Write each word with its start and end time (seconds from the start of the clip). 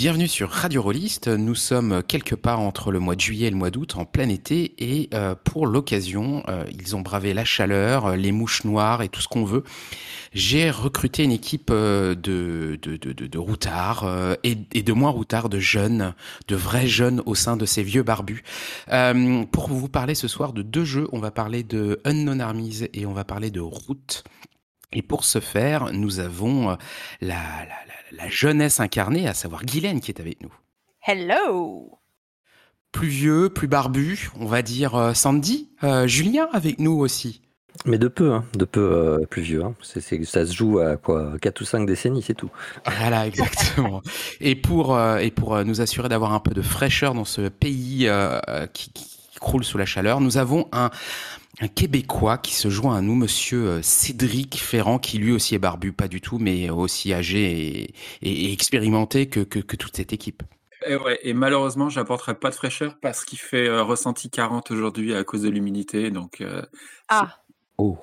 Bienvenue 0.00 0.28
sur 0.28 0.48
Radio 0.48 0.80
Rollist. 0.80 1.28
Nous 1.28 1.54
sommes 1.54 2.02
quelque 2.02 2.34
part 2.34 2.60
entre 2.60 2.90
le 2.90 3.00
mois 3.00 3.16
de 3.16 3.20
juillet 3.20 3.48
et 3.48 3.50
le 3.50 3.56
mois 3.56 3.70
d'août, 3.70 3.96
en 3.98 4.06
plein 4.06 4.30
été, 4.30 4.72
et 4.78 5.10
euh, 5.12 5.34
pour 5.44 5.66
l'occasion, 5.66 6.42
euh, 6.48 6.64
ils 6.72 6.96
ont 6.96 7.02
bravé 7.02 7.34
la 7.34 7.44
chaleur, 7.44 8.16
les 8.16 8.32
mouches 8.32 8.64
noires 8.64 9.02
et 9.02 9.10
tout 9.10 9.20
ce 9.20 9.28
qu'on 9.28 9.44
veut. 9.44 9.62
J'ai 10.32 10.70
recruté 10.70 11.24
une 11.24 11.32
équipe 11.32 11.68
euh, 11.70 12.14
de, 12.14 12.78
de, 12.80 12.96
de, 12.96 13.12
de, 13.12 13.38
routards 13.38 14.38
et, 14.42 14.54
de 14.54 14.92
moins 14.94 15.10
routards, 15.10 15.50
de 15.50 15.58
jeunes, 15.58 16.14
de 16.48 16.56
vrais 16.56 16.86
jeunes 16.86 17.22
au 17.26 17.34
sein 17.34 17.58
de 17.58 17.66
ces 17.66 17.82
vieux 17.82 18.02
barbus. 18.02 18.42
pour 19.52 19.68
vous 19.68 19.90
parler 19.90 20.14
ce 20.14 20.28
soir 20.28 20.54
de 20.54 20.62
deux 20.62 20.86
jeux, 20.86 21.08
on 21.12 21.18
va 21.18 21.30
parler 21.30 21.62
de 21.62 22.00
Unknown 22.06 22.40
Armies 22.40 22.84
et 22.94 23.04
on 23.04 23.12
va 23.12 23.24
parler 23.24 23.50
de 23.50 23.60
Route. 23.60 24.24
Et 24.94 25.02
pour 25.02 25.24
ce 25.24 25.40
faire, 25.40 25.92
nous 25.92 26.20
avons 26.20 26.78
la 27.20 27.66
jeunesse 28.28 28.80
incarnée, 28.80 29.28
à 29.28 29.34
savoir 29.34 29.64
Guylaine 29.64 30.00
qui 30.00 30.10
est 30.10 30.20
avec 30.20 30.42
nous. 30.42 30.52
Hello 31.06 31.98
Plus 32.92 33.08
vieux, 33.08 33.48
plus 33.48 33.68
barbu, 33.68 34.30
on 34.38 34.46
va 34.46 34.62
dire 34.62 34.94
euh, 34.94 35.14
Sandy. 35.14 35.70
Euh, 35.82 36.06
Julien 36.06 36.48
avec 36.52 36.78
nous 36.78 36.98
aussi. 36.98 37.40
Mais 37.86 37.98
de 37.98 38.08
peu, 38.08 38.32
hein, 38.32 38.44
de 38.54 38.64
peu 38.64 38.80
euh, 38.80 39.26
plus 39.26 39.42
vieux. 39.42 39.64
Hein. 39.64 39.74
Ça 39.82 40.46
se 40.46 40.52
joue 40.52 40.80
à 40.80 40.96
quoi 40.96 41.32
4 41.40 41.60
ou 41.60 41.64
5 41.64 41.86
décennies, 41.86 42.22
c'est 42.22 42.34
tout. 42.34 42.50
Voilà, 42.84 43.26
exactement. 43.26 44.02
et 44.40 44.54
pour, 44.54 44.94
euh, 44.94 45.18
et 45.18 45.30
pour 45.30 45.54
euh, 45.54 45.64
nous 45.64 45.80
assurer 45.80 46.08
d'avoir 46.08 46.34
un 46.34 46.40
peu 46.40 46.52
de 46.52 46.62
fraîcheur 46.62 47.14
dans 47.14 47.24
ce 47.24 47.48
pays 47.48 48.06
euh, 48.06 48.40
qui, 48.72 48.90
qui 48.92 49.18
croule 49.40 49.64
sous 49.64 49.78
la 49.78 49.86
chaleur, 49.86 50.20
nous 50.20 50.36
avons 50.36 50.68
un, 50.72 50.90
un 51.60 51.68
Québécois 51.68 52.38
qui 52.38 52.54
se 52.54 52.70
joint 52.70 52.96
à 52.96 53.00
nous, 53.02 53.14
monsieur 53.14 53.68
euh, 53.68 53.82
Cédric 53.82 54.56
Ferrand, 54.56 54.98
qui 54.98 55.18
lui 55.18 55.32
aussi 55.32 55.54
est 55.54 55.58
barbu, 55.58 55.92
pas 55.92 56.08
du 56.08 56.20
tout, 56.20 56.38
mais 56.38 56.70
aussi 56.70 57.12
âgé 57.12 57.50
et, 57.50 57.94
et, 58.22 58.46
et 58.46 58.52
expérimenté 58.52 59.28
que, 59.28 59.40
que, 59.40 59.58
que, 59.58 59.76
toute 59.76 59.96
cette 59.96 60.12
équipe. 60.12 60.42
Et, 60.86 60.96
ouais, 60.96 61.18
et 61.22 61.34
malheureusement, 61.34 61.90
j'apporterai 61.90 62.34
pas 62.34 62.48
de 62.48 62.54
fraîcheur 62.54 62.96
parce 63.00 63.24
qu'il 63.24 63.38
fait 63.38 63.68
euh, 63.68 63.82
ressenti 63.82 64.30
40 64.30 64.70
aujourd'hui 64.70 65.14
à 65.14 65.22
cause 65.24 65.42
de 65.42 65.50
l'humidité. 65.50 66.10
Donc, 66.10 66.40
euh, 66.40 66.62
ah. 67.08 67.42
Oh. 67.76 67.98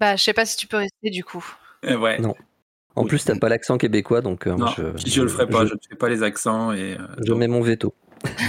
Bah, 0.00 0.16
je 0.16 0.24
sais 0.24 0.32
pas 0.32 0.44
si 0.44 0.56
tu 0.56 0.66
peux 0.66 0.78
rester 0.78 1.10
du 1.10 1.22
coup. 1.22 1.44
Et 1.84 1.94
ouais. 1.94 2.18
Non. 2.18 2.34
En 2.96 3.02
oui. 3.02 3.08
plus, 3.08 3.24
t'as 3.24 3.38
pas 3.38 3.48
l'accent 3.48 3.78
québécois, 3.78 4.20
donc 4.20 4.48
euh, 4.48 4.56
non, 4.56 4.66
je, 4.76 4.82
je, 4.96 5.08
je, 5.08 5.22
le 5.22 5.28
ferai 5.28 5.46
pas. 5.46 5.64
Je 5.64 5.74
ne 5.74 5.78
fais 5.88 5.94
pas 5.94 6.08
les 6.08 6.24
accents 6.24 6.72
et. 6.72 6.98
je 7.24 7.32
mets 7.32 7.46
mon 7.46 7.60
veto. 7.60 7.94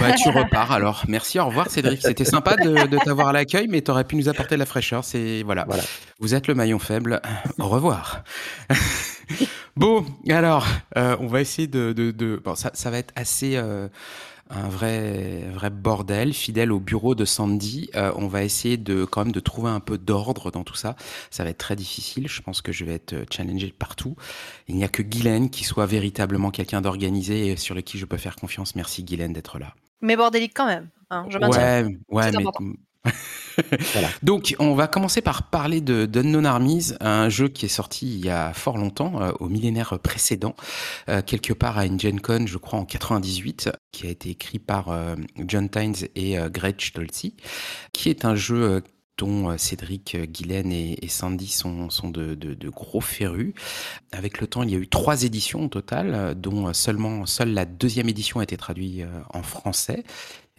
Bah, 0.00 0.12
tu 0.12 0.28
repars 0.28 0.72
alors. 0.72 1.04
Merci, 1.08 1.38
au 1.38 1.46
revoir 1.46 1.70
Cédric. 1.70 2.00
C'était 2.02 2.24
sympa 2.24 2.56
de, 2.56 2.86
de 2.86 2.98
t'avoir 2.98 3.28
à 3.28 3.32
l'accueil, 3.32 3.68
mais 3.68 3.82
tu 3.82 3.90
aurais 3.90 4.04
pu 4.04 4.16
nous 4.16 4.28
apporter 4.28 4.54
de 4.54 4.60
la 4.60 4.66
fraîcheur. 4.66 5.04
C'est 5.04 5.42
voilà. 5.44 5.64
voilà. 5.66 5.82
Vous 6.18 6.34
êtes 6.34 6.46
le 6.46 6.54
maillon 6.54 6.78
faible. 6.78 7.20
Au 7.58 7.68
revoir. 7.68 8.22
bon, 9.76 10.04
alors, 10.28 10.66
euh, 10.96 11.16
on 11.20 11.26
va 11.26 11.40
essayer 11.40 11.68
de. 11.68 11.92
de, 11.92 12.10
de... 12.10 12.40
Bon, 12.42 12.54
ça, 12.54 12.70
ça 12.74 12.90
va 12.90 12.98
être 12.98 13.12
assez. 13.16 13.56
Euh, 13.56 13.88
un 14.50 14.68
vrai, 14.68 15.44
vrai 15.52 15.70
bordel, 15.70 16.34
fidèle 16.34 16.72
au 16.72 16.80
bureau 16.80 17.14
de 17.14 17.24
Sandy. 17.24 17.90
Euh, 17.94 18.12
on 18.16 18.26
va 18.26 18.42
essayer 18.42 18.76
de 18.76 19.04
quand 19.04 19.24
même 19.24 19.32
de 19.32 19.40
trouver 19.40 19.70
un 19.70 19.80
peu 19.80 19.96
d'ordre 19.96 20.50
dans 20.50 20.64
tout 20.64 20.74
ça. 20.74 20.96
Ça 21.30 21.44
va 21.44 21.50
être 21.50 21.58
très 21.58 21.76
difficile. 21.76 22.28
Je 22.28 22.42
pense 22.42 22.60
que 22.60 22.72
je 22.72 22.84
vais 22.84 22.94
être 22.94 23.14
challengé 23.30 23.72
partout. 23.76 24.16
Il 24.68 24.76
n'y 24.76 24.84
a 24.84 24.88
que 24.88 25.02
Guylaine 25.02 25.50
qui 25.50 25.64
soit 25.64 25.86
véritablement 25.86 26.50
quelqu'un 26.50 26.80
d'organisé 26.80 27.48
et 27.48 27.56
sur 27.56 27.74
lequel 27.74 28.00
je 28.00 28.06
peux 28.06 28.16
faire 28.16 28.36
confiance. 28.36 28.74
Merci 28.74 29.04
Guylaine 29.04 29.32
d'être 29.32 29.58
là. 29.58 29.74
Mais 30.02 30.16
bordélique 30.16 30.52
quand 30.54 30.66
même. 30.66 30.88
Hein, 31.10 31.26
je 31.28 31.38
ouais, 31.38 31.98
ouais, 32.08 32.30
mais 32.32 32.44
Donc, 34.22 34.54
on 34.58 34.74
va 34.74 34.86
commencer 34.86 35.20
par 35.20 35.44
parler 35.50 35.80
de 35.80 36.06
d'Unknown 36.06 36.46
Armies, 36.46 36.92
un 37.00 37.28
jeu 37.28 37.48
qui 37.48 37.66
est 37.66 37.70
sorti 37.70 38.06
il 38.06 38.24
y 38.24 38.30
a 38.30 38.52
fort 38.52 38.78
longtemps, 38.78 39.20
euh, 39.20 39.32
au 39.40 39.48
millénaire 39.48 39.98
précédent, 39.98 40.54
euh, 41.08 41.22
quelque 41.22 41.52
part 41.52 41.78
à 41.78 41.86
une 41.86 41.98
Gen 41.98 42.20
Con, 42.20 42.46
je 42.46 42.58
crois 42.58 42.78
en 42.78 42.84
98, 42.84 43.70
qui 43.92 44.06
a 44.06 44.10
été 44.10 44.30
écrit 44.30 44.58
par 44.58 44.90
euh, 44.90 45.16
John 45.46 45.68
Tynes 45.68 46.08
et 46.14 46.36
Greg 46.50 46.80
Stolze, 46.80 47.32
qui 47.92 48.08
est 48.08 48.24
un 48.24 48.34
jeu 48.34 48.82
dont 49.18 49.56
Cédric, 49.58 50.16
Guylaine 50.16 50.72
et, 50.72 51.08
Sandy 51.08 51.48
sont, 51.48 51.88
de, 52.04 52.68
gros 52.70 53.02
férus. 53.02 53.52
Avec 54.12 54.40
le 54.40 54.46
temps, 54.46 54.62
il 54.62 54.70
y 54.70 54.74
a 54.74 54.78
eu 54.78 54.88
trois 54.88 55.24
éditions 55.24 55.66
au 55.66 55.68
total, 55.68 56.34
dont 56.38 56.72
seulement 56.72 57.26
seule 57.26 57.52
la 57.52 57.66
deuxième 57.66 58.08
édition 58.08 58.40
a 58.40 58.44
été 58.44 58.56
traduite 58.56 59.04
en 59.34 59.42
français 59.42 60.04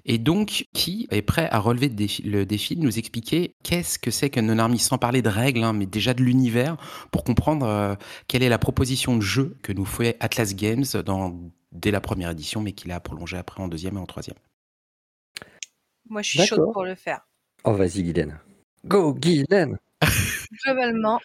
et 0.06 0.17
donc 0.17 0.66
qui 0.73 1.07
est 1.12 1.22
prêt 1.22 1.47
à 1.51 1.59
relever 1.59 1.89
le 1.89 1.95
défi, 1.95 2.22
le 2.23 2.45
défi 2.45 2.75
de 2.75 2.81
nous 2.81 2.97
expliquer 2.97 3.56
qu'est-ce 3.63 4.00
que 4.00 4.12
c'est 4.12 4.29
qu'un 4.29 4.44
non-army, 4.44 4.79
sans 4.79 4.97
parler 4.97 5.22
de 5.22 5.29
règles, 5.29 5.63
hein, 5.63 5.73
mais 5.73 5.85
déjà 5.85 6.13
de 6.13 6.22
l'univers, 6.23 6.78
pour 7.12 7.23
comprendre 7.23 7.66
euh, 7.66 7.95
quelle 8.28 8.44
est 8.44 8.50
la 8.50 8.59
proposition 8.59 9.16
de 9.16 9.22
jeu 9.22 9.57
que 9.63 9.72
nous 9.72 9.85
fait 9.85 10.17
Atlas 10.19 10.56
Games 10.56 10.85
dans, 11.06 11.40
dès 11.72 11.91
la 11.91 12.01
première 12.01 12.31
édition, 12.31 12.61
mais 12.61 12.73
qu'il 12.73 12.91
a 12.91 13.00
prolongé 13.00 13.38
après 13.38 13.61
en 13.61 13.67
deuxième 13.67 13.97
et 13.97 14.00
en 14.00 14.06
troisième. 14.06 14.38
Moi, 16.09 16.22
je 16.22 16.29
suis 16.29 16.45
chaude 16.45 16.72
pour 16.73 16.84
le 16.84 16.95
faire. 16.95 17.22
Oh, 17.63 17.73
vas-y, 17.73 18.03
Guylaine. 18.03 18.40
Go, 18.85 19.13
Guylaine 19.13 19.78
Globalement, 20.66 21.19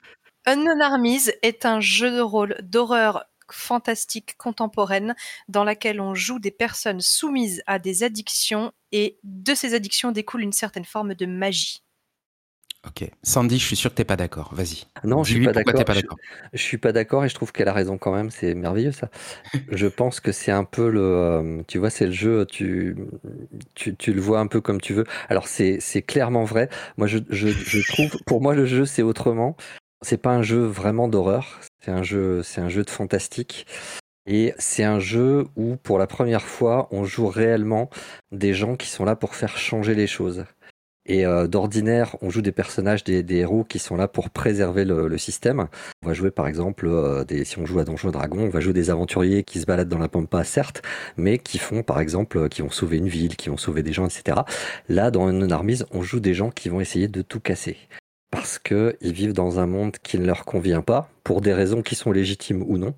Unknown 0.44 0.80
Armies 0.80 1.30
est 1.42 1.64
un 1.64 1.80
jeu 1.80 2.10
de 2.10 2.20
rôle 2.20 2.56
d'horreur 2.62 3.24
fantastique 3.52 4.36
contemporaine 4.36 5.14
dans 5.48 5.64
laquelle 5.64 6.00
on 6.00 6.14
joue 6.14 6.38
des 6.38 6.50
personnes 6.50 7.00
soumises 7.00 7.62
à 7.66 7.78
des 7.78 8.02
addictions 8.02 8.72
et 8.92 9.18
de 9.22 9.54
ces 9.54 9.74
addictions 9.74 10.12
découle 10.12 10.42
une 10.42 10.52
certaine 10.52 10.84
forme 10.84 11.14
de 11.14 11.26
magie. 11.26 11.82
Ok. 12.86 13.10
Sandy, 13.22 13.58
je 13.58 13.64
suis 13.64 13.76
sûr 13.76 13.90
que 13.90 13.96
tu 13.96 14.00
n'es 14.00 14.04
pas 14.06 14.16
d'accord. 14.16 14.54
Vas-y. 14.54 14.84
Non, 15.02 15.24
je 15.24 15.34
suis 15.34 15.44
pas 15.44 15.52
d'accord. 15.52 15.94
Je, 15.94 16.02
je, 16.52 16.62
suis 16.62 16.78
pas 16.78 16.92
d'accord 16.92 17.24
et 17.24 17.28
je 17.28 17.34
trouve 17.34 17.50
qu'elle 17.50 17.68
a 17.68 17.72
raison 17.72 17.98
quand 17.98 18.14
même. 18.14 18.30
C'est 18.30 18.54
merveilleux 18.54 18.92
ça. 18.92 19.10
je 19.70 19.86
pense 19.88 20.20
que 20.20 20.30
c'est 20.30 20.52
un 20.52 20.64
peu 20.64 20.88
le. 20.88 21.00
Euh, 21.00 21.62
tu 21.66 21.78
vois, 21.78 21.90
c'est 21.90 22.06
le 22.06 22.12
jeu. 22.12 22.46
Tu, 22.46 22.96
tu, 23.74 23.96
tu, 23.96 24.12
le 24.12 24.20
vois 24.20 24.38
un 24.38 24.46
peu 24.46 24.60
comme 24.60 24.80
tu 24.80 24.92
veux. 24.92 25.04
Alors 25.28 25.48
c'est 25.48 25.80
clairement 26.06 26.44
vrai. 26.44 26.68
Moi, 26.96 27.08
je, 27.08 27.18
je, 27.28 27.48
je 27.48 27.92
trouve. 27.92 28.22
Pour 28.24 28.40
moi, 28.40 28.54
le 28.54 28.66
jeu, 28.66 28.84
c'est 28.84 29.02
autrement. 29.02 29.56
C'est 30.02 30.20
pas 30.20 30.30
un 30.30 30.42
jeu 30.42 30.64
vraiment 30.64 31.08
d'horreur. 31.08 31.60
C'est 31.82 31.90
un 31.90 32.02
jeu, 32.02 32.42
un 32.56 32.68
jeu 32.68 32.84
de 32.84 32.90
fantastique. 32.90 33.66
Et 34.26 34.54
c'est 34.58 34.84
un 34.84 34.98
jeu 34.98 35.46
où, 35.56 35.76
pour 35.76 35.98
la 35.98 36.06
première 36.06 36.42
fois, 36.42 36.88
on 36.90 37.04
joue 37.04 37.28
réellement 37.28 37.88
des 38.32 38.54
gens 38.54 38.76
qui 38.76 38.88
sont 38.88 39.04
là 39.04 39.14
pour 39.16 39.34
faire 39.34 39.56
changer 39.56 39.94
les 39.94 40.08
choses. 40.08 40.44
Et 41.08 41.24
euh, 41.24 41.46
d'ordinaire, 41.46 42.16
on 42.20 42.30
joue 42.30 42.42
des 42.42 42.50
personnages, 42.50 43.04
des, 43.04 43.24
héros 43.30 43.62
qui 43.62 43.78
sont 43.78 43.96
là 43.96 44.08
pour 44.08 44.30
préserver 44.30 44.84
le, 44.84 45.16
système. 45.18 45.68
On 46.02 46.08
va 46.08 46.14
jouer 46.14 46.32
par 46.32 46.48
exemple, 46.48 46.86
euh, 46.88 47.24
des, 47.24 47.44
si 47.44 47.58
on 47.58 47.66
joue 47.66 47.78
à 47.78 47.84
Donjons 47.84 48.08
et 48.08 48.12
Dragons, 48.12 48.40
on 48.40 48.48
va 48.48 48.58
jouer 48.58 48.72
des 48.72 48.90
aventuriers 48.90 49.44
qui 49.44 49.60
se 49.60 49.66
baladent 49.66 49.88
dans 49.88 49.98
la 49.98 50.08
pampa, 50.08 50.42
certes, 50.42 50.82
mais 51.16 51.38
qui 51.38 51.58
font 51.58 51.84
par 51.84 52.00
exemple, 52.00 52.48
qui 52.48 52.62
vont 52.62 52.70
sauver 52.70 52.98
une 52.98 53.08
ville, 53.08 53.36
qui 53.36 53.48
vont 53.50 53.56
sauver 53.56 53.84
des 53.84 53.92
gens, 53.92 54.06
etc. 54.06 54.40
Là, 54.88 55.12
dans 55.12 55.30
une 55.30 55.52
armise, 55.52 55.86
on 55.92 56.02
joue 56.02 56.18
des 56.18 56.34
gens 56.34 56.50
qui 56.50 56.68
vont 56.68 56.80
essayer 56.80 57.06
de 57.06 57.22
tout 57.22 57.40
casser 57.40 57.76
parce 58.30 58.58
qu'ils 58.58 58.96
vivent 59.00 59.32
dans 59.32 59.60
un 59.60 59.66
monde 59.66 59.96
qui 60.02 60.18
ne 60.18 60.26
leur 60.26 60.44
convient 60.44 60.82
pas, 60.82 61.08
pour 61.24 61.40
des 61.40 61.52
raisons 61.52 61.82
qui 61.82 61.94
sont 61.94 62.12
légitimes 62.12 62.62
ou 62.66 62.78
non, 62.78 62.94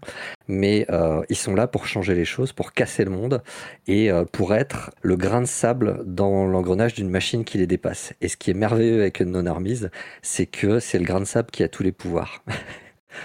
mais 0.49 0.87
euh, 0.91 1.23
ils 1.29 1.37
sont 1.37 1.55
là 1.55 1.67
pour 1.67 1.87
changer 1.87 2.15
les 2.15 2.25
choses, 2.25 2.53
pour 2.53 2.73
casser 2.73 3.05
le 3.05 3.11
monde 3.11 3.43
et 3.87 4.11
euh, 4.11 4.25
pour 4.25 4.55
être 4.55 4.91
le 5.03 5.17
grain 5.17 5.41
de 5.41 5.47
sable 5.47 6.03
dans 6.05 6.47
l'engrenage 6.47 6.95
d'une 6.95 7.09
machine 7.09 7.45
qui 7.45 7.59
les 7.59 7.67
dépasse. 7.67 8.13
Et 8.21 8.29
ce 8.29 8.37
qui 8.37 8.51
est 8.51 8.55
merveilleux 8.55 9.01
avec 9.01 9.21
une 9.21 9.31
non-armise, 9.31 9.91
c'est 10.23 10.47
que 10.47 10.81
c'est 10.81 10.99
le 10.99 11.05
grain 11.05 11.21
de 11.21 11.25
sable 11.25 11.51
qui 11.51 11.63
a 11.63 11.69
tous 11.69 11.83
les 11.83 11.93
pouvoirs. 11.93 12.43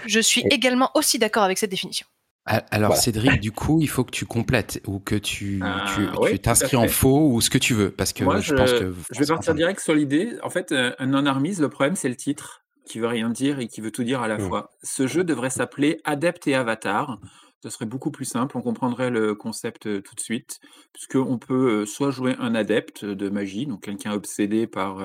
Je 0.06 0.20
suis 0.20 0.42
et... 0.42 0.54
également 0.54 0.92
aussi 0.96 1.20
d'accord 1.20 1.44
avec 1.44 1.58
cette 1.58 1.72
définition. 1.72 2.08
Alors 2.45 2.63
voilà. 2.72 2.95
Cédric, 2.95 3.40
du 3.40 3.51
coup, 3.51 3.80
il 3.81 3.88
faut 3.88 4.04
que 4.04 4.12
tu 4.12 4.25
complètes 4.25 4.81
ou 4.86 5.00
que 5.00 5.16
tu 5.16 5.62
ah, 5.63 5.86
tu, 5.95 6.07
oui, 6.19 6.40
t'inscris 6.40 6.75
en 6.75 6.90
faux 6.90 7.30
ou 7.30 7.40
ce 7.40 7.50
que 7.50 7.57
tu 7.57 7.74
veux, 7.74 7.90
parce 7.90 8.12
que 8.12 8.25
Moi, 8.25 8.42
je, 8.42 8.50
je, 8.50 8.56
pense 8.56 8.72
que 8.74 8.94
je 9.12 9.19
vais 9.19 9.25
partir 9.25 9.56
direct 9.56 9.80
sur 9.80 9.95
l'idée. 9.95 10.34
En 10.44 10.50
fait, 10.50 10.74
un 10.74 11.06
non-armise, 11.06 11.62
le 11.62 11.69
problème 11.69 11.95
c'est 11.95 12.10
le 12.10 12.18
titre 12.18 12.63
qui 12.86 13.00
veut 13.00 13.07
rien 13.07 13.30
dire 13.30 13.60
et 13.60 13.68
qui 13.68 13.81
veut 13.81 13.92
tout 13.92 14.04
dire 14.04 14.22
à 14.22 14.28
la 14.28 14.38
mmh. 14.38 14.48
fois. 14.48 14.72
Ce 14.84 15.07
jeu 15.07 15.24
devrait 15.24 15.50
s'appeler 15.50 16.01
Adept 16.04 16.48
et 16.48 16.56
Avatar. 16.56 17.19
Ce 17.63 17.69
serait 17.69 17.86
beaucoup 17.86 18.12
plus 18.12 18.25
simple, 18.25 18.57
on 18.57 18.62
comprendrait 18.62 19.10
le 19.10 19.36
concept 19.36 19.83
tout 20.04 20.15
de 20.15 20.19
suite, 20.19 20.60
puisqu'on 20.92 21.38
peut 21.38 21.86
soit 21.86 22.12
jouer 22.12 22.36
un 22.38 22.56
adepte 22.56 23.06
de 23.06 23.30
magie, 23.30 23.65
donc 23.65 23.83
quelqu'un 23.83 24.12
obsédé 24.12 24.68
par 24.68 25.01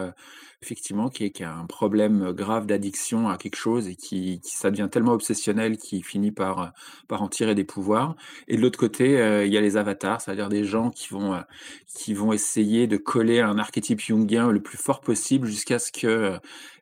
effectivement, 0.62 1.08
qui, 1.08 1.32
a 1.44 1.54
un 1.54 1.66
problème 1.66 2.32
grave 2.32 2.66
d'addiction 2.66 3.28
à 3.28 3.36
quelque 3.36 3.56
chose 3.56 3.86
et 3.86 3.94
qui, 3.94 4.40
ça 4.42 4.70
devient 4.70 4.88
tellement 4.90 5.12
obsessionnel 5.12 5.78
qu'il 5.78 6.04
finit 6.04 6.32
par, 6.32 6.72
en 7.10 7.28
tirer 7.28 7.54
des 7.54 7.64
pouvoirs. 7.64 8.16
Et 8.48 8.56
de 8.56 8.62
l'autre 8.62 8.78
côté, 8.78 9.44
il 9.46 9.52
y 9.52 9.56
a 9.56 9.60
les 9.60 9.76
avatars, 9.76 10.20
c'est-à-dire 10.20 10.48
des 10.48 10.64
gens 10.64 10.90
qui 10.90 11.08
vont, 11.10 11.40
qui 11.86 12.12
vont 12.12 12.32
essayer 12.32 12.88
de 12.88 12.96
coller 12.96 13.40
un 13.40 13.58
archétype 13.58 14.00
jungien 14.00 14.50
le 14.50 14.60
plus 14.60 14.78
fort 14.78 15.00
possible 15.00 15.46
jusqu'à 15.46 15.78
ce 15.78 15.92
que 15.92 16.38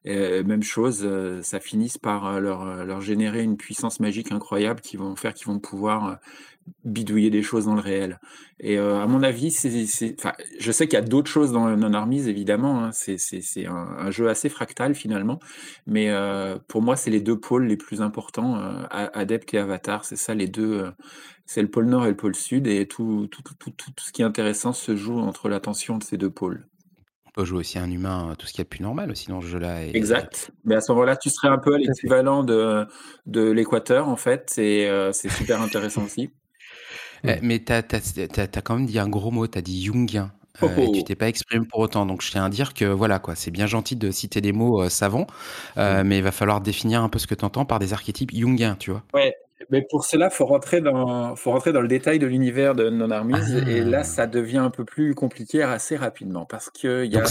même 0.06 0.62
chose, 0.62 1.08
ça 1.42 1.60
finisse 1.60 1.98
par 1.98 2.40
leur, 2.40 2.84
leur 2.84 3.00
générer 3.00 3.42
une 3.42 3.56
puissance 3.56 4.00
magique 4.00 4.32
incroyable 4.32 4.80
qui 4.80 4.96
vont 4.96 5.16
faire 5.16 5.34
qu'ils 5.34 5.48
vont 5.48 5.58
pouvoir 5.58 6.18
bidouiller 6.84 7.30
des 7.30 7.42
choses 7.42 7.66
dans 7.66 7.74
le 7.74 7.80
réel. 7.80 8.20
Et 8.60 8.78
euh, 8.78 9.02
à 9.02 9.06
mon 9.06 9.22
avis, 9.22 9.50
je 9.50 10.72
sais 10.72 10.86
qu'il 10.86 10.94
y 10.94 11.02
a 11.02 11.04
d'autres 11.04 11.30
choses 11.30 11.52
dans 11.52 11.76
Non 11.76 11.92
Armies, 11.92 12.28
évidemment. 12.28 12.84
Hein. 12.84 12.90
c'est, 12.92 13.66
un, 13.66 14.10
jeu 14.10 14.28
assez 14.28 14.48
fractal 14.48 14.94
finalement, 14.94 15.40
mais 15.86 16.10
euh, 16.10 16.58
pour 16.68 16.82
moi, 16.82 16.96
c'est 16.96 17.10
les 17.10 17.20
deux 17.20 17.38
pôles 17.38 17.66
les 17.66 17.76
plus 17.76 18.00
importants, 18.00 18.58
euh, 18.58 18.86
Adept 18.90 19.52
et 19.54 19.58
Avatar. 19.58 20.04
C'est 20.04 20.16
ça 20.16 20.34
les 20.34 20.48
deux. 20.48 20.80
Euh, 20.80 20.90
c'est 21.44 21.62
le 21.62 21.68
pôle 21.70 21.86
nord 21.86 22.06
et 22.06 22.10
le 22.10 22.16
pôle 22.16 22.34
sud, 22.34 22.66
et 22.66 22.86
tout, 22.88 23.28
tout, 23.28 23.42
ce 23.98 24.10
qui 24.10 24.22
est 24.22 24.24
intéressant 24.24 24.72
se 24.72 24.96
joue 24.96 25.20
entre 25.20 25.48
la 25.48 25.60
tension 25.60 25.96
de 25.96 26.02
ces 26.02 26.16
deux 26.16 26.30
pôles. 26.30 26.66
On 27.36 27.42
peut 27.42 27.46
jouer 27.46 27.58
aussi 27.58 27.78
un 27.78 27.90
humain, 27.90 28.34
tout 28.38 28.46
ce 28.46 28.52
qui 28.52 28.62
est 28.62 28.64
plus 28.64 28.80
normal 28.80 29.10
aussi 29.10 29.28
dans 29.28 29.42
ce 29.42 29.46
jeu-là. 29.46 29.86
Exact. 29.86 30.50
Mais 30.64 30.74
à 30.74 30.80
ce 30.80 30.90
moment-là, 30.92 31.16
tu 31.16 31.28
serais 31.28 31.48
un 31.48 31.58
peu 31.58 31.74
à 31.74 31.78
l'équivalent 31.78 32.42
de, 32.42 32.86
de 33.26 33.50
l'équateur, 33.50 34.08
en 34.08 34.16
fait, 34.16 34.56
et 34.56 34.90
c'est 35.12 35.28
super 35.28 35.60
intéressant 35.60 36.04
aussi. 36.04 36.30
Eh, 37.24 37.36
mais 37.42 37.62
tu 37.62 37.72
as, 37.72 38.62
quand 38.62 38.76
même 38.76 38.86
dit 38.86 38.98
un 38.98 39.08
gros 39.08 39.30
mot, 39.30 39.46
tu 39.46 39.58
as 39.58 39.62
dit 39.62 39.84
jungien. 39.84 40.32
Euh, 40.62 40.68
et 40.76 40.90
tu 40.92 41.00
oh. 41.00 41.02
t'es 41.02 41.14
pas 41.14 41.28
exprimé 41.28 41.66
pour 41.66 41.80
autant. 41.80 42.06
Donc 42.06 42.22
je 42.22 42.30
tiens 42.30 42.44
à 42.44 42.48
dire 42.48 42.74
que 42.74 42.84
voilà 42.84 43.18
quoi, 43.18 43.34
c'est 43.34 43.50
bien 43.50 43.66
gentil 43.66 43.96
de 43.96 44.10
citer 44.10 44.40
des 44.40 44.52
mots 44.52 44.82
euh, 44.82 44.88
savants, 44.88 45.26
euh, 45.76 46.02
mais 46.04 46.18
il 46.18 46.24
va 46.24 46.32
falloir 46.32 46.60
définir 46.60 47.02
un 47.02 47.08
peu 47.08 47.18
ce 47.18 47.26
que 47.26 47.34
tu 47.34 47.44
entends 47.44 47.64
par 47.64 47.78
des 47.78 47.92
archétypes 47.92 48.34
jungiens, 48.34 48.76
tu 48.76 48.90
vois. 48.90 49.02
Ouais, 49.12 49.34
mais 49.70 49.82
pour 49.88 50.04
cela, 50.04 50.30
faut 50.30 50.46
rentrer 50.46 50.80
dans, 50.80 51.36
faut 51.36 51.50
rentrer 51.50 51.72
dans 51.72 51.80
le 51.80 51.88
détail 51.88 52.18
de 52.18 52.26
l'univers 52.26 52.74
de 52.74 52.90
Non 52.90 53.10
Armies, 53.10 53.34
et 53.68 53.80
là, 53.80 53.98
ah. 54.00 54.04
ça 54.04 54.26
devient 54.26 54.58
un 54.58 54.70
peu 54.70 54.84
plus 54.84 55.14
compliqué 55.14 55.62
assez 55.62 55.96
rapidement 55.96 56.44
parce 56.44 56.70
que 56.70 57.04
y 57.04 57.16
a. 57.16 57.20
Donc 57.20 57.28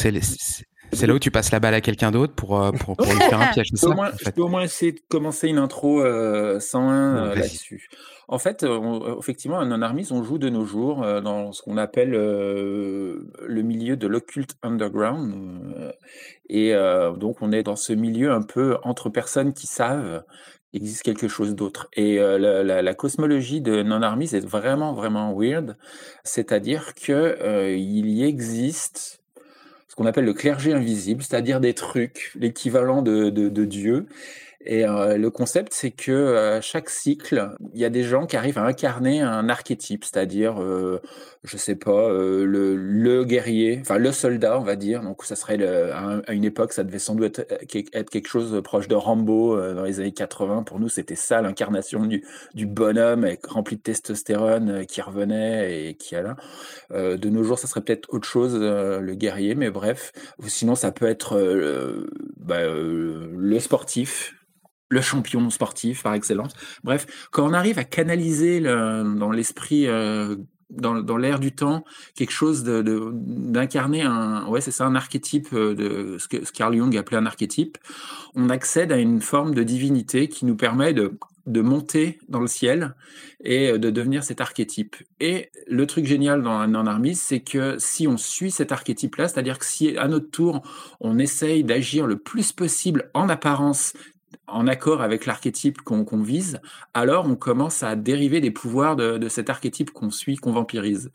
c'est 0.94 1.08
là 1.08 1.16
où 1.16 1.20
tu 1.20 1.32
passes 1.32 1.52
la 1.52 1.60
balle 1.60 1.74
à 1.74 1.82
quelqu'un 1.82 2.12
d'autre 2.12 2.34
pour, 2.36 2.50
pour, 2.80 2.96
pour, 2.96 3.08
lui 3.08 3.20
faire 3.20 3.42
un 3.42 3.48
piège. 3.54 3.68
Je 3.74 3.86
peux, 3.86 3.94
moins, 3.94 4.12
je 4.24 4.30
peux 4.30 4.42
au 4.42 4.48
moins 4.48 4.62
essayer 4.62 4.92
de 4.92 5.00
commencer 5.10 5.48
une 5.48 5.58
intro 5.58 6.02
101 6.02 7.34
là-dessus. 7.36 7.90
En 8.28 8.40
fait, 8.40 8.64
euh, 8.64 9.20
effectivement, 9.20 9.60
à 9.60 9.66
Non-Armies, 9.66 10.08
on 10.12 10.24
joue 10.24 10.40
de 10.40 10.50
nos 10.50 10.66
jours 10.66 11.04
euh, 11.04 11.22
dans 11.22 11.52
ce 11.52 11.62
qu'on 11.62 11.78
appelle 11.78 12.16
euh, 12.16 13.32
le 13.46 13.62
milieu 13.62 13.98
de 13.98 14.08
l'occulte 14.08 14.56
underground. 14.64 15.94
et 16.50 16.74
donc, 17.18 17.42
on 17.42 17.52
est 17.52 17.64
dans 17.64 17.76
ce 17.76 17.94
milieu 17.94 18.32
un 18.32 18.42
peu 18.42 18.78
entre 18.84 19.10
personnes 19.10 19.54
qui 19.54 19.68
savent 19.68 20.24
existe 20.76 21.04
quelque 21.04 21.28
chose 21.28 21.56
d'autre. 21.56 21.90
Et 21.94 22.18
la, 22.18 22.94
cosmologie 22.94 23.62
de 23.62 23.84
Non-Armies 23.84 24.36
est 24.36 24.46
vraiment, 24.46 24.94
vraiment 24.94 25.34
weird. 25.38 25.78
C'est-à-dire 26.24 26.94
qu'il 26.94 28.10
y 28.10 28.24
existe 28.24 29.22
ce 29.88 29.96
qu'on 29.96 30.06
appelle 30.06 30.26
le 30.26 30.34
clergé 30.34 30.74
invisible, 30.74 31.24
c'est-à-dire 31.24 31.60
des 31.62 31.74
trucs, 31.74 32.32
l'équivalent 32.36 33.02
de 33.02 33.66
Dieu, 33.66 34.08
et 34.66 34.86
euh, 34.86 35.18
le 35.18 35.30
concept, 35.30 35.74
c'est 35.74 35.92
que 35.92 36.12
euh, 36.12 36.60
chaque 36.62 36.90
cycle, 36.90 37.52
il 37.74 37.80
y 37.80 37.86
a 37.86 37.90
des 37.90 38.04
gens 38.04 38.26
qui 38.26 38.36
arrivent 38.36 38.58
à 38.58 38.64
incarner 38.64 39.22
un 39.22 39.48
archétype, 39.48 40.04
c'est-à-dire, 40.04 40.60
euh, 40.62 41.02
je 41.44 41.58
sais 41.58 41.76
pas, 41.76 42.10
euh, 42.10 42.46
le, 42.46 43.24
guerrier, 43.26 43.78
enfin 43.82 43.98
le 44.00 44.12
soldat, 44.12 44.60
on 44.60 44.64
va 44.64 44.76
dire. 44.76 45.02
Donc 45.02 45.24
ça 45.24 45.36
serait 45.36 45.64
à, 45.64 46.34
une 46.34 46.44
époque, 46.44 46.74
ça 46.74 46.84
devait 46.84 47.00
sans 47.00 47.16
doute 47.16 47.42
être, 47.94 48.10
quelque 48.10 48.28
chose 48.28 48.62
proche 48.64 48.88
de 48.88 48.96
Rambo 48.96 49.56
dans 49.74 49.84
les 49.84 50.00
années 50.00 50.12
80. 50.12 50.64
Pour 50.64 50.80
nous, 50.80 50.90
c'était 50.90 51.16
ça 51.16 51.42
l'incarnation 51.42 52.06
du, 52.06 52.24
bonhomme 52.66 53.28
rempli 53.48 53.78
de 53.78 53.82
testostérone 53.82 54.86
qui 54.88 55.02
revenait 55.02 55.90
et 55.90 55.94
qui 55.96 56.16
allait. 56.16 56.30
de 56.92 57.30
nos 57.30 57.44
jours, 57.44 57.60
ça 57.60 57.68
serait 57.68 57.82
peut-être 57.82 58.12
autre 58.14 58.28
chose, 58.28 58.60
le 58.60 59.14
guerrier, 59.14 59.56
mais 59.56 59.70
bref. 59.70 60.12
Sinon, 60.48 60.76
ça 60.76 60.92
peut 60.92 61.08
être 61.08 61.36
bah, 62.38 62.62
le 62.66 63.60
sportif 63.60 64.36
le 64.96 65.02
champion 65.02 65.50
sportif 65.50 66.04
par 66.04 66.14
excellence. 66.14 66.54
Bref, 66.84 67.28
quand 67.32 67.46
on 67.46 67.54
arrive 67.54 67.78
à 67.78 67.84
canaliser 67.84 68.62
dans 68.62 69.32
l'esprit, 69.32 69.88
euh, 69.88 70.38
dans, 70.70 70.96
dans 71.02 71.18
l'air 71.18 71.40
du 71.40 71.52
temps, 71.52 71.84
quelque 72.16 72.32
chose 72.32 72.64
de, 72.64 72.82
d'incarner 72.82 74.04
un, 74.04 74.48
ouais, 74.48 74.62
c'est 74.62 74.72
ça, 74.72 74.86
un 74.86 74.96
archétype 74.96 75.50
euh, 75.52 75.76
de 75.76 76.18
ce 76.18 76.28
que, 76.30 76.38
Carl 76.52 76.76
Jung 76.76 76.96
appelait 76.98 77.18
un 77.18 77.26
archétype, 77.26 77.78
on 78.36 78.50
accède 78.50 78.94
à 78.94 78.98
une 78.98 79.22
forme 79.22 79.54
de 79.54 79.64
divinité 79.64 80.30
qui 80.30 80.46
nous 80.46 80.56
permet 80.56 80.94
de 80.94 81.18
de 81.46 81.62
monter 81.62 82.18
dans 82.28 82.40
le 82.40 82.48
ciel 82.48 82.96
et 83.44 83.70
euh, 83.70 83.78
de 83.78 83.90
devenir 83.90 84.24
cet 84.24 84.42
archétype. 84.42 84.96
Et 85.20 85.52
le 85.68 85.86
truc 85.86 86.06
génial 86.06 86.42
dans, 86.42 86.68
dans 86.68 86.86
Armis, 86.86 87.16
c'est 87.16 87.42
que 87.42 87.76
si 87.78 88.08
on 88.08 88.18
suit 88.18 88.52
cet 88.52 88.72
archétype-là, 88.72 89.28
c'est-à-dire 89.28 89.60
que 89.60 89.66
si 89.66 89.98
à 89.98 90.08
notre 90.08 90.30
tour, 90.32 90.62
on 91.00 91.20
essaye 91.20 91.64
d'agir 91.64 92.08
le 92.08 92.18
plus 92.18 92.52
possible 92.52 93.10
en 93.14 93.30
apparence 93.30 93.94
en 94.48 94.68
accord 94.68 95.02
avec 95.02 95.26
l'archétype 95.26 95.82
qu'on 95.82 96.06
vise, 96.22 96.60
alors 96.94 97.26
on 97.28 97.36
commence 97.36 97.84
à 97.84 97.96
dériver 97.96 98.42
des 98.42 98.52
pouvoirs 98.52 98.96
de, 98.96 99.28
cet 99.30 99.50
archétype 99.50 99.92
qu'on 99.92 100.12
suit, 100.12 100.38
qu'on 100.38 100.52
vampirise. 100.52 101.12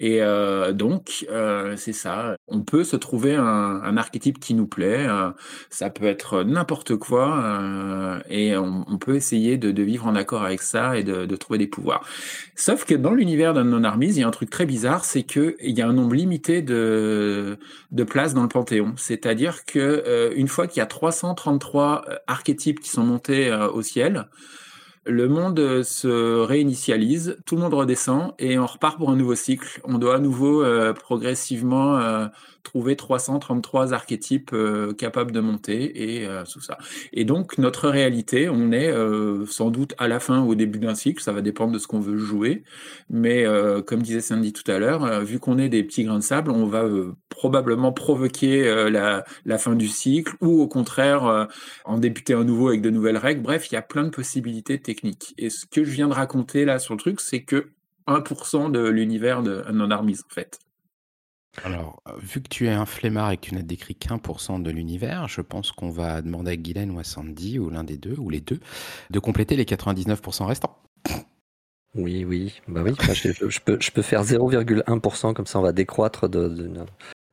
Et 0.00 0.22
euh, 0.22 0.72
donc, 0.72 1.24
euh, 1.30 1.76
c'est 1.76 1.92
ça. 1.92 2.36
On 2.48 2.62
peut 2.62 2.84
se 2.84 2.96
trouver 2.96 3.36
un, 3.36 3.96
archétype 3.96 4.40
qui 4.40 4.54
nous 4.54 4.66
plaît. 4.66 5.06
Euh, 5.06 5.30
ça 5.70 5.90
peut 5.90 6.06
être 6.06 6.42
n'importe 6.42 6.96
quoi. 6.96 8.20
et 8.28 8.56
on, 8.56 8.98
peut 8.98 9.14
essayer 9.14 9.56
de, 9.58 9.82
vivre 9.82 10.06
en 10.06 10.14
accord 10.14 10.42
avec 10.42 10.62
ça 10.62 10.98
et 10.98 11.04
de, 11.04 11.36
trouver 11.36 11.58
des 11.58 11.66
pouvoirs. 11.66 12.06
Sauf 12.54 12.84
que 12.84 12.94
dans 12.94 13.12
l'univers 13.12 13.54
de 13.54 13.62
Non-Armies, 13.62 14.08
il 14.08 14.18
y 14.18 14.22
a 14.22 14.28
un 14.28 14.32
truc 14.32 14.50
très 14.50 14.66
bizarre, 14.66 15.04
c'est 15.04 15.22
qu'il 15.22 15.54
y 15.60 15.82
a 15.82 15.88
un 15.88 15.92
nombre 15.92 16.14
limité 16.14 16.62
de, 16.62 17.58
de 17.90 18.04
places 18.04 18.34
dans 18.34 18.42
le 18.42 18.48
Panthéon. 18.48 18.94
C'est-à-dire 18.96 19.64
que 19.64 20.32
une 20.36 20.48
fois 20.48 20.66
qu'il 20.66 20.78
y 20.78 20.82
a 20.82 20.86
333 20.86 22.04
archétypes 22.26 22.43
qui 22.44 22.90
sont 22.90 23.04
montés 23.04 23.52
au 23.72 23.82
ciel, 23.82 24.26
le 25.06 25.28
monde 25.28 25.82
se 25.82 26.40
réinitialise, 26.40 27.36
tout 27.44 27.56
le 27.56 27.62
monde 27.62 27.74
redescend 27.74 28.32
et 28.38 28.58
on 28.58 28.66
repart 28.66 28.96
pour 28.96 29.10
un 29.10 29.16
nouveau 29.16 29.34
cycle. 29.34 29.80
On 29.84 29.98
doit 29.98 30.16
à 30.16 30.18
nouveau 30.18 30.62
euh, 30.62 30.94
progressivement 30.94 31.98
euh, 31.98 32.26
trouver 32.64 32.96
333 32.96 33.92
archétypes 33.92 34.50
euh, 34.52 34.92
capables 34.92 35.30
de 35.30 35.38
monter 35.38 36.18
et 36.18 36.26
euh, 36.26 36.42
tout 36.50 36.60
ça. 36.60 36.78
Et 37.12 37.24
donc 37.24 37.58
notre 37.58 37.88
réalité, 37.88 38.48
on 38.48 38.72
est 38.72 38.90
euh, 38.90 39.46
sans 39.46 39.70
doute 39.70 39.94
à 39.98 40.08
la 40.08 40.18
fin 40.18 40.40
ou 40.40 40.50
au 40.50 40.54
début 40.56 40.80
d'un 40.80 40.96
cycle, 40.96 41.22
ça 41.22 41.32
va 41.32 41.42
dépendre 41.42 41.72
de 41.72 41.78
ce 41.78 41.86
qu'on 41.86 42.00
veut 42.00 42.16
jouer, 42.16 42.64
mais 43.10 43.44
comme 43.86 44.02
disait 44.02 44.20
Sandy 44.20 44.52
tout 44.52 44.68
à 44.70 44.78
l'heure, 44.78 45.20
vu 45.20 45.38
qu'on 45.38 45.58
est 45.58 45.68
des 45.68 45.84
petits 45.84 46.04
grains 46.04 46.18
de 46.18 46.24
sable, 46.24 46.50
on 46.50 46.66
va 46.66 46.88
probablement 47.28 47.92
provoquer 47.92 48.64
la, 48.90 49.24
la, 49.44 49.58
fin 49.58 49.74
du 49.74 49.88
cycle 49.88 50.34
ou 50.40 50.62
au 50.62 50.66
contraire 50.66 51.48
en 51.84 51.98
débuter 51.98 52.32
un 52.32 52.44
nouveau 52.44 52.68
avec 52.68 52.80
de 52.80 52.90
nouvelles 52.90 53.18
règles. 53.18 53.42
Bref, 53.42 53.70
il 53.70 53.74
y 53.74 53.78
a 53.78 53.82
plein 53.82 54.04
de 54.04 54.08
possibilités 54.08 54.80
techniques. 54.80 55.34
Et 55.36 55.50
ce 55.50 55.66
que 55.66 55.84
je 55.84 55.90
viens 55.90 56.08
de 56.08 56.14
raconter 56.14 56.64
là 56.64 56.78
sur 56.78 56.94
le 56.94 57.00
truc, 57.00 57.20
c'est 57.20 57.42
que 57.42 57.66
1% 58.06 58.70
de 58.70 58.88
l'univers 58.88 59.42
de 59.42 59.64
Non 59.72 59.90
Armies 59.90 60.18
en 60.24 60.34
fait. 60.34 60.58
Alors, 61.62 62.02
euh, 62.08 62.12
vu 62.20 62.42
que 62.42 62.48
tu 62.48 62.66
es 62.66 62.72
un 62.72 62.86
flemmard 62.86 63.30
et 63.30 63.36
que 63.36 63.46
tu 63.46 63.54
n'as 63.54 63.62
décrit 63.62 63.94
qu'un 63.94 64.18
pour 64.18 64.40
cent 64.40 64.58
de 64.58 64.70
l'univers, 64.70 65.28
je 65.28 65.40
pense 65.40 65.70
qu'on 65.70 65.90
va 65.90 66.20
demander 66.20 66.52
à 66.52 66.56
Guylaine 66.56 66.90
ou 66.90 66.98
à 66.98 67.04
Sandy, 67.04 67.58
ou 67.58 67.70
l'un 67.70 67.84
des 67.84 67.96
deux, 67.96 68.16
ou 68.18 68.28
les 68.28 68.40
deux, 68.40 68.58
de 69.10 69.18
compléter 69.18 69.56
les 69.56 69.64
99% 69.64 70.46
restants. 70.46 70.76
Oui, 71.94 72.24
oui, 72.24 72.60
bah 72.66 72.82
oui, 72.84 72.92
bah, 73.06 73.14
je, 73.14 73.60
peux, 73.60 73.78
je 73.80 73.90
peux 73.92 74.02
faire 74.02 74.24
0,1%, 74.24 75.32
comme 75.32 75.46
ça 75.46 75.60
on 75.60 75.62
va 75.62 75.72
décroître 75.72 76.28
de, 76.28 76.84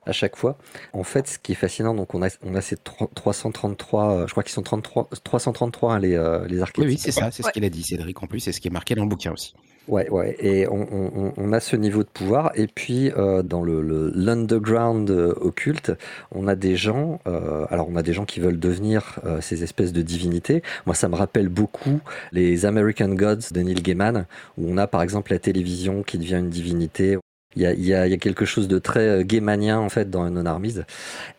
à 0.06 0.12
chaque 0.12 0.36
fois. 0.36 0.58
En 0.94 1.04
fait, 1.04 1.28
ce 1.28 1.40
qui 1.40 1.54
est 1.54 1.56
fascinant, 1.56 1.96
donc 1.96 2.14
on 2.14 2.22
a, 2.22 2.28
on 2.44 2.54
a 2.54 2.62
ces 2.62 2.78
333, 2.78 4.12
euh, 4.12 4.28
je 4.28 4.32
crois 4.32 4.44
qu'ils 4.44 4.54
sont 4.54 4.62
33, 4.62 5.10
333 5.24 5.94
hein, 5.94 6.00
les, 6.00 6.14
euh, 6.14 6.46
les 6.48 6.62
archétypes. 6.62 6.84
Oui, 6.84 6.92
oui 6.92 6.98
c'est 7.00 7.12
ça, 7.12 7.32
c'est 7.32 7.42
ce 7.42 7.50
qu'il 7.50 7.66
a 7.66 7.70
dit, 7.70 7.82
Cédric, 7.82 8.22
en 8.22 8.28
plus, 8.28 8.40
c'est 8.40 8.52
ce 8.52 8.62
qui 8.62 8.68
est 8.68 8.72
marqué 8.72 8.94
dans 8.94 9.04
le 9.04 9.10
bouquin 9.10 9.32
aussi. 9.32 9.56
Ouais, 9.88 10.08
ouais, 10.10 10.36
et 10.40 10.68
on, 10.68 11.34
on, 11.36 11.54
a 11.54 11.60
ce 11.60 11.76
niveau 11.76 12.04
de 12.04 12.08
pouvoir. 12.08 12.52
Et 12.56 12.68
puis, 12.68 13.12
euh, 13.18 13.42
dans 13.42 13.64
le 13.64 13.82
l'underground 14.14 15.10
euh, 15.10 15.34
occulte, 15.42 15.92
on 16.32 16.48
a 16.48 16.56
des 16.56 16.76
gens, 16.76 17.20
euh, 17.28 17.66
alors 17.70 17.90
on 17.90 17.96
a 17.96 18.04
des 18.04 18.14
gens 18.14 18.26
qui 18.26 18.40
veulent 18.40 18.60
devenir 18.60 19.20
euh, 19.26 19.42
ces 19.42 19.64
espèces 19.64 19.92
de 19.92 20.04
divinités. 20.04 20.62
Moi, 20.86 20.94
ça 20.94 21.10
me 21.10 21.16
rappelle 21.16 21.50
beaucoup 21.50 22.00
les 22.32 22.66
American 22.66 23.10
Gods 23.10 23.52
de 23.52 23.62
Neil 23.62 23.82
Gaiman, 23.82 24.28
où 24.58 24.72
on 24.72 24.78
a 24.78 24.86
par 24.86 25.02
exemple 25.02 25.32
la 25.32 25.40
télévision 25.40 26.04
qui 26.04 26.20
devient 26.20 26.38
une 26.38 26.50
divinité. 26.50 27.18
Il 27.56 27.62
y 27.62 27.66
a, 27.66 27.74
y 27.74 27.94
a, 27.94 28.08
y 28.08 28.14
a 28.14 28.18
quelque 28.18 28.46
chose 28.46 28.68
de 28.68 28.80
très 28.80 29.08
euh, 29.08 29.24
gaimanien 29.24 29.80
en 29.80 29.90
fait 29.90 30.10
dans 30.10 30.30
Non 30.30 30.46
Armies. 30.46 30.80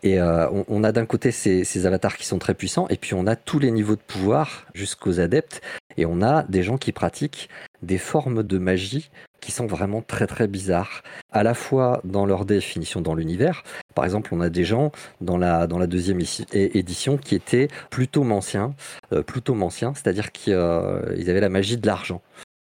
Et 0.03 0.21
euh, 0.21 0.49
on, 0.51 0.65
on, 0.69 0.85
a 0.85 0.93
d'un 0.93 1.07
côté 1.07 1.31
ces, 1.31 1.65
ces, 1.65 1.87
avatars 1.87 2.17
qui 2.17 2.27
sont 2.27 2.39
très 2.39 2.55
puissants, 2.55 2.87
et 2.89 2.97
puis 2.97 3.15
on 3.15 3.27
a 3.27 3.37
tous 3.37 3.59
les 3.59 3.71
niveaux 3.71 3.97
de 3.97 4.01
pouvoir 4.01 4.67
jusqu'aux 4.75 5.21
adeptes, 5.21 5.63
et 5.97 6.07
on 6.07 6.23
a 6.23 6.43
des 6.45 6.63
gens 6.63 6.77
qui 6.77 6.93
pratiquent 6.93 7.49
des 7.83 7.99
formes 7.99 8.43
de 8.43 8.59
magie 8.59 9.11
qui 9.43 9.53
sont 9.53 9.67
vraiment 9.67 10.01
très 10.01 10.27
très 10.27 10.47
bizarres, 10.47 11.03
à 11.33 11.43
la 11.43 11.53
fois 11.53 12.01
dans 12.05 12.25
leur 12.25 12.47
définition 12.47 13.01
dans 13.01 13.15
l'univers. 13.15 13.65
Par 13.95 14.05
exemple, 14.05 14.31
on 14.33 14.41
a 14.41 14.49
des 14.49 14.65
gens 14.65 14.93
dans 15.21 15.37
la, 15.37 15.67
dans 15.67 15.79
la 15.79 15.89
deuxième 15.89 16.21
édition 16.53 17.19
qui 17.19 17.35
étaient 17.35 17.69
plutôt 17.91 18.23
manciens, 18.23 18.75
euh, 19.13 19.23
plutôt 19.23 19.55
manciens, 19.55 19.93
c'est-à-dire 19.95 20.31
qu'ils 20.31 20.55
euh, 20.55 21.29
avaient 21.29 21.41
la 21.41 21.49
magie 21.49 21.77
de 21.77 21.87
l'argent. 21.87 22.23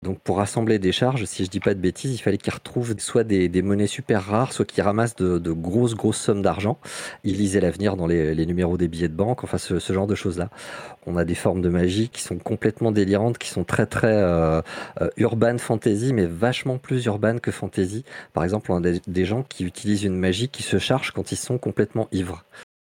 Donc 0.03 0.19
pour 0.19 0.38
rassembler 0.38 0.79
des 0.79 0.91
charges, 0.91 1.24
si 1.25 1.45
je 1.45 1.50
dis 1.50 1.62
pas 1.62 1.74
de 1.74 1.79
bêtises, 1.79 2.13
il 2.13 2.17
fallait 2.17 2.38
qu'il 2.38 2.53
retrouve 2.53 2.93
soit 3.00 3.24
des, 3.24 3.62
monnaies 3.62 3.88
super 3.88 4.22
rares, 4.24 4.51
soit 4.51 4.65
qu'il 4.65 4.83
ramasse 4.83 5.15
de, 5.15 5.51
grosses 5.51 5.95
grosses 5.95 6.19
sommes 6.19 6.41
d'argent. 6.41 6.77
Il 7.24 7.38
lisait 7.38 7.62
l'avenir 7.62 7.95
dans 7.95 8.05
les, 8.05 8.45
numéros 8.45 8.77
des 8.77 8.89
billets 8.89 9.07
de 9.07 9.15
banque, 9.15 9.43
enfin 9.43 9.57
ce, 9.57 9.79
genre 9.93 10.05
de 10.05 10.15
choses-là. 10.15 10.50
On 11.07 11.15
a 11.15 11.24
des 11.24 11.36
formes 11.36 11.62
de 11.62 11.69
magie 11.69 12.10
qui 12.10 12.22
sont 12.22 12.38
complètement 12.38 12.91
délirantes, 12.91 13.38
qui 13.38 13.50
sont 13.50 13.63
très 13.63 13.86
très 13.86 14.13
euh, 14.13 14.62
euh, 15.01 15.10
urban 15.17 15.57
fantasy, 15.57 16.12
mais 16.13 16.25
vachement 16.25 16.77
plus 16.77 17.05
urban 17.05 17.38
que 17.39 17.51
fantasy. 17.51 18.03
Par 18.33 18.43
exemple, 18.43 18.72
on 18.72 18.83
a 18.83 18.91
des 19.07 19.25
gens 19.25 19.43
qui 19.43 19.63
utilisent 19.63 20.03
une 20.03 20.17
magie 20.17 20.50
qui 20.50 20.63
se 20.63 20.77
charge 20.79 21.12
quand 21.12 21.31
ils 21.31 21.38
sont 21.38 21.57
complètement 21.57 22.10
ivres. 22.12 22.43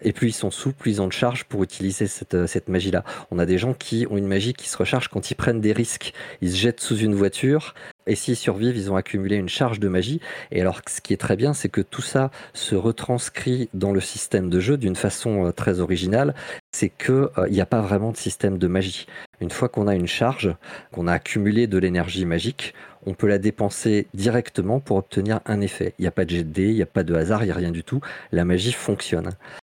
Et 0.02 0.14
plus 0.14 0.28
ils 0.28 0.34
sont 0.34 0.52
sous, 0.52 0.74
plus 0.74 0.92
ils 0.92 1.02
ont 1.02 1.08
de 1.08 1.14
charge 1.14 1.46
pour 1.46 1.64
utiliser 1.64 2.08
cette, 2.08 2.36
euh, 2.36 2.48
cette 2.48 2.70
magie-là. 2.70 3.04
On 3.32 3.40
a 3.40 3.46
des 3.46 3.58
gens 3.58 3.74
qui 3.74 4.06
ont 4.10 4.18
une 4.18 4.28
magie 4.28 4.54
qui 4.54 4.70
se 4.70 4.78
recharge 4.78 5.08
quand 5.08 5.32
ils 5.32 5.36
prennent 5.36 5.62
des 5.62 5.74
risques. 5.74 6.14
Ils 6.42 6.52
se 6.52 6.58
jettent 6.58 6.82
sous 6.82 6.98
une 6.98 7.16
voiture 7.16 7.74
et 8.08 8.16
s'ils 8.16 8.36
survivent, 8.36 8.78
ils 8.78 8.92
ont 8.92 8.96
accumulé 8.96 9.36
une 9.36 9.50
charge 9.50 9.80
de 9.80 9.88
magie. 9.88 10.22
Et 10.52 10.62
alors, 10.62 10.82
ce 10.88 11.02
qui 11.02 11.14
est 11.14 11.18
très 11.18 11.36
bien, 11.36 11.54
c'est 11.54 11.70
que 11.70 11.82
tout 11.82 12.02
ça 12.02 12.32
se 12.54 12.74
retranscrit 12.76 13.70
dans 13.74 13.92
le 13.92 14.00
système 14.00 14.50
de 14.50 14.60
jeu 14.60 14.78
d'une 14.78 14.96
façon 14.96 15.48
euh, 15.48 15.52
très 15.52 15.80
originale. 15.80 16.34
C'est 16.72 16.90
qu'il 16.90 17.14
euh, 17.38 17.50
n'y 17.50 17.62
a 17.62 17.66
pas 17.66 17.82
vraiment 17.82 18.12
de 18.12 18.18
système 18.18 18.58
de 18.58 18.68
magie. 18.68 19.08
Une 19.42 19.52
fois 19.52 19.70
qu'on 19.70 19.88
a 19.88 19.96
une 19.96 20.08
charge, 20.08 20.56
qu'on 20.92 21.08
a 21.08 21.14
accumulé 21.14 21.68
de 21.68 21.78
l'énergie 21.78 22.26
magique, 22.26 22.74
on 23.06 23.14
peut 23.14 23.28
la 23.28 23.38
dépenser 23.38 24.08
directement 24.14 24.80
pour 24.80 24.98
obtenir 24.98 25.42
un 25.46 25.62
effet. 25.62 25.94
Il 26.00 26.04
n'y 26.04 26.08
a 26.08 26.12
pas 26.12 26.26
de 26.26 26.32
jet 26.32 26.44
de 26.44 26.50
dés, 26.50 26.70
il 26.70 26.76
n'y 26.76 26.82
a 26.82 26.88
pas 26.88 27.04
de 27.04 27.14
hasard, 27.14 27.44
il 27.44 27.48
n'y 27.48 27.52
a 27.52 27.56
rien 27.56 27.72
du 27.72 27.84
tout. 27.84 28.02
La 28.32 28.46
magie 28.46 28.74
fonctionne. 28.74 29.32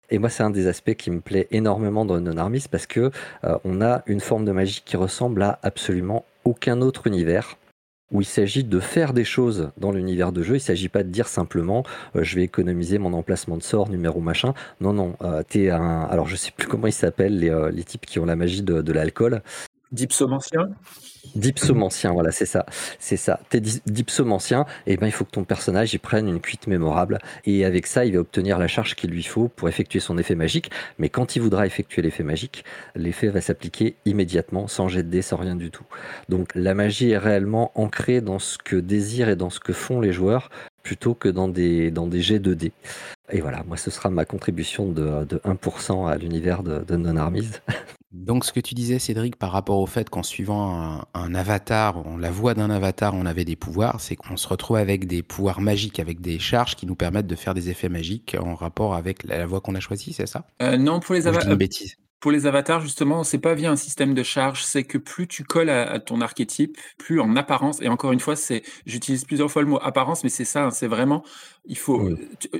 Et 0.09 0.19
moi, 0.19 0.29
c'est 0.29 0.43
un 0.43 0.49
des 0.49 0.67
aspects 0.67 0.95
qui 0.95 1.11
me 1.11 1.21
plaît 1.21 1.47
énormément 1.51 2.05
dans 2.05 2.19
Non 2.19 2.37
Armies 2.37 2.65
parce 2.69 2.85
que 2.85 3.11
euh, 3.43 3.57
on 3.63 3.81
a 3.81 4.03
une 4.05 4.19
forme 4.19 4.45
de 4.45 4.51
magie 4.51 4.81
qui 4.85 4.97
ressemble 4.97 5.41
à 5.43 5.59
absolument 5.63 6.25
aucun 6.45 6.81
autre 6.81 7.07
univers 7.07 7.57
où 8.11 8.21
il 8.21 8.25
s'agit 8.25 8.63
de 8.63 8.79
faire 8.79 9.13
des 9.13 9.23
choses 9.23 9.71
dans 9.77 9.91
l'univers 9.91 10.31
de 10.31 10.43
jeu. 10.43 10.51
Il 10.53 10.57
ne 10.57 10.59
s'agit 10.59 10.89
pas 10.89 11.03
de 11.03 11.09
dire 11.09 11.27
simplement 11.27 11.83
euh, 12.15 12.23
je 12.23 12.35
vais 12.35 12.43
économiser 12.43 12.99
mon 12.99 13.13
emplacement 13.13 13.57
de 13.57 13.63
sort, 13.63 13.89
numéro 13.89 14.19
machin. 14.21 14.53
Non, 14.81 14.93
non, 14.93 15.15
euh, 15.21 15.41
t'es 15.47 15.71
un. 15.71 16.01
Alors 16.03 16.27
je 16.27 16.35
sais 16.35 16.51
plus 16.51 16.67
comment 16.67 16.87
ils 16.87 16.93
s'appellent 16.93 17.39
les, 17.39 17.69
les, 17.71 17.83
types 17.83 18.05
qui 18.05 18.19
ont 18.19 18.25
la 18.25 18.35
magie 18.35 18.61
de, 18.61 18.81
de 18.81 18.93
l'alcool. 18.93 19.41
Dipsomancien 19.91 20.69
Dipsomancien, 21.35 22.11
voilà, 22.11 22.31
c'est 22.31 22.45
ça. 22.45 22.65
C'est 22.99 23.17
ça. 23.17 23.39
T'es 23.49 23.59
dipsomancien, 23.59 24.65
et 24.85 24.93
eh 24.93 24.97
ben 24.97 25.07
il 25.07 25.11
faut 25.11 25.25
que 25.25 25.31
ton 25.31 25.45
personnage 25.45 25.93
il 25.93 25.99
prenne 25.99 26.27
une 26.27 26.39
cuite 26.39 26.67
mémorable. 26.67 27.19
Et 27.45 27.65
avec 27.65 27.87
ça, 27.87 28.05
il 28.05 28.13
va 28.13 28.19
obtenir 28.19 28.59
la 28.59 28.67
charge 28.67 28.95
qu'il 28.95 29.09
lui 29.09 29.23
faut 29.23 29.47
pour 29.47 29.67
effectuer 29.67 29.99
son 29.99 30.17
effet 30.17 30.35
magique. 30.35 30.69
Mais 30.99 31.09
quand 31.09 31.35
il 31.35 31.41
voudra 31.41 31.65
effectuer 31.65 32.01
l'effet 32.01 32.23
magique, 32.23 32.65
l'effet 32.95 33.29
va 33.29 33.41
s'appliquer 33.41 33.95
immédiatement, 34.05 34.67
sans 34.67 34.87
jet 34.87 35.03
de 35.03 35.09
dés, 35.09 35.21
sans 35.21 35.37
rien 35.37 35.55
du 35.55 35.71
tout. 35.71 35.85
Donc 36.29 36.49
la 36.55 36.75
magie 36.75 37.11
est 37.11 37.17
réellement 37.17 37.71
ancrée 37.75 38.21
dans 38.21 38.39
ce 38.39 38.57
que 38.57 38.75
désirent 38.75 39.29
et 39.29 39.35
dans 39.35 39.49
ce 39.49 39.59
que 39.59 39.73
font 39.73 40.01
les 40.01 40.13
joueurs, 40.13 40.49
plutôt 40.83 41.15
que 41.15 41.29
dans 41.29 41.47
des, 41.47 41.89
dans 41.89 42.07
des 42.07 42.21
jets 42.21 42.39
de 42.39 42.53
dés. 42.53 42.73
Et 43.31 43.41
voilà, 43.41 43.63
moi 43.63 43.77
ce 43.77 43.89
sera 43.89 44.09
ma 44.09 44.25
contribution 44.25 44.91
de, 44.91 45.25
de 45.25 45.37
1% 45.37 46.07
à 46.07 46.17
l'univers 46.17 46.61
de, 46.63 46.83
de 46.83 46.95
Non-Armies. 46.95 47.49
Donc, 48.13 48.45
ce 48.45 48.53
que 48.53 48.59
tu 48.59 48.75
disais, 48.75 48.99
Cédric, 48.99 49.37
par 49.37 49.51
rapport 49.51 49.79
au 49.79 49.87
fait 49.87 50.07
qu'en 50.09 50.21
suivant 50.21 51.03
un, 51.15 51.35
avatar, 51.35 52.05
on, 52.05 52.15
la 52.15 52.29
voix 52.29 52.53
d'un 52.53 52.69
avatar, 52.69 53.15
on 53.15 53.25
avait 53.25 53.43
des 53.43 53.55
pouvoirs, 53.55 53.99
c'est 53.99 54.15
qu'on 54.15 54.37
se 54.37 54.47
retrouve 54.47 54.77
avec 54.77 55.07
des 55.07 55.23
pouvoirs 55.23 55.61
magiques, 55.61 55.99
avec 55.99 56.21
des 56.21 56.37
charges 56.37 56.75
qui 56.75 56.85
nous 56.85 56.95
permettent 56.95 57.25
de 57.25 57.35
faire 57.35 57.55
des 57.55 57.69
effets 57.69 57.89
magiques 57.89 58.37
en 58.39 58.53
rapport 58.53 58.93
avec 58.93 59.23
la, 59.23 59.47
voix 59.47 59.61
qu'on 59.61 59.73
a 59.73 59.79
choisie, 59.79 60.13
c'est 60.13 60.27
ça? 60.27 60.45
Euh, 60.61 60.77
Non, 60.77 60.99
pour 60.99 61.15
les 61.15 61.25
avatars. 61.25 61.57
bêtise. 61.57 61.97
Pour 62.23 62.31
les 62.31 62.45
avatars, 62.45 62.79
justement, 62.79 63.25
c'est 63.25 63.37
pas 63.37 63.53
via 63.53 63.69
un 63.69 63.75
système 63.75 64.13
de 64.13 64.23
charge, 64.23 64.63
c'est 64.63 64.85
que 64.85 64.97
plus 64.97 65.27
tu 65.27 65.43
colles 65.43 65.69
à, 65.69 65.99
ton 65.99 66.21
archétype, 66.21 66.77
plus 66.97 67.19
en 67.19 67.35
apparence, 67.35 67.81
et 67.81 67.89
encore 67.89 68.13
une 68.13 68.21
fois, 68.21 68.37
c'est, 68.37 68.63
j'utilise 68.85 69.25
plusieurs 69.25 69.51
fois 69.51 69.61
le 69.61 69.67
mot 69.67 69.79
apparence, 69.81 70.23
mais 70.23 70.29
c'est 70.29 70.45
ça, 70.45 70.63
hein, 70.63 70.71
c'est 70.71 70.87
vraiment, 70.87 71.25
il 71.65 71.77
faut, 71.77 72.09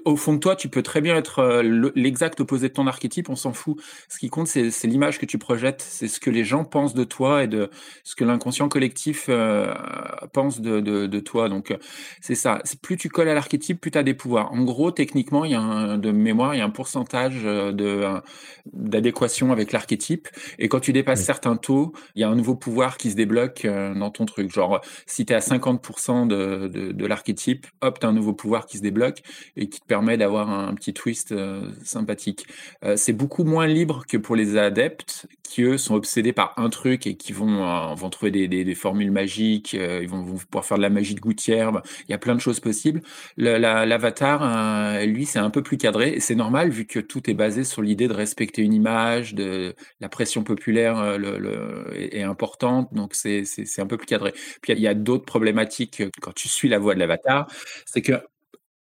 au 0.06 0.16
fond 0.16 0.34
de 0.34 0.40
toi, 0.40 0.56
tu 0.56 0.70
peux 0.70 0.82
très 0.82 1.02
bien 1.02 1.16
être 1.16 1.40
euh, 1.40 1.92
l'exact 1.96 2.40
opposé 2.40 2.70
de 2.70 2.74
ton 2.74 2.88
archétype, 2.88 3.30
on 3.30 3.36
s'en 3.36 3.52
fout. 3.52 3.78
Ce 4.08 4.18
qui 4.18 4.30
compte, 4.30 4.48
c'est, 4.48 4.70
l'image 4.84 5.20
que 5.20 5.26
tu 5.26 5.38
projettes, 5.38 5.82
c'est 5.82 6.08
ce 6.08 6.22
que 6.22 6.30
les 6.30 6.46
gens 6.46 6.64
pensent 6.64 6.94
de 6.94 7.04
toi 7.04 7.44
et 7.44 7.48
de 7.48 7.70
ce 8.04 8.16
que 8.16 8.24
l'inconscient 8.24 8.70
collectif 8.70 9.26
euh, 9.28 9.74
pense 10.32 10.62
de, 10.62 10.80
de, 10.80 11.20
toi. 11.20 11.50
Donc, 11.50 11.72
euh, 11.72 11.78
c'est 12.22 12.36
ça. 12.36 12.62
Plus 12.82 12.96
tu 12.96 13.10
colles 13.10 13.28
à 13.28 13.34
l'archétype, 13.34 13.82
plus 13.82 13.92
tu 13.92 13.98
as 13.98 14.04
des 14.04 14.14
pouvoirs. 14.14 14.54
En 14.54 14.64
gros, 14.64 14.92
techniquement, 14.92 15.44
il 15.44 15.52
y 15.52 15.56
a 15.56 15.62
un, 15.62 15.98
de 15.98 16.12
mémoire, 16.12 16.56
il 16.56 16.60
y 16.60 16.62
a 16.62 16.66
un 16.66 16.70
pourcentage 16.70 17.44
de, 17.44 18.22
d'adéquation 18.72 19.52
avec 19.54 19.72
l'archétype. 19.72 20.28
Et 20.60 20.68
quand 20.68 20.80
tu 20.80 20.94
dépasses 20.94 21.24
certains 21.24 21.56
taux, 21.56 21.94
il 22.16 22.22
y 22.22 22.24
a 22.24 22.30
un 22.30 22.36
nouveau 22.36 22.56
pouvoir 22.56 22.98
qui 22.98 23.12
se 23.12 23.16
débloque 23.16 23.66
euh, 23.66 23.94
dans 23.94 24.12
ton 24.12 24.26
truc. 24.26 24.52
Genre, 24.52 24.82
si 25.06 25.26
tu 25.26 25.34
es 25.34 25.36
à 25.36 25.40
50% 25.40 26.28
de, 26.28 26.68
de, 26.68 26.92
de 26.92 27.06
l'archétype, 27.06 27.68
hop, 27.82 28.00
tu 28.00 28.06
as 28.06 28.10
un 28.10 28.14
nouveau 28.14 28.34
pouvoir 28.34 28.66
qui 28.66 28.78
se 28.78 28.84
débloque 28.84 29.22
et 29.56 29.70
qui 29.70 29.80
te 29.80 29.86
permet 29.86 30.18
d'avoir 30.18 30.50
un, 30.50 30.74
petit 30.74 30.94
twist 30.94 31.32
euh, 31.32 31.70
sympathique. 31.84 32.46
Euh, 32.84 32.96
c'est 32.98 33.14
beaucoup 33.14 33.44
moins 33.44 33.68
libre 33.68 34.06
que 34.08 34.18
pour 34.18 34.36
les 34.36 34.58
adeptes 34.58 35.28
qui, 35.44 35.62
eux, 35.62 35.78
sont 35.78 35.96
obsédés 35.96 36.34
par 36.34 36.54
un 36.58 36.70
truc 36.70 37.06
et 37.06 37.16
qui 37.16 37.32
vont, 37.32 37.94
vont 37.94 38.10
trouver 38.10 38.32
des, 38.32 38.48
des, 38.48 38.64
des 38.64 38.76
formules 38.76 39.12
magiques, 39.12 39.74
ils 39.74 40.08
vont, 40.08 40.24
vont, 40.24 40.38
pouvoir 40.38 40.66
faire 40.66 40.78
de 40.78 40.82
la 40.82 40.90
magie 40.90 41.14
de 41.14 41.20
gouttière. 41.20 41.82
Il 42.08 42.12
y 42.12 42.14
a 42.16 42.18
plein 42.18 42.34
de 42.34 42.40
choses 42.40 42.60
possibles. 42.60 43.02
L'avatar, 43.38 45.00
lui, 45.06 45.26
c'est 45.26 45.40
un 45.40 45.52
peu 45.52 45.62
plus 45.62 45.78
cadré 45.78 46.14
et 46.14 46.20
c'est 46.20 46.36
normal 46.36 46.70
vu 46.70 46.86
que 46.86 47.00
tout 47.00 47.30
est 47.30 47.34
basé 47.34 47.64
sur 47.64 47.82
l'idée 47.82 48.08
de 48.08 48.14
respecter 48.14 48.64
une 48.64 48.74
image, 48.74 49.36
de 49.36 49.43
la 50.00 50.10
pression 50.10 50.44
populaire 50.44 51.00
euh, 51.00 51.92
est, 51.94 52.24
importante, 52.24 52.94
donc 52.94 53.16
c'est 53.16 53.44
un 53.80 53.88
peu 53.88 53.98
plus 53.98 54.06
cadré. 54.06 54.34
Puis 54.62 54.74
il 54.74 54.80
y 54.80 54.88
a, 54.88 54.94
d'autres 54.94 55.26
problématiques 55.26 56.02
euh, 56.02 56.10
quand 56.22 56.34
tu 56.34 56.48
suis 56.50 56.70
la 56.70 56.80
voie 56.80 56.94
de 56.94 57.00
l'avatar, 57.00 57.48
c'est 57.86 58.02
que 58.02 58.14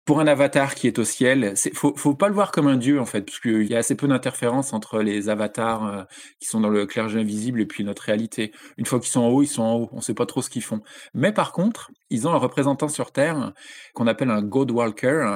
pour 0.05 0.21
un 0.21 0.27
avatar 0.27 0.75
qui 0.75 0.87
est 0.87 0.99
au 0.99 1.05
ciel, 1.05 1.55
il 1.65 1.77
faut, 1.77 1.95
faut 1.97 2.15
pas 2.15 2.29
le 2.29 2.35
voir 2.35 2.51
comme 2.53 2.67
un 2.67 2.77
dieu 2.77 3.01
en 3.01 3.07
fait, 3.07 3.23
parce 3.23 3.39
qu'il 3.41 3.65
y 3.65 3.75
a 3.75 3.79
assez 3.79 3.95
peu 3.95 4.09
d'interférences 4.09 4.73
entre 4.73 5.01
les 5.01 5.29
avatars 5.29 5.87
euh, 5.87 6.03
qui 6.41 6.49
sont 6.49 6.61
dans 6.61 6.69
le 6.69 6.87
clergé 6.87 7.21
invisible 7.21 7.61
et 7.61 7.67
puis 7.67 7.85
notre 7.85 8.03
réalité. 8.03 8.53
Une 8.79 8.87
fois 8.87 8.99
qu'ils 9.01 9.11
sont 9.11 9.21
en 9.21 9.29
haut, 9.29 9.43
ils 9.43 9.47
sont 9.49 9.63
en 9.63 9.75
haut, 9.77 9.89
on 9.93 10.01
sait 10.01 10.15
pas 10.15 10.27
trop 10.27 10.43
ce 10.43 10.51
qu'ils 10.51 10.63
font. 10.63 10.81
Mais 11.15 11.33
par 11.33 11.53
contre, 11.53 11.91
ils 12.11 12.27
ont 12.27 12.33
un 12.33 12.39
représentant 12.39 12.89
sur 12.89 13.13
Terre 13.13 13.53
qu'on 13.95 14.07
appelle 14.07 14.31
un 14.31 14.43
God 14.43 14.71
Walker, 14.71 15.27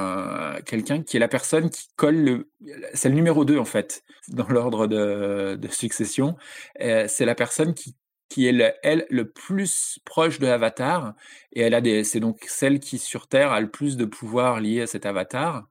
quelqu'un 0.65 1.01
qui 1.01 1.17
est 1.17 1.19
la 1.19 1.27
personne 1.27 1.69
qui 1.69 1.87
colle 1.95 2.15
le, 2.15 2.51
c'est 2.93 3.09
le 3.09 3.15
numéro 3.15 3.45
2 3.45 3.57
en 3.57 3.65
fait 3.65 4.03
dans 4.27 4.47
l'ordre 4.49 4.87
de, 4.87 5.55
de 5.55 5.67
succession. 5.69 6.35
Euh, 6.81 7.05
c'est 7.07 7.25
la 7.25 7.35
personne 7.35 7.73
qui 7.73 7.95
qui 8.29 8.47
est 8.47 8.51
le, 8.51 8.71
elle 8.83 9.05
le 9.09 9.29
plus 9.29 9.99
proche 10.05 10.39
de 10.39 10.47
l'avatar 10.47 11.13
et 11.53 11.61
elle 11.61 11.73
a 11.73 11.81
des 11.81 12.03
c'est 12.03 12.19
donc 12.19 12.45
celle 12.47 12.79
qui 12.79 12.97
sur 12.99 13.27
terre 13.27 13.51
a 13.51 13.61
le 13.61 13.69
plus 13.69 13.97
de 13.97 14.05
pouvoir 14.05 14.59
lié 14.59 14.81
à 14.81 14.87
cet 14.87 15.05
avatar 15.05 15.67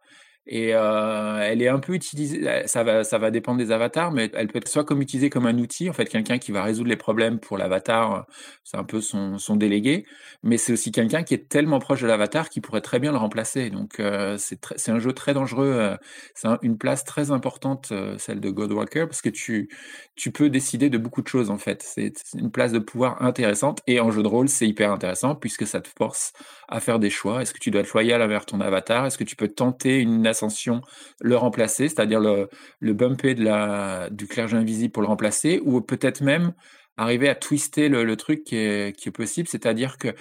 et 0.46 0.74
euh, 0.74 1.38
elle 1.42 1.62
est 1.62 1.68
un 1.68 1.78
peu 1.80 1.94
utilisée, 1.94 2.66
ça 2.66 2.84
va, 2.84 3.04
ça 3.04 3.18
va 3.18 3.30
dépendre 3.30 3.58
des 3.58 3.72
avatars, 3.72 4.12
mais 4.12 4.30
elle 4.34 4.46
peut 4.46 4.58
être 4.58 4.68
soit 4.68 4.84
comme 4.84 5.02
utilisée 5.02 5.30
comme 5.30 5.46
un 5.46 5.58
outil, 5.58 5.90
en 5.90 5.92
fait, 5.92 6.06
quelqu'un 6.06 6.38
qui 6.38 6.52
va 6.52 6.62
résoudre 6.62 6.88
les 6.88 6.96
problèmes 6.96 7.40
pour 7.40 7.58
l'avatar, 7.58 8.26
c'est 8.62 8.76
un 8.76 8.84
peu 8.84 9.00
son, 9.00 9.38
son 9.38 9.56
délégué, 9.56 10.04
mais 10.42 10.56
c'est 10.56 10.72
aussi 10.72 10.92
quelqu'un 10.92 11.22
qui 11.24 11.34
est 11.34 11.48
tellement 11.48 11.78
proche 11.78 12.02
de 12.02 12.06
l'avatar 12.06 12.48
qu'il 12.48 12.62
pourrait 12.62 12.80
très 12.80 12.98
bien 12.98 13.12
le 13.12 13.18
remplacer. 13.18 13.70
Donc 13.70 14.00
euh, 14.00 14.36
c'est 14.38 14.90
un 14.90 14.98
jeu 14.98 15.12
très 15.12 15.34
dangereux, 15.34 15.72
euh, 15.72 15.96
c'est 16.34 16.48
une 16.62 16.78
place 16.78 17.04
très 17.04 17.30
importante, 17.30 17.88
euh, 17.92 18.16
celle 18.18 18.40
de 18.40 18.50
Godwalker, 18.50 19.06
parce 19.06 19.22
que 19.22 19.28
tu, 19.28 19.68
tu 20.14 20.30
peux 20.30 20.50
décider 20.50 20.90
de 20.90 20.98
beaucoup 20.98 21.22
de 21.22 21.28
choses 21.28 21.50
en 21.50 21.58
fait. 21.58 21.82
C'est 21.82 22.12
une 22.34 22.50
place 22.50 22.72
de 22.72 22.78
pouvoir 22.78 23.22
intéressante 23.22 23.80
et 23.86 24.00
en 24.00 24.10
jeu 24.10 24.22
de 24.22 24.28
rôle, 24.28 24.48
c'est 24.48 24.68
hyper 24.68 24.92
intéressant 24.92 25.34
puisque 25.34 25.66
ça 25.66 25.80
te 25.80 25.88
force 25.98 26.32
à 26.68 26.80
faire 26.80 26.98
des 26.98 27.10
choix. 27.10 27.42
Est-ce 27.42 27.52
que 27.52 27.58
tu 27.58 27.70
dois 27.70 27.82
être 27.82 27.92
loyal 27.92 28.22
envers 28.22 28.46
ton 28.46 28.60
avatar? 28.60 29.06
Est-ce 29.06 29.18
que 29.18 29.24
tu 29.24 29.36
peux 29.36 29.48
tenter 29.48 29.98
une 29.98 30.26
ascension, 30.36 30.82
le 31.20 31.36
remplacer, 31.36 31.88
c'est-à-dire 31.88 32.20
le, 32.20 32.48
le 32.80 32.92
bumper 32.92 33.34
du 33.34 34.26
clergé 34.26 34.56
invisible 34.56 34.92
pour 34.92 35.02
le 35.02 35.08
remplacer, 35.08 35.60
ou 35.64 35.80
peut-être 35.80 36.20
même 36.20 36.52
arriver 36.96 37.28
à 37.28 37.34
twister 37.34 37.88
le, 37.88 38.16
truc 38.16 38.44
qui 38.44 38.56
est 38.56 39.10
possible, 39.14 39.48
c'est-à-dire 39.48 39.98
que 39.98 40.14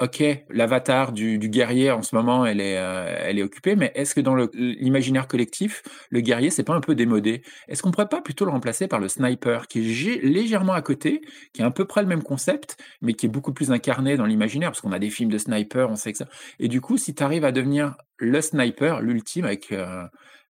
ok, 0.00 0.24
l'avatar 0.50 1.12
du, 1.12 1.38
guerrier 1.38 1.90
en 1.90 2.02
ce 2.02 2.14
moment, 2.16 2.44
elle 2.44 2.60
est, 2.60 2.78
euh, 2.78 3.16
elle 3.20 3.38
est 3.38 3.42
occupée, 3.42 3.76
mais 3.76 3.92
est-ce 3.94 4.14
que 4.14 4.20
dans 4.20 4.34
l'imaginaire 4.54 5.28
collectif, 5.28 5.82
le 6.10 6.20
guerrier, 6.20 6.50
c'est 6.50 6.64
pas 6.64 6.74
un 6.74 6.80
peu 6.80 6.94
démodé? 6.94 7.42
Est-ce 7.68 7.82
qu'on 7.82 7.92
pourrait 7.92 8.08
pas 8.08 8.20
plutôt 8.20 8.44
le 8.44 8.50
remplacer 8.50 8.88
par 8.88 8.98
le 8.98 9.08
sniper, 9.08 9.68
qui 9.68 9.80
est 9.80 10.22
légèrement 10.22 10.72
à 10.72 10.82
côté, 10.82 11.20
qui 11.52 11.62
est 11.62 11.64
à 11.64 11.70
peu 11.70 11.84
près 11.84 12.02
le 12.02 12.08
même 12.08 12.22
concept, 12.22 12.76
mais 13.02 13.14
qui 13.14 13.26
est 13.26 13.28
beaucoup 13.28 13.52
plus 13.52 13.70
incarné 13.70 14.16
dans 14.16 14.26
l'imaginaire, 14.26 14.70
parce 14.70 14.80
qu'on 14.80 14.92
a 14.92 14.98
des 14.98 15.10
films 15.10 15.30
de 15.30 15.38
sniper, 15.38 15.88
on 15.90 15.96
sait 15.96 16.12
que 16.12 16.18
ça. 16.18 16.28
Et 16.58 16.68
du 16.68 16.80
coup, 16.80 16.96
si 16.96 17.14
tu 17.14 17.22
arrives 17.22 17.44
à 17.44 17.52
devenir 17.52 17.94
le 18.18 18.40
sniper, 18.40 19.00
l'ultime, 19.00 19.44
avec 19.44 19.70
euh, 19.70 20.04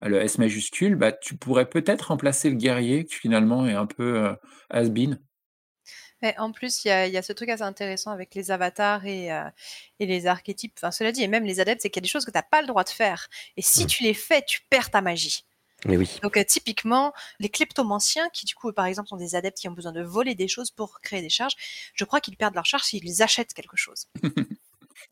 le 0.02 0.20
S 0.20 0.38
majuscule, 0.38 0.96
bah, 0.96 1.12
tu 1.12 1.36
pourrais 1.36 1.68
peut-être 1.68 2.08
remplacer 2.08 2.50
le 2.50 2.56
guerrier, 2.56 3.04
qui 3.04 3.14
finalement 3.14 3.66
est 3.66 3.74
un 3.74 3.86
peu 3.86 4.18
euh, 4.18 4.34
has-been 4.70 5.18
en 6.38 6.52
plus, 6.52 6.84
il 6.84 6.88
y 6.88 7.16
a, 7.16 7.22
ce 7.22 7.32
truc 7.32 7.48
assez 7.48 7.62
intéressant 7.62 8.10
avec 8.10 8.34
les 8.34 8.50
avatars 8.50 9.06
et, 9.06 9.32
euh, 9.32 9.44
les 10.00 10.26
archétypes. 10.26 10.74
Enfin, 10.78 10.90
cela 10.90 11.12
dit, 11.12 11.22
et 11.22 11.28
même 11.28 11.44
les 11.44 11.60
adeptes, 11.60 11.82
c'est 11.82 11.90
qu'il 11.90 12.00
y 12.00 12.04
a 12.04 12.06
des 12.06 12.08
choses 12.08 12.24
que 12.24 12.30
tu 12.30 12.38
n'as 12.38 12.42
pas 12.42 12.60
le 12.60 12.66
droit 12.66 12.84
de 12.84 12.88
faire. 12.88 13.28
Et 13.56 13.62
si 13.62 13.86
tu 13.86 14.02
les 14.02 14.14
fais, 14.14 14.42
tu 14.42 14.60
perds 14.68 14.90
ta 14.90 15.00
magie. 15.00 15.44
Mais 15.84 15.96
oui. 15.96 16.18
Donc 16.22 16.44
typiquement, 16.46 17.12
les 17.38 17.48
kleptomanciens, 17.48 18.28
qui 18.30 18.46
du 18.46 18.56
coup 18.56 18.72
par 18.72 18.86
exemple 18.86 19.08
sont 19.08 19.16
des 19.16 19.36
adeptes 19.36 19.58
qui 19.58 19.68
ont 19.68 19.72
besoin 19.72 19.92
de 19.92 20.02
voler 20.02 20.34
des 20.34 20.48
choses 20.48 20.72
pour 20.72 21.00
créer 21.00 21.22
des 21.22 21.28
charges, 21.28 21.54
je 21.94 22.04
crois 22.04 22.20
qu'ils 22.20 22.36
perdent 22.36 22.56
leur 22.56 22.66
charge 22.66 22.82
s'ils 22.82 23.22
achètent 23.22 23.54
quelque 23.54 23.76
chose. 23.76 24.08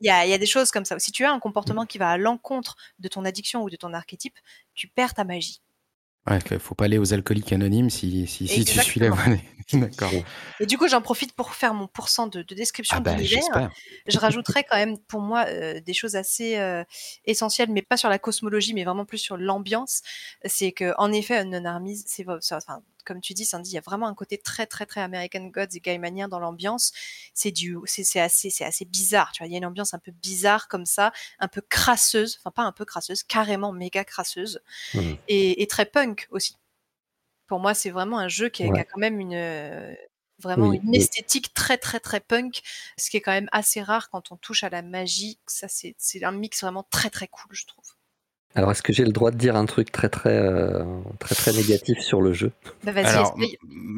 Il 0.01 0.07
y, 0.07 0.09
a, 0.09 0.37
des 0.37 0.45
choses 0.45 0.69
comme 0.69 0.85
ça. 0.85 0.99
Si 0.99 1.11
tu 1.11 1.23
as 1.25 1.31
un 1.31 1.39
comportement 1.39 1.85
qui 1.85 1.97
va 1.97 2.09
à 2.11 2.17
l'encontre 2.17 2.75
de 2.99 3.07
ton 3.07 3.25
addiction 3.25 3.63
ou 3.63 3.69
de 3.69 3.77
ton 3.77 3.93
archétype, 3.93 4.37
tu 4.75 4.87
perds 4.87 5.13
ta 5.13 5.23
magie. 5.23 5.61
Ouais, 6.29 6.59
faut 6.59 6.75
pas 6.75 6.85
aller 6.85 6.97
aux 6.97 7.13
alcooliques 7.13 7.53
anonymes 7.53 7.89
si, 7.89 8.27
si, 8.27 8.47
si 8.47 8.65
tu 8.65 8.79
suis 8.79 8.99
là. 8.99 9.11
D'accord. 9.73 10.11
Et 10.59 10.65
du 10.65 10.77
coup, 10.77 10.87
j'en 10.87 11.01
profite 11.01 11.33
pour 11.33 11.53
faire 11.53 11.73
mon 11.73 11.87
pourcent 11.87 12.27
de, 12.27 12.41
description 12.41 12.97
ah 12.97 13.01
bah, 13.01 13.13
de 13.13 13.17
l'univers. 13.19 13.69
Je 14.07 14.17
rajouterais 14.17 14.63
quand 14.63 14.77
même 14.77 14.97
pour 14.97 15.21
moi 15.21 15.45
euh, 15.47 15.81
des 15.81 15.93
choses 15.93 16.15
assez 16.15 16.57
euh, 16.57 16.83
essentielles, 17.25 17.69
mais 17.69 17.81
pas 17.81 17.97
sur 17.97 18.09
la 18.09 18.19
cosmologie, 18.19 18.73
mais 18.73 18.85
vraiment 18.85 19.05
plus 19.05 19.17
sur 19.17 19.35
l'ambiance. 19.35 20.01
C'est 20.45 20.71
que 20.71 20.93
en 20.97 21.11
effet, 21.11 21.43
non 21.43 21.65
Armies, 21.65 22.03
c'est 22.05 22.25
enfin, 22.29 22.81
comme 23.07 23.21
tu 23.21 23.33
dis, 23.33 23.45
Sandy, 23.45 23.71
il 23.71 23.73
y 23.73 23.77
a 23.77 23.81
vraiment 23.81 24.07
un 24.07 24.13
côté 24.13 24.37
très, 24.37 24.67
très, 24.67 24.85
très 24.85 24.99
American 25.01 25.45
Gods 25.45 25.75
et 25.75 25.79
Guy 25.79 25.97
dans 26.29 26.39
l'ambiance. 26.39 26.91
C'est 27.33 27.51
du, 27.51 27.77
c'est 27.85 28.19
assez, 28.19 28.49
c'est 28.49 28.65
assez 28.65 28.83
bizarre. 28.83 29.31
Tu 29.31 29.41
vois, 29.41 29.47
il 29.47 29.51
y 29.51 29.55
a 29.55 29.57
une 29.57 29.65
ambiance 29.65 29.93
un 29.93 29.99
peu 29.99 30.11
bizarre 30.11 30.67
comme 30.67 30.85
ça, 30.85 31.13
un 31.39 31.47
peu 31.47 31.61
crasseuse, 31.61 32.37
enfin 32.39 32.51
pas 32.51 32.63
un 32.63 32.73
peu 32.73 32.83
crasseuse, 32.83 33.23
carrément 33.23 33.71
méga 33.71 34.03
crasseuse, 34.03 34.61
mmh. 34.93 35.13
et, 35.29 35.67
très 35.67 35.85
punk 35.85 36.27
aussi. 36.31 36.57
Pour 37.47 37.59
moi, 37.59 37.73
c'est 37.73 37.91
vraiment 37.91 38.19
un 38.19 38.27
jeu 38.27 38.49
qui, 38.49 38.63
a 38.63 38.83
quand 38.83 38.99
même 38.99 39.21
une, 39.21 39.95
vraiment 40.39 40.73
une 40.73 40.93
esthétique 40.93 41.53
très 41.53 41.77
très 41.77 41.99
très 42.01 42.19
punk, 42.19 42.61
ce 42.97 43.09
qui 43.09 43.17
est 43.17 43.21
quand 43.21 43.31
même 43.31 43.49
assez 43.53 43.81
rare 43.81 44.09
quand 44.09 44.31
on 44.31 44.37
touche 44.37 44.63
à 44.63 44.69
la 44.69 44.81
magie. 44.81 45.39
Ça, 45.47 45.67
c'est 45.69 46.23
un 46.23 46.31
mix 46.31 46.61
vraiment 46.61 46.83
très 46.83 47.09
très 47.09 47.27
cool, 47.27 47.53
je 47.53 47.65
trouve. 47.65 47.96
Alors, 48.57 48.71
est-ce 48.71 48.81
que 48.81 48.91
j'ai 48.91 49.05
le 49.05 49.11
droit 49.11 49.29
de 49.29 49.37
dire 49.37 49.55
un 49.55 49.67
truc 49.67 49.91
très 49.91 50.09
très 50.09 50.35
euh, 50.35 50.83
très 51.19 51.35
très 51.35 51.53
négatif 51.53 51.99
sur 51.99 52.23
le 52.23 52.33
jeu? 52.33 52.51
Bah, 52.83 52.91
Alors, 53.05 53.37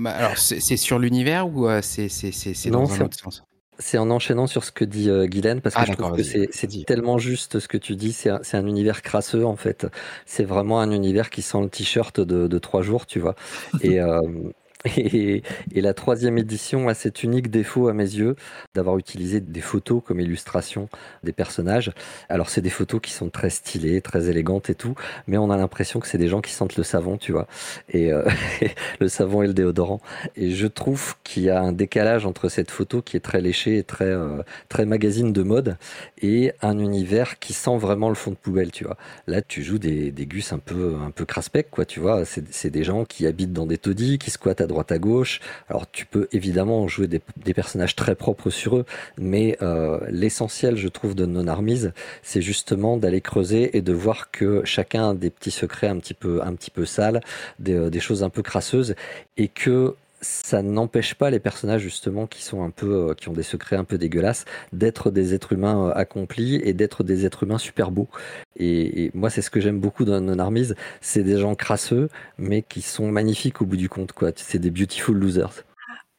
alors 0.06 0.38
c'est 0.38 0.76
sur 0.76 1.00
l'univers 1.00 1.48
ou 1.48 1.70
euh, 1.70 1.82
c'est 1.82 2.70
dans 2.70 2.92
un 2.92 3.06
autre 3.06 3.18
sens? 3.18 3.46
C'est 3.82 3.98
en 3.98 4.12
enchaînant 4.12 4.48
sur 4.48 4.66
ce 4.66 4.74
que 4.74 4.84
dit 4.84 5.10
euh, 5.10 5.28
Guylaine, 5.28 5.62
parce 5.62 5.76
que 5.76 5.80
ah, 5.80 5.86
je 5.86 5.94
trouve 5.94 6.18
que 6.18 6.24
c'est 6.24 6.50
tellement 6.86 7.18
juste 7.18 7.62
ce 7.62 7.70
que 7.70 7.78
tu 7.78 7.96
dis. 7.96 8.12
C'est 8.12 8.30
un, 8.30 8.42
un, 8.52 8.68
univers 8.68 9.02
crasseux, 9.02 9.46
en 9.46 9.56
fait. 9.56 9.88
C'est 10.26 10.44
vraiment 10.44 10.82
un 10.82 10.92
univers 10.92 11.30
qui 11.30 11.42
sent 11.42 11.62
le 11.62 11.70
t-shirt 11.70 12.20
de, 12.20 12.48
de, 12.48 12.60
trois 12.60 12.82
jours, 12.82 13.06
tu 13.06 13.22
vois. 13.22 13.36
Et, 13.82 14.02
et, 14.98 15.42
la 15.76 15.94
troisième 15.94 16.38
édition 16.38 16.88
a 16.88 16.94
cet 16.94 17.24
unique 17.24 17.50
défaut 17.50 17.90
à 17.90 17.94
mes 17.94 18.04
yeux 18.04 18.36
d'avoir 18.76 18.98
utilisé 18.98 19.42
des 19.42 19.60
photos 19.60 20.02
comme 20.06 20.20
illustration 20.20 20.88
des 21.24 21.34
personnages. 21.34 21.92
Alors 22.30 22.50
c'est 22.50 22.62
des 22.62 22.70
photos 22.70 23.02
qui 23.02 23.12
sont 23.12 23.30
très 23.30 23.50
stylées, 23.50 24.02
très 24.02 24.30
élégantes 24.30 24.70
et 24.70 24.76
tout, 24.76 24.96
mais 25.28 25.38
on 25.38 25.50
a 25.50 25.58
l'impression 25.58 26.00
que 26.00 26.08
c'est 26.08 26.18
des 26.18 26.30
gens 26.30 26.40
qui 26.40 26.52
sentent 26.52 26.78
le 26.78 26.84
savon, 26.84 27.18
tu 27.18 27.34
vois, 27.34 27.48
et 27.90 28.14
euh, 28.14 28.24
le 29.00 29.10
savon 29.10 29.42
et 29.42 29.48
le 29.48 29.54
déodorant. 29.54 30.00
Et 30.36 30.52
je 30.52 30.68
trouve 30.68 31.16
qu'il 31.24 31.44
y 31.44 31.50
a 31.50 31.62
un 31.62 31.74
décalage 31.74 32.26
entre 32.26 32.48
cette 32.48 32.72
photo 32.72 33.02
qui 33.02 33.18
est 33.18 33.22
très 33.22 33.42
léchée 33.42 33.78
et 33.80 33.84
très 33.84 34.06
euh, 34.06 34.44
très 34.70 34.86
magazine 34.86 35.34
de 35.34 35.44
mode 35.44 35.78
et 36.22 36.54
un 36.62 36.80
univers 36.80 37.40
qui 37.40 37.54
sent 37.54 37.78
vraiment 37.78 38.10
le 38.10 38.16
fond 38.16 38.32
de 38.32 38.38
poubelle, 38.38 38.72
tu 38.72 38.86
vois. 38.86 38.98
Là, 39.28 39.42
tu 39.42 39.62
joues 39.62 39.80
des, 39.80 40.12
des 40.12 40.26
gus 40.26 40.54
un 40.54 40.60
peu 40.60 40.96
un 41.06 41.12
peu 41.12 41.26
craspec, 41.26 41.70
quoi, 41.70 41.86
tu 41.86 42.00
vois. 42.00 42.24
C'est 42.26 42.70
des 42.70 42.84
gens 42.84 43.04
qui 43.04 43.28
habitent 43.28 43.54
dans 43.54 43.66
des 43.66 43.78
taudis, 43.78 44.20
qui 44.20 44.32
squattent 44.32 44.62
à 44.62 44.68
droite 44.70 44.94
à 44.94 45.00
gauche. 45.00 45.42
Alors 45.68 45.92
tu 45.92 46.06
peux 46.06 46.30
évidemment 46.32 46.88
jouer 46.88 47.08
des, 47.08 47.20
personnages 47.54 47.96
très 47.96 48.16
propres 48.16 48.50
sur 48.50 48.78
eux, 48.78 48.86
mais 49.18 49.58
euh, 49.62 50.00
l'essentiel, 50.10 50.78
je 50.78 50.88
trouve, 50.88 51.16
de 51.16 51.26
Non 51.26 51.48
Armies, 51.48 51.88
c'est 52.24 52.42
justement 52.42 52.96
d'aller 52.96 53.20
creuser 53.20 53.76
et 53.76 53.82
de 53.82 53.92
voir 53.92 54.32
que 54.32 54.62
chacun 54.64 55.10
a 55.10 55.14
des 55.14 55.30
petits 55.30 55.52
secrets 55.52 55.88
un 55.88 55.98
petit 56.00 56.14
peu, 56.14 56.86
sales, 56.86 57.20
euh, 57.68 57.90
des 57.90 58.00
choses 58.00 58.24
un 58.24 58.30
peu 58.30 58.42
crasseuses, 58.42 58.96
et 59.36 59.50
que 59.50 59.96
ça 60.22 60.62
n'empêche 60.62 61.16
pas 61.16 61.30
les 61.30 61.40
personnages 61.40 61.82
justement 61.82 62.28
qui 62.28 62.44
sont 62.44 62.64
un 62.64 62.70
peu, 62.70 63.10
euh, 63.10 63.14
qui 63.14 63.30
ont 63.30 63.34
des 63.34 63.44
secrets 63.44 63.76
un 63.76 63.84
peu 63.84 63.98
dégueulasses, 63.98 64.46
d'être 64.74 65.12
des 65.12 65.34
êtres 65.34 65.54
humains 65.54 65.88
euh, 65.88 65.94
accomplis 65.96 66.56
et 66.64 66.74
d'être 66.74 67.04
des 67.04 67.26
êtres 67.26 67.44
humains 67.44 67.58
super 67.58 67.92
beaux. 67.92 68.10
Et, 68.58 69.12
moi, 69.14 69.30
c'est 69.30 69.42
ce 69.42 69.50
que 69.50 69.62
j'aime 69.62 69.80
beaucoup 69.80 70.06
dans 70.06 70.20
Non 70.20 70.40
Armies, 70.40 70.74
c'est 71.02 71.24
des 71.24 71.40
gens 71.40 71.56
crasseux, 71.56 72.10
mais 72.38 72.62
qui 72.62 72.82
sont 72.82 73.10
magnifiques 73.12 73.62
au 73.62 73.66
bout 73.66 73.78
du 73.78 73.90
compte, 73.90 74.12
quoi. 74.12 74.32
C'est 74.36 74.60
des 74.60 74.72
beautiful 74.72 75.18
losers. 75.18 75.64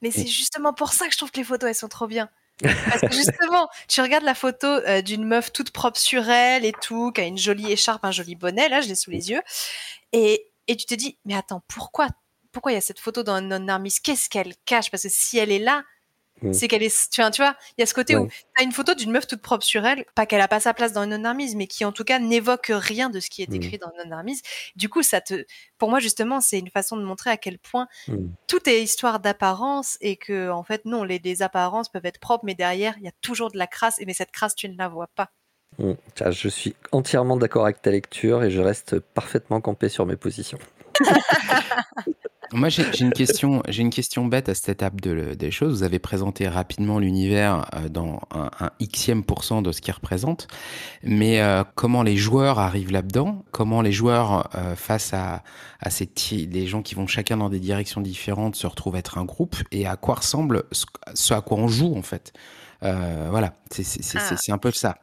Mais 0.02 0.10
c'est 0.10 0.26
justement 0.26 0.72
pour 0.72 0.92
ça 0.92 1.06
que 1.06 1.12
je 1.12 1.18
trouve 1.18 1.30
que 1.30 1.38
les 1.38 1.44
photos 1.44 1.68
elles 1.68 1.74
sont 1.74 1.88
trop 1.88 2.06
bien. 2.06 2.30
Parce 2.62 3.00
que 3.00 3.12
justement, 3.12 3.68
tu 3.88 4.00
regardes 4.00 4.24
la 4.24 4.34
photo 4.34 4.66
euh, 4.66 5.02
d'une 5.02 5.24
meuf 5.24 5.52
toute 5.52 5.70
propre 5.70 5.98
sur 5.98 6.28
elle 6.28 6.64
et 6.64 6.72
tout, 6.72 7.12
qui 7.12 7.20
a 7.20 7.24
une 7.24 7.38
jolie 7.38 7.70
écharpe, 7.70 8.04
un 8.04 8.10
joli 8.10 8.34
bonnet, 8.34 8.68
là, 8.68 8.80
je 8.80 8.88
l'ai 8.88 8.94
sous 8.94 9.10
les 9.10 9.30
yeux, 9.30 9.40
et, 10.12 10.46
et 10.68 10.76
tu 10.76 10.86
te 10.86 10.94
dis, 10.94 11.18
mais 11.24 11.34
attends, 11.34 11.62
pourquoi 11.68 12.08
pourquoi 12.52 12.72
il 12.72 12.74
y 12.74 12.78
a 12.78 12.82
cette 12.82 13.00
photo 13.00 13.22
dans 13.22 13.40
Non 13.40 13.68
Armis 13.68 13.94
Qu'est-ce 14.02 14.28
qu'elle 14.28 14.54
cache? 14.64 14.90
Parce 14.90 15.04
que 15.04 15.08
si 15.10 15.38
elle 15.38 15.50
est 15.50 15.58
là, 15.58 15.84
mm. 16.42 16.52
c'est 16.52 16.68
qu'elle 16.68 16.82
est. 16.82 17.10
Tu 17.10 17.20
vois, 17.20 17.30
tu 17.30 17.42
vois, 17.42 17.56
il 17.76 17.80
y 17.80 17.82
a 17.82 17.86
ce 17.86 17.94
côté 17.94 18.16
où 18.16 18.26
tu 18.26 18.44
as 18.58 18.62
une 18.62 18.72
photo 18.72 18.94
d'une 18.94 19.10
meuf 19.10 19.26
toute 19.26 19.42
propre 19.42 19.64
sur 19.64 19.84
elle, 19.86 20.04
pas 20.14 20.26
qu'elle 20.26 20.40
a 20.40 20.48
pas 20.48 20.60
sa 20.60 20.74
place 20.74 20.92
dans 20.92 21.06
Non 21.06 21.24
Armis, 21.24 21.54
mais 21.56 21.66
qui 21.66 21.84
en 21.84 21.92
tout 21.92 22.04
cas 22.04 22.18
n'évoque 22.18 22.70
rien 22.74 23.10
de 23.10 23.20
ce 23.20 23.30
qui 23.30 23.42
est 23.42 23.50
mm. 23.50 23.54
écrit 23.54 23.78
dans 23.78 23.92
Non 24.04 24.10
Armis. 24.12 24.40
Du 24.76 24.88
coup, 24.88 25.02
ça 25.02 25.20
te. 25.20 25.44
Pour 25.78 25.90
moi, 25.90 26.00
justement, 26.00 26.40
c'est 26.40 26.58
une 26.58 26.70
façon 26.70 26.96
de 26.96 27.04
montrer 27.04 27.30
à 27.30 27.36
quel 27.36 27.58
point 27.58 27.88
mm. 28.08 28.28
tout 28.46 28.68
est 28.68 28.82
histoire 28.82 29.20
d'apparence 29.20 29.96
et 30.00 30.16
que, 30.16 30.50
en 30.50 30.62
fait, 30.62 30.84
non, 30.84 31.04
les, 31.04 31.18
les 31.18 31.42
apparences 31.42 31.88
peuvent 31.88 32.06
être 32.06 32.20
propres, 32.20 32.44
mais 32.44 32.54
derrière, 32.54 32.94
il 32.98 33.04
y 33.04 33.08
a 33.08 33.12
toujours 33.20 33.50
de 33.50 33.58
la 33.58 33.66
crasse, 33.66 34.00
mais 34.06 34.14
cette 34.14 34.32
crasse, 34.32 34.54
tu 34.54 34.68
ne 34.68 34.76
la 34.76 34.88
vois 34.88 35.08
pas. 35.14 35.30
Je 36.30 36.48
suis 36.48 36.74
entièrement 36.92 37.36
d'accord 37.36 37.64
avec 37.64 37.80
ta 37.80 37.90
lecture 37.90 38.42
et 38.42 38.50
je 38.50 38.60
reste 38.60 38.98
parfaitement 38.98 39.60
campé 39.60 39.88
sur 39.88 40.04
mes 40.06 40.16
positions. 40.16 40.58
Moi, 42.52 42.68
j'ai 42.68 42.84
une 43.00 43.12
question, 43.12 43.62
j'ai 43.68 43.82
une 43.82 43.90
question 43.90 44.26
bête 44.26 44.48
à 44.48 44.54
cette 44.54 44.68
étape 44.68 45.00
de, 45.00 45.34
des 45.34 45.50
choses. 45.50 45.78
Vous 45.78 45.82
avez 45.84 46.00
présenté 46.00 46.48
rapidement 46.48 46.98
l'univers 46.98 47.66
euh, 47.74 47.88
dans 47.88 48.20
un, 48.32 48.50
un 48.58 48.70
xème 48.80 49.22
pourcent 49.22 49.62
de 49.62 49.70
ce 49.70 49.80
qu'il 49.80 49.94
représente, 49.94 50.48
mais 51.04 51.40
euh, 51.40 51.62
comment 51.76 52.02
les 52.02 52.16
joueurs 52.16 52.58
arrivent 52.58 52.90
là-dedans? 52.90 53.44
Comment 53.52 53.82
les 53.82 53.92
joueurs, 53.92 54.48
euh, 54.56 54.74
face 54.74 55.14
à, 55.14 55.44
à 55.78 55.90
ces 55.90 56.10
des 56.46 56.66
gens 56.66 56.82
qui 56.82 56.94
vont 56.96 57.06
chacun 57.06 57.36
dans 57.36 57.50
des 57.50 57.60
directions 57.60 58.00
différentes, 58.00 58.56
se 58.56 58.66
retrouvent 58.66 58.96
être 58.96 59.18
un 59.18 59.24
groupe? 59.24 59.56
Et 59.70 59.86
à 59.86 59.96
quoi 59.96 60.16
ressemble 60.16 60.64
ce, 60.72 61.34
à 61.34 61.40
quoi 61.40 61.58
on 61.58 61.68
joue 61.68 61.94
en 61.96 62.02
fait? 62.02 62.32
Voilà, 62.82 63.54
c'est 63.70 64.18
ah. 64.18 64.52
un 64.52 64.58
peu 64.58 64.72
ça. 64.72 64.96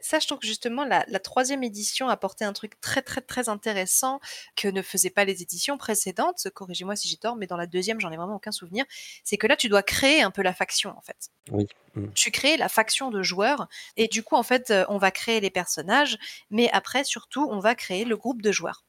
Ça, 0.00 0.18
je 0.18 0.26
trouve 0.26 0.38
que 0.38 0.46
justement, 0.46 0.84
la, 0.84 1.04
troisième 1.20 1.62
édition 1.62 2.08
apportait 2.08 2.44
un 2.44 2.52
truc 2.52 2.80
très, 2.80 3.02
très, 3.02 3.20
très 3.20 3.48
intéressant 3.48 4.20
que 4.56 4.68
ne 4.68 4.82
faisaient 4.82 5.10
pas 5.10 5.24
les 5.24 5.42
éditions 5.42 5.76
précédentes. 5.78 6.48
Corrigez-moi 6.54 6.96
si 6.96 7.08
j'ai 7.08 7.16
tort, 7.16 7.36
mais 7.36 7.46
dans 7.46 7.56
la 7.56 7.66
deuxième, 7.66 8.00
j'en 8.00 8.10
ai 8.10 8.16
vraiment 8.16 8.36
aucun 8.36 8.52
souvenir. 8.52 8.84
C'est 9.24 9.36
que 9.36 9.46
là, 9.46 9.56
tu 9.56 9.68
dois 9.68 9.82
créer 9.82 10.22
un 10.22 10.30
peu 10.30 10.42
la 10.42 10.54
faction, 10.54 10.96
en 10.96 11.00
fait. 11.00 11.30
Oui. 11.50 11.66
Mmh. 11.94 12.08
Tu 12.14 12.30
crées 12.30 12.56
la 12.56 12.68
faction 12.68 13.10
de 13.10 13.22
joueurs, 13.22 13.68
et 13.96 14.08
du 14.08 14.22
coup, 14.22 14.36
en 14.36 14.42
fait, 14.42 14.70
euh, 14.70 14.84
on 14.88 14.98
va 14.98 15.10
créer 15.10 15.40
les 15.40 15.50
personnages, 15.50 16.18
mais 16.50 16.70
après, 16.72 17.04
surtout, 17.04 17.46
on 17.50 17.58
va 17.58 17.74
créer 17.74 18.04
le 18.04 18.16
groupe 18.16 18.42
de 18.42 18.52
joueurs. 18.52 18.84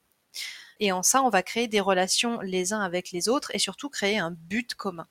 Et 0.79 0.91
en 0.91 1.03
ça, 1.03 1.21
on 1.23 1.29
va 1.29 1.43
créer 1.43 1.67
des 1.67 1.79
relations 1.79 2.39
les 2.41 2.73
uns 2.73 2.81
avec 2.81 3.12
les 3.12 3.29
autres, 3.29 3.51
et 3.53 3.60
surtout 3.60 3.89
créer 3.89 4.17
un 4.17 4.31
but 4.31 4.75
commun. 4.75 5.08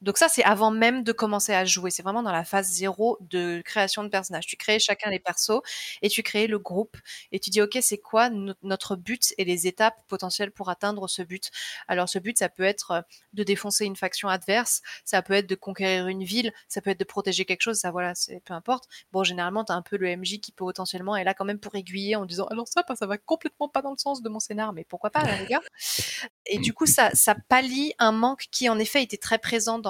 Donc 0.00 0.18
ça, 0.18 0.28
c'est 0.28 0.42
avant 0.44 0.70
même 0.70 1.04
de 1.04 1.12
commencer 1.12 1.52
à 1.52 1.64
jouer. 1.64 1.90
C'est 1.90 2.02
vraiment 2.02 2.22
dans 2.22 2.32
la 2.32 2.44
phase 2.44 2.68
zéro 2.68 3.18
de 3.20 3.62
création 3.64 4.02
de 4.02 4.08
personnages. 4.08 4.46
Tu 4.46 4.56
crées 4.56 4.78
chacun 4.78 5.10
les 5.10 5.18
persos 5.18 5.60
et 6.02 6.08
tu 6.08 6.22
crées 6.22 6.46
le 6.46 6.58
groupe 6.58 6.96
et 7.32 7.40
tu 7.40 7.50
dis, 7.50 7.60
OK, 7.60 7.78
c'est 7.82 7.98
quoi 7.98 8.30
notre 8.62 8.96
but 8.96 9.34
et 9.38 9.44
les 9.44 9.66
étapes 9.66 9.96
potentielles 10.08 10.52
pour 10.52 10.70
atteindre 10.70 11.08
ce 11.08 11.22
but? 11.22 11.50
Alors 11.88 12.08
ce 12.08 12.18
but, 12.18 12.38
ça 12.38 12.48
peut 12.48 12.62
être 12.62 12.90
euh, 12.90 13.00
de 13.32 13.42
défoncer 13.42 13.84
une 13.84 13.96
faction 13.96 14.28
adverse, 14.28 14.82
ça 15.04 15.22
peut 15.22 15.34
être 15.34 15.48
de 15.48 15.54
conquérir 15.54 16.06
une 16.08 16.24
ville, 16.24 16.52
ça 16.68 16.80
peut 16.80 16.90
être 16.90 17.00
de 17.00 17.04
protéger 17.04 17.44
quelque 17.44 17.62
chose, 17.62 17.78
ça 17.78 17.90
voilà, 17.90 18.14
c'est 18.14 18.40
peu 18.44 18.54
importe. 18.54 18.84
Bon, 19.12 19.24
généralement, 19.24 19.64
tu 19.64 19.72
as 19.72 19.74
un 19.74 19.82
peu 19.82 19.96
le 19.96 20.16
MJ 20.16 20.40
qui 20.40 20.52
peut 20.52 20.64
potentiellement 20.64 21.16
être 21.16 21.24
là 21.24 21.34
quand 21.34 21.44
même 21.44 21.58
pour 21.58 21.74
aiguiller 21.74 22.16
en 22.16 22.24
disant, 22.24 22.46
alors 22.46 22.68
ça, 22.68 22.84
ça 22.94 23.06
va 23.06 23.18
complètement 23.18 23.68
pas 23.68 23.82
dans 23.82 23.90
le 23.90 23.98
sens 23.98 24.22
de 24.22 24.28
mon 24.28 24.40
scénar, 24.40 24.72
mais 24.72 24.84
pourquoi 24.84 25.10
pas, 25.10 25.24
les 25.38 25.46
gars? 25.46 25.60
Et 26.46 26.58
du 26.58 26.72
coup, 26.72 26.86
ça, 26.86 27.10
ça 27.14 27.34
pallie 27.48 27.92
un 27.98 28.12
manque 28.12 28.46
qui, 28.50 28.68
en 28.68 28.78
effet, 28.78 29.02
était 29.02 29.16
très 29.16 29.38
présent 29.38 29.78
dans 29.78 29.89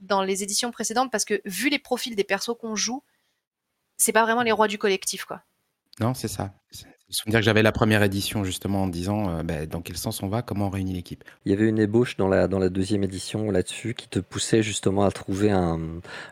dans, 0.00 0.22
les, 0.22 0.42
éditions 0.42 0.70
précédentes 0.70 1.10
parce 1.10 1.24
que 1.24 1.40
vu 1.44 1.68
les 1.68 1.78
profils 1.78 2.16
des 2.16 2.24
persos 2.24 2.56
qu'on 2.58 2.74
joue, 2.74 3.02
c'est 3.96 4.12
pas 4.12 4.22
vraiment 4.22 4.42
les 4.42 4.52
rois 4.52 4.68
du 4.68 4.78
collectif, 4.78 5.24
quoi. 5.24 5.42
Non, 6.00 6.14
c'est 6.14 6.28
ça. 6.28 6.54
Dire 7.26 7.40
que 7.40 7.44
j'avais 7.44 7.62
la 7.62 7.72
première 7.72 8.02
édition 8.02 8.42
justement 8.42 8.84
en 8.84 8.86
disant 8.86 9.28
euh, 9.28 9.42
bah, 9.42 9.66
dans 9.66 9.82
quel 9.82 9.98
sens 9.98 10.22
on 10.22 10.28
va, 10.28 10.40
comment 10.40 10.68
on 10.68 10.70
réunit 10.70 10.94
l'équipe. 10.94 11.22
Il 11.44 11.52
y 11.52 11.54
avait 11.54 11.68
une 11.68 11.78
ébauche 11.78 12.16
dans 12.16 12.26
la, 12.26 12.48
dans 12.48 12.58
la 12.58 12.70
deuxième 12.70 13.04
édition 13.04 13.50
là-dessus 13.50 13.92
qui 13.92 14.08
te 14.08 14.18
poussait 14.18 14.62
justement 14.62 15.04
à 15.04 15.10
trouver 15.10 15.50
un, 15.50 15.78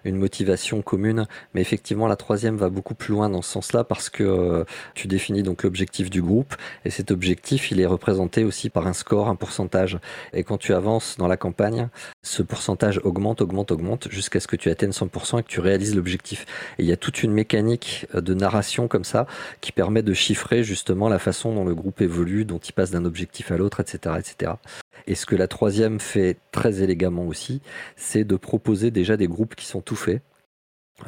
une 0.04 0.16
motivation 0.16 0.80
commune. 0.80 1.26
Mais 1.52 1.60
effectivement, 1.60 2.06
la 2.06 2.16
troisième 2.16 2.56
va 2.56 2.70
beaucoup 2.70 2.94
plus 2.94 3.12
loin 3.12 3.28
dans 3.28 3.42
ce 3.42 3.50
sens-là 3.50 3.84
parce 3.84 4.08
que 4.08 4.24
euh, 4.24 4.64
tu 4.94 5.06
définis 5.06 5.42
donc 5.42 5.64
l'objectif 5.64 6.08
du 6.08 6.22
groupe 6.22 6.54
et 6.86 6.90
cet 6.90 7.10
objectif, 7.10 7.70
il 7.70 7.78
est 7.78 7.86
représenté 7.86 8.44
aussi 8.44 8.70
par 8.70 8.86
un 8.86 8.94
score, 8.94 9.28
un 9.28 9.36
pourcentage. 9.36 9.98
Et 10.32 10.44
quand 10.44 10.56
tu 10.56 10.72
avances 10.72 11.18
dans 11.18 11.28
la 11.28 11.36
campagne, 11.36 11.88
ce 12.22 12.42
pourcentage 12.42 13.02
augmente, 13.04 13.42
augmente, 13.42 13.70
augmente 13.70 14.08
jusqu'à 14.10 14.40
ce 14.40 14.46
que 14.46 14.56
tu 14.56 14.70
atteignes 14.70 14.92
100% 14.92 15.40
et 15.40 15.42
que 15.42 15.48
tu 15.48 15.60
réalises 15.60 15.94
l'objectif. 15.94 16.46
Et 16.78 16.84
il 16.84 16.88
y 16.88 16.92
a 16.92 16.96
toute 16.96 17.22
une 17.22 17.32
mécanique 17.32 18.06
de 18.14 18.32
narration 18.32 18.88
comme 18.88 19.04
ça 19.04 19.26
qui 19.60 19.72
permet 19.72 20.02
de 20.02 20.14
chiffrer 20.14 20.69
justement 20.70 21.08
la 21.08 21.18
façon 21.18 21.52
dont 21.52 21.64
le 21.64 21.74
groupe 21.74 22.00
évolue, 22.00 22.44
dont 22.44 22.58
il 22.58 22.72
passe 22.72 22.92
d'un 22.92 23.04
objectif 23.04 23.50
à 23.50 23.56
l'autre, 23.56 23.80
etc., 23.80 24.14
etc. 24.20 24.52
Et 25.08 25.16
ce 25.16 25.26
que 25.26 25.34
la 25.34 25.48
troisième 25.48 25.98
fait 25.98 26.36
très 26.52 26.80
élégamment 26.80 27.26
aussi, 27.26 27.60
c'est 27.96 28.22
de 28.22 28.36
proposer 28.36 28.92
déjà 28.92 29.16
des 29.16 29.26
groupes 29.26 29.56
qui 29.56 29.66
sont 29.66 29.80
tout 29.80 29.96
faits. 29.96 30.22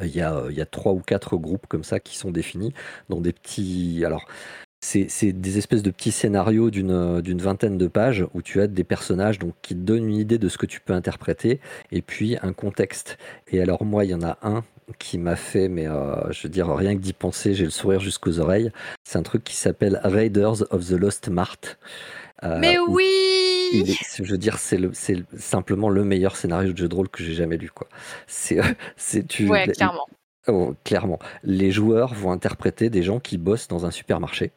Il 0.01 0.13
y, 0.13 0.19
a, 0.19 0.43
il 0.49 0.55
y 0.55 0.61
a 0.61 0.65
trois 0.65 0.91
ou 0.91 0.99
quatre 0.99 1.37
groupes 1.37 1.67
comme 1.67 1.85
ça 1.85 2.01
qui 2.01 2.17
sont 2.17 2.31
définis 2.31 2.73
dans 3.07 3.21
des 3.21 3.31
petits. 3.31 4.03
Alors, 4.05 4.25
c'est 4.81 5.31
des 5.31 5.57
espèces 5.57 5.83
de 5.83 5.91
petits 5.91 6.11
scénarios 6.11 6.69
d'une 6.69 7.41
vingtaine 7.41 7.77
de 7.77 7.87
pages 7.87 8.25
où 8.33 8.41
tu 8.41 8.59
as 8.59 8.67
des 8.67 8.83
personnages 8.83 9.39
donc, 9.39 9.53
qui 9.61 9.75
te 9.75 9.79
donnent 9.79 10.09
une 10.09 10.17
idée 10.17 10.39
de 10.39 10.49
ce 10.49 10.57
que 10.57 10.65
tu 10.65 10.81
peux 10.81 10.91
interpréter 10.91 11.61
et 11.93 12.01
puis 12.01 12.35
un 12.41 12.51
contexte. 12.51 13.17
Et 13.47 13.61
alors 13.61 13.85
moi, 13.85 14.03
il 14.03 14.11
y 14.11 14.13
en 14.13 14.23
a 14.23 14.37
un 14.41 14.65
qui 14.99 15.17
m'a 15.17 15.35
fait, 15.35 15.67
mais 15.67 15.87
euh, 15.87 16.31
je 16.31 16.43
veux 16.43 16.49
dire, 16.49 16.73
rien 16.73 16.95
que 16.95 17.01
d'y 17.01 17.13
penser, 17.13 17.53
j'ai 17.53 17.65
le 17.65 17.69
sourire 17.69 17.99
jusqu'aux 17.99 18.39
oreilles. 18.39 18.71
C'est 19.03 19.17
un 19.17 19.23
truc 19.23 19.43
qui 19.43 19.55
s'appelle 19.55 19.99
Raiders 20.03 20.63
of 20.71 20.87
the 20.87 20.91
Lost 20.91 21.29
Mart. 21.29 21.77
Euh, 22.43 22.57
mais 22.59 22.77
oui 22.77 23.95
Je 24.15 24.23
veux 24.23 24.37
dire, 24.37 24.59
c'est 24.59 24.79
simplement 25.37 25.89
le 25.89 26.03
meilleur 26.03 26.35
scénario 26.35 26.73
de 26.73 26.77
jeu 26.77 26.89
de 26.89 26.95
rôle 26.95 27.09
que 27.09 27.23
j'ai 27.23 27.33
jamais 27.33 27.57
lu. 27.57 27.71
C'est 28.27 29.27
tu. 29.27 29.47
Ouais, 29.47 29.67
clairement. 29.67 30.07
Oh, 30.47 30.75
clairement. 30.83 31.19
Les 31.43 31.71
joueurs 31.71 32.13
vont 32.13 32.31
interpréter 32.31 32.89
des 32.89 33.01
gens 33.01 33.19
qui 33.19 33.37
bossent 33.37 33.69
dans 33.69 33.85
un 33.85 33.91
supermarché. 33.91 34.51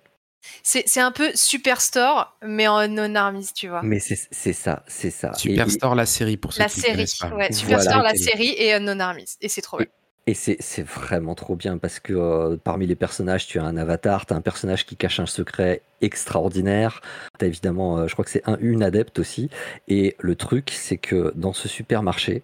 C'est 0.62 1.00
un 1.00 1.12
peu 1.12 1.30
Superstore, 1.34 2.36
mais 2.42 2.68
en 2.68 2.86
non-armis, 2.88 3.48
tu 3.54 3.68
vois. 3.68 3.82
Mais 3.82 3.98
c'est 4.00 4.52
ça, 4.52 4.84
c'est 4.86 5.10
ça. 5.10 5.32
Superstore, 5.34 5.94
la 5.94 6.06
série, 6.06 6.36
pour 6.36 6.52
ceux 6.52 6.62
la 6.62 6.68
qui 6.68 6.80
série, 6.80 7.06
pas. 7.20 7.34
Ouais, 7.34 7.52
Superstore, 7.52 8.02
la 8.02 8.14
série, 8.14 8.54
et 8.56 8.78
non-armis. 8.78 9.36
Et 9.40 9.48
c'est 9.48 9.62
trop 9.62 9.78
bien. 9.78 9.86
Et 10.28 10.34
c'est 10.34 10.82
vraiment 10.82 11.36
trop 11.36 11.54
bien 11.54 11.78
parce 11.78 12.00
que 12.00 12.12
euh, 12.12 12.56
parmi 12.56 12.88
les 12.88 12.96
personnages, 12.96 13.46
tu 13.46 13.60
as 13.60 13.64
un 13.64 13.76
avatar, 13.76 14.26
tu 14.26 14.34
as 14.34 14.36
un 14.36 14.40
personnage 14.40 14.84
qui 14.84 14.96
cache 14.96 15.20
un 15.20 15.26
secret 15.26 15.82
extraordinaire. 16.00 17.00
Tu 17.38 17.44
as 17.44 17.48
évidemment, 17.48 17.98
euh, 17.98 18.08
je 18.08 18.12
crois 18.14 18.24
que 18.24 18.32
c'est 18.32 18.48
un, 18.48 18.58
une 18.60 18.82
adepte 18.82 19.20
aussi. 19.20 19.50
Et 19.86 20.16
le 20.18 20.34
truc, 20.34 20.70
c'est 20.72 20.96
que 20.96 21.32
dans 21.36 21.52
ce 21.52 21.68
supermarché, 21.68 22.42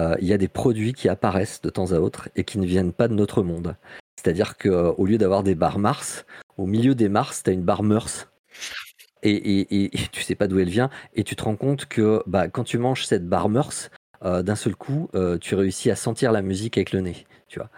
euh, 0.00 0.16
il 0.20 0.26
y 0.26 0.32
a 0.32 0.38
des 0.38 0.48
produits 0.48 0.94
qui 0.94 1.08
apparaissent 1.08 1.62
de 1.62 1.70
temps 1.70 1.92
à 1.92 2.00
autre 2.00 2.28
et 2.34 2.42
qui 2.42 2.58
ne 2.58 2.66
viennent 2.66 2.92
pas 2.92 3.06
de 3.06 3.14
notre 3.14 3.44
monde. 3.44 3.76
C'est-à-dire 4.16 4.58
qu'au 4.58 5.06
lieu 5.06 5.16
d'avoir 5.16 5.44
des 5.44 5.54
barres 5.54 5.78
Mars, 5.78 6.26
au 6.56 6.66
milieu 6.66 6.96
des 6.96 7.08
Mars, 7.08 7.44
tu 7.44 7.50
as 7.50 7.52
une 7.52 7.62
barre 7.62 7.84
Meurs. 7.84 8.32
Et, 9.22 9.30
et, 9.30 9.84
et, 9.84 10.08
tu 10.10 10.22
sais 10.22 10.34
pas 10.34 10.48
d'où 10.48 10.58
elle 10.58 10.68
vient. 10.68 10.90
Et 11.14 11.22
tu 11.22 11.36
te 11.36 11.44
rends 11.44 11.54
compte 11.54 11.86
que 11.86 12.20
bah, 12.26 12.48
quand 12.48 12.64
tu 12.64 12.78
manges 12.78 13.06
cette 13.06 13.28
barre 13.28 13.48
Meurs, 13.48 13.90
euh, 14.24 14.42
d'un 14.42 14.54
seul 14.54 14.76
coup, 14.76 15.08
euh, 15.14 15.38
tu 15.38 15.54
réussis 15.54 15.90
à 15.90 15.96
sentir 15.96 16.32
la 16.32 16.42
musique 16.42 16.78
avec 16.78 16.92
le 16.92 17.00
nez. 17.00 17.26
Tu 17.48 17.58
vois. 17.58 17.70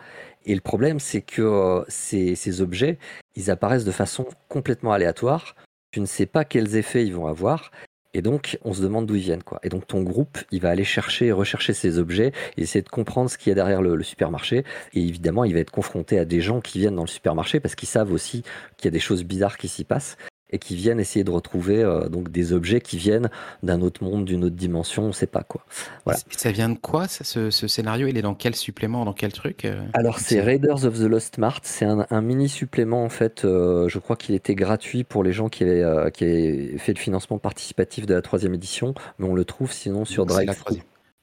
Et 0.46 0.54
le 0.54 0.60
problème, 0.60 1.00
c'est 1.00 1.22
que 1.22 1.42
euh, 1.42 1.84
ces, 1.88 2.60
objets, 2.60 2.98
ils 3.34 3.50
apparaissent 3.50 3.84
de 3.84 3.92
façon 3.92 4.26
complètement 4.48 4.92
aléatoire. 4.92 5.54
Tu 5.90 6.00
ne 6.00 6.06
sais 6.06 6.26
pas 6.26 6.44
quels 6.44 6.76
effets 6.76 7.06
ils 7.06 7.14
vont 7.14 7.26
avoir. 7.26 7.70
Et 8.16 8.22
donc, 8.22 8.58
on 8.62 8.72
se 8.72 8.82
demande 8.82 9.06
d'où 9.06 9.16
ils 9.16 9.22
viennent. 9.22 9.42
Quoi. 9.42 9.58
Et 9.62 9.68
donc, 9.68 9.86
ton 9.86 10.02
groupe, 10.02 10.38
il 10.52 10.60
va 10.60 10.70
aller 10.70 10.84
chercher, 10.84 11.32
rechercher 11.32 11.72
ces 11.72 11.98
objets, 11.98 12.32
et 12.56 12.62
essayer 12.62 12.82
de 12.82 12.88
comprendre 12.88 13.28
ce 13.28 13.38
qu'il 13.38 13.50
y 13.50 13.52
a 13.52 13.54
derrière 13.56 13.82
le, 13.82 14.00
supermarché. 14.02 14.64
Et 14.92 15.00
évidemment, 15.00 15.44
il 15.44 15.54
va 15.54 15.60
être 15.60 15.72
confronté 15.72 16.18
à 16.18 16.24
des 16.24 16.40
gens 16.40 16.60
qui 16.60 16.78
viennent 16.78 16.94
dans 16.94 17.02
le 17.02 17.08
supermarché 17.08 17.58
parce 17.58 17.74
qu'ils 17.74 17.88
savent 17.88 18.12
aussi 18.12 18.42
qu'il 18.76 18.84
y 18.84 18.88
a 18.88 18.92
des 18.92 19.00
choses 19.00 19.24
bizarres 19.24 19.56
qui 19.56 19.66
s'y 19.66 19.84
passent 19.84 20.16
et 20.54 20.58
qui 20.58 20.76
viennent 20.76 21.00
essayer 21.00 21.24
de 21.24 21.32
retrouver 21.32 21.82
euh, 21.82 22.08
donc 22.08 22.30
des 22.30 22.52
objets 22.52 22.80
qui 22.80 22.96
viennent 22.96 23.28
d'un 23.64 23.80
autre 23.82 24.04
monde, 24.04 24.24
d'une 24.24 24.44
autre 24.44 24.54
dimension, 24.54 25.02
on 25.02 25.08
ne 25.08 25.12
sait 25.12 25.26
pas 25.26 25.42
quoi. 25.42 25.66
Voilà. 26.04 26.20
Ça 26.30 26.52
vient 26.52 26.68
de 26.68 26.78
quoi 26.78 27.08
ce, 27.08 27.50
scénario? 27.50 28.06
Il 28.06 28.16
est 28.16 28.22
dans 28.22 28.36
quel 28.36 28.54
supplément, 28.54 29.04
dans 29.04 29.12
quel 29.12 29.32
truc 29.32 29.64
euh? 29.64 29.84
Alors 29.94 30.20
c'est 30.20 30.40
Raiders 30.40 30.84
of 30.84 30.96
the 30.98 31.02
Lost 31.02 31.38
Mart, 31.38 31.60
c'est 31.64 31.84
un, 31.84 32.20
mini 32.22 32.48
supplément 32.48 33.04
en 33.04 33.08
fait. 33.08 33.44
Euh, 33.44 33.88
je 33.88 33.98
crois 33.98 34.14
qu'il 34.14 34.36
était 34.36 34.54
gratuit 34.54 35.02
pour 35.02 35.24
les 35.24 35.32
gens 35.32 35.48
qui 35.48 35.64
avaient, 35.64 36.12
qui 36.12 36.24
avaient 36.24 36.78
fait 36.78 36.92
le 36.92 37.00
financement 37.00 37.38
participatif 37.38 38.06
de 38.06 38.14
la 38.14 38.22
troisième 38.22 38.54
édition, 38.54 38.94
mais 39.18 39.26
on 39.26 39.34
le 39.34 39.44
trouve 39.44 39.72
sinon 39.72 40.04
sur 40.04 40.24
Drive. 40.24 40.54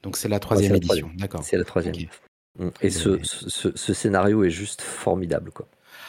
Donc 0.03 0.17
c'est 0.17 0.27
la 0.27 0.39
troisième 0.39 0.75
édition, 0.75 1.09
d'accord. 1.17 1.41
C'est 1.43 1.57
la 1.57 1.63
troisième. 1.63 1.95
Mm. 2.59 2.67
Et 2.81 2.89
ce, 2.89 3.19
ce, 3.23 3.93
scénario 3.93 4.43
est 4.43 4.49
juste 4.49 4.81
formidable 4.81 5.51
quoi. 5.51 5.67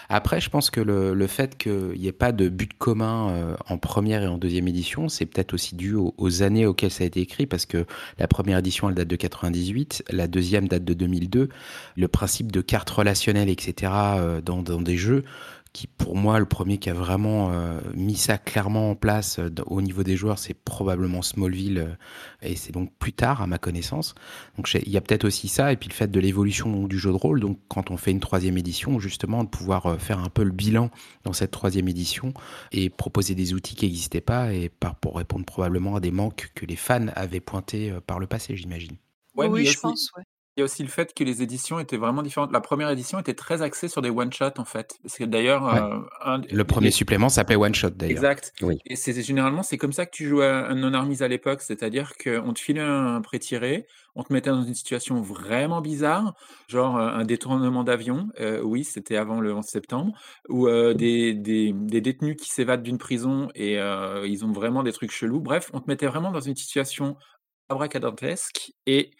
Après, 0.08 0.40
je 0.40 0.50
pense 0.50 0.70
que 0.70 0.80
le, 0.80 1.14
le 1.14 1.26
fait 1.26 1.56
qu'il 1.56 1.98
n'y 1.98 2.06
ait 2.06 2.12
pas 2.12 2.32
de 2.32 2.48
but 2.48 2.72
commun 2.76 3.30
euh, 3.30 3.56
en 3.68 3.78
première 3.78 4.22
et 4.22 4.26
en 4.26 4.38
deuxième 4.38 4.68
édition, 4.68 5.08
c'est 5.08 5.26
peut-être 5.26 5.54
aussi 5.54 5.74
dû 5.74 5.94
aux, 5.94 6.42
années 6.42 6.66
auxquelles 6.66 6.90
ça 6.90 7.04
a 7.04 7.06
été 7.06 7.20
écrit, 7.20 7.46
parce 7.46 7.66
que 7.66 7.86
la 8.18 8.28
première 8.28 8.58
édition, 8.58 8.88
elle 8.88 8.94
date 8.94 9.08
de 9.08 9.16
98, 9.16 10.04
la 10.10 10.28
deuxième 10.28 10.68
date 10.68 10.84
de 10.84 10.94
2002. 10.94 11.48
Le 11.96 12.08
principe 12.08 12.52
de 12.52 12.60
carte 12.60 12.90
relationnelle, 12.90 13.48
etc., 13.48 13.92
euh, 13.92 14.40
dans, 14.40 14.62
dans 14.62 14.80
des 14.80 14.96
jeux, 14.96 15.24
qui 15.72 15.86
pour 15.86 16.16
moi 16.16 16.38
le 16.38 16.44
premier 16.44 16.78
qui 16.78 16.90
a 16.90 16.94
vraiment 16.94 17.52
euh, 17.52 17.80
mis 17.94 18.16
ça 18.16 18.36
clairement 18.36 18.90
en 18.90 18.94
place 18.94 19.38
euh, 19.38 19.50
au 19.66 19.80
niveau 19.80 20.02
des 20.02 20.16
joueurs 20.16 20.38
c'est 20.38 20.54
probablement 20.54 21.22
Smallville 21.22 21.78
euh, 21.78 21.94
et 22.42 22.56
c'est 22.56 22.72
donc 22.72 22.92
plus 22.98 23.12
tard 23.12 23.40
à 23.40 23.46
ma 23.46 23.58
connaissance. 23.58 24.14
Donc 24.56 24.72
il 24.74 24.90
y 24.90 24.96
a 24.96 25.00
peut-être 25.00 25.24
aussi 25.24 25.48
ça 25.48 25.72
et 25.72 25.76
puis 25.76 25.88
le 25.88 25.94
fait 25.94 26.10
de 26.10 26.20
l'évolution 26.20 26.86
du 26.86 26.98
jeu 26.98 27.10
de 27.10 27.16
rôle. 27.16 27.40
Donc 27.40 27.58
quand 27.68 27.90
on 27.90 27.96
fait 27.96 28.10
une 28.10 28.20
troisième 28.20 28.58
édition 28.58 28.98
justement 28.98 29.44
de 29.44 29.48
pouvoir 29.48 29.98
faire 29.98 30.18
un 30.18 30.28
peu 30.28 30.42
le 30.42 30.50
bilan 30.50 30.90
dans 31.24 31.32
cette 31.32 31.50
troisième 31.50 31.88
édition 31.88 32.34
et 32.72 32.90
proposer 32.90 33.34
des 33.34 33.54
outils 33.54 33.74
qui 33.74 33.86
n'existaient 33.86 34.20
pas 34.20 34.52
et 34.52 34.70
pour 35.00 35.16
répondre 35.16 35.44
probablement 35.46 35.96
à 35.96 36.00
des 36.00 36.10
manques 36.10 36.50
que 36.54 36.66
les 36.66 36.76
fans 36.76 37.06
avaient 37.14 37.40
pointés 37.40 37.94
par 38.06 38.18
le 38.18 38.26
passé 38.26 38.56
j'imagine. 38.56 38.96
Oui 39.34 39.64
je 39.64 39.78
pense 39.78 40.10
ouais. 40.16 40.24
Il 40.56 40.60
y 40.60 40.62
a 40.62 40.64
aussi 40.64 40.82
le 40.82 40.90
fait 40.90 41.14
que 41.14 41.24
les 41.24 41.42
éditions 41.42 41.78
étaient 41.78 41.96
vraiment 41.96 42.22
différentes. 42.22 42.52
La 42.52 42.60
première 42.60 42.90
édition 42.90 43.18
était 43.18 43.32
très 43.32 43.62
axée 43.62 43.88
sur 43.88 44.02
des 44.02 44.10
one-shots, 44.10 44.58
en 44.58 44.66
fait. 44.66 44.98
C'est 45.06 45.26
d'ailleurs 45.26 45.66
euh, 46.26 46.38
Le 46.50 46.64
premier 46.64 46.90
supplément 46.90 47.30
s'appelait 47.30 47.56
one-shot, 47.56 47.88
d'ailleurs. 47.90 48.18
Exact. 48.18 48.52
Et 48.84 48.96
c'est 48.96 49.22
généralement, 49.22 49.62
c'est 49.62 49.78
comme 49.78 49.94
ça 49.94 50.04
que 50.04 50.10
tu 50.10 50.28
jouais 50.28 50.46
un 50.46 50.74
non-armise 50.74 51.22
à 51.22 51.28
l'époque, 51.28 51.62
c'est-à-dire 51.62 52.12
qu'on 52.22 52.52
te 52.52 52.60
filait 52.60 52.82
un 52.82 53.22
pré-tiré, 53.22 53.86
on 54.14 54.24
te 54.24 54.32
mettait 54.34 54.50
dans 54.50 54.62
une 54.62 54.74
situation 54.74 55.22
vraiment 55.22 55.80
bizarre, 55.80 56.34
genre 56.68 56.98
euh, 56.98 57.08
un 57.08 57.24
détournement 57.24 57.82
d'avion, 57.82 58.28
euh, 58.38 58.60
oui, 58.60 58.84
c'était 58.84 59.16
avant 59.16 59.40
le 59.40 59.54
11 59.54 59.64
septembre, 59.64 60.12
ou 60.50 60.68
des, 60.68 61.32
des, 61.32 61.72
des, 61.72 62.00
détenus 62.02 62.36
qui 62.36 62.50
s'évadent 62.50 62.82
d'une 62.82 62.98
prison 62.98 63.48
et 63.54 63.76
ils 64.26 64.44
ont 64.44 64.52
vraiment 64.52 64.82
des 64.82 64.92
trucs 64.92 65.12
chelous. 65.12 65.40
Bref, 65.40 65.70
on 65.72 65.80
te 65.80 65.88
mettait 65.88 66.06
vraiment 66.06 66.30
dans 66.30 66.40
une 66.40 66.56
situation 66.56 67.16
abracadabrantesque 67.70 68.72
et 68.86 69.12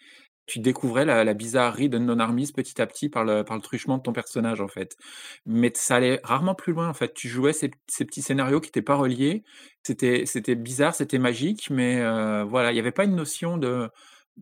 tu 0.45 0.59
découvrais 0.59 1.05
la, 1.05 1.33
bizarrerie 1.33 1.89
de 1.89 1.97
non-armise 1.97 2.51
petit 2.51 2.81
à 2.81 2.87
petit 2.87 3.09
par 3.09 3.23
le, 3.23 3.43
truchement 3.61 3.97
de 3.97 4.03
ton 4.03 4.13
personnage, 4.13 4.61
en 4.61 4.67
fait. 4.67 4.97
Mais 5.45 5.71
ça 5.75 5.95
allait 5.95 6.19
rarement 6.23 6.55
plus 6.55 6.73
loin, 6.73 6.89
en 6.89 6.93
fait. 6.93 7.13
Tu 7.13 7.27
jouais 7.29 7.53
ces, 7.53 7.69
petits 7.69 8.21
scénarios 8.21 8.59
qui 8.59 8.67
n'étaient 8.67 8.81
pas 8.81 8.95
reliés. 8.95 9.43
C'était, 9.83 10.25
c'était 10.25 10.55
bizarre, 10.55 10.95
c'était 10.95 11.19
magique, 11.19 11.69
mais 11.69 12.01
euh, 12.01 12.43
voilà, 12.43 12.71
il 12.71 12.75
n'y 12.75 12.79
avait 12.79 12.91
pas 12.91 13.05
une 13.05 13.15
notion 13.15 13.57
de, 13.57 13.89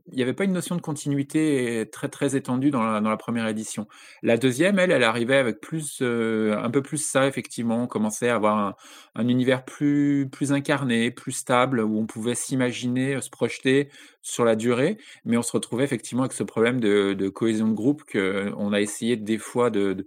il 0.08 0.16
n'y 0.16 0.24
avait 0.24 0.34
pas 0.34 0.46
une 0.46 0.54
notion 0.54 0.76
de 0.76 0.82
continuité 0.82 1.88
très 1.92 2.08
très 2.10 2.36
étendue 2.36 2.72
dans 2.72 3.00
la, 3.00 3.18
première 3.18 3.48
édition. 3.48 3.88
La 4.24 4.38
deuxième, 4.38 4.80
elle, 4.80 4.92
elle 4.92 5.04
arrivait 5.04 5.38
avec 5.38 5.60
plus, 5.60 6.00
euh, 6.02 6.58
un 6.58 6.70
peu 6.70 6.82
plus 6.82 6.98
ça 6.98 7.28
effectivement. 7.28 7.84
On 7.84 7.88
commençait 7.88 8.30
à 8.30 8.36
avoir 8.36 8.58
un, 8.58 8.76
un, 9.16 9.28
univers 9.28 9.66
plus 9.66 10.30
plus 10.32 10.54
incarné, 10.54 11.12
plus 11.12 11.34
stable, 11.34 11.82
où 11.82 12.00
on 12.00 12.06
pouvait 12.06 12.36
s'imaginer, 12.36 13.20
se 13.22 13.30
projeter 13.30 13.90
sur 14.22 14.46
la 14.46 14.56
durée. 14.56 14.98
Mais 15.26 15.38
on 15.38 15.42
se 15.42 15.52
retrouvait 15.52 15.84
effectivement 15.84 16.24
avec 16.24 16.34
ce 16.34 16.44
problème 16.44 16.80
de, 16.80 17.30
cohésion 17.30 17.68
de 17.68 17.74
groupe 17.74 18.04
que 18.04 18.52
on 18.58 18.74
a 18.74 18.82
essayé 18.82 19.18
des 19.18 19.38
fois 19.38 19.70
de, 19.70 20.06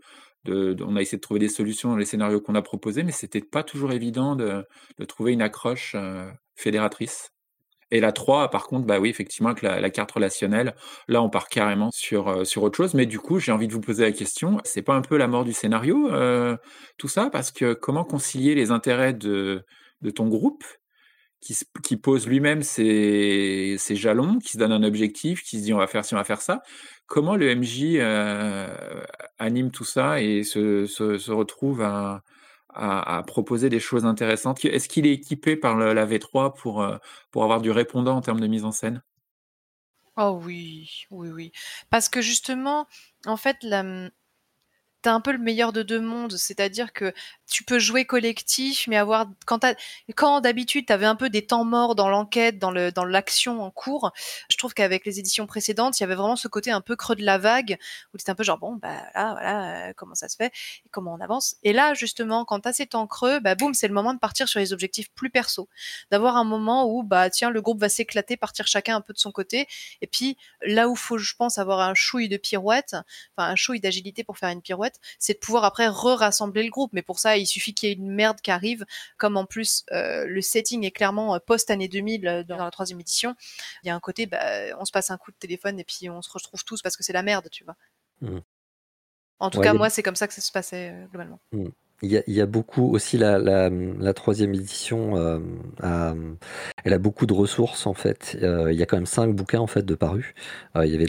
on 0.48 0.96
a 0.96 1.00
essayé 1.02 1.18
de 1.18 1.22
trouver 1.22 1.40
des 1.40 1.48
solutions 1.48 1.90
dans 1.90 1.96
les 1.96 2.04
scénarios 2.04 2.40
qu'on 2.40 2.54
a 2.54 2.62
proposés, 2.62 3.02
mais 3.02 3.12
c'était 3.12 3.40
pas 3.40 3.62
toujours 3.62 3.92
évident 3.92 4.36
de, 4.36 4.66
trouver 5.08 5.32
une 5.32 5.42
accroche 5.42 5.94
euh, 5.94 6.30
fédératrice. 6.54 7.33
Et 7.94 8.00
la 8.00 8.10
3, 8.10 8.50
par 8.50 8.66
contre, 8.66 8.86
bah 8.86 8.98
oui, 8.98 9.08
effectivement, 9.08 9.50
avec 9.50 9.62
la, 9.62 9.90
carte 9.90 10.10
relationnelle, 10.10 10.74
là, 11.06 11.22
on 11.22 11.30
part 11.30 11.48
carrément 11.48 11.92
sur, 11.92 12.28
euh, 12.28 12.44
sur 12.44 12.64
autre 12.64 12.76
chose. 12.76 12.92
Mais 12.94 13.06
du 13.06 13.20
coup, 13.20 13.38
j'ai 13.38 13.52
envie 13.52 13.68
de 13.68 13.72
vous 13.72 13.80
poser 13.80 14.02
la 14.02 14.10
question, 14.10 14.60
c'est 14.64 14.82
pas 14.82 14.94
un 14.94 15.00
peu 15.00 15.16
la 15.16 15.28
mort 15.28 15.44
du 15.44 15.52
scénario, 15.52 16.10
euh, 16.10 16.56
tout 16.98 17.06
ça? 17.06 17.30
Parce 17.30 17.52
que 17.52 17.72
comment 17.72 18.02
concilier 18.02 18.56
les 18.56 18.72
intérêts 18.72 19.14
de, 19.14 19.64
de 20.02 20.10
ton 20.10 20.26
groupe 20.26 20.64
qui, 21.40 21.56
qui 21.84 21.96
pose 21.96 22.26
lui-même 22.26 22.64
ses, 22.64 23.76
ses, 23.78 23.94
jalons, 23.94 24.40
qui 24.40 24.52
se 24.52 24.58
donne 24.58 24.72
un 24.72 24.82
objectif, 24.82 25.44
qui 25.44 25.60
se 25.60 25.64
dit 25.64 25.72
on 25.72 25.78
va 25.78 25.86
faire 25.86 26.04
ci, 26.04 26.14
on 26.14 26.16
va 26.16 26.24
faire 26.24 26.42
ça. 26.42 26.62
Comment 27.06 27.36
le 27.36 27.54
MJ 27.54 27.98
euh, 28.00 29.04
anime 29.38 29.70
tout 29.70 29.84
ça 29.84 30.20
et 30.20 30.42
se, 30.42 30.86
se, 30.86 31.16
se 31.16 31.30
retrouve 31.30 31.80
à, 31.82 32.22
à, 32.74 33.22
proposer 33.26 33.68
des 33.68 33.80
choses 33.80 34.04
intéressantes. 34.04 34.64
Est-ce 34.64 34.88
qu'il 34.88 35.06
est 35.06 35.12
équipé 35.12 35.56
par 35.56 35.76
la 35.76 36.06
V3 36.06 36.54
pour, 36.54 36.82
euh, 36.82 36.96
pour 37.30 37.44
avoir 37.44 37.60
du 37.60 37.70
répondant 37.70 38.16
en 38.16 38.20
termes 38.20 38.40
de 38.40 38.46
mise 38.46 38.64
en 38.64 38.72
scène? 38.72 39.02
Oh 40.16 40.40
oui, 40.44 41.06
oui, 41.10 41.30
oui. 41.30 41.52
Parce 41.90 42.08
que 42.08 42.20
justement, 42.20 42.86
en 43.26 43.36
fait, 43.36 43.56
la, 43.62 43.82
tu 45.04 45.10
as 45.10 45.14
un 45.14 45.20
peu 45.20 45.32
le 45.32 45.38
meilleur 45.38 45.72
de 45.72 45.82
deux 45.82 46.00
mondes, 46.00 46.32
c'est-à-dire 46.32 46.92
que 46.92 47.12
tu 47.46 47.62
peux 47.62 47.78
jouer 47.78 48.06
collectif, 48.06 48.86
mais 48.88 48.96
avoir 48.96 49.26
quand, 49.46 49.66
quand 50.16 50.40
d'habitude 50.40 50.86
tu 50.86 50.92
avais 50.92 51.04
un 51.06 51.14
peu 51.14 51.28
des 51.28 51.46
temps 51.46 51.64
morts 51.64 51.94
dans 51.94 52.08
l'enquête, 52.08 52.58
dans 52.58 52.70
le 52.70 52.90
dans 52.90 53.04
l'action 53.04 53.62
en 53.62 53.70
cours, 53.70 54.12
je 54.50 54.56
trouve 54.56 54.72
qu'avec 54.72 55.04
les 55.04 55.18
éditions 55.18 55.46
précédentes, 55.46 56.00
il 56.00 56.02
y 56.02 56.04
avait 56.04 56.14
vraiment 56.14 56.36
ce 56.36 56.48
côté 56.48 56.70
un 56.70 56.80
peu 56.80 56.96
creux 56.96 57.16
de 57.16 57.24
la 57.24 57.36
vague 57.36 57.76
où 58.14 58.18
c'était 58.18 58.30
un 58.30 58.34
peu 58.34 58.44
genre 58.44 58.58
bon 58.58 58.76
bah 58.76 58.96
là 59.14 59.32
voilà 59.32 59.88
euh, 59.88 59.92
comment 59.94 60.14
ça 60.14 60.28
se 60.28 60.36
fait 60.36 60.52
et 60.86 60.88
comment 60.90 61.12
on 61.14 61.20
avance. 61.20 61.56
Et 61.62 61.74
là 61.74 61.92
justement 61.92 62.46
quand 62.46 62.60
tu 62.60 62.68
as 62.68 62.72
ces 62.72 62.86
temps 62.86 63.06
creux, 63.06 63.40
bah 63.40 63.54
boum 63.54 63.74
c'est 63.74 63.88
le 63.88 63.94
moment 63.94 64.14
de 64.14 64.18
partir 64.18 64.48
sur 64.48 64.58
les 64.58 64.72
objectifs 64.72 65.10
plus 65.12 65.30
perso, 65.30 65.68
d'avoir 66.10 66.36
un 66.38 66.44
moment 66.44 66.90
où 66.90 67.02
bah 67.02 67.28
tiens 67.28 67.50
le 67.50 67.60
groupe 67.60 67.78
va 67.78 67.90
s'éclater, 67.90 68.38
partir 68.38 68.66
chacun 68.66 68.96
un 68.96 69.00
peu 69.02 69.12
de 69.12 69.18
son 69.18 69.32
côté, 69.32 69.66
et 70.00 70.06
puis 70.06 70.38
là 70.62 70.88
où 70.88 70.96
faut 70.96 71.18
je 71.18 71.34
pense 71.36 71.58
avoir 71.58 71.80
un 71.80 71.94
chouille 71.94 72.30
de 72.30 72.38
pirouette, 72.38 72.96
enfin 73.36 73.50
un 73.50 73.56
chouille 73.56 73.80
d'agilité 73.80 74.24
pour 74.24 74.38
faire 74.38 74.48
une 74.48 74.62
pirouette, 74.62 74.93
c'est 75.18 75.34
de 75.34 75.38
pouvoir 75.38 75.64
après 75.64 75.86
re-rassembler 75.88 76.62
le 76.62 76.70
groupe. 76.70 76.92
Mais 76.92 77.02
pour 77.02 77.18
ça 77.18 77.36
il 77.36 77.46
suffit 77.46 77.74
qu'il 77.74 77.88
y 77.88 77.92
ait 77.92 77.94
une 77.94 78.10
merde 78.10 78.40
qui 78.40 78.50
arrive, 78.50 78.84
comme 79.16 79.36
en 79.36 79.46
plus 79.46 79.84
euh, 79.92 80.26
le 80.26 80.40
setting 80.40 80.84
est 80.84 80.90
clairement 80.90 81.34
euh, 81.34 81.38
post 81.38 81.70
année 81.70 81.88
2000 81.88 82.26
euh, 82.26 82.44
dans 82.44 82.56
la 82.56 82.70
troisième 82.70 83.00
édition. 83.00 83.34
Il 83.82 83.88
y 83.88 83.90
a 83.90 83.94
un 83.94 84.00
côté, 84.00 84.26
bah, 84.26 84.40
on 84.78 84.84
se 84.84 84.92
passe 84.92 85.10
un 85.10 85.16
coup 85.16 85.30
de 85.30 85.36
téléphone 85.36 85.78
et 85.78 85.84
puis 85.84 86.08
on 86.10 86.22
se 86.22 86.30
retrouve 86.30 86.64
tous 86.64 86.82
parce 86.82 86.96
que 86.96 87.02
c'est 87.02 87.12
la 87.12 87.22
merde, 87.22 87.48
tu 87.50 87.64
vois. 87.64 87.76
Mmh. 88.20 88.38
En 89.40 89.50
tout 89.50 89.60
cas, 89.60 89.74
moi, 89.74 89.90
c'est 89.90 90.02
comme 90.02 90.16
ça 90.16 90.26
que 90.26 90.32
ça 90.32 90.40
se 90.40 90.52
passait 90.52 90.94
globalement. 91.10 91.40
Mmh. 91.52 91.68
Il 92.04 92.22
y, 92.34 92.40
a, 92.42 92.46
beaucoup 92.46 92.92
aussi 92.92 93.16
la, 93.16 93.38
la, 93.38 94.14
troisième 94.14 94.52
édition, 94.52 95.16
euh, 95.82 96.14
elle 96.84 96.92
a 96.92 96.98
beaucoup 96.98 97.24
de 97.24 97.32
ressources 97.32 97.86
en 97.86 97.94
fait. 97.94 98.36
Euh, 98.42 98.70
il 98.70 98.78
y 98.78 98.82
a 98.82 98.86
quand 98.86 98.98
même 98.98 99.06
cinq 99.06 99.34
bouquins 99.34 99.60
en 99.60 99.66
fait 99.66 99.86
de 99.86 99.94
parus. 99.94 100.34
Euh, 100.76 100.84
il 100.84 100.92
y 100.92 100.94
avait 100.94 101.06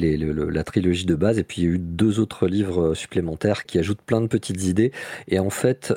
la 0.52 0.64
trilogie 0.64 1.06
de 1.06 1.16
base 1.16 1.38
et 1.38 1.44
puis 1.44 1.64
il 1.64 1.66
y 1.66 1.68
a 1.68 1.72
eu 1.72 1.80
deux 1.80 2.22
autres 2.22 2.48
livres 2.48 2.94
supplémentaires 2.94 3.66
qui 3.66 3.78
ajoutent 3.78 4.02
plein 4.02 4.22
de 4.22 4.28
petites 4.28 4.64
idées. 4.64 4.94
Et 5.28 5.38
en 5.40 5.50
fait, 5.50 5.94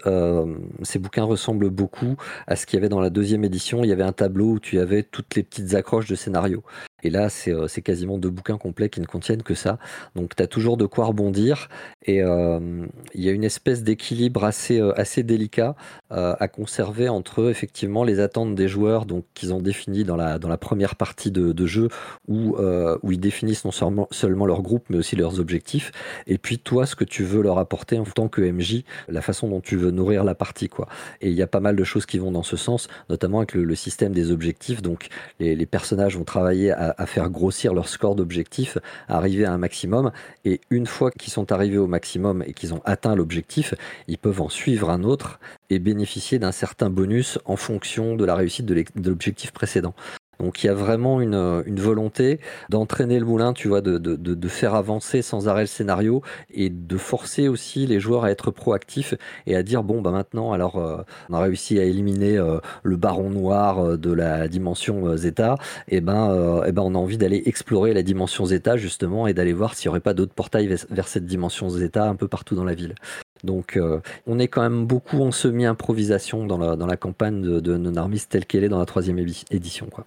ces 0.82 0.98
bouquins 0.98 1.24
ressemblent 1.24 1.70
beaucoup 1.70 2.16
à 2.48 2.56
ce 2.56 2.66
qu'il 2.66 2.76
y 2.76 2.80
avait 2.80 2.88
dans 2.88 3.00
la 3.00 3.10
deuxième 3.10 3.44
édition. 3.44 3.84
Il 3.84 3.90
y 3.90 3.92
avait 3.92 4.02
un 4.02 4.12
tableau 4.12 4.52
où 4.54 4.58
tu 4.58 4.80
avais 4.80 5.04
toutes 5.04 5.36
les 5.36 5.44
petites 5.44 5.74
accroches 5.74 6.08
de 6.08 6.16
scénario. 6.16 6.64
Et 7.04 7.10
là, 7.10 7.28
c'est 7.28 7.82
quasiment 7.82 8.18
deux 8.18 8.30
bouquins 8.30 8.58
complets 8.58 8.88
qui 8.88 9.00
ne 9.00 9.06
contiennent 9.06 9.44
que 9.44 9.54
ça. 9.54 9.78
Donc, 10.16 10.34
tu 10.34 10.42
as 10.42 10.48
toujours 10.48 10.76
de 10.76 10.84
quoi 10.84 11.06
rebondir. 11.06 11.68
Et 12.04 12.16
il 12.18 13.24
y 13.24 13.28
a 13.28 13.32
une 13.32 13.44
espèce 13.44 13.84
d'équilibre 13.84 14.44
assez, 14.44 14.80
assez 14.96 15.22
délicat 15.22 15.74
à 16.10 16.48
conserver 16.48 17.08
entre 17.08 17.50
effectivement 17.50 18.04
les 18.04 18.20
attentes 18.20 18.54
des 18.54 18.68
joueurs 18.68 19.04
donc 19.04 19.24
qu'ils 19.34 19.52
ont 19.52 19.60
définies 19.60 20.04
dans 20.04 20.16
la, 20.16 20.38
dans 20.38 20.48
la 20.48 20.56
première 20.56 20.96
partie 20.96 21.30
de, 21.30 21.66
jeu 21.66 21.88
où, 22.26 22.56
où 23.02 23.12
ils 23.12 23.20
définissent 23.20 23.64
non 23.64 23.70
seulement, 23.70 24.08
seulement 24.10 24.46
leur 24.46 24.62
groupe 24.62 24.84
mais 24.88 24.98
aussi 24.98 25.16
leurs 25.16 25.40
objectifs. 25.40 25.92
Et 26.26 26.38
puis 26.38 26.58
toi, 26.58 26.86
ce 26.86 26.96
que 26.96 27.04
tu 27.04 27.24
veux 27.24 27.42
leur 27.42 27.58
apporter 27.58 27.98
en 27.98 28.04
tant 28.04 28.28
que 28.28 28.40
MJ, 28.40 28.84
la 29.08 29.22
façon 29.22 29.48
dont 29.48 29.60
tu 29.60 29.76
veux 29.76 29.90
nourrir 29.90 30.24
la 30.24 30.34
partie. 30.34 30.68
quoi. 30.68 30.88
Et 31.20 31.28
il 31.28 31.34
y 31.34 31.42
a 31.42 31.46
pas 31.46 31.60
mal 31.60 31.76
de 31.76 31.84
choses 31.84 32.06
qui 32.06 32.18
vont 32.18 32.32
dans 32.32 32.42
ce 32.42 32.56
sens, 32.56 32.88
notamment 33.08 33.38
avec 33.38 33.54
le, 33.54 33.74
système 33.74 34.12
des 34.12 34.32
objectifs. 34.32 34.82
Donc, 34.82 35.08
les, 35.38 35.66
personnages 35.66 36.16
vont 36.16 36.24
travailler 36.24 36.72
à 36.72 36.88
à, 36.96 37.06
faire 37.06 37.30
grossir 37.30 37.74
leur 37.74 37.88
score 37.88 38.14
d'objectif, 38.14 38.78
arriver 39.08 39.44
à 39.44 39.52
un 39.52 39.58
maximum. 39.58 40.10
Et 40.44 40.60
une 40.70 40.86
fois 40.86 41.10
qu'ils 41.10 41.32
sont 41.32 41.52
arrivés 41.52 41.78
au 41.78 41.86
maximum 41.86 42.42
et 42.46 42.52
qu'ils 42.52 42.74
ont 42.74 42.82
atteint 42.84 43.14
l'objectif, 43.14 43.74
ils 44.06 44.18
peuvent 44.18 44.40
en 44.40 44.48
suivre 44.48 44.77
un 44.84 45.02
autre 45.04 45.40
et 45.70 45.78
bénéficier 45.78 46.38
d'un 46.38 46.52
certain 46.52 46.90
bonus 46.90 47.38
en 47.44 47.56
fonction 47.56 48.16
de 48.16 48.24
la 48.24 48.34
réussite 48.34 48.66
de 48.66 48.84
l'objectif 49.04 49.52
précédent. 49.52 49.94
Donc 50.40 50.62
il 50.62 50.68
y 50.68 50.70
a 50.70 50.74
vraiment 50.74 51.20
une, 51.20 51.62
une 51.66 51.80
volonté 51.80 52.40
d'entraîner 52.68 53.18
le 53.18 53.26
moulin, 53.26 53.52
tu 53.52 53.68
vois, 53.68 53.80
de, 53.80 54.48
faire 54.48 54.74
avancer 54.74 55.20
sans 55.20 55.48
arrêt 55.48 55.62
le 55.62 55.66
scénario 55.66 56.22
et 56.50 56.70
de 56.70 56.96
forcer 56.96 57.48
aussi 57.48 57.86
les 57.86 58.00
joueurs 58.00 58.24
à 58.24 58.30
être 58.30 58.50
proactifs 58.50 59.14
et 59.46 59.56
à 59.56 59.62
dire 59.62 59.82
bon 59.82 60.00
bah 60.00 60.10
maintenant 60.10 60.52
alors 60.52 60.78
euh, 60.78 61.02
on 61.28 61.34
a 61.34 61.40
réussi 61.40 61.78
à 61.78 61.84
éliminer 61.84 62.38
euh, 62.38 62.60
le 62.82 62.96
baron 62.96 63.28
noir 63.28 63.78
euh, 63.78 63.96
de 63.98 64.10
la 64.10 64.48
dimension 64.48 65.16
zeta, 65.16 65.56
et 65.88 66.00
ben 66.00 66.62
et 66.66 66.72
ben 66.72 66.82
on 66.82 66.94
a 66.94 66.98
envie 66.98 67.18
d'aller 67.18 67.42
explorer 67.46 67.92
la 67.92 68.02
dimension 68.02 68.46
zeta 68.46 68.76
justement 68.76 69.26
et 69.26 69.34
d'aller 69.34 69.52
voir 69.52 69.74
s'il 69.74 69.88
n'y 69.88 69.90
aurait 69.90 70.00
pas 70.00 70.14
d'autres 70.14 70.34
portails 70.34 70.74
vers 70.90 71.08
cette 71.08 71.26
dimension 71.26 71.68
zeta 71.68 72.04
un 72.08 72.16
peu 72.16 72.28
partout 72.28 72.54
dans 72.54 72.64
la 72.64 72.74
ville. 72.74 72.94
Donc 73.44 73.78
on 74.26 74.38
est 74.38 74.48
quand 74.48 74.62
même 74.62 74.86
beaucoup 74.86 75.22
en 75.22 75.30
semi-improvisation 75.30 76.46
dans 76.46 76.58
la, 76.58 76.76
dans 76.76 76.86
la 76.86 76.96
campagne 76.96 77.42
de, 77.42 77.60
de 77.60 77.76
Non-Armis 77.76 78.22
telle 78.28 78.46
qu'elle 78.46 78.64
est 78.64 78.68
dans 78.68 78.78
la 78.78 78.86
troisième 78.86 79.18
édition. 79.50 79.86
Quoi. 79.86 80.06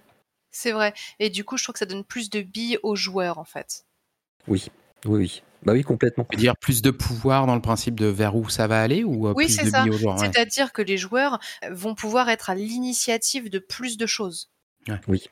C'est 0.52 0.72
vrai. 0.72 0.92
Et 1.18 1.30
du 1.30 1.44
coup, 1.44 1.56
je 1.56 1.64
trouve 1.64 1.72
que 1.72 1.78
ça 1.78 1.86
donne 1.86 2.04
plus 2.04 2.30
de 2.30 2.42
billes 2.42 2.78
aux 2.82 2.94
joueurs, 2.94 3.38
en 3.38 3.44
fait. 3.44 3.86
Oui, 4.46 4.68
oui, 5.06 5.18
oui. 5.18 5.42
Bah 5.64 5.72
oui, 5.72 5.82
complètement. 5.82 6.26
dire 6.36 6.56
plus 6.56 6.82
de 6.82 6.90
pouvoir 6.90 7.46
dans 7.46 7.54
le 7.54 7.60
principe 7.62 7.98
de 7.98 8.06
vers 8.06 8.34
où 8.34 8.48
ça 8.48 8.66
va 8.66 8.82
aller 8.82 9.04
ou 9.04 9.28
euh, 9.28 9.32
oui, 9.34 9.46
plus 9.46 9.64
de 9.64 9.70
ça. 9.70 9.82
billes 9.82 9.92
aux 9.92 9.98
joueurs 9.98 10.18
C'est-à-dire 10.18 10.72
que 10.72 10.82
les 10.82 10.96
joueurs 10.96 11.38
vont 11.70 11.94
pouvoir 11.94 12.28
être 12.28 12.50
à 12.50 12.56
l'initiative 12.56 13.48
de 13.48 13.60
plus 13.60 13.96
de 13.96 14.06
choses. 14.06 14.50
Oui. 15.06 15.28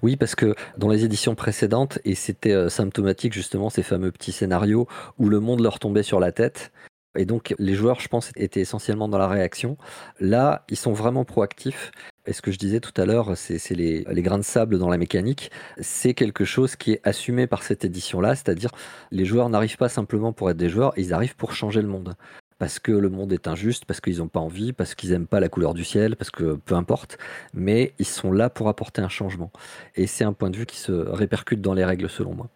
Oui, 0.00 0.16
parce 0.16 0.34
que 0.34 0.54
dans 0.78 0.88
les 0.88 1.04
éditions 1.04 1.34
précédentes, 1.34 1.98
et 2.04 2.14
c'était 2.14 2.52
euh, 2.52 2.70
symptomatique 2.70 3.34
justement 3.34 3.68
ces 3.68 3.82
fameux 3.82 4.10
petits 4.10 4.32
scénarios 4.32 4.88
où 5.18 5.28
le 5.28 5.38
monde 5.38 5.60
leur 5.60 5.78
tombait 5.78 6.02
sur 6.02 6.18
la 6.18 6.32
tête, 6.32 6.72
et 7.16 7.24
donc 7.24 7.54
les 7.58 7.74
joueurs, 7.74 8.00
je 8.00 8.08
pense, 8.08 8.32
étaient 8.36 8.60
essentiellement 8.60 9.08
dans 9.08 9.18
la 9.18 9.28
réaction. 9.28 9.76
Là, 10.20 10.64
ils 10.68 10.76
sont 10.76 10.92
vraiment 10.92 11.24
proactifs. 11.24 11.92
Et 12.26 12.32
ce 12.32 12.40
que 12.40 12.50
je 12.52 12.58
disais 12.58 12.80
tout 12.80 12.98
à 13.00 13.04
l'heure, 13.04 13.36
c'est 13.36 13.74
les, 13.74 14.04
grains 14.22 14.38
de 14.38 14.44
sable 14.44 14.78
dans 14.78 14.88
la 14.88 14.96
mécanique. 14.96 15.50
C'est 15.80 16.14
quelque 16.14 16.44
chose 16.44 16.76
qui 16.76 16.92
est 16.92 17.00
assumé 17.04 17.46
par 17.46 17.62
cette 17.62 17.84
édition-là, 17.84 18.34
c'est-à-dire 18.34 18.70
les 19.10 19.24
joueurs 19.24 19.48
n'arrivent 19.48 19.76
pas 19.76 19.88
simplement 19.88 20.32
pour 20.32 20.48
être 20.50 20.56
des 20.56 20.68
joueurs, 20.68 20.92
ils 20.96 21.12
arrivent 21.12 21.36
pour 21.36 21.52
changer 21.52 21.82
le 21.82 21.88
monde. 21.88 22.14
Parce 22.58 22.78
que 22.78 22.92
le 22.92 23.10
monde 23.10 23.32
est 23.32 23.48
injuste, 23.48 23.86
parce 23.86 24.00
qu'ils 24.00 24.18
n'ont 24.18 24.28
pas 24.28 24.38
envie, 24.38 24.72
parce 24.72 24.94
qu'ils 24.94 25.10
n'aiment 25.10 25.26
pas 25.26 25.40
la 25.40 25.48
couleur 25.48 25.74
du 25.74 25.84
ciel, 25.84 26.14
parce 26.14 26.30
que 26.30 26.54
peu 26.54 26.76
importe. 26.76 27.18
Mais 27.54 27.92
ils 27.98 28.06
sont 28.06 28.30
là 28.30 28.50
pour 28.50 28.68
apporter 28.68 29.02
un 29.02 29.08
changement. 29.08 29.50
Et 29.96 30.06
c'est 30.06 30.22
un 30.22 30.32
point 30.32 30.48
de 30.48 30.56
vue 30.56 30.66
qui 30.66 30.78
se 30.78 30.92
répercute 30.92 31.60
dans 31.60 31.74
les 31.74 31.84
règles 31.84 32.08
selon 32.08 32.34
moi. 32.34 32.48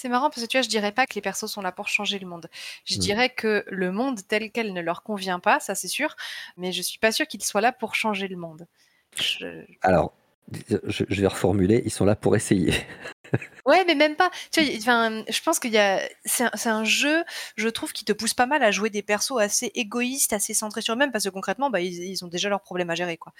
C'est 0.00 0.08
marrant 0.08 0.30
parce 0.30 0.40
que 0.40 0.46
tu 0.46 0.56
vois, 0.56 0.62
je 0.62 0.70
dirais 0.70 0.92
pas 0.92 1.04
que 1.04 1.14
les 1.14 1.20
persos 1.20 1.44
sont 1.44 1.60
là 1.60 1.72
pour 1.72 1.88
changer 1.88 2.18
le 2.18 2.26
monde. 2.26 2.48
Je 2.86 2.96
mmh. 2.96 3.00
dirais 3.00 3.28
que 3.28 3.64
le 3.68 3.92
monde 3.92 4.20
tel 4.26 4.50
quel 4.50 4.72
ne 4.72 4.80
leur 4.80 5.02
convient 5.02 5.40
pas, 5.40 5.60
ça 5.60 5.74
c'est 5.74 5.88
sûr, 5.88 6.16
mais 6.56 6.72
je 6.72 6.80
suis 6.80 6.98
pas 6.98 7.12
sûr 7.12 7.26
qu'ils 7.26 7.44
soient 7.44 7.60
là 7.60 7.70
pour 7.70 7.94
changer 7.94 8.26
le 8.26 8.36
monde. 8.36 8.66
Alors, 9.82 10.14
je, 10.86 11.04
vais 11.04 11.26
reformuler, 11.26 11.82
ils 11.84 11.90
sont 11.90 12.06
là 12.06 12.16
pour 12.16 12.34
essayer. 12.34 12.72
ouais, 13.66 13.84
mais 13.84 13.94
même 13.94 14.16
pas. 14.16 14.30
Tu 14.52 14.62
vois, 14.78 15.10
je 15.28 15.42
pense 15.42 15.58
qu'il 15.58 15.72
y 15.72 15.78
a, 15.78 16.00
c'est 16.24 16.66
un, 16.66 16.84
jeu, 16.84 17.22
je 17.56 17.68
trouve, 17.68 17.92
qui 17.92 18.06
te 18.06 18.12
pousse 18.12 18.32
pas 18.32 18.46
mal 18.46 18.62
à 18.62 18.70
jouer 18.70 18.88
des 18.88 19.02
persos 19.02 19.38
assez 19.38 19.70
égoïstes, 19.74 20.32
assez 20.32 20.54
centrés 20.54 20.80
sur 20.80 20.94
eux-mêmes, 20.94 21.12
parce 21.12 21.24
que 21.24 21.28
concrètement, 21.28 21.68
bah, 21.68 21.82
ils, 21.82 22.24
ont 22.24 22.28
déjà 22.28 22.48
leurs 22.48 22.62
problèmes 22.62 22.88
à 22.88 22.94
gérer, 22.94 23.18
quoi. 23.18 23.34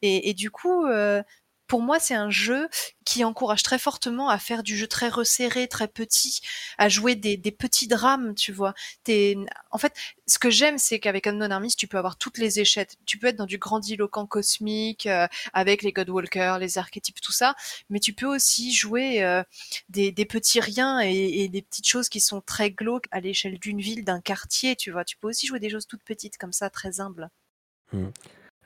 Et, 0.00 0.32
du 0.32 0.52
coup, 0.52 0.86
euh, 0.86 1.24
pour 1.66 1.80
moi, 1.82 1.98
c'est 1.98 2.14
un 2.14 2.30
jeu 2.30 2.68
qui 3.04 3.24
encourage 3.24 3.62
très 3.62 3.78
fortement 3.78 4.28
à 4.28 4.38
faire 4.38 4.62
du 4.62 4.76
jeu 4.76 4.86
très 4.86 5.08
resserré, 5.08 5.68
très 5.68 5.88
petit, 5.88 6.40
à 6.78 6.88
jouer 6.88 7.14
des, 7.14 7.36
petits 7.50 7.86
drames, 7.86 8.34
tu 8.34 8.52
vois. 8.52 8.74
En 9.70 9.78
fait, 9.78 9.94
ce 10.26 10.38
que 10.38 10.50
j'aime, 10.50 10.78
c'est 10.78 10.98
qu'avec 10.98 11.26
Unknown 11.26 11.52
Armies, 11.52 11.74
tu 11.76 11.86
peux 11.86 11.98
avoir 11.98 12.16
toutes 12.16 12.38
les 12.38 12.60
échettes. 12.60 12.96
Tu 13.06 13.18
peux 13.18 13.28
être 13.28 13.36
dans 13.36 13.46
du 13.46 13.58
grandiloquent 13.58 14.26
cosmique, 14.26 15.06
euh, 15.06 15.26
avec 15.52 15.82
les 15.82 15.92
Godwalkers, 15.92 16.58
les 16.58 16.78
archétypes, 16.78 17.20
tout 17.20 17.32
ça, 17.32 17.54
mais 17.90 18.00
tu 18.00 18.12
peux 18.12 18.26
aussi 18.26 18.72
jouer 18.72 19.22
euh, 19.22 19.42
des, 19.88 20.12
petits 20.24 20.60
riens 20.60 21.00
et, 21.00 21.48
des 21.48 21.62
petites 21.62 21.88
choses 21.88 22.08
qui 22.08 22.20
sont 22.20 22.40
très 22.40 22.70
glauques 22.70 23.06
à 23.10 23.20
l'échelle 23.20 23.58
d'une 23.58 23.80
ville, 23.80 24.04
d'un 24.04 24.20
quartier, 24.20 24.76
tu 24.76 24.90
vois. 24.90 25.04
Tu 25.04 25.16
peux 25.16 25.28
aussi 25.28 25.46
jouer 25.46 25.60
des 25.60 25.70
choses 25.70 25.86
toutes 25.86 26.02
petites 26.04 26.36
comme 26.38 26.52
ça, 26.52 26.70
très 26.70 27.00
humbles. 27.00 27.30
Mmh. 27.92 28.08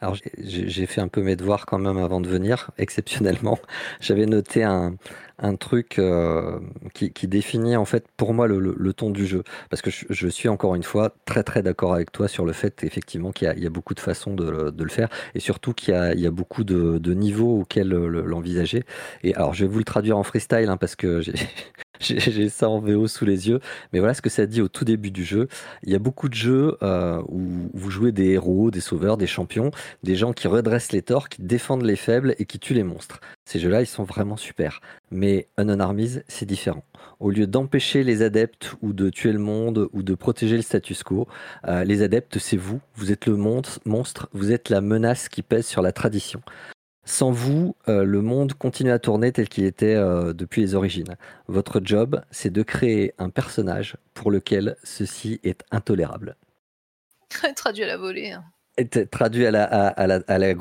Alors 0.00 0.16
j'ai 0.38 0.86
fait 0.86 1.00
un 1.00 1.08
peu 1.08 1.22
mes 1.22 1.36
devoirs 1.36 1.66
quand 1.66 1.78
même 1.78 1.98
avant 1.98 2.20
de 2.20 2.28
venir, 2.28 2.70
exceptionnellement. 2.78 3.58
J'avais 4.00 4.26
noté 4.26 4.62
un, 4.62 4.94
un 5.40 5.56
truc 5.56 5.98
euh, 5.98 6.58
qui, 6.94 7.28
définit 7.28 7.76
en 7.76 7.84
fait 7.84 8.06
pour 8.16 8.34
moi 8.34 8.48
le, 8.48 8.92
ton 8.92 9.10
du 9.10 9.26
jeu. 9.26 9.42
Parce 9.70 9.82
que 9.82 9.90
je, 9.90 10.28
suis 10.28 10.48
encore 10.48 10.74
une 10.74 10.82
fois 10.82 11.14
très 11.24 11.42
très 11.42 11.62
d'accord 11.62 11.94
avec 11.94 12.12
toi 12.12 12.28
sur 12.28 12.44
le 12.44 12.52
fait 12.52 12.84
effectivement 12.84 13.32
qu'il 13.32 13.52
y, 13.56 13.66
a 13.66 13.70
beaucoup 13.70 13.94
de 13.94 14.00
façons 14.00 14.34
de, 14.34 14.72
le 14.76 14.90
faire 14.90 15.08
et 15.34 15.40
surtout 15.40 15.72
qu'il 15.72 15.94
y, 15.94 16.26
a 16.26 16.30
beaucoup 16.30 16.64
de, 16.64 17.14
niveaux 17.14 17.60
auxquels 17.60 17.88
l'envisager. 17.88 18.84
Et 19.22 19.34
alors 19.34 19.54
je 19.54 19.64
vais 19.64 19.70
vous 19.70 19.78
le 19.78 19.84
traduire 19.84 20.18
en 20.18 20.22
freestyle 20.22 20.68
hein, 20.68 20.76
parce 20.76 20.96
que 20.96 21.22
j'ai 22.00 22.48
ça 22.48 22.68
en 22.68 22.80
VO 22.80 23.06
sous 23.06 23.24
les 23.24 23.48
yeux. 23.48 23.60
Mais 23.92 23.98
voilà 23.98 24.14
ce 24.14 24.22
que 24.22 24.30
ça 24.30 24.46
dit 24.46 24.60
au 24.60 24.68
tout 24.68 24.84
début 24.84 25.10
du 25.10 25.24
jeu. 25.24 25.48
Il 25.82 25.90
y 25.92 25.94
a 25.94 25.98
beaucoup 25.98 26.28
de 26.28 26.34
jeux 26.34 26.76
euh, 26.82 27.22
où 27.28 27.70
vous 27.74 27.90
jouez 27.90 28.12
des 28.12 28.30
héros, 28.30 28.70
des 28.70 28.80
sauveurs, 28.80 29.16
des 29.16 29.26
champions, 29.26 29.70
des 30.02 30.16
gens 30.16 30.32
qui 30.32 30.48
redressent 30.48 30.92
les 30.92 31.02
torts, 31.02 31.28
qui 31.28 31.42
défendent 31.42 31.84
les 31.84 31.96
faibles 31.96 32.34
et 32.38 32.44
qui 32.44 32.58
tuent 32.58 32.74
les 32.74 32.84
monstres. 32.84 33.20
Ces 33.44 33.58
jeux-là, 33.58 33.80
ils 33.82 33.86
sont 33.86 34.04
vraiment 34.04 34.36
super. 34.36 34.80
Mais 35.10 35.48
Unknown 35.56 35.88
c'est 36.28 36.46
différent. 36.46 36.84
Au 37.20 37.30
lieu 37.30 37.46
d'empêcher 37.46 38.04
les 38.04 38.22
adeptes 38.22 38.74
ou 38.82 38.92
de 38.92 39.10
tuer 39.10 39.32
le 39.32 39.38
monde 39.38 39.88
ou 39.92 40.02
de 40.02 40.14
protéger 40.14 40.56
le 40.56 40.62
status 40.62 41.02
quo, 41.02 41.26
euh, 41.66 41.84
les 41.84 42.02
adeptes, 42.02 42.38
c'est 42.38 42.56
vous. 42.56 42.80
Vous 42.94 43.10
êtes 43.10 43.26
le 43.26 43.36
monstre, 43.36 44.28
vous 44.32 44.52
êtes 44.52 44.68
la 44.68 44.80
menace 44.80 45.28
qui 45.28 45.42
pèse 45.42 45.66
sur 45.66 45.82
la 45.82 45.92
tradition. 45.92 46.40
Sans 47.08 47.30
vous, 47.30 47.74
euh, 47.88 48.04
le 48.04 48.20
monde 48.20 48.52
continue 48.52 48.90
à 48.90 48.98
tourner 48.98 49.32
tel 49.32 49.48
qu'il 49.48 49.64
était 49.64 49.94
euh, 49.94 50.34
depuis 50.34 50.60
les 50.60 50.74
origines. 50.74 51.16
Votre 51.46 51.80
job, 51.82 52.20
c'est 52.30 52.52
de 52.52 52.62
créer 52.62 53.14
un 53.16 53.30
personnage 53.30 53.96
pour 54.12 54.30
lequel 54.30 54.76
ceci 54.84 55.40
est 55.42 55.64
intolérable. 55.70 56.36
Traduit 57.56 57.84
à 57.84 57.86
la 57.86 57.96
volée. 57.96 58.32
Hein 58.32 58.44
traduit 59.10 59.46
à 59.46 59.50
la, 59.50 60.54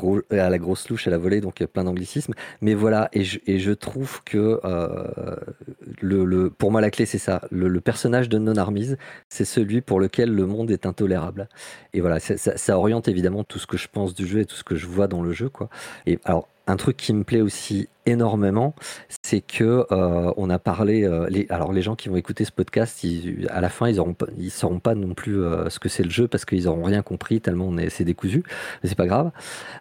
grosse 0.58 0.89
louche, 0.89 1.08
à 1.08 1.12
la 1.12 1.17
volée, 1.17 1.41
donc 1.41 1.63
plein 1.65 1.84
d'anglicismes. 1.84 2.34
Mais 2.62 2.73
voilà, 2.73 3.10
et 3.13 3.23
je, 3.23 3.71
trouve 3.71 4.23
que 4.23 4.60
euh, 4.63 6.49
pour 6.58 6.71
moi, 6.71 6.82
la 6.82 6.91
clé, 6.91 7.06
c'est 7.06 7.17
ça. 7.17 7.41
Le, 7.51 7.80
personnage 7.80 8.30
de 8.30 8.38
Non 8.38 8.56
Armise, 8.58 8.97
c'est 9.30 9.45
celui 9.45 9.82
pour 9.82 9.99
lequel 9.99 10.34
le 10.34 10.45
monde 10.45 10.71
est 10.71 10.86
intolérable. 10.86 11.47
Et 11.93 12.01
voilà, 12.01 12.19
ça, 12.19 12.38
ça, 12.38 12.77
oriente 12.77 13.08
évidemment 13.08 13.43
tout 13.43 13.60
ce 13.60 13.67
que 13.67 13.77
je 13.77 13.88
pense 13.88 14.13
du 14.13 14.27
jeu 14.27 14.39
et 14.39 14.45
tout 14.45 14.56
ce 14.56 14.63
que 14.63 14.75
je 14.75 14.88
vois 14.88 15.08
dans 15.08 15.21
le 15.21 15.32
jeu. 15.32 15.49
Quoi. 15.49 15.69
Et 16.06 16.19
un 16.67 16.75
truc 16.75 16.97
qui 16.97 17.13
me 17.13 17.23
plaît 17.23 17.41
aussi 17.41 17.88
énormément, 18.06 18.73
c'est 19.23 19.41
que 19.41 19.86
euh, 19.91 20.32
on 20.38 20.49
a 20.49 20.60
parlé. 20.60 21.03
Euh, 21.03 21.27
alors 21.49 21.73
les 21.73 21.82
gens 21.82 21.95
qui 21.95 22.10
vont 22.10 22.15
écouter 22.15 22.45
ce 22.45 22.51
podcast, 22.51 23.06
à 23.49 23.62
la 23.62 23.69
fin, 23.69 23.89
ils 23.89 23.99
auront, 23.99 24.15
ils 24.38 24.51
sauront 24.51 24.80
pas 24.80 24.95
non 24.95 25.13
plus 25.13 25.41
euh, 25.41 25.69
ce 25.69 25.80
que 25.80 25.89
c'est 25.89 26.03
le 26.03 26.10
jeu 26.10 26.27
parce 26.27 26.45
qu'ils 26.45 26.67
auront 26.67 26.84
rien 26.84 27.01
compris 27.01 27.41
tellement 27.41 27.67
on 27.67 27.77
est, 27.77 27.89
c'est 27.89 28.03
décousu. 28.03 28.43
Mais 28.82 28.89
c'est 28.89 28.97
pas 28.97 29.08
grave. 29.08 29.32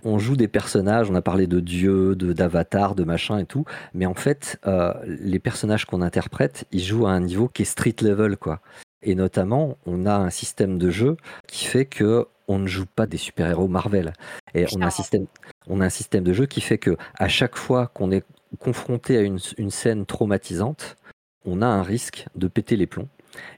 On 0.04 0.18
joue 0.18 0.36
des 0.36 0.48
personnages. 0.48 1.10
On 1.10 1.14
a 1.14 1.22
parlé 1.22 1.46
de 1.46 1.60
dieux, 1.60 2.14
de 2.14 2.32
d'avatar, 2.32 2.94
de 2.94 3.04
machin 3.04 3.38
et 3.38 3.46
tout. 3.46 3.64
Mais 3.94 4.06
en 4.06 4.14
fait, 4.14 4.60
les 5.06 5.38
personnages 5.38 5.84
qu'on 5.84 6.02
interprète, 6.02 6.64
ils 6.72 6.82
jouent 6.82 7.06
à 7.06 7.10
un 7.10 7.20
niveau 7.20 7.48
qui 7.48 7.62
est 7.62 7.66
street 7.66 7.96
level, 8.02 8.36
quoi. 8.36 8.60
Et 9.02 9.14
notamment, 9.14 9.76
on 9.86 10.06
a 10.06 10.14
un 10.14 10.30
système 10.30 10.78
de 10.78 10.90
jeu 10.90 11.16
qui 11.46 11.66
fait 11.66 11.84
que 11.84 12.26
on 12.48 12.58
ne 12.58 12.66
joue 12.66 12.86
pas 12.86 13.06
des 13.06 13.16
super-héros 13.16 13.68
Marvel. 13.68 14.12
Et 14.54 14.66
on 14.74 14.80
a 14.80 14.86
un 14.86 15.90
système, 15.90 16.24
de 16.24 16.32
jeu 16.32 16.46
qui 16.46 16.60
fait 16.60 16.78
que 16.78 16.96
à 17.18 17.28
chaque 17.28 17.56
fois 17.56 17.88
qu'on 17.88 18.10
est 18.10 18.24
confronté 18.58 19.18
à 19.18 19.22
une, 19.22 19.38
scène 19.70 20.06
traumatisante, 20.06 20.96
on 21.44 21.62
a 21.62 21.66
un 21.66 21.82
risque 21.82 22.26
de 22.34 22.48
péter 22.48 22.76
les 22.76 22.86
plombs. 22.86 23.08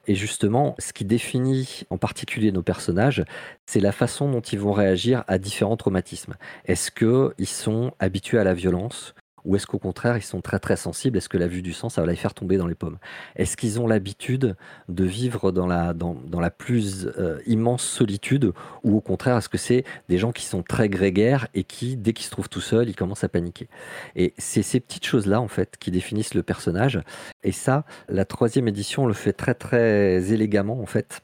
Et 0.09 0.15
justement, 0.15 0.75
ce 0.79 0.93
qui 0.93 1.05
définit 1.05 1.85
en 1.91 1.99
particulier 1.99 2.51
nos 2.51 2.63
personnages, 2.63 3.25
c'est 3.67 3.81
la 3.81 3.93
façon 3.93 4.31
dont 4.31 4.41
ils 4.41 4.59
vont 4.59 4.73
réagir 4.73 5.23
à 5.29 5.39
différents 5.39 5.77
traumatismes. 5.77 6.35
Est-ce 6.65 6.91
qu'ils 6.91 7.47
sont 7.47 7.93
habitués 8.01 8.39
à 8.39 8.45
la 8.45 8.55
violence 8.55 9.15
ou 9.49 9.57
est-ce 9.57 9.67
qu'au 9.67 9.79
contraire, 9.79 10.19
ils 10.19 10.23
sont 10.23 10.43
très 10.43 10.59
très 10.59 10.77
sensibles? 10.77 11.17
Est-ce 11.17 11.31
que 11.31 11.39
la 11.39 11.49
vue 11.49 11.63
du 11.63 11.73
sang, 11.73 11.89
ça 11.89 12.03
va 12.03 12.07
les 12.07 12.17
faire 12.17 12.35
tomber 12.35 12.59
dans 12.59 12.67
les 12.67 12.75
pommes? 12.75 12.99
Est-ce 13.35 13.57
qu'ils 13.57 13.81
ont 13.81 13.87
l'habitude 13.87 14.57
de 14.91 15.05
vivre 15.05 15.53
dans 15.53 15.67
la, 15.67 16.51
plus 16.51 17.07
euh, 17.19 17.41
immense 17.47 17.83
solitude 17.83 18.53
Ou 18.85 18.99
au 18.99 19.01
contraire, 19.01 19.39
est-ce 19.39 19.49
que 19.49 19.57
c'est 19.57 19.85
des 20.11 20.19
gens 20.19 20.33
qui 20.33 20.45
sont 20.45 20.63
très 20.63 20.91
grégaires 20.91 21.49
et 21.55 21.65
qui, 21.65 21.97
dès 21.97 22.13
qu'ils 22.13 22.27
se 22.27 22.31
trouvent 22.31 22.51
tout 22.51 22.61
seuls, 22.61 22.91
ils 22.91 22.95
commencent 22.95 23.25
à 23.25 23.31
paniquer? 23.31 23.69
Et 24.17 24.35
c'est 24.37 24.63
ces 24.63 24.81
petites 24.81 25.07
choses-là, 25.07 25.41
en 25.41 25.49
fait, 25.49 25.79
qui 25.81 25.91
définissent 25.91 26.35
le 26.35 26.43
personnage. 26.43 27.01
Et 27.43 27.53
ça, 27.53 27.87
la 28.11 28.27
troisième 28.27 28.69
édition 28.69 29.07
le 29.07 29.15
fait 29.15 29.33
très 29.33 29.55
très 29.55 30.31
élégamment, 30.31 30.79
en 30.79 30.87
fait 30.87 31.23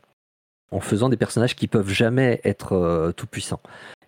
en 0.74 0.80
faisant 0.80 1.08
des 1.08 1.16
personnages 1.16 1.54
qui 1.54 1.68
peuvent 1.68 1.88
jamais 1.88 2.40
être 2.44 2.72
euh, 2.72 3.12
tout 3.12 3.26
puissants. 3.26 3.60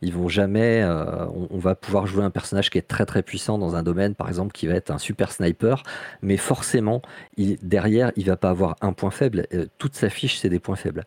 Ils 0.02 0.12
vont 0.12 0.28
jamais. 0.28 0.82
Euh, 0.82 1.26
on, 1.50 1.58
va 1.58 1.74
pouvoir 1.74 2.06
jouer 2.06 2.24
un 2.24 2.30
personnage 2.30 2.70
qui 2.70 2.78
est 2.78 2.86
très 2.86 3.06
très 3.06 3.22
puissant 3.22 3.58
dans 3.58 3.76
un 3.76 3.82
domaine, 3.82 4.14
par 4.14 4.28
exemple, 4.28 4.52
qui 4.52 4.66
va 4.66 4.74
être 4.74 4.90
un 4.90 4.98
super 4.98 5.32
sniper, 5.32 5.82
mais 6.22 6.36
forcément, 6.36 7.02
derrière, 7.36 8.12
il 8.16 8.26
va 8.26 8.36
pas 8.36 8.50
avoir 8.50 8.76
un 8.80 8.92
point 8.92 9.10
faible. 9.10 9.46
Euh, 9.54 9.66
toute 9.78 9.94
sa 9.94 10.08
fiche, 10.08 10.38
c'est 10.38 10.48
des 10.48 10.58
points 10.58 10.76
faibles. 10.76 11.04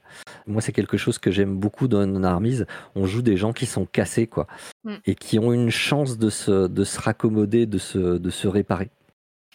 Moi, 0.47 0.61
c'est 0.61 0.71
quelque 0.71 0.97
chose 0.97 1.17
que 1.17 1.31
j'aime 1.31 1.57
beaucoup 1.57 1.87
dans 1.87 2.05
Non 2.05 2.23
Armies. 2.23 2.61
On 2.95 3.05
joue 3.05 3.21
des 3.21 3.37
gens 3.37 3.53
qui 3.53 3.65
sont 3.65 3.85
cassés, 3.85 4.27
quoi, 4.27 4.47
mm. 4.83 4.95
et 5.05 5.15
qui 5.15 5.39
ont 5.39 5.53
une 5.53 5.69
chance 5.69 6.17
de 6.17 6.29
se, 6.29 6.67
de 6.67 6.83
se 6.83 6.99
raccommoder, 6.99 7.65
de 7.65 7.77
se, 7.77 8.17
de 8.17 8.29
se 8.29 8.47
réparer. 8.47 8.89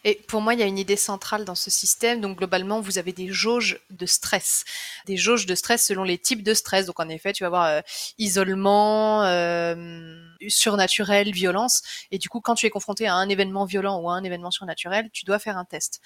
Et 0.05 0.17
pour 0.29 0.43
moi, 0.43 0.55
il 0.55 0.61
y 0.61 0.63
a 0.63 0.67
une 0.67 0.79
idée 0.79 0.97
centrale 0.97 1.45
dans 1.45 1.55
ce 1.55 1.71
système. 1.71 2.21
Donc 2.21 2.39
globalement, 2.39 2.81
vous 2.81 2.99
avez 2.99 3.13
des 3.13 3.29
jauges 3.29 3.81
de 3.91 4.07
stress, 4.07 4.65
des 5.07 5.17
jauges 5.17 5.47
de 5.47 5.55
stress 5.55 5.87
selon 5.87 6.05
les 6.05 6.19
types 6.19 6.43
de 6.43 6.53
stress. 6.55 6.87
Donc 6.87 7.01
en 7.01 7.09
effet, 7.09 7.33
tu 7.33 7.43
vas 7.43 7.49
avoir 7.49 7.65
euh, 7.65 7.81
isolement, 8.19 9.25
euh, 9.25 10.15
surnaturel, 10.49 11.33
violence. 11.33 11.83
Et 12.11 12.19
du 12.19 12.29
coup, 12.29 12.41
quand 12.41 12.55
tu 12.55 12.67
es 12.67 12.71
confronté 12.71 13.07
à 13.07 13.15
un 13.15 13.29
événement 13.29 13.65
violent 13.65 13.99
ou 13.99 14.11
à 14.11 14.15
un 14.15 14.25
événement 14.25 14.51
surnaturel, 14.51 15.11
tu 15.13 15.25
dois 15.25 15.39
faire 15.39 15.57
un 15.57 15.65
test. 15.65 16.01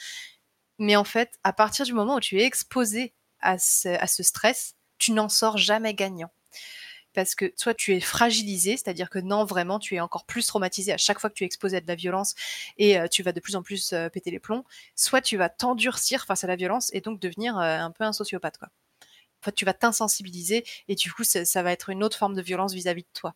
Mais 0.79 0.95
en 0.95 1.05
fait, 1.05 1.33
à 1.43 1.53
partir 1.53 1.85
du 1.85 1.93
moment 1.93 2.17
où 2.17 2.21
tu 2.21 2.41
es 2.41 2.45
exposé 2.45 3.15
à 3.41 3.59
ce 3.59 4.23
stress, 4.23 4.75
tu 4.99 5.13
n'en 5.13 5.29
sors 5.29 5.59
jamais 5.59 5.95
gagnant 5.95 6.31
parce 7.15 7.35
que 7.35 7.53
soit 7.57 7.75
tu 7.75 7.95
es 7.95 8.01
fragilisé, 8.01 8.77
c'est-à-dire 8.77 9.11
que 9.11 9.19
non, 9.19 9.45
vraiment, 9.45 9.79
tu 9.79 9.95
es 9.97 10.01
encore 10.01 10.25
plus 10.25 10.47
traumatisé 10.47 10.93
à 10.93 10.97
chaque 10.97 11.21
fois 11.21 11.31
que 11.31 11.35
tu 11.35 11.45
es 11.45 11.47
exposé 11.47 11.77
à 11.79 11.81
de 11.81 11.87
la 11.89 11.95
violence 11.95 12.35
et 12.77 12.99
euh, 12.99 13.09
tu 13.09 13.23
vas 13.23 13.33
de 13.33 13.41
plus 13.41 13.57
en 13.57 13.63
plus 13.63 13.93
euh, 13.93 14.09
péter 14.09 14.31
les 14.31 14.41
plombs, 14.41 14.65
soit 14.95 15.21
tu 15.21 15.37
vas 15.37 15.49
t'endurcir 15.49 16.25
face 16.27 16.45
à 16.45 16.47
la 16.47 16.57
violence 16.57 16.91
et 16.93 17.01
donc 17.01 17.21
devenir 17.21 17.59
euh, 17.59 17.79
un 17.79 17.91
peu 17.91 18.05
un 18.05 18.13
sociopathe, 18.13 18.59
quoi. 18.59 18.69
En 19.47 19.53
tu 19.53 19.65
vas 19.65 19.73
t'insensibiliser 19.73 20.65
et 20.89 20.97
du 20.97 21.13
coup, 21.13 21.23
ça, 21.25 21.63
va 21.63 21.73
être 21.73 21.91
une 21.91 22.03
autre 22.03 22.19
forme 22.19 22.35
de 22.35 22.43
violence 22.43 22.75
vis-à-vis 22.75 23.05
de 23.05 23.09
toi. 23.15 23.35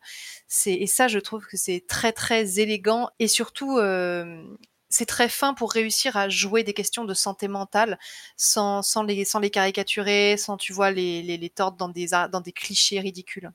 et 0.65 0.85
ça, 0.85 1.07
je 1.07 1.17
trouve 1.17 1.45
que 1.47 1.55
c'est 1.55 1.85
très 1.87 2.11
très 2.11 2.59
élégant 2.59 3.09
et 3.19 3.29
surtout 3.29 3.79
c'est 4.93 5.05
très 5.07 5.29
fin 5.29 5.53
pour 5.53 5.71
réussir 5.71 6.17
à 6.17 6.29
jouer 6.29 6.63
des 6.63 6.73
questions 6.73 7.05
de 7.05 7.13
santé 7.13 7.47
mentale 7.47 7.97
sans, 8.37 8.83
les, 9.07 9.25
sans 9.25 9.39
les 9.39 9.49
caricaturer, 9.49 10.37
sans 10.37 10.57
tu 10.57 10.73
vois 10.73 10.91
les, 10.91 11.23
les, 11.23 11.37
les 11.37 11.49
tordre 11.49 11.77
dans 11.77 11.89
des, 11.89 12.07
dans 12.07 12.41
des 12.41 12.51
clichés 12.51 12.99
ridicules. 12.99 13.51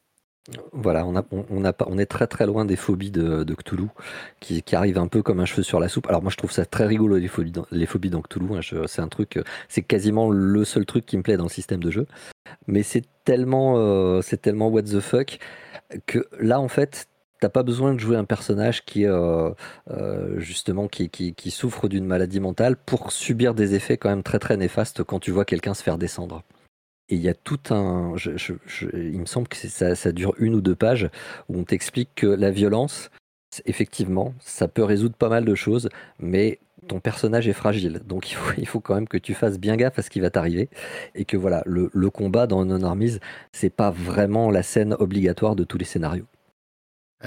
Voilà, 0.73 1.05
on, 1.05 1.15
a, 1.15 1.23
on, 1.31 1.45
on 1.51 1.99
est 1.99 2.07
très 2.07 2.27
très 2.27 2.47
loin 2.47 2.65
des 2.65 2.77
phobies 2.77 3.11
de, 3.11 3.55
Cthulhu, 3.55 3.89
qui, 4.41 4.63
qui, 4.63 4.77
arrivent 4.77 4.99
un 4.99 5.09
peu 5.09 5.23
comme 5.23 5.41
un 5.41 5.45
cheveu 5.45 5.63
sur 5.63 5.79
la 5.79 5.89
soupe. 5.89 6.07
Alors 6.09 6.23
moi 6.23 6.31
je 6.31 6.37
trouve 6.37 6.51
ça 6.51 6.65
très 6.65 6.87
rigolo 6.87 7.17
les 7.17 7.29
phobies 7.29 8.11
dans, 8.11 8.23
Cthulhu, 8.23 8.57
hein. 8.57 8.61
c'est 8.87 9.03
un 9.03 9.09
truc, 9.09 9.39
c'est 9.69 9.83
quasiment 9.83 10.31
le 10.31 10.65
seul 10.65 10.87
truc 10.87 11.05
qui 11.05 11.17
me 11.19 11.23
plaît 11.23 11.37
dans 11.37 11.45
le 11.45 11.51
système 11.51 11.83
de 11.83 11.91
jeu. 11.91 12.07
Mais 12.67 12.83
c'est 12.83 13.05
tellement, 13.25 13.75
euh, 13.77 14.23
tellement 14.41 14.69
what 14.69 14.83
the 14.83 15.01
fuck 15.01 15.39
que 16.07 16.27
là 16.39 16.61
en 16.61 16.69
fait 16.69 17.09
t'as 17.41 17.49
pas 17.49 17.63
besoin 17.63 17.95
de 17.95 17.99
jouer 17.99 18.17
un 18.17 18.25
personnage 18.25 18.85
qui 18.85 19.07
euh, 19.07 19.51
euh, 19.91 20.39
justement 20.41 20.89
qui, 20.89 21.09
qui 21.11 21.51
souffre 21.51 21.89
d'une 21.89 22.05
maladie 22.05 22.41
mentale 22.41 22.77
pour 22.77 23.13
subir 23.13 23.55
des 23.55 23.75
effets 23.75 23.97
quand 23.97 24.09
même 24.09 24.23
très 24.23 24.39
très 24.39 24.57
néfastes 24.57 25.03
quand 25.05 25.21
tu 25.21 25.31
vois 25.31 25.45
quelqu'un 25.45 25.75
se 25.75 25.83
faire 25.83 25.99
descendre. 25.99 26.43
Et 27.09 27.17
il 27.17 27.23
y 27.23 27.29
a 27.29 27.35
tout 27.35 27.61
un. 27.71 28.15
il 28.93 29.21
me 29.21 29.27
semble 29.27 29.49
que 29.49 29.57
ça, 29.57 30.13
dure 30.13 30.35
une 30.39 30.55
ou 30.55 30.61
deux 30.61 30.75
pages 30.75 31.09
où 31.49 31.59
on 31.59 31.65
t'explique 31.65 32.11
que 32.15 32.27
la 32.27 32.51
violence, 32.51 33.11
effectivement, 33.65 34.35
ça 34.41 34.69
peut 34.69 34.85
résoudre 34.85 35.17
pas 35.17 35.31
mal 35.31 35.45
de 35.45 35.55
choses, 35.55 35.89
mais 36.19 36.59
ton 36.87 37.01
personnage 37.01 37.49
est 37.49 37.55
fragile. 37.55 38.03
Donc 38.07 38.31
il 38.59 38.67
faut, 38.67 38.81
quand 38.81 38.95
même 38.95 39.09
que 39.09 39.19
tu 39.19 39.35
fasses 39.35 39.59
bien 39.59 39.77
gaffe 39.77 39.99
à 39.99 40.03
ce 40.03 40.11
qui 40.11 40.21
va 40.21 40.31
t'arriver. 40.31 40.69
Et 41.15 41.25
que 41.25 41.37
voilà, 41.37 41.63
le, 41.67 41.91
le 41.93 42.11
combat 42.11 42.47
dans 42.47 42.65
Non 42.65 42.83
Armies, 42.83 43.19
c'est 43.53 43.71
pas 43.71 43.91
vraiment 43.91 44.51
la 44.51 44.63
scène 44.63 44.95
obligatoire 44.99 45.57
de 45.57 45.65
tous 45.65 45.79
les 45.79 45.87
scénarios. 45.87 46.27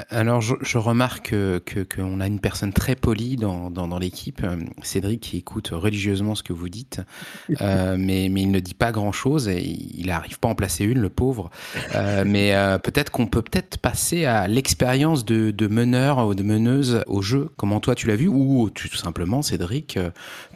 Alors, 0.10 0.40
je, 0.40 0.78
remarque 0.78 1.32
que 1.32 1.84
qu'on 1.84 2.22
a 2.22 2.28
une 2.28 2.40
personne 2.40 2.72
très 2.72 2.96
polie 2.96 3.36
dans, 3.36 3.70
dans, 3.70 4.00
l'équipe, 4.00 4.42
euh, 4.42 4.56
Cédric, 4.84 5.20
qui 5.20 5.38
écoute 5.38 5.72
religieusement 5.74 6.34
ce 6.34 6.44
que 6.44 6.54
vous 6.54 6.70
dites, 6.70 7.02
euh, 7.62 7.98
mais, 8.00 8.30
mais 8.32 8.44
il 8.44 8.52
ne 8.52 8.62
dit 8.62 8.74
pas 8.74 8.94
grand-chose 8.94 9.50
et 9.50 9.62
il 9.62 10.06
n'arrive 10.06 10.40
pas 10.40 10.48
à 10.48 10.52
en 10.52 10.56
placer 10.56 10.86
une, 10.86 11.00
le 11.00 11.10
pauvre. 11.10 11.50
Euh, 11.94 12.24
mais 12.26 12.54
peut-être 12.84 13.12
qu'on 13.12 13.28
peut 13.28 13.42
peut-être 13.42 13.80
passer 13.80 14.24
à 14.24 14.48
l'expérience 14.48 15.26
de, 15.26 15.52
de 15.52 15.68
meneur 15.68 16.26
ou 16.26 16.36
de 16.36 16.44
meneuse 16.44 17.04
au 17.08 17.22
jeu. 17.22 17.50
Comment 17.58 17.82
toi 17.82 17.94
tu 17.94 18.08
l'as 18.08 18.16
vu? 18.16 18.30
Ou 18.30 18.70
tout 18.70 18.88
simplement, 18.96 19.42
Cédric, 19.42 20.00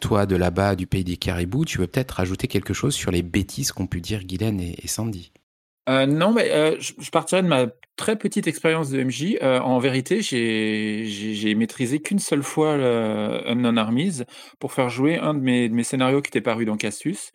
toi 0.00 0.24
de 0.24 0.36
là-bas 0.36 0.76
du 0.76 0.86
pays 0.86 1.04
des 1.04 1.18
caribous, 1.18 1.66
tu 1.66 1.76
veux 1.76 1.86
peut-être 1.86 2.12
rajouter 2.12 2.48
quelque 2.48 2.72
chose 2.72 2.94
sur 2.94 3.10
les 3.10 3.22
bêtises 3.22 3.72
qu'ont 3.72 3.86
pu 3.86 4.00
dire 4.00 4.24
Guylaine 4.24 4.60
et, 4.60 4.88
Sandy? 4.88 5.30
Non, 5.88 6.32
mais 6.32 6.76
je, 6.80 6.92
je 6.98 7.10
partirais 7.10 7.42
de 7.42 7.48
ma 7.48 7.66
très 7.96 8.16
petite 8.16 8.46
expérience 8.46 8.90
de 8.90 9.02
MJ. 9.02 9.38
Euh, 9.42 9.58
en 9.60 9.78
vérité, 9.78 10.20
j'ai 10.20 11.54
maîtrisé 11.54 12.00
qu'une 12.00 12.18
seule 12.18 12.42
fois 12.42 12.76
le 12.76 13.42
Unknown 13.48 13.78
Armies 13.78 14.22
pour 14.60 14.72
faire 14.72 14.88
jouer 14.88 15.18
un 15.18 15.34
de 15.34 15.40
mes, 15.40 15.82
scénarios 15.82 16.22
qui 16.22 16.28
était 16.28 16.40
paru 16.40 16.64
dans 16.64 16.76
Casus 16.76 17.32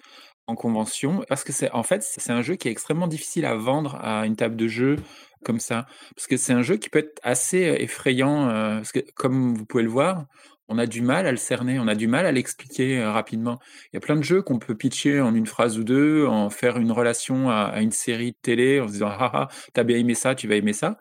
en 0.47 0.55
convention. 0.55 1.23
Parce 1.27 1.43
que 1.43 1.51
c'est 1.51 1.71
en 1.71 1.83
fait, 1.83 2.03
c'est 2.03 2.31
un 2.31 2.41
jeu 2.41 2.55
qui 2.55 2.67
est 2.67 2.71
extrêmement 2.71 3.07
difficile 3.07 3.45
à 3.45 3.55
vendre 3.55 3.95
à 4.01 4.25
une 4.25 4.35
table 4.35 4.55
de 4.55 4.67
jeu 4.67 4.97
comme 5.43 5.59
ça. 5.59 5.87
Parce 6.15 6.27
que 6.27 6.37
c'est 6.37 6.53
un 6.53 6.61
jeu 6.61 6.77
qui 6.77 6.89
peut 6.89 6.99
être 6.99 7.19
assez 7.23 7.67
euh, 7.67 7.81
effrayant. 7.81 8.49
Euh, 8.49 8.75
parce 8.77 8.91
que, 8.91 8.99
comme 9.15 9.55
vous 9.55 9.65
pouvez 9.65 9.83
le 9.83 9.89
voir, 9.89 10.25
on 10.71 10.77
a 10.77 10.85
du 10.85 11.01
mal 11.01 11.27
à 11.27 11.31
le 11.31 11.37
cerner, 11.37 11.79
on 11.79 11.87
a 11.87 11.95
du 11.95 12.07
mal 12.07 12.25
à 12.25 12.31
l'expliquer 12.31 12.99
euh, 12.99 13.11
rapidement. 13.11 13.59
Il 13.91 13.95
y 13.95 13.97
a 13.97 13.99
plein 13.99 14.15
de 14.15 14.23
jeux 14.23 14.41
qu'on 14.41 14.57
peut 14.57 14.75
pitcher 14.75 15.19
en 15.19 15.35
une 15.35 15.45
phrase 15.45 15.77
ou 15.77 15.83
deux, 15.83 16.25
en 16.25 16.49
faire 16.49 16.77
une 16.77 16.91
relation 16.91 17.49
à, 17.49 17.81
une 17.81 17.91
série 17.91 18.31
de 18.31 18.37
télé 18.41 18.79
en 18.79 18.87
se 18.87 18.93
disant 18.93 19.09
ah 19.09 19.31
ah 19.33 19.47
t'as 19.73 19.83
bien 19.83 19.97
aimé 19.97 20.15
ça, 20.15 20.33
tu 20.33 20.47
vas 20.47 20.55
aimer 20.55 20.73
ça. 20.73 20.97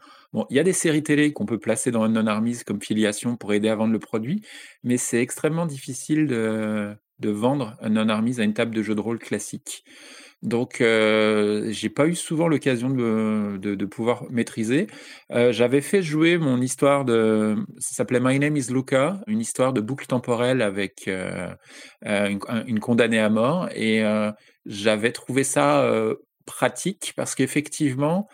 Il 0.50 0.56
y 0.56 0.60
a 0.60 0.64
des 0.64 0.72
séries 0.72 1.02
télé 1.02 1.32
qu'on 1.32 1.46
peut 1.46 1.58
placer 1.58 1.90
dans 1.90 2.02
un 2.02 2.08
non 2.08 2.26
armies 2.26 2.58
comme 2.66 2.80
filiation 2.80 3.36
pour 3.36 3.52
aider 3.52 3.68
à 3.68 3.76
vendre 3.76 3.92
le 3.92 3.98
produit, 3.98 4.42
mais 4.84 4.96
c'est 4.96 5.20
extrêmement 5.20 5.66
difficile 5.66 6.26
de, 6.26 6.94
de 7.20 7.30
vendre 7.30 7.76
un 7.80 7.90
non 7.90 8.08
armies 8.08 8.40
à 8.40 8.44
une 8.44 8.54
table 8.54 8.74
de 8.74 8.82
jeu 8.82 8.94
de 8.94 9.00
rôle 9.00 9.18
classique. 9.18 9.84
Donc, 10.42 10.76
j'ai 10.78 11.90
pas 11.90 12.06
eu 12.06 12.14
souvent 12.14 12.48
l'occasion 12.48 12.88
de, 12.90 13.58
de, 13.58 13.86
pouvoir 13.86 14.24
maîtriser. 14.30 14.86
J'avais 15.30 15.80
fait 15.82 16.02
jouer 16.02 16.38
mon 16.38 16.60
histoire 16.60 17.04
de, 17.04 17.56
ça 17.78 17.96
s'appelait 17.96 18.20
My 18.20 18.38
Name 18.38 18.56
is 18.56 18.72
Luca, 18.72 19.20
une 19.26 19.40
histoire 19.40 19.72
de 19.72 19.80
boucle 19.80 20.06
temporelle 20.06 20.62
avec 20.62 21.08
une, 21.08 22.38
une, 22.66 22.80
condamnée 22.80 23.20
à 23.20 23.28
mort, 23.28 23.68
et 23.74 24.02
j'avais 24.64 25.12
trouvé 25.12 25.44
ça 25.44 25.90
pratique 26.46 27.12
parce 27.16 27.34
qu'effectivement, 27.34 28.26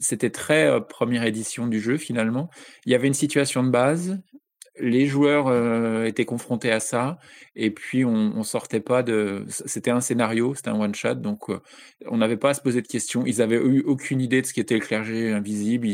c'était 0.00 0.30
très 0.30 0.80
première 0.86 1.24
édition 1.24 1.66
du 1.66 1.80
jeu 1.80 1.96
finalement. 1.96 2.50
Il 2.86 2.92
y 2.92 2.94
avait 2.94 3.08
une 3.08 3.14
situation 3.14 3.62
de 3.62 3.70
base, 3.70 4.18
les 4.80 5.06
joueurs 5.06 6.04
étaient 6.04 6.24
confrontés 6.24 6.72
à 6.72 6.80
ça, 6.80 7.18
et 7.56 7.70
puis 7.70 8.04
on, 8.04 8.32
on 8.36 8.42
sortait 8.42 8.80
pas 8.80 9.02
de. 9.02 9.44
C'était 9.48 9.90
un 9.90 10.00
scénario, 10.00 10.54
c'était 10.54 10.70
un 10.70 10.80
one 10.80 10.94
shot, 10.94 11.16
donc 11.16 11.48
on 12.06 12.16
n'avait 12.16 12.36
pas 12.36 12.50
à 12.50 12.54
se 12.54 12.60
poser 12.60 12.82
de 12.82 12.88
questions. 12.88 13.24
Ils 13.26 13.42
avaient 13.42 13.56
eu 13.56 13.82
aucune 13.82 14.20
idée 14.20 14.42
de 14.42 14.46
ce 14.46 14.54
qu'était 14.54 14.74
le 14.74 14.80
clergé 14.80 15.32
invisible. 15.32 15.86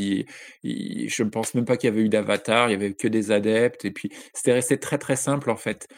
je 0.62 1.22
ne 1.22 1.28
pense 1.28 1.54
même 1.54 1.64
pas 1.64 1.76
qu'il 1.76 1.88
y 1.88 1.92
avait 1.92 2.02
eu 2.02 2.08
d'avatar. 2.08 2.68
Il 2.68 2.72
y 2.72 2.74
avait 2.74 2.94
que 2.94 3.08
des 3.08 3.30
adeptes, 3.30 3.84
et 3.84 3.90
puis 3.90 4.10
c'était 4.32 4.52
resté 4.52 4.78
très 4.78 4.98
très 4.98 5.16
simple 5.16 5.50
en 5.50 5.56
fait. 5.56 5.88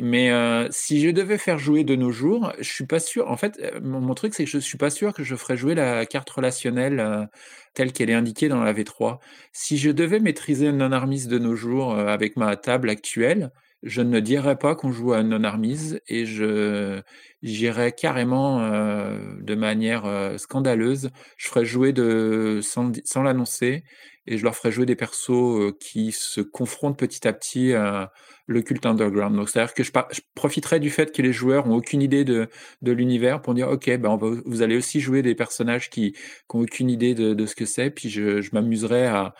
Mais 0.00 0.30
si 0.70 1.00
je 1.00 1.10
devais 1.10 1.38
faire 1.38 1.58
jouer 1.58 1.84
de 1.84 1.96
nos 1.96 2.10
jours, 2.10 2.52
je 2.58 2.70
suis 2.72 2.86
pas 2.86 3.00
sûr. 3.00 3.30
En 3.30 3.36
fait, 3.36 3.60
mon, 3.82 4.14
truc, 4.14 4.34
c'est 4.34 4.44
que 4.44 4.50
je 4.50 4.58
suis 4.58 4.78
pas 4.78 4.90
sûr 4.90 5.12
que 5.12 5.22
je 5.22 5.36
ferais 5.36 5.56
jouer 5.56 5.74
la 5.74 6.06
carte 6.06 6.30
relationnelle 6.30 7.28
telle 7.74 7.92
qu'elle 7.92 8.10
est 8.10 8.14
indiquée 8.14 8.48
dans 8.48 8.62
la 8.62 8.72
V3. 8.72 9.18
Si 9.52 9.78
je 9.78 9.90
devais 9.90 10.20
maîtriser 10.20 10.68
un 10.68 10.72
non-armis 10.72 11.26
de 11.26 11.38
nos 11.38 11.56
jours 11.56 11.98
avec 11.98 12.36
ma 12.36 12.56
table 12.56 12.90
actuelle, 12.90 13.50
je 13.82 14.00
ne 14.00 14.20
dirais 14.20 14.56
pas 14.56 14.74
qu'on 14.76 14.92
joue 14.92 15.12
à 15.12 15.18
un 15.18 15.24
non-armise 15.24 16.00
et 16.06 16.24
je 16.24 17.00
j'irais 17.42 17.92
carrément 17.92 18.60
de 18.60 19.54
manière 19.54 20.34
scandaleuse. 20.38 21.10
Je 21.36 21.48
ferais 21.48 21.64
jouer 21.64 21.92
de 21.92 22.60
sans, 22.62 22.92
sans 23.04 23.22
l'annoncer 23.22 23.84
et 24.26 24.38
je 24.38 24.44
leur 24.44 24.54
ferais 24.54 24.70
jouer 24.70 24.86
des 24.86 24.94
persos 24.96 25.72
qui 25.80 26.12
se 26.12 26.40
confrontent 26.40 26.98
petit 26.98 27.26
à 27.26 27.32
petit 27.32 27.72
à 27.74 28.12
le 28.46 28.62
culte 28.62 28.86
underground. 28.86 29.36
Donc, 29.36 29.48
c'est-à-dire 29.48 29.74
que 29.74 29.82
je, 29.82 29.92
profiterai 30.34 30.80
du 30.80 30.90
fait 30.90 31.12
que 31.12 31.22
les 31.22 31.32
joueurs 31.32 31.66
ont 31.66 31.74
aucune 31.74 32.02
idée 32.02 32.24
de, 32.24 32.48
de 32.82 32.92
l'univers 32.92 33.40
pour 33.42 33.54
dire, 33.54 33.68
OK, 33.68 33.90
ben, 33.98 34.16
vous 34.44 34.62
allez 34.62 34.76
aussi 34.76 35.00
jouer 35.00 35.22
des 35.22 35.34
personnages 35.34 35.90
qui, 35.90 36.12
qui 36.12 36.56
ont 36.56 36.60
aucune 36.60 36.90
idée 36.90 37.14
de, 37.14 37.34
de 37.34 37.46
ce 37.46 37.54
que 37.54 37.64
c'est, 37.64 37.90
puis 37.90 38.10
je, 38.10 38.48
m'amuserai 38.52 39.06
à, 39.06 39.34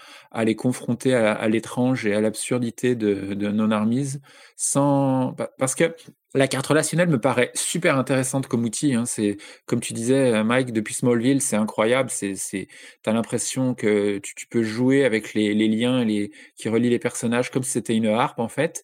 les 0.44 0.57
confronter 0.57 1.14
à, 1.14 1.48
l'étrange 1.48 2.07
et 2.07 2.14
à 2.14 2.20
l'absurdité 2.20 2.94
de, 2.94 3.34
de 3.34 3.48
non-armise 3.48 4.20
sans, 4.57 5.34
parce 5.59 5.74
que 5.74 5.94
la 6.35 6.49
carte 6.49 6.66
relationnelle 6.66 7.09
me 7.09 7.20
paraît 7.20 7.51
super 7.55 7.99
intéressante 7.99 8.47
comme 8.47 8.64
outil. 8.64 8.95
Hein. 8.95 9.05
C'est 9.05 9.37
comme 9.66 9.80
tu 9.80 9.93
disais, 9.93 10.43
Mike, 10.45 10.72
depuis 10.72 10.95
Smallville, 10.95 11.43
c'est 11.43 11.57
incroyable. 11.57 12.11
C'est, 12.11 12.35
c'est, 12.37 12.68
t'as 13.03 13.12
l'impression 13.12 13.74
que 13.74 14.18
tu, 14.18 14.47
peux 14.47 14.62
jouer 14.62 15.05
avec 15.05 15.35
les, 15.35 15.55
liens 15.55 16.05
qui 16.57 16.68
relient 16.68 16.91
les 16.91 16.99
personnages 16.99 17.51
comme 17.51 17.62
si 17.62 17.72
c'était 17.72 17.95
une 17.95 18.07
harpe 18.07 18.39
en 18.39 18.49
fait 18.49 18.83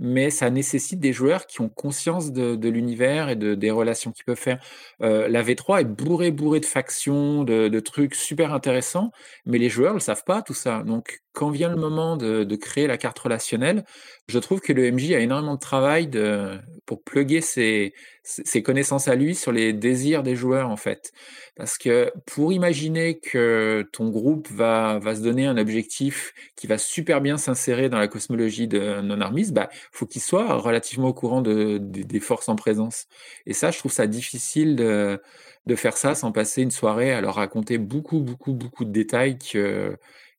mais 0.00 0.30
ça 0.30 0.48
nécessite 0.48 0.98
des 0.98 1.12
joueurs 1.12 1.46
qui 1.46 1.60
ont 1.60 1.68
conscience 1.68 2.32
de, 2.32 2.68
l'univers 2.68 3.28
et 3.28 3.36
de, 3.36 3.54
des 3.54 3.70
relations 3.70 4.12
qu'ils 4.12 4.24
peuvent 4.24 4.36
faire. 4.36 4.58
Euh, 5.02 5.28
la 5.28 5.42
V3 5.42 5.82
est 5.82 5.84
bourrée, 5.84 6.30
bourrée 6.30 6.60
de 6.60 6.66
factions, 6.66 7.44
de, 7.44 7.80
trucs 7.80 8.14
super 8.14 8.54
intéressants, 8.54 9.12
mais 9.44 9.58
les 9.58 9.68
joueurs 9.68 9.90
ne 9.90 9.98
le 9.98 10.00
savent 10.00 10.24
pas 10.24 10.40
tout 10.40 10.54
ça. 10.54 10.82
Donc, 10.84 11.20
quand 11.32 11.50
vient 11.50 11.68
le 11.68 11.76
moment 11.76 12.16
de, 12.16 12.56
créer 12.56 12.86
la 12.86 12.96
carte 12.96 13.18
relationnelle, 13.18 13.84
je 14.26 14.38
trouve 14.38 14.60
que 14.60 14.72
le 14.72 14.90
MJ 14.90 15.12
a 15.12 15.20
énormément 15.20 15.54
de 15.54 15.60
travail 15.60 16.08
de, 16.08 16.58
pour 16.86 17.02
plugger 17.02 17.42
ses, 17.42 17.92
ses 18.22 18.62
connaissances 18.62 19.08
à 19.08 19.14
lui 19.14 19.34
sur 19.34 19.52
les 19.52 19.72
désirs 19.72 20.22
des 20.22 20.36
joueurs, 20.36 20.68
en 20.68 20.76
fait. 20.76 21.12
Parce 21.56 21.78
que 21.78 22.12
pour 22.26 22.52
imaginer 22.52 23.18
que 23.18 23.88
ton 23.92 24.08
groupe 24.10 24.48
va, 24.50 24.98
va 24.98 25.14
se 25.16 25.20
donner 25.22 25.46
un 25.46 25.56
objectif 25.56 26.32
qui 26.56 26.66
va 26.66 26.78
super 26.78 27.20
bien 27.20 27.36
s'insérer 27.38 27.88
dans 27.88 27.98
la 27.98 28.08
cosmologie 28.08 28.68
de 28.68 29.00
non-armis, 29.00 29.52
bah, 29.52 29.68
faut 29.92 30.06
qu'il 30.06 30.22
soit 30.22 30.54
relativement 30.56 31.08
au 31.08 31.14
courant 31.14 31.42
de, 31.42 31.78
des 31.78 32.20
forces 32.20 32.48
en 32.48 32.56
présence. 32.56 33.06
Et 33.46 33.52
ça, 33.54 33.70
je 33.70 33.78
trouve 33.78 33.92
ça 33.92 34.06
difficile 34.06 34.76
de, 34.76 35.20
de 35.66 35.74
faire 35.76 35.96
ça 35.96 36.14
sans 36.14 36.32
passer 36.32 36.62
une 36.62 36.70
soirée 36.70 37.12
à 37.12 37.20
leur 37.20 37.36
raconter 37.36 37.78
beaucoup, 37.78 38.20
beaucoup, 38.20 38.52
beaucoup 38.52 38.84
de 38.84 38.92
détails 38.92 39.38
qui 39.38 39.58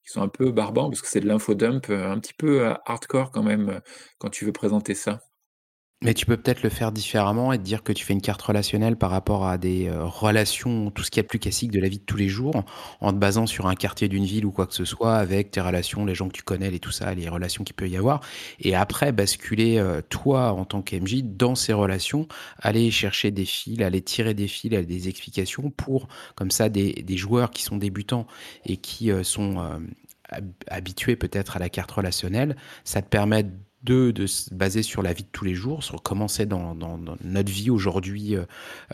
sont 0.05 0.21
un 0.21 0.27
peu 0.29 0.51
barbants, 0.51 0.89
parce 0.89 1.01
que 1.01 1.07
c'est 1.07 1.19
de 1.21 1.27
l'infodump 1.27 1.89
un 1.89 2.19
petit 2.19 2.33
peu 2.33 2.73
hardcore 2.85 3.31
quand 3.31 3.43
même 3.43 3.81
quand 4.19 4.29
tu 4.29 4.45
veux 4.45 4.51
présenter 4.53 4.95
ça. 4.95 5.30
Mais 6.03 6.15
tu 6.15 6.25
peux 6.25 6.35
peut-être 6.35 6.63
le 6.63 6.69
faire 6.69 6.91
différemment 6.91 7.53
et 7.53 7.59
te 7.59 7.63
dire 7.63 7.83
que 7.83 7.93
tu 7.93 8.03
fais 8.03 8.13
une 8.13 8.21
carte 8.21 8.41
relationnelle 8.41 8.95
par 8.95 9.11
rapport 9.11 9.45
à 9.45 9.59
des 9.59 9.87
euh, 9.87 10.03
relations, 10.03 10.89
tout 10.89 11.03
ce 11.03 11.11
qui 11.11 11.19
est 11.19 11.23
plus 11.23 11.37
classique 11.37 11.69
de 11.69 11.79
la 11.79 11.89
vie 11.89 11.99
de 11.99 12.03
tous 12.03 12.17
les 12.17 12.27
jours, 12.27 12.63
en 13.01 13.13
te 13.13 13.17
basant 13.19 13.45
sur 13.45 13.67
un 13.67 13.75
quartier 13.75 14.07
d'une 14.07 14.25
ville 14.25 14.47
ou 14.47 14.51
quoi 14.51 14.65
que 14.65 14.73
ce 14.73 14.83
soit, 14.83 15.13
avec 15.17 15.51
tes 15.51 15.61
relations, 15.61 16.03
les 16.03 16.15
gens 16.15 16.27
que 16.27 16.33
tu 16.33 16.41
connais, 16.41 16.73
et 16.73 16.79
tout 16.79 16.89
ça, 16.89 17.13
les 17.13 17.29
relations 17.29 17.63
qu'il 17.63 17.75
peut 17.75 17.87
y 17.87 17.97
avoir. 17.97 18.21
Et 18.59 18.73
après, 18.73 19.11
basculer, 19.11 19.77
euh, 19.77 20.01
toi, 20.09 20.53
en 20.53 20.65
tant 20.65 20.81
qu'MJ, 20.81 21.21
dans 21.21 21.53
ces 21.53 21.73
relations, 21.73 22.27
aller 22.57 22.89
chercher 22.89 23.29
des 23.29 23.45
fils, 23.45 23.79
aller 23.83 24.01
tirer 24.01 24.33
des 24.33 24.47
fils, 24.47 24.71
des 24.71 25.07
explications 25.07 25.69
pour, 25.69 26.07
comme 26.33 26.49
ça, 26.49 26.69
des, 26.69 26.93
des 26.93 27.17
joueurs 27.17 27.51
qui 27.51 27.61
sont 27.61 27.77
débutants 27.77 28.25
et 28.65 28.77
qui 28.77 29.11
euh, 29.11 29.21
sont 29.21 29.79
habitués 30.67 31.15
peut-être 31.15 31.57
à 31.57 31.59
la 31.59 31.69
carte 31.69 31.91
relationnelle, 31.91 32.55
ça 32.85 33.01
te 33.01 33.09
permet 33.09 33.45
deux, 33.83 34.13
de 34.13 34.27
se 34.27 34.53
baser 34.53 34.83
sur 34.83 35.01
la 35.01 35.13
vie 35.13 35.23
de 35.23 35.29
tous 35.31 35.45
les 35.45 35.55
jours, 35.55 35.83
sur 35.83 36.01
comment 36.01 36.27
c'est 36.27 36.45
dans, 36.45 36.75
notre 37.23 37.51
vie 37.51 37.69
aujourd'hui, 37.69 38.35
euh, 38.35 38.43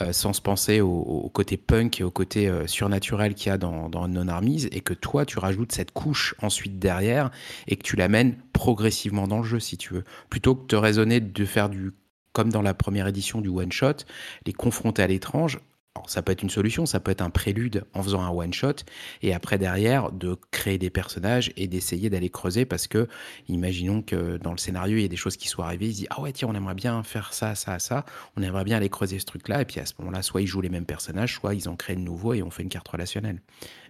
euh, 0.02 0.14
sans 0.14 0.34
se 0.34 0.42
penser 0.42 0.82
au, 0.82 1.30
côté 1.34 1.58
punk 1.58 2.00
et 2.00 2.04
au 2.04 2.12
côté 2.12 2.48
euh, 2.48 2.68
surnaturel 2.68 3.34
qu'il 3.36 3.50
y 3.50 3.54
a 3.54 3.58
dans, 3.58 3.90
Non 4.08 4.28
Armies, 4.28 4.68
et 4.72 4.82
que 4.82 4.94
toi, 4.94 5.26
tu 5.26 5.40
rajoutes 5.40 5.72
cette 5.72 5.92
couche 5.92 6.36
ensuite 6.42 6.80
derrière, 6.80 7.32
et 7.68 7.76
que 7.76 7.84
tu 7.84 7.96
l'amènes 7.96 8.36
progressivement 8.54 9.28
dans 9.28 9.40
le 9.40 9.44
jeu, 9.44 9.60
si 9.60 9.78
tu 9.78 9.94
veux. 9.94 10.04
Plutôt 10.30 10.56
que 10.56 10.62
de 10.64 10.68
te 10.68 10.76
raisonner 10.76 11.20
de 11.20 11.46
faire 11.46 11.70
du 11.70 11.92
comme 12.34 12.52
dans 12.52 12.62
la 12.62 12.76
première 12.76 13.08
édition 13.08 13.42
du 13.42 13.50
one 13.50 13.72
shot, 13.72 14.06
les 14.46 14.54
confronter 14.54 15.02
à 15.02 15.08
l'étrange, 15.08 15.60
ça 16.08 16.22
peut 16.22 16.32
être 16.32 16.44
une 16.44 16.50
solution, 16.50 16.86
ça 16.86 17.00
peut 17.00 17.12
être 17.12 17.22
un 17.22 17.30
prélude 17.30 17.86
en 17.94 18.04
faisant 18.04 18.22
un 18.22 18.30
one 18.30 18.54
shot 18.54 18.76
et 19.22 19.34
après 19.34 19.58
derrière 19.58 20.12
de 20.12 20.38
créer 20.52 20.78
des 20.78 20.90
personnages 20.90 21.52
et 21.56 21.68
d'essayer 21.68 22.10
d'aller 22.10 22.30
creuser 22.30 22.66
parce 22.66 22.88
que 22.88 23.08
imaginons 23.48 24.02
que 24.02 24.38
dans 24.38 24.52
le 24.52 24.58
scénario 24.58 24.98
il 24.98 25.02
y 25.02 25.06
a 25.06 25.10
des 25.10 25.16
choses 25.16 25.38
qui 25.38 25.48
soient 25.48 25.66
arrivées, 25.66 25.88
ils 25.88 25.94
disent 25.94 26.08
ah 26.10 26.22
ouais 26.22 26.32
tiens 26.32 26.48
on 26.50 26.56
aimerait 26.56 26.76
bien 26.76 27.04
faire 27.04 27.34
ça 27.34 27.56
ça 27.56 27.80
ça, 27.80 28.06
on 28.36 28.44
aimerait 28.44 28.64
bien 28.64 28.78
aller 28.78 28.90
creuser 28.90 29.20
ce 29.20 29.26
truc 29.26 29.48
là 29.48 29.62
et 29.62 29.66
puis 29.66 29.80
à 29.80 29.86
ce 29.86 29.94
moment-là 30.00 30.22
soit 30.22 30.42
ils 30.42 30.48
jouent 30.48 30.62
les 30.62 30.70
mêmes 30.70 30.86
personnages, 30.86 31.34
soit 31.34 31.56
ils 31.56 31.68
en 31.70 31.76
créent 31.76 31.96
de 31.96 32.02
nouveaux 32.02 32.34
et 32.34 32.44
on 32.44 32.52
fait 32.52 32.64
une 32.64 32.70
carte 32.70 32.88
relationnelle. 32.88 33.42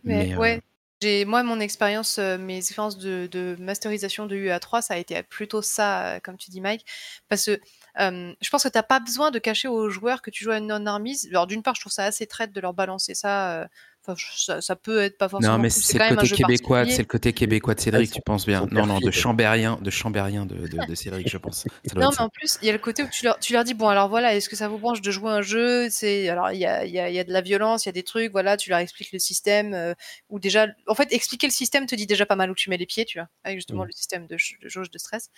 Mais, 0.04 0.36
ouais. 0.36 0.58
Euh, 0.58 0.62
j'ai 1.02 1.26
moi 1.26 1.44
mon 1.44 1.60
expérience, 1.60 2.18
euh, 2.18 2.40
mes 2.40 2.58
expériences 2.58 2.98
de, 2.98 3.56
masterisation 3.60 4.26
de 4.26 4.36
UA3, 4.36 4.82
ça 4.82 4.96
a 4.96 4.98
été 4.98 5.22
plutôt 5.22 5.62
ça, 5.62 6.16
euh, 6.16 6.20
comme 6.20 6.38
tu 6.38 6.50
dis 6.50 6.60
Mike, 6.60 6.86
parce 7.30 7.46
que 7.46 7.60
je 7.98 8.50
pense 8.50 8.64
que 8.64 8.70
tu 8.70 8.78
n'as 8.78 8.84
pas 8.84 9.00
besoin 9.00 9.32
de 9.32 9.40
cacher 9.40 9.68
aux 9.68 9.90
joueurs 9.90 10.22
que 10.22 10.30
tu 10.30 10.44
joues 10.44 10.52
à 10.52 10.58
une 10.58 10.68
non-armise. 10.68 11.28
Alors 11.32 11.48
d'une 11.48 11.64
part, 11.64 11.76
je 11.76 11.82
trouve 11.82 11.94
ça 11.94 12.06
assez 12.06 12.28
traite 12.28 12.52
de 12.54 12.62
leur 12.62 12.74
balancer 12.74 13.16
ça 13.16 13.68
ça, 14.16 14.76
peut 14.76 15.02
être 15.02 15.18
pas 15.18 15.30
forcément. 15.30 15.54
Non, 15.54 15.60
mais 15.60 15.70
c'est 15.70 15.98
le 15.98 16.16
côté 16.16 16.36
québécois, 16.36 16.86
c'est 16.86 17.00
le 17.00 17.06
côté 17.06 17.34
québécois 17.34 17.74
de 17.76 17.80
Cédric, 17.80 18.12
tu 18.12 18.22
penses 18.22 18.46
bien. 18.46 18.68
Non, 18.72 18.86
non, 18.86 19.00
de 19.00 19.12
Chambérien, 19.12 19.78
de 19.82 19.90
Chambérien 19.90 20.46
de, 20.46 20.68
de, 20.88 20.96
Cédric, 20.96 21.30
je 21.30 21.38
pense. 21.38 21.66
non, 21.96 22.10
mais 22.10 22.22
en 22.22 22.30
plus, 22.30 22.58
il 22.62 22.68
y 22.68 22.70
a 22.70 22.74
le 22.74 22.80
côté 22.80 23.04
où 23.04 23.08
tu 23.12 23.26
leur, 23.26 23.40
tu 23.40 23.54
leur 23.54 23.64
dis 23.64 23.74
bon, 23.74 23.88
alors 23.88 24.10
voilà, 24.10 24.36
est-ce 24.36 24.50
que 24.50 24.56
ça 24.56 24.68
vous 24.68 24.78
branche 24.78 25.02
de 25.02 25.12
jouer 25.12 25.32
un 25.32 25.42
jeu? 25.42 25.88
C'est 25.90 26.30
alors 26.30 26.52
il 26.52 26.60
y 26.60 26.66
a, 26.66 26.86
y, 26.86 27.00
a, 27.00 27.10
y 27.10 27.20
a 27.20 27.24
de 27.24 27.32
la 27.32 27.42
violence, 27.42 27.86
il 27.86 27.90
y 27.90 27.92
a 27.92 27.94
des 27.94 28.04
trucs, 28.04 28.32
voilà, 28.32 28.58
tu 28.58 28.70
leur 28.70 28.80
expliques 28.80 29.12
le 29.12 29.20
système 29.20 29.74
euh, 29.74 29.94
ou 30.30 30.40
déjà, 30.40 30.68
en 30.88 30.96
fait, 30.96 31.12
expliquer 31.14 31.48
le 31.48 31.54
système 31.54 31.86
te 31.86 31.96
dit 31.96 32.08
déjà 32.08 32.26
pas 32.26 32.36
mal 32.36 32.52
où 32.52 32.56
tu 32.56 32.70
mets 32.70 32.78
les 32.78 32.86
pieds, 32.86 33.06
tu 33.06 33.20
vois, 33.20 33.28
avec 33.44 33.58
justement 33.58 33.84
mmh. 33.84 33.88
le 33.88 33.92
système 33.92 34.28
de, 34.28 34.38
jauge 34.38 34.92
de 34.92 34.98
stress. 34.98 35.30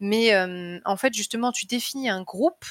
Mais 0.00 0.34
euh, 0.34 0.78
en 0.84 0.96
fait, 0.96 1.14
justement, 1.14 1.52
tu 1.52 1.66
définis 1.66 2.08
un 2.08 2.22
groupe 2.22 2.64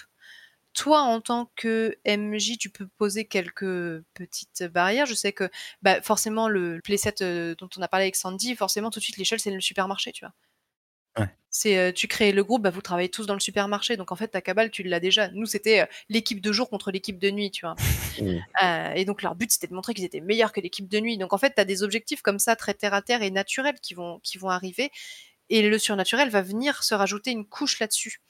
toi, 0.73 1.01
en 1.01 1.21
tant 1.21 1.51
que 1.55 1.97
MJ, 2.05 2.57
tu 2.57 2.69
peux 2.69 2.87
poser 2.97 3.25
quelques 3.25 4.03
petites 4.13 4.63
barrières. 4.63 5.05
Je 5.05 5.13
sais 5.13 5.31
que 5.31 5.49
bah, 5.81 6.01
forcément, 6.01 6.47
le 6.47 6.81
playset 6.83 7.21
euh, 7.21 7.55
dont 7.55 7.69
on 7.77 7.81
a 7.81 7.87
parlé 7.87 8.05
avec 8.05 8.15
Sandy, 8.15 8.55
forcément, 8.55 8.89
tout 8.89 8.99
de 8.99 9.03
suite, 9.03 9.17
l'échelle, 9.17 9.39
c'est 9.39 9.51
le 9.51 9.61
supermarché, 9.61 10.11
tu 10.11 10.25
vois. 10.25 10.33
C'est 11.55 11.77
euh, 11.77 11.91
tu 11.91 12.07
crées 12.07 12.31
le 12.31 12.43
groupe, 12.43 12.63
bah, 12.63 12.71
vous 12.71 12.81
travaillez 12.81 13.09
tous 13.09 13.27
dans 13.27 13.35
le 13.35 13.39
supermarché, 13.39 13.95
donc 13.95 14.11
en 14.11 14.15
fait 14.15 14.29
ta 14.29 14.41
cabale 14.41 14.71
tu 14.71 14.81
l'as 14.81 14.99
déjà. 14.99 15.27
Nous 15.29 15.45
c'était 15.45 15.81
euh, 15.81 15.85
l'équipe 16.09 16.41
de 16.41 16.51
jour 16.51 16.67
contre 16.67 16.89
l'équipe 16.89 17.19
de 17.19 17.29
nuit, 17.29 17.51
tu 17.51 17.65
vois. 17.65 17.75
Mmh. 18.21 18.95
et 18.95 19.05
donc 19.05 19.23
leur 19.23 19.33
but 19.33 19.51
c'était 19.51 19.65
de 19.65 19.73
montrer 19.73 19.95
qu'ils 19.95 20.05
étaient 20.05 20.21
meilleurs 20.21 20.51
que 20.51 20.61
l'équipe 20.61 20.87
de 20.87 20.99
nuit. 20.99 21.17
Donc 21.17 21.33
en 21.33 21.39
fait 21.39 21.55
tu 21.55 21.61
as 21.61 21.65
des 21.65 21.81
objectifs 21.81 22.21
comme 22.21 22.37
ça 22.37 22.55
très 22.55 22.75
terre 22.75 22.93
à 22.93 23.01
terre 23.01 23.23
et 23.23 23.31
naturels 23.31 23.79
qui 23.81 23.95
vont 23.95 24.19
qui 24.21 24.37
vont 24.37 24.49
arriver, 24.49 24.91
et 25.49 25.67
le 25.67 25.77
surnaturel 25.79 26.29
va 26.29 26.41
venir 26.41 26.83
se 26.83 26.93
rajouter 26.95 27.31
une 27.31 27.45
couche 27.45 27.79
là-dessus 27.79 28.21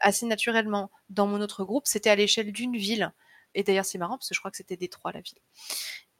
assez 0.00 0.26
naturellement. 0.26 0.90
Dans 1.10 1.26
mon 1.26 1.40
autre 1.40 1.64
groupe, 1.64 1.86
c'était 1.86 2.10
à 2.10 2.16
l'échelle 2.16 2.52
d'une 2.52 2.76
ville. 2.76 3.12
Et 3.54 3.62
d'ailleurs, 3.62 3.84
c'est 3.84 3.98
marrant 3.98 4.16
parce 4.18 4.28
que 4.28 4.34
je 4.34 4.40
crois 4.40 4.50
que 4.50 4.56
c'était 4.56 4.76
Détroit, 4.76 5.12
la 5.12 5.20
ville. 5.20 5.38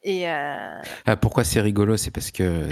Et 0.05 0.29
euh, 0.29 0.81
ah, 1.07 1.16
pourquoi 1.16 1.43
c'est 1.43 1.61
rigolo? 1.61 1.97
C'est 1.97 2.12
parce 2.12 2.31
que 2.31 2.68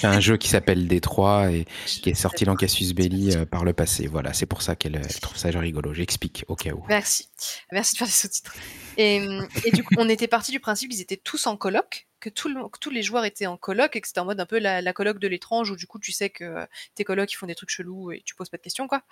c'est 0.00 0.04
un 0.06 0.20
jeu 0.20 0.38
qui 0.38 0.48
s'appelle 0.48 0.88
Détroit 0.88 1.50
et 1.50 1.66
qui 1.86 2.08
est 2.08 2.14
sorti 2.14 2.44
dans 2.44 2.56
Cassius 2.56 2.94
Belli 2.94 3.36
euh, 3.36 3.44
par 3.44 3.64
le 3.64 3.74
passé. 3.74 4.06
Voilà, 4.06 4.32
c'est 4.32 4.46
pour 4.46 4.62
ça 4.62 4.74
qu'elle 4.74 4.98
trouve 5.20 5.36
ça 5.36 5.50
rigolo. 5.50 5.92
J'explique 5.92 6.44
au 6.48 6.56
cas 6.56 6.70
où. 6.70 6.82
Merci. 6.88 7.28
Merci 7.70 7.94
de 7.94 7.98
faire 7.98 8.06
des 8.06 8.12
sous-titres. 8.12 8.54
Et, 8.96 9.16
et, 9.64 9.72
du 9.72 9.84
coup, 9.84 9.94
on 9.98 10.08
était 10.08 10.28
parti 10.28 10.52
du 10.52 10.60
principe 10.60 10.90
qu'ils 10.90 11.02
étaient 11.02 11.20
tous 11.22 11.46
en 11.46 11.56
coloc, 11.58 12.06
que, 12.18 12.30
tout 12.30 12.48
le, 12.48 12.56
tous 12.80 12.90
les 12.90 13.02
joueurs 13.02 13.26
étaient 13.26 13.46
en 13.46 13.58
coloc 13.58 13.94
et 13.94 14.00
que 14.00 14.06
c'était 14.06 14.20
en 14.20 14.24
mode 14.24 14.40
un 14.40 14.46
peu 14.46 14.58
la, 14.58 14.80
la 14.80 14.92
coloc 14.94 15.18
de 15.18 15.28
l'étrange 15.28 15.70
où 15.70 15.76
du 15.76 15.86
coup 15.86 15.98
tu 15.98 16.12
sais 16.12 16.30
que 16.30 16.66
tes 16.94 17.04
colocs 17.04 17.30
ils 17.30 17.36
font 17.36 17.46
des 17.46 17.54
trucs 17.54 17.68
chelous 17.68 18.12
et 18.12 18.22
tu 18.24 18.34
poses 18.34 18.48
pas 18.48 18.56
de 18.56 18.62
questions 18.62 18.88
quoi. 18.88 19.02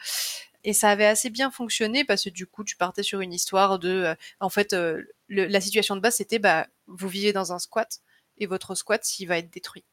Et 0.65 0.73
ça 0.73 0.91
avait 0.91 1.07
assez 1.07 1.31
bien 1.31 1.51
fonctionné 1.51 2.05
parce 2.05 2.25
que 2.25 2.31
du 2.31 2.47
coup 2.47 2.65
tu 2.65 2.77
partais 2.77 3.03
sur 3.03 3.21
une 3.21 3.33
histoire 3.33 3.79
de, 3.79 3.89
euh, 3.89 4.15
en 4.41 4.49
fait, 4.49 4.73
le, 4.73 5.07
la 5.29 5.61
situation 5.61 5.97
de 5.97 6.01
base 6.01 6.17
c'était 6.17 6.39
bah 6.39 6.67
vous 6.87 7.09
vivez 7.09 7.33
dans 7.33 7.53
un 7.53 7.59
squat 7.59 8.01
et 8.39 8.47
votre 8.47 8.75
squat 8.75 9.19
il 9.19 9.27
va 9.27 9.39
être 9.39 9.53
détruit. 9.53 9.85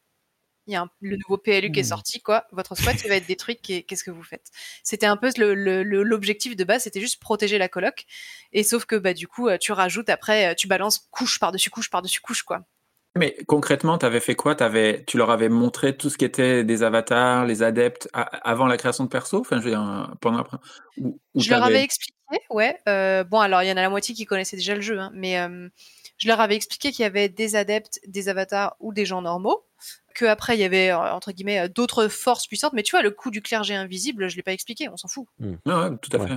Il 0.68 0.74
y 0.74 0.76
a 0.76 0.88
le 1.02 1.18
nouveau 1.18 1.38
PLU 1.38 1.72
qui 1.72 1.80
est 1.80 1.84
mmh. 1.84 1.86
sorti, 1.86 2.22
quoi. 2.22 2.46
Votre 2.52 2.76
squat 2.76 2.96
il 3.04 3.10
va 3.10 3.16
être 3.16 3.26
détruit. 3.26 3.58
Qu'est-ce 3.58 4.04
que 4.04 4.12
vous 4.12 4.22
faites? 4.24 4.52
C'était 4.84 5.08
un 5.08 5.18
peu 5.18 5.32
l'objectif 5.38 6.56
de 6.56 6.64
base, 6.64 6.84
c'était 6.84 7.02
juste 7.02 7.20
protéger 7.20 7.58
la 7.58 7.68
coloc. 7.70 8.06
Et 8.54 8.62
sauf 8.62 8.86
que 8.86 8.96
bah 8.96 9.16
du 9.16 9.28
coup, 9.28 9.50
tu 9.60 9.72
rajoutes 9.72 10.10
après, 10.10 10.54
tu 10.56 10.68
balances 10.68 11.08
couche 11.10 11.40
par 11.40 11.52
dessus 11.52 11.72
couche 11.72 11.90
par 11.90 12.04
dessus 12.04 12.22
couche, 12.22 12.44
quoi. 12.44 12.68
Mais 13.18 13.36
concrètement, 13.48 13.98
tu 13.98 14.06
avais 14.06 14.20
fait 14.20 14.36
quoi? 14.36 14.62
Avais, 14.62 15.04
Tu 15.06 15.18
leur 15.18 15.32
avais 15.32 15.50
montré 15.50 15.98
tout 15.98 16.10
ce 16.10 16.18
qui 16.18 16.26
était 16.26 16.64
des 16.64 16.84
avatars, 16.84 17.46
les 17.46 17.64
adeptes, 17.64 18.08
avant 18.14 18.68
la 18.68 18.78
création 18.78 19.04
de 19.04 19.10
perso? 19.10 19.40
Enfin, 19.40 19.60
je 19.62 19.70
pendant 20.20 20.38
après 20.38 20.58
Je 21.36 21.50
leur 21.50 21.64
avais 21.64 21.82
expliqué, 21.82 22.14
ouais. 22.52 22.80
Euh, 22.88 23.24
bon, 23.24 23.40
alors, 23.40 23.64
il 23.64 23.68
y 23.68 23.72
en 23.72 23.78
a 23.78 23.82
la 23.82 23.90
moitié 23.90 24.14
qui 24.14 24.26
connaissaient 24.26 24.58
déjà 24.58 24.76
le 24.76 24.82
jeu, 24.82 25.00
hein, 25.00 25.12
mais 25.14 25.40
euh, 25.40 25.70
je 26.18 26.28
leur 26.28 26.40
avais 26.40 26.56
expliqué 26.56 26.92
qu'il 26.92 27.04
y 27.04 27.06
avait 27.06 27.30
des 27.30 27.56
adeptes, 27.56 28.00
des 28.08 28.30
avatars 28.30 28.76
ou 28.80 28.94
des 28.94 29.06
gens 29.06 29.24
normaux, 29.24 29.66
qu'après, 30.14 30.56
il 30.56 30.60
y 30.60 30.66
avait, 30.66 30.92
euh, 30.92 31.14
entre 31.14 31.32
guillemets, 31.32 31.68
d'autres 31.68 32.08
forces 32.10 32.46
puissantes, 32.46 32.74
mais 32.74 32.84
tu 32.84 32.92
vois, 32.92 33.02
le 33.02 33.12
coup 33.12 33.32
du 33.32 33.42
clergé 33.42 33.74
invisible, 33.74 34.30
je 34.30 34.36
ne 34.36 34.38
l'ai 34.38 34.44
pas 34.44 34.54
expliqué, 34.54 34.88
on 34.88 34.98
s'en 34.98 35.08
fout. 35.08 35.26
Mmh. 35.40 35.54
ouais, 35.66 35.98
tout 36.02 36.16
à 36.16 36.28
fait. 36.28 36.36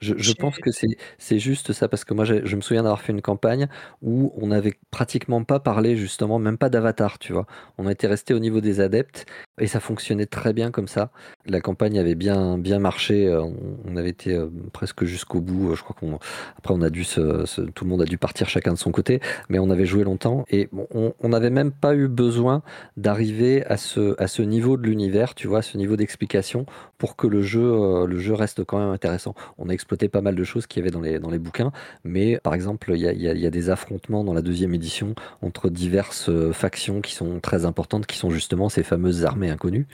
Je, 0.00 0.32
pense 0.34 0.58
que 0.58 0.70
c'est 1.18 1.38
juste 1.38 1.72
ça, 1.72 1.88
parce 1.88 2.04
que 2.04 2.12
moi, 2.12 2.24
je 2.24 2.56
me 2.56 2.60
souviens 2.60 2.82
d'avoir 2.82 3.00
fait 3.00 3.12
une 3.12 3.22
campagne 3.22 3.68
où 4.02 4.32
on 4.36 4.48
n'avait 4.48 4.74
pratiquement 4.90 5.42
pas 5.44 5.60
parlé, 5.60 5.96
justement, 5.96 6.38
même 6.38 6.58
pas 6.58 6.68
d'avatar, 6.68 7.18
tu 7.18 7.32
vois. 7.32 7.46
On 7.78 7.88
était 7.88 8.06
resté 8.06 8.34
au 8.34 8.38
niveau 8.38 8.60
des 8.60 8.80
adeptes 8.80 9.26
et 9.58 9.66
ça 9.66 9.80
fonctionnait 9.80 10.26
très 10.26 10.52
bien 10.52 10.70
comme 10.70 10.88
ça. 10.88 11.10
La 11.46 11.60
campagne 11.60 11.98
avait 11.98 12.14
bien, 12.14 12.58
bien 12.58 12.78
marché. 12.78 13.26
Euh, 13.26 13.42
on, 13.84 13.96
avait 13.96 14.10
été 14.10 14.34
euh, 14.34 14.48
presque 14.72 15.04
jusqu'au 15.04 15.40
bout. 15.40 15.74
Je 15.74 15.82
crois 15.82 15.96
qu'on 15.98 16.18
après 16.58 16.74
on 16.74 16.82
a 16.82 16.90
dû 16.90 17.04
se, 17.04 17.44
tout 17.70 17.84
le 17.84 17.90
monde 17.90 18.02
a 18.02 18.04
dû 18.04 18.18
partir 18.18 18.48
chacun 18.48 18.72
de 18.72 18.78
son 18.78 18.90
côté, 18.90 19.20
mais 19.48 19.58
on 19.58 19.70
avait 19.70 19.86
joué 19.86 20.04
longtemps 20.04 20.44
et 20.50 20.68
on 20.92 21.28
n'avait 21.28 21.50
même 21.50 21.72
pas 21.72 21.94
eu 21.94 22.08
besoin 22.08 22.62
d'arriver 22.96 23.64
à 23.66 23.76
ce, 23.76 24.20
à 24.20 24.26
ce 24.26 24.42
niveau 24.42 24.76
de 24.76 24.82
l'univers, 24.82 25.34
tu 25.34 25.46
vois, 25.46 25.62
ce 25.62 25.78
niveau 25.78 25.96
d'explication 25.96 26.66
pour 26.98 27.16
que 27.16 27.26
le 27.26 27.42
jeu, 27.42 27.62
euh, 27.62 28.06
le 28.06 28.18
jeu 28.18 28.34
reste 28.34 28.64
quand 28.64 28.78
même 28.78 28.90
intéressant. 28.90 29.34
On 29.58 29.68
a 29.68 29.72
exploité 29.72 30.08
pas 30.08 30.20
mal 30.20 30.34
de 30.34 30.44
choses 30.44 30.66
qu'il 30.66 30.82
y 30.82 30.84
avait 30.84 30.90
dans 30.90 31.00
les, 31.00 31.18
dans 31.18 31.30
les 31.30 31.38
bouquins, 31.38 31.72
mais 32.04 32.38
par 32.42 32.54
exemple, 32.54 32.92
il 32.94 33.00
y 33.00 33.08
a, 33.08 33.12
y 33.12 33.46
a, 33.46 33.50
des 33.50 33.70
affrontements 33.70 34.24
dans 34.24 34.34
la 34.34 34.42
deuxième 34.42 34.74
édition 34.74 35.14
entre 35.40 35.70
diverses 35.70 36.30
factions 36.52 37.00
qui 37.00 37.14
sont 37.14 37.40
très 37.40 37.64
importantes, 37.64 38.06
qui 38.06 38.18
sont 38.18 38.30
justement 38.30 38.68
ces 38.68 38.82
fameuses 38.82 39.24
armées 39.24 39.45
inconnus. 39.50 39.86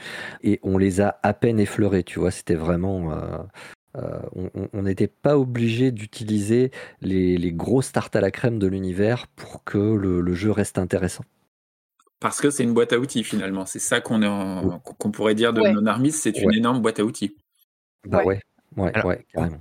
Et 0.43 0.59
on 0.63 0.77
les 0.77 1.01
a 1.01 1.19
à 1.23 1.33
peine 1.33 1.59
effleurés, 1.59 2.03
tu 2.03 2.19
vois. 2.19 2.31
C'était 2.31 2.55
vraiment. 2.55 3.11
Euh, 3.11 3.37
euh, 3.95 4.19
on 4.73 4.81
n'était 4.81 5.07
pas 5.07 5.37
obligé 5.37 5.91
d'utiliser 5.91 6.71
les, 7.01 7.37
les 7.37 7.51
grosses 7.51 7.91
tartes 7.91 8.15
à 8.15 8.21
la 8.21 8.31
crème 8.31 8.57
de 8.57 8.65
l'univers 8.65 9.27
pour 9.27 9.63
que 9.63 9.77
le, 9.77 10.33
jeu 10.33 10.49
reste 10.49 10.79
intéressant. 10.79 11.23
Parce 12.19 12.41
que 12.41 12.49
c'est 12.49 12.63
une 12.63 12.73
boîte 12.73 12.93
à 12.93 12.97
outils 12.97 13.23
finalement. 13.23 13.65
C'est 13.67 13.79
ça 13.79 14.01
qu'on 14.01 14.79
qu'on 14.79 15.11
pourrait 15.11 15.35
dire 15.35 15.53
de 15.53 15.61
Non 15.61 15.85
Armis, 15.85 16.11
c'est 16.11 16.41
une 16.41 16.53
énorme 16.53 16.81
boîte 16.81 16.99
à 16.99 17.05
outils. 17.05 17.35
Bah 18.07 18.23
ouais. 18.23 18.39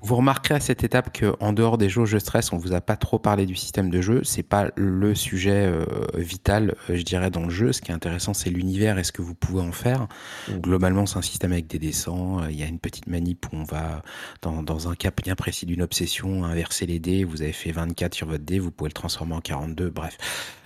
Vous 0.02 0.16
remarquerez 0.16 0.54
à 0.54 0.60
cette 0.60 0.84
étape 0.84 1.16
qu'en 1.18 1.52
dehors 1.52 1.78
des 1.78 1.88
jeux 1.88 2.04
de 2.04 2.18
stress, 2.18 2.52
on 2.52 2.58
vous 2.58 2.72
a 2.72 2.80
pas 2.80 2.96
trop 2.96 3.18
parlé 3.18 3.46
du 3.46 3.54
système 3.54 3.90
de 3.90 4.00
jeu. 4.00 4.22
C'est 4.24 4.42
pas 4.42 4.70
le 4.76 5.14
sujet 5.14 5.66
euh, 5.66 5.84
vital, 6.14 6.74
euh, 6.90 6.96
je 6.96 7.02
dirais, 7.02 7.30
dans 7.30 7.44
le 7.44 7.50
jeu. 7.50 7.72
Ce 7.72 7.80
qui 7.80 7.90
est 7.90 7.94
intéressant, 7.94 8.34
c'est 8.34 8.50
l'univers 8.50 8.98
et 8.98 9.04
ce 9.04 9.12
que 9.12 9.22
vous 9.22 9.34
pouvez 9.34 9.62
en 9.62 9.72
faire. 9.72 10.06
Mm. 10.48 10.58
Globalement, 10.58 11.06
c'est 11.06 11.18
un 11.18 11.22
système 11.22 11.52
avec 11.52 11.66
des 11.66 11.78
dessins. 11.78 12.42
Euh, 12.42 12.50
il 12.50 12.58
y 12.58 12.62
a 12.62 12.66
une 12.66 12.78
petite 12.78 13.06
manip 13.06 13.46
où 13.52 13.56
on 13.56 13.64
va, 13.64 14.02
dans, 14.42 14.62
dans 14.62 14.88
un 14.88 14.94
cas 14.94 15.10
bien 15.22 15.34
précis 15.34 15.66
d'une 15.66 15.82
obsession, 15.82 16.44
inverser 16.44 16.86
les 16.86 16.98
dés. 16.98 17.24
Vous 17.24 17.42
avez 17.42 17.52
fait 17.52 17.72
24 17.72 18.14
sur 18.14 18.26
votre 18.26 18.44
dé, 18.44 18.58
vous 18.58 18.70
pouvez 18.70 18.88
le 18.88 18.94
transformer 18.94 19.34
en 19.34 19.40
42. 19.40 19.90
Bref, 19.90 20.18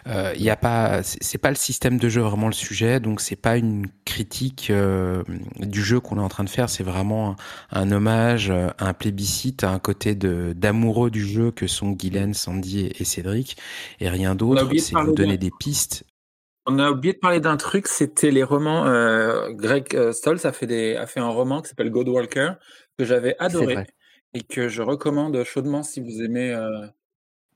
il 0.07 0.13
euh, 0.13 0.35
y 0.37 0.51
a 0.51 0.57
pas, 0.57 1.03
c'est 1.03 1.39
pas 1.39 1.49
le 1.49 1.57
système 1.57 1.99
de 1.99 2.09
jeu 2.09 2.21
vraiment 2.21 2.47
le 2.47 2.53
sujet, 2.53 3.01
donc 3.01 3.21
c'est 3.21 3.35
pas 3.35 3.57
une 3.57 3.89
critique 4.05 4.69
euh, 4.71 5.25
du 5.59 5.83
jeu 5.83 5.99
qu'on 5.99 6.19
est 6.19 6.23
en 6.23 6.29
train 6.29 6.45
de 6.45 6.49
faire, 6.49 6.71
c'est 6.71 6.85
vraiment 6.85 7.35
un, 7.73 7.91
hommage, 7.91 8.36
euh, 8.51 8.69
un 8.79 8.95
plébiscite 8.95 9.65
à 9.65 9.71
un 9.71 9.79
côté 9.79 10.15
d'amoureux 10.15 11.11
du 11.11 11.27
jeu 11.27 11.51
que 11.51 11.67
sont 11.67 11.91
Guylaine, 11.91 12.35
Sandy 12.35 12.93
et, 12.99 13.05
Cédric, 13.05 13.57
et 14.01 14.09
rien 14.09 14.35
d'autre. 14.35 14.69
C'est 14.79 14.95
vous 14.95 15.15
donner 15.15 15.39
des 15.39 15.51
pistes. 15.59 16.05
On 16.67 16.79
a 16.79 16.91
oublié 16.91 17.15
de 17.15 17.19
parler 17.19 17.41
d'un 17.41 17.57
truc, 17.57 17.87
c'était 17.87 18.31
les 18.31 18.43
romans. 18.43 18.85
Greg 19.51 20.13
Stolz 20.13 20.45
a 20.45 20.53
fait 20.53 20.67
des, 20.67 20.97
a 20.97 21.07
fait 21.07 21.21
un 21.21 21.29
roman 21.29 21.63
qui 21.63 21.69
s'appelle 21.69 21.91
God 21.91 22.09
Walker 22.09 22.53
que 22.99 23.05
j'avais 23.05 23.37
adoré 23.39 23.87
et 24.35 24.43
que 24.43 24.69
je 24.69 24.83
recommande 24.83 25.43
chaudement 25.45 25.83
si 25.83 26.01
vous 26.01 26.23
aimez. 26.23 26.53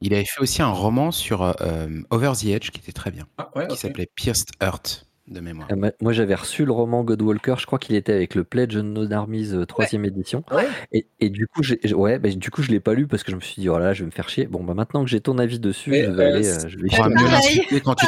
Il 0.00 0.14
avait 0.14 0.24
fait 0.24 0.40
aussi 0.40 0.62
un 0.62 0.70
roman 0.70 1.10
sur 1.10 1.42
euh, 1.42 1.88
Over 2.10 2.32
the 2.40 2.46
Edge 2.46 2.70
qui 2.70 2.80
était 2.80 2.92
très 2.92 3.10
bien, 3.10 3.26
ah, 3.36 3.50
qui 3.68 3.76
s'appelait 3.76 4.08
Pierced 4.14 4.48
Earth 4.62 5.06
de 5.30 5.40
mémoire. 5.40 5.68
Euh, 5.70 5.90
moi, 6.00 6.12
j'avais 6.12 6.34
reçu 6.34 6.64
le 6.64 6.72
roman 6.72 7.04
Godwalker, 7.04 7.54
je 7.58 7.66
crois 7.66 7.78
qu'il 7.78 7.94
était 7.94 8.12
avec 8.12 8.34
le 8.34 8.44
Pledge 8.44 8.76
of 8.76 9.12
Armies 9.12 9.52
3 9.66 9.86
édition. 10.04 10.44
Et, 10.92 11.30
du 11.30 11.46
coup, 11.46 11.62
ouais, 11.94 12.18
bah, 12.18 12.28
du 12.28 12.50
coup, 12.50 12.62
je 12.62 12.70
l'ai 12.70 12.80
pas 12.80 12.94
lu 12.94 13.06
parce 13.06 13.22
que 13.22 13.30
je 13.30 13.36
me 13.36 13.40
suis 13.40 13.60
dit, 13.60 13.68
oh 13.68 13.78
là, 13.78 13.92
je 13.92 14.00
vais 14.00 14.06
me 14.06 14.10
faire 14.10 14.28
chier. 14.28 14.46
Bon, 14.46 14.62
bah, 14.62 14.74
maintenant 14.74 15.04
que 15.04 15.10
j'ai 15.10 15.20
ton 15.20 15.38
avis 15.38 15.60
dessus, 15.60 15.94
je 15.94 16.10
vais 16.10 16.24
aller. 16.24 16.48
Euh, 16.48 16.68
je 16.68 16.78
vais 16.78 17.80
quand, 17.80 17.94
tu 17.94 18.06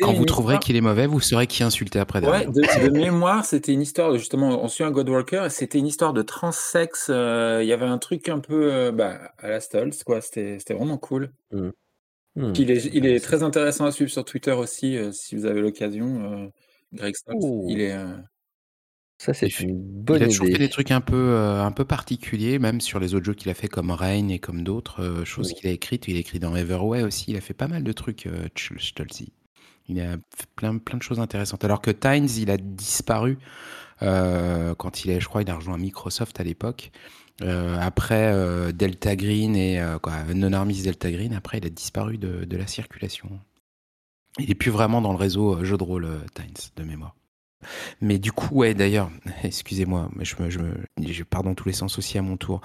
quand 0.00 0.12
vous 0.12 0.24
trouverez 0.24 0.58
qu'il 0.58 0.76
est 0.76 0.80
mauvais, 0.80 1.06
vous 1.06 1.20
saurez 1.20 1.46
qui 1.46 1.62
insulter 1.62 1.98
après. 1.98 2.20
De, 2.20 2.26
de, 2.26 2.90
mémoire, 2.90 3.44
c'était 3.44 3.72
une 3.72 3.82
histoire, 3.82 4.16
justement, 4.16 4.62
on 4.62 4.68
suit 4.68 4.84
un 4.84 4.90
Godwalker, 4.90 5.46
c'était 5.50 5.78
une 5.78 5.86
histoire 5.86 6.12
de 6.12 6.22
transsexe. 6.22 7.08
Euh, 7.10 7.60
il 7.62 7.68
y 7.68 7.72
avait 7.72 7.86
un 7.86 7.98
truc 7.98 8.28
un 8.28 8.38
peu 8.38 8.90
bah, 8.92 9.18
à 9.38 9.48
la 9.48 9.60
Stolz, 9.60 10.04
quoi. 10.04 10.20
C'était 10.20 10.58
vraiment 10.70 10.98
cool. 10.98 11.30
Mmh. 12.34 12.46
Hmm. 12.46 12.52
Il 12.58 12.70
est, 12.70 12.84
il 12.94 13.06
est 13.06 13.20
très 13.20 13.42
intéressant 13.42 13.84
à 13.84 13.92
suivre 13.92 14.10
sur 14.10 14.24
Twitter 14.24 14.52
aussi, 14.52 14.96
euh, 14.96 15.12
si 15.12 15.36
vous 15.36 15.44
avez 15.44 15.60
l'occasion. 15.60 16.32
Euh, 16.32 16.48
Greg 16.92 17.14
Stoltz, 17.14 17.44
il 17.68 17.80
est. 17.80 17.92
Euh, 17.92 18.16
Ça, 19.18 19.34
c'est 19.34 19.60
une 19.60 19.78
bonne 19.78 20.16
idée. 20.16 20.24
Il 20.24 20.28
a 20.28 20.32
toujours 20.32 20.46
fait 20.46 20.58
des 20.58 20.68
trucs 20.68 20.90
un 20.90 21.00
peu, 21.00 21.36
un 21.36 21.72
peu 21.72 21.84
particuliers, 21.84 22.58
même 22.58 22.80
sur 22.80 23.00
les 23.00 23.14
autres 23.14 23.26
jeux 23.26 23.34
qu'il 23.34 23.50
a 23.50 23.54
fait 23.54 23.68
comme 23.68 23.90
Rain 23.90 24.28
et 24.28 24.38
comme 24.38 24.62
d'autres 24.62 25.24
choses 25.24 25.52
qu'il 25.52 25.68
a 25.68 25.72
écrites. 25.72 26.08
Il 26.08 26.16
a 26.16 26.20
écrit 26.20 26.38
dans 26.38 26.54
Everway 26.56 27.02
aussi. 27.02 27.30
Il 27.30 27.36
a 27.36 27.40
fait 27.40 27.54
pas 27.54 27.68
mal 27.68 27.84
de 27.84 27.92
trucs, 27.92 28.28
Stolzy. 28.78 29.32
Il 29.88 30.00
a 30.00 30.12
fait 30.34 30.46
plein, 30.56 30.78
plein 30.78 30.98
de 30.98 31.02
choses 31.02 31.20
intéressantes. 31.20 31.64
Alors 31.64 31.80
que 31.80 31.90
Tynes, 31.90 32.28
il 32.38 32.50
a 32.50 32.56
disparu 32.56 33.38
quand 34.00 35.04
il 35.04 35.12
a, 35.12 35.18
je 35.18 35.28
crois, 35.28 35.42
il 35.42 35.50
a 35.50 35.54
rejoint 35.54 35.78
Microsoft 35.78 36.40
à 36.40 36.44
l'époque. 36.44 36.90
Euh, 37.40 37.78
après 37.80 38.32
euh, 38.32 38.72
Delta 38.72 39.16
Green 39.16 39.56
et 39.56 39.80
euh, 39.80 39.98
quoi, 39.98 40.22
Non 40.34 40.52
Armis 40.52 40.82
Delta 40.82 41.10
Green, 41.10 41.32
après 41.32 41.58
il 41.58 41.66
a 41.66 41.70
disparu 41.70 42.18
de, 42.18 42.56
la 42.56 42.66
circulation. 42.66 43.28
Il 44.38 44.50
est 44.50 44.54
plus 44.54 44.70
vraiment 44.70 45.00
dans 45.00 45.12
le 45.12 45.18
réseau 45.18 45.64
jeu 45.64 45.76
de 45.76 45.82
rôle 45.82 46.08
Times 46.34 46.70
de 46.76 46.84
mémoire. 46.84 47.16
Mais 48.00 48.18
du 48.18 48.32
coup, 48.32 48.54
ouais, 48.54 48.74
d'ailleurs, 48.74 49.10
excusez-moi, 49.44 50.10
je, 50.20 50.34
me, 50.42 50.50
je, 50.50 50.58
me, 50.58 51.24
pars 51.24 51.42
dans 51.42 51.54
tous 51.54 51.68
les 51.68 51.74
sens 51.74 51.98
aussi 51.98 52.18
à 52.18 52.22
mon 52.22 52.36
tour. 52.36 52.60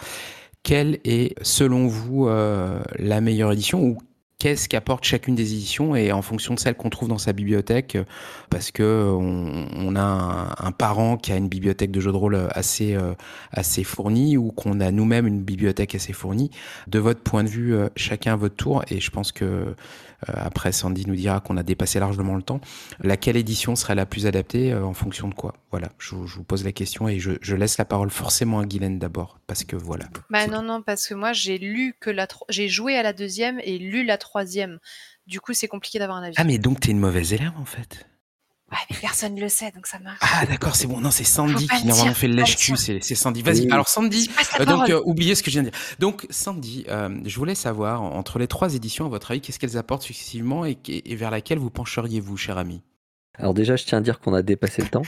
Quelle 0.63 0.99
est, 1.03 1.35
selon 1.43 1.87
vous, 1.87 2.27
la 2.27 3.21
meilleure 3.21 3.51
édition 3.53 3.81
ou 3.81 3.97
qu'est-ce 4.39 4.69
qu'apporte 4.69 5.03
chacune 5.03 5.35
des 5.35 5.53
éditions 5.53 5.95
et 5.95 6.11
en 6.11 6.21
fonction 6.21 6.53
de 6.53 6.59
celle 6.59 6.75
qu'on 6.75 6.89
trouve 6.89 7.09
dans 7.09 7.17
sa 7.17 7.33
bibliothèque, 7.33 7.95
euh, 7.95 8.03
parce 8.49 8.71
que 8.71 9.11
on, 9.11 9.95
a 9.95 10.55
un, 10.59 10.71
parent 10.71 11.17
qui 11.17 11.31
a 11.31 11.37
une 11.37 11.49
bibliothèque 11.49 11.91
de 11.91 11.99
jeux 11.99 12.11
de 12.11 12.17
rôle 12.17 12.47
assez 12.51 12.93
euh, 12.93 13.13
assez 13.51 13.83
fournie 13.83 14.37
ou 14.37 14.51
qu'on 14.51 14.79
a 14.79 14.91
nous-mêmes 14.91 15.27
une 15.27 15.41
bibliothèque 15.41 15.95
assez 15.95 16.13
fournie. 16.13 16.51
De 16.87 16.99
votre 16.99 17.21
point 17.21 17.43
de 17.43 17.49
vue, 17.49 17.75
euh, 17.75 17.89
chacun 17.95 18.33
à 18.33 18.35
votre 18.35 18.55
tour, 18.55 18.83
et 18.89 18.99
je 18.99 19.09
pense 19.09 19.31
que 19.31 19.45
euh, 19.45 19.75
après, 20.25 20.71
Sandy 20.71 21.05
nous 21.05 21.15
dira 21.15 21.39
qu'on 21.39 21.57
a 21.57 21.63
dépassé 21.63 21.99
largement 21.99 22.35
le 22.35 22.41
temps. 22.41 22.59
Laquelle 23.01 23.37
édition 23.37 23.75
serait 23.75 23.95
la 23.95 24.05
plus 24.05 24.25
adaptée 24.25 24.73
euh, 24.73 24.83
en 24.83 24.93
fonction 24.93 25.27
de 25.27 25.33
quoi? 25.33 25.53
Voilà, 25.71 25.89
je, 25.99 26.15
vous 26.15 26.43
pose 26.43 26.63
la 26.63 26.71
question 26.71 27.07
et 27.07 27.19
je, 27.19 27.55
laisse 27.55 27.77
la 27.77 27.85
parole 27.85 28.09
forcément 28.09 28.59
à 28.59 28.65
Guylaine 28.65 28.99
d'abord, 28.99 29.39
parce 29.47 29.63
que 29.63 29.75
voilà. 29.75 30.05
Bah 30.29 30.47
non, 30.47 30.61
non, 30.61 30.81
parce 30.81 31.07
que 31.07 31.13
moi 31.13 31.33
j'ai 31.33 31.57
lu 31.57 31.95
que 31.99 32.09
la 32.09 32.27
j'ai 32.49 32.67
joué 32.67 32.97
à 32.97 33.03
la 33.03 33.13
deuxième 33.13 33.59
et 33.63 33.77
lu 33.77 34.03
la 34.03 34.17
troisième. 34.17 34.79
Du 35.27 35.41
coup, 35.41 35.53
c'est 35.53 35.67
compliqué 35.67 35.99
d'avoir 35.99 36.17
un 36.17 36.23
avis. 36.23 36.35
Ah, 36.37 36.43
mais 36.43 36.57
donc 36.57 36.79
t'es 36.79 36.91
une 36.91 36.99
mauvaise 36.99 37.33
élève 37.33 37.53
en 37.59 37.65
fait 37.65 38.07
Ouais, 38.69 38.77
mais 38.89 38.97
personne 38.99 39.35
ne 39.35 39.39
le 39.39 39.47
sait, 39.47 39.71
donc 39.71 39.87
ça 39.87 39.97
marche. 39.99 40.19
Ah, 40.21 40.45
d'accord, 40.45 40.75
c'est 40.75 40.87
bon. 40.87 40.99
Non, 40.99 41.09
c'est 41.09 41.23
Sandy 41.23 41.67
qui 41.67 41.87
normalement 41.87 42.13
fait 42.13 42.27
le 42.27 42.35
lèche-cul. 42.35 42.75
C'est, 42.75 43.15
Sandy. 43.15 43.41
Vas-y. 43.41 43.71
Alors, 43.71 43.87
Sandy, 43.87 44.29
euh, 44.59 44.65
donc, 44.65 44.89
euh, 44.89 45.01
oubliez 45.05 45.35
ce 45.35 45.43
que 45.43 45.49
je 45.49 45.55
viens 45.55 45.63
de 45.63 45.69
dire. 45.69 45.79
Donc, 45.99 46.27
Sandy, 46.29 46.85
euh, 46.89 47.17
je 47.25 47.35
voulais 47.37 47.55
savoir, 47.55 48.01
entre 48.01 48.39
les 48.39 48.47
trois 48.47 48.75
éditions, 48.75 49.05
à 49.05 49.09
votre 49.09 49.31
avis, 49.31 49.39
qu'est-ce 49.39 49.57
qu'elles 49.57 49.77
apportent 49.77 50.03
successivement 50.03 50.65
et, 50.65 50.77
vers 51.15 51.31
laquelle 51.31 51.59
vous 51.59 51.69
pencheriez-vous, 51.69 52.35
cher 52.35 52.57
ami? 52.57 52.81
Alors 53.39 53.53
déjà, 53.53 53.75
je 53.75 53.85
tiens 53.85 53.99
à 53.99 54.01
dire 54.01 54.19
qu'on 54.19 54.33
a 54.33 54.41
dépassé 54.41 54.81
le 54.81 54.87
temps. 54.87 55.03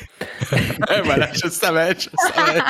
voilà, 1.03 1.33
je 1.33 1.49
savais, 1.49 1.95
je 1.97 2.09
savais. 2.35 2.61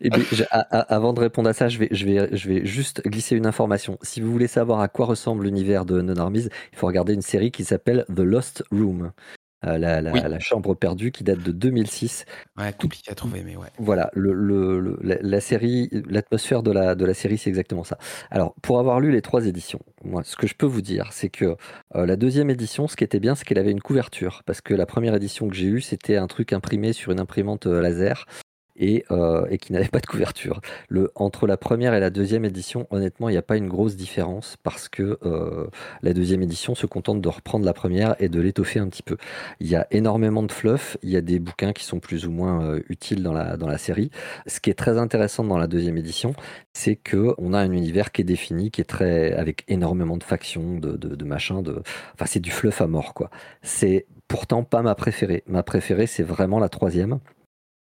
et 0.00 0.08
avant 0.52 1.12
de 1.12 1.18
répondre 1.18 1.50
à 1.50 1.52
ça, 1.52 1.68
je 1.68 1.78
vais, 1.78 1.88
je, 1.90 2.06
vais, 2.06 2.28
je 2.36 2.48
vais 2.48 2.64
juste 2.64 3.02
glisser 3.04 3.34
une 3.34 3.46
information. 3.46 3.98
Si 4.02 4.20
vous 4.20 4.30
voulez 4.30 4.46
savoir 4.46 4.80
à 4.80 4.86
quoi 4.86 5.06
ressemble 5.06 5.44
l'univers 5.44 5.84
de 5.84 6.00
Non 6.00 6.16
Armies, 6.16 6.46
il 6.72 6.78
faut 6.78 6.86
regarder 6.86 7.12
une 7.12 7.22
série 7.22 7.50
qui 7.50 7.64
s'appelle 7.64 8.04
The 8.08 8.20
Lost 8.20 8.62
Room. 8.70 9.10
Euh, 9.64 9.78
la, 9.78 10.38
chambre 10.38 10.74
perdue 10.74 11.12
qui 11.12 11.24
date 11.24 11.40
de 11.40 11.52
2006. 11.52 12.24
Ouais, 12.58 12.72
compliqué 12.72 13.10
à 13.10 13.14
trouver, 13.14 13.42
mais 13.44 13.56
ouais. 13.56 13.68
Voilà, 13.78 14.10
le, 14.14 14.98
la, 15.02 15.40
série, 15.40 15.88
l'atmosphère 16.08 16.62
de 16.62 16.72
la, 16.72 16.94
de 16.94 17.04
la 17.04 17.14
série, 17.14 17.38
c'est 17.38 17.50
exactement 17.50 17.84
ça. 17.84 17.98
Alors, 18.30 18.54
pour 18.62 18.78
avoir 18.78 18.98
lu 18.98 19.12
les 19.12 19.22
trois 19.22 19.46
éditions, 19.46 19.80
moi, 20.04 20.22
ce 20.24 20.36
que 20.36 20.46
je 20.46 20.54
peux 20.54 20.66
vous 20.66 20.82
dire, 20.82 21.12
c'est 21.12 21.28
que 21.28 21.56
euh, 21.94 22.06
la 22.06 22.16
deuxième 22.16 22.50
édition, 22.50 22.88
ce 22.88 22.96
qui 22.96 23.04
était 23.04 23.20
bien, 23.20 23.34
c'est 23.34 23.44
qu'elle 23.44 23.58
avait 23.58 23.70
une 23.70 23.80
couverture. 23.80 24.42
Parce 24.46 24.60
que 24.60 24.74
la 24.74 24.86
première 24.86 25.14
édition 25.14 25.48
que 25.48 25.54
j'ai 25.54 25.66
eue, 25.66 25.80
c'était 25.80 26.16
un 26.16 26.26
truc 26.26 26.52
imprimé 26.52 26.92
sur 26.92 27.12
une 27.12 27.20
imprimante 27.20 27.66
euh, 27.66 27.80
laser 27.80 28.26
et, 28.76 29.04
euh, 29.10 29.46
et 29.50 29.58
qui 29.58 29.72
n'avait 29.72 29.88
pas 29.92 30.00
de 30.00 30.06
couverture. 30.06 30.60
Entre 31.14 31.46
la 31.46 31.56
première 31.56 31.94
et 31.94 32.00
la 32.00 32.10
deuxième 32.10 32.44
édition, 32.44 32.86
honnêtement, 32.90 33.28
il 33.28 33.32
n'y 33.32 33.38
a 33.38 33.42
pas 33.42 33.56
une 33.56 33.68
grosse 33.68 33.96
différence 33.96 34.56
parce 34.62 34.88
que 34.88 35.18
euh, 35.24 35.66
la 36.02 36.12
deuxième 36.12 36.42
édition 36.42 36.74
se 36.74 36.86
contente 36.86 37.20
de 37.20 37.28
reprendre 37.28 37.64
la 37.64 37.72
première 37.72 38.14
et 38.18 38.28
de 38.28 38.40
l'étoffer 38.40 38.80
un 38.80 38.88
petit 38.88 39.02
peu. 39.02 39.16
Il 39.60 39.68
y 39.68 39.76
a 39.76 39.86
énormément 39.90 40.42
de 40.42 40.52
fluff, 40.52 40.96
il 41.02 41.10
y 41.10 41.16
a 41.16 41.20
des 41.20 41.38
bouquins 41.38 41.72
qui 41.72 41.84
sont 41.84 42.00
plus 42.00 42.26
ou 42.26 42.30
moins 42.30 42.64
euh, 42.64 42.80
utiles 42.88 43.22
dans 43.22 43.32
la, 43.32 43.78
série. 43.78 44.10
Ce 44.46 44.60
qui 44.60 44.70
est 44.70 44.74
très 44.74 44.98
intéressant 44.98 45.44
dans 45.44 45.56
la 45.56 45.66
deuxième 45.66 45.96
édition, 45.96 46.34
c'est 46.72 46.94
que 46.94 47.34
on 47.38 47.54
a 47.54 47.58
un 47.58 47.72
univers 47.72 48.12
qui 48.12 48.20
est 48.20 48.24
défini, 48.24 48.70
qui 48.70 48.80
est 48.80 48.84
très 48.84 49.32
avec 49.32 49.64
énormément 49.66 50.16
de 50.16 50.22
factions, 50.22 50.78
de, 50.78 50.96
de, 50.96 51.14
de 51.16 51.24
machins, 51.24 51.62
de, 51.62 51.82
enfin 52.14 52.26
c'est 52.26 52.40
du 52.40 52.50
fluff 52.50 52.80
à 52.80 52.86
mort 52.86 53.14
quoi. 53.14 53.30
C'est 53.62 54.06
pourtant 54.28 54.62
pas 54.62 54.82
ma 54.82 54.94
préférée. 54.94 55.42
Ma 55.46 55.62
préférée, 55.62 56.06
c'est 56.06 56.22
vraiment 56.22 56.58
la 56.58 56.68
troisième 56.68 57.18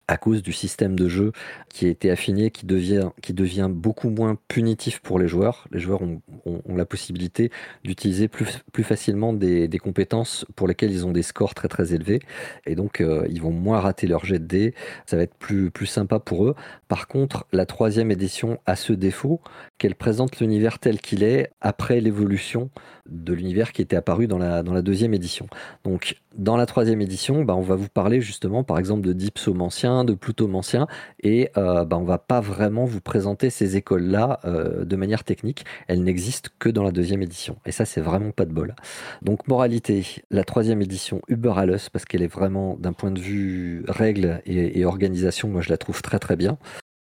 à 0.09 0.17
cause 0.17 0.43
du 0.43 0.53
système 0.53 0.97
de 0.97 1.09
jeu 1.09 1.33
qui 1.69 1.87
a 1.87 1.89
été 1.89 2.11
affiné, 2.11 2.51
qui 2.51 2.65
devient, 2.65 3.69
beaucoup 3.71 4.09
moins 4.09 4.39
punitif 4.49 5.01
pour 5.01 5.19
les 5.19 5.29
joueurs. 5.29 5.67
Les 5.73 5.81
joueurs 5.81 6.03
ont, 6.03 6.21
la 6.69 6.87
possibilité 6.87 7.51
d'utiliser 7.85 8.29
plus, 8.29 8.61
plus 8.73 8.85
facilement 8.85 9.33
des, 9.33 9.69
compétences 9.83 10.47
pour 10.57 10.69
lesquelles 10.69 10.93
ils 10.93 11.05
ont 11.07 11.13
des 11.13 11.23
scores 11.23 11.55
très 11.55 11.69
très 11.69 11.93
élevés. 11.93 12.21
Et 12.67 12.75
donc, 12.75 13.01
euh, 13.01 13.27
ils 13.31 13.43
vont 13.43 13.51
moins 13.51 13.81
rater 13.81 14.07
leur 14.07 14.25
jet 14.25 14.39
de 14.39 14.45
dés. 14.45 14.75
Ça 15.07 15.17
va 15.17 15.23
être 15.23 15.35
plus, 15.35 15.71
plus 15.71 15.87
sympa 15.87 16.19
pour 16.19 16.47
eux. 16.47 16.55
Par 16.89 17.09
contre, 17.09 17.47
la 17.53 17.67
troisième 17.67 18.11
édition 18.11 18.59
a 18.67 18.77
ce 18.77 18.93
défaut 18.93 19.41
qu'elle 19.79 19.95
présente 19.95 20.41
l'univers 20.41 20.79
tel 20.79 21.01
qu'il 21.01 21.23
est 21.23 21.51
après 21.61 22.01
l'évolution 22.01 22.71
de 23.09 23.33
l'univers 23.33 23.73
qui 23.73 23.83
était 23.83 23.97
apparu 23.97 24.27
dans 24.27 24.39
la, 24.39 24.63
deuxième 24.83 25.15
édition. 25.15 25.47
Donc, 25.85 26.17
dans 26.37 26.57
la 26.57 26.67
troisième 26.67 27.01
édition, 27.01 27.45
bah, 27.45 27.55
on 27.55 27.63
va 27.63 27.77
vous 27.77 27.89
parler 27.89 28.21
justement, 28.21 28.65
par 28.65 28.79
exemple, 28.79 29.07
de 29.07 29.13
Dipsomancien, 29.13 30.05
de 30.05 30.15
Plutomancien, 30.15 30.87
et 31.23 31.51
euh, 31.57 31.85
bah, 31.85 31.99
on 31.99 32.05
va 32.05 32.19
pas 32.19 32.41
vraiment 32.41 32.85
vous 32.85 33.01
présenter 33.01 33.51
ces 33.51 33.77
écoles-là 33.77 34.41
euh, 34.45 34.85
de 34.85 34.97
manière 34.97 35.25
technique. 35.25 35.65
Elles 35.89 36.03
n'existent 36.03 36.51
que 36.59 36.69
dans 36.69 36.83
la 36.83 36.91
deuxième 36.91 37.23
édition. 37.23 37.57
Et 37.65 37.73
ça, 37.73 37.85
c'est 37.85 38.01
vraiment 38.01 38.31
pas 38.31 38.45
de 38.45 38.53
bol. 38.53 38.75
Donc, 39.23 39.47
moralité, 39.49 40.05
la 40.31 40.45
troisième 40.45 40.83
édition, 40.83 41.21
Uber 41.29 41.53
Alles, 41.57 41.81
parce 41.93 42.05
qu'elle 42.05 42.23
est 42.23 42.33
vraiment, 42.33 42.77
d'un 42.79 42.93
point 42.93 43.11
de 43.11 43.21
vue 43.21 43.85
règles 43.89 44.41
et, 44.47 44.85
organisation, 44.85 45.49
moi, 45.49 45.63
je 45.63 45.71
la 45.71 45.79
trouve 45.79 46.03
très 46.03 46.19
très 46.19 46.37
bien. 46.37 46.59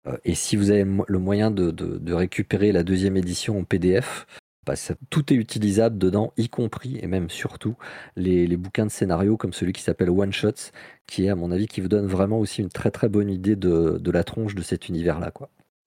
Euh, 0.10 0.18
et 0.26 0.36
si 0.36 0.56
vous 0.56 0.72
avez 0.72 0.86
le 1.08 1.20
moyen 1.20 1.52
de, 1.52 2.14
récupérer 2.14 2.72
la 2.72 2.84
deuxième 2.84 3.18
édition 3.18 3.60
en 3.60 3.64
PDF, 3.64 4.26
bah, 4.66 4.74
tout 5.10 5.34
est 5.34 5.36
utilisable 5.36 5.98
dedans, 5.98 6.34
y 6.38 6.50
compris 6.50 7.00
et 7.02 7.08
même 7.08 7.30
surtout 7.30 7.76
les, 8.16 8.46
bouquins 8.58 8.86
de 8.86 8.92
scénario 8.92 9.38
comme 9.38 9.54
celui 9.54 9.74
qui 9.74 9.82
s'appelle 9.82 10.10
One 10.10 10.34
Shots, 10.34 10.72
qui 11.08 11.26
est 11.26 11.30
à 11.30 11.36
mon 11.36 11.52
avis 11.52 11.68
qui 11.68 11.82
vous 11.82 11.88
donne 11.88 12.08
vraiment 12.08 12.40
aussi 12.40 12.62
une 12.62 12.70
très 12.70 12.92
très 12.92 13.10
bonne 13.10 13.30
idée 13.30 13.56
de, 13.56 14.12
la 14.12 14.24
tronche 14.24 14.56
de 14.56 14.62
cet 14.62 14.90
univers-là. 14.90 15.32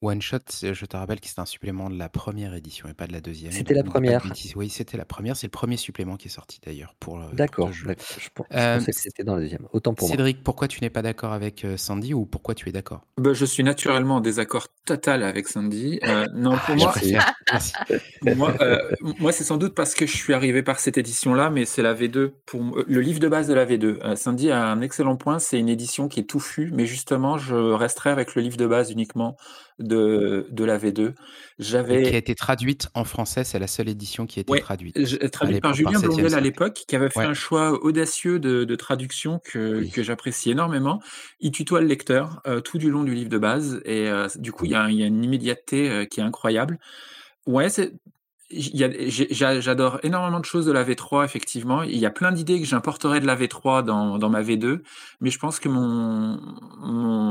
One 0.03 0.20
Shot, 0.20 0.38
je 0.61 0.84
te 0.84 0.96
rappelle 0.96 1.20
que 1.20 1.28
c'est 1.28 1.38
un 1.38 1.46
supplément 1.46 1.88
de 1.88 1.96
la 1.96 2.09
première 2.09 2.55
édition 2.55 2.88
et 2.88 2.92
pas 2.94 3.07
de 3.07 3.12
la 3.12 3.20
deuxième. 3.20 3.53
C'était 3.53 3.74
la 3.74 3.84
première. 3.84 4.20
Oui, 4.57 4.68
c'était 4.68 4.96
la 4.96 5.05
première. 5.05 5.36
C'est 5.36 5.46
le 5.46 5.53
premier 5.53 5.76
supplément 5.76 6.16
qui 6.16 6.26
est 6.26 6.30
sorti 6.30 6.61
d'ailleurs 6.64 6.96
pour. 6.98 7.20
D'accord. 7.32 7.72
Je, 7.72 7.88
euh, 7.88 7.94
pensais 8.78 8.90
que 8.90 8.98
c'était 8.98 9.22
dans 9.22 9.36
la 9.36 9.42
deuxième. 9.42 9.68
Autant 9.72 9.94
pour 9.94 10.09
Cédric, 10.09 10.42
pourquoi 10.42 10.66
tu 10.66 10.80
n'es 10.80 10.90
pas 10.90 11.03
d'accord 11.03 11.32
avec 11.32 11.64
euh, 11.64 11.76
Sandy 11.76 12.14
ou 12.14 12.26
pourquoi 12.26 12.57
tu 12.57 12.68
es 12.68 12.72
d'accord? 12.72 13.03
Bah, 13.16 13.32
Je 13.32 13.44
suis 13.44 13.62
naturellement 13.62 14.16
en 14.16 14.20
désaccord 14.20 14.66
total 14.84 15.22
avec 15.22 15.46
Sandy. 15.46 16.00
Euh, 16.03 16.26
non, 16.34 16.57
pour 16.66 16.74
moi, 16.76 16.92
moi, 18.34 18.55
moi 19.20 19.32
c'est 19.32 19.44
sans 19.44 19.57
doute 19.57 19.76
parce 19.76 19.94
que 19.94 20.07
je 20.07 20.16
suis 20.16 20.34
arrivé 20.34 20.64
par 20.64 20.80
cette 20.80 20.98
édition-là, 20.98 21.50
mais 21.50 21.64
c'est 21.64 21.82
la 21.82 21.94
V2 21.94 22.32
pour 22.44 22.61
le 22.88 23.00
livre 23.00 23.20
de 23.20 23.28
base 23.28 23.46
de 23.46 23.55
la 23.55 23.64
V2. 23.64 24.16
Sandy 24.16 24.50
a 24.50 24.66
un 24.66 24.80
excellent 24.80 25.16
point. 25.16 25.38
C'est 25.38 25.61
une 25.61 25.68
édition 25.68 26.09
qui 26.09 26.18
est 26.18 26.24
touffue, 26.24 26.70
mais 26.74 26.86
justement, 26.86 27.38
je 27.38 27.55
resterai 27.55 28.11
avec 28.11 28.34
le 28.34 28.42
livre 28.42 28.57
de 28.57 28.66
base 28.66 28.90
uniquement 28.90 29.36
de, 29.78 30.46
de 30.50 30.64
la 30.64 30.78
V2. 30.78 31.14
J'avais... 31.58 32.02
Qui 32.02 32.14
a 32.14 32.18
été 32.18 32.34
traduite 32.34 32.88
en 32.94 33.04
français, 33.04 33.44
c'est 33.44 33.58
la 33.58 33.66
seule 33.66 33.88
édition 33.88 34.26
qui 34.26 34.40
a 34.40 34.42
été 34.42 34.60
traduite. 34.60 34.98
Traduite 35.30 35.62
par 35.62 35.74
Julien 35.74 36.00
Blondel 36.00 36.34
à 36.34 36.40
l'époque, 36.40 36.84
qui 36.86 36.96
avait 36.96 37.10
fait 37.10 37.20
un 37.20 37.34
choix 37.34 37.82
audacieux 37.84 38.38
de, 38.38 38.64
de 38.64 38.74
traduction 38.76 39.40
que, 39.44 39.88
que 39.92 40.02
j'apprécie 40.02 40.50
énormément. 40.50 41.00
Il 41.40 41.50
tutoie 41.50 41.80
le 41.80 41.86
lecteur 41.86 42.40
euh, 42.46 42.60
tout 42.60 42.78
du 42.78 42.90
long 42.90 43.04
du 43.04 43.14
livre 43.14 43.30
de 43.30 43.38
base, 43.38 43.80
et 43.84 44.08
euh, 44.08 44.28
du 44.36 44.52
coup, 44.52 44.64
il 44.64 44.72
y, 44.72 44.74
a, 44.74 44.90
y, 44.90 45.02
a, 45.02 45.06
une 45.06 45.24
immédiateté 45.24 45.90
euh, 45.90 46.04
qui 46.04 46.20
est 46.20 46.24
incroyable. 46.24 46.78
Ouais, 47.46 47.68
c'est, 47.68 47.92
J'adore 48.53 50.00
énormément 50.03 50.40
de 50.40 50.44
choses 50.44 50.66
de 50.66 50.72
la 50.72 50.84
V3, 50.84 51.24
effectivement. 51.24 51.82
Il 51.82 51.98
y 51.98 52.07
a 52.07 52.11
plein 52.11 52.32
d'idées 52.32 52.61
que 52.61 52.66
j'importerais 52.66 53.20
de 53.20 53.26
la 53.26 53.36
V3 53.36 53.84
dans, 53.84 54.30
ma 54.30 54.42
V2, 54.42 54.80
mais 55.20 55.30
je 55.30 55.38
pense 55.38 55.59
que 55.59 55.68
mon, 55.68 56.38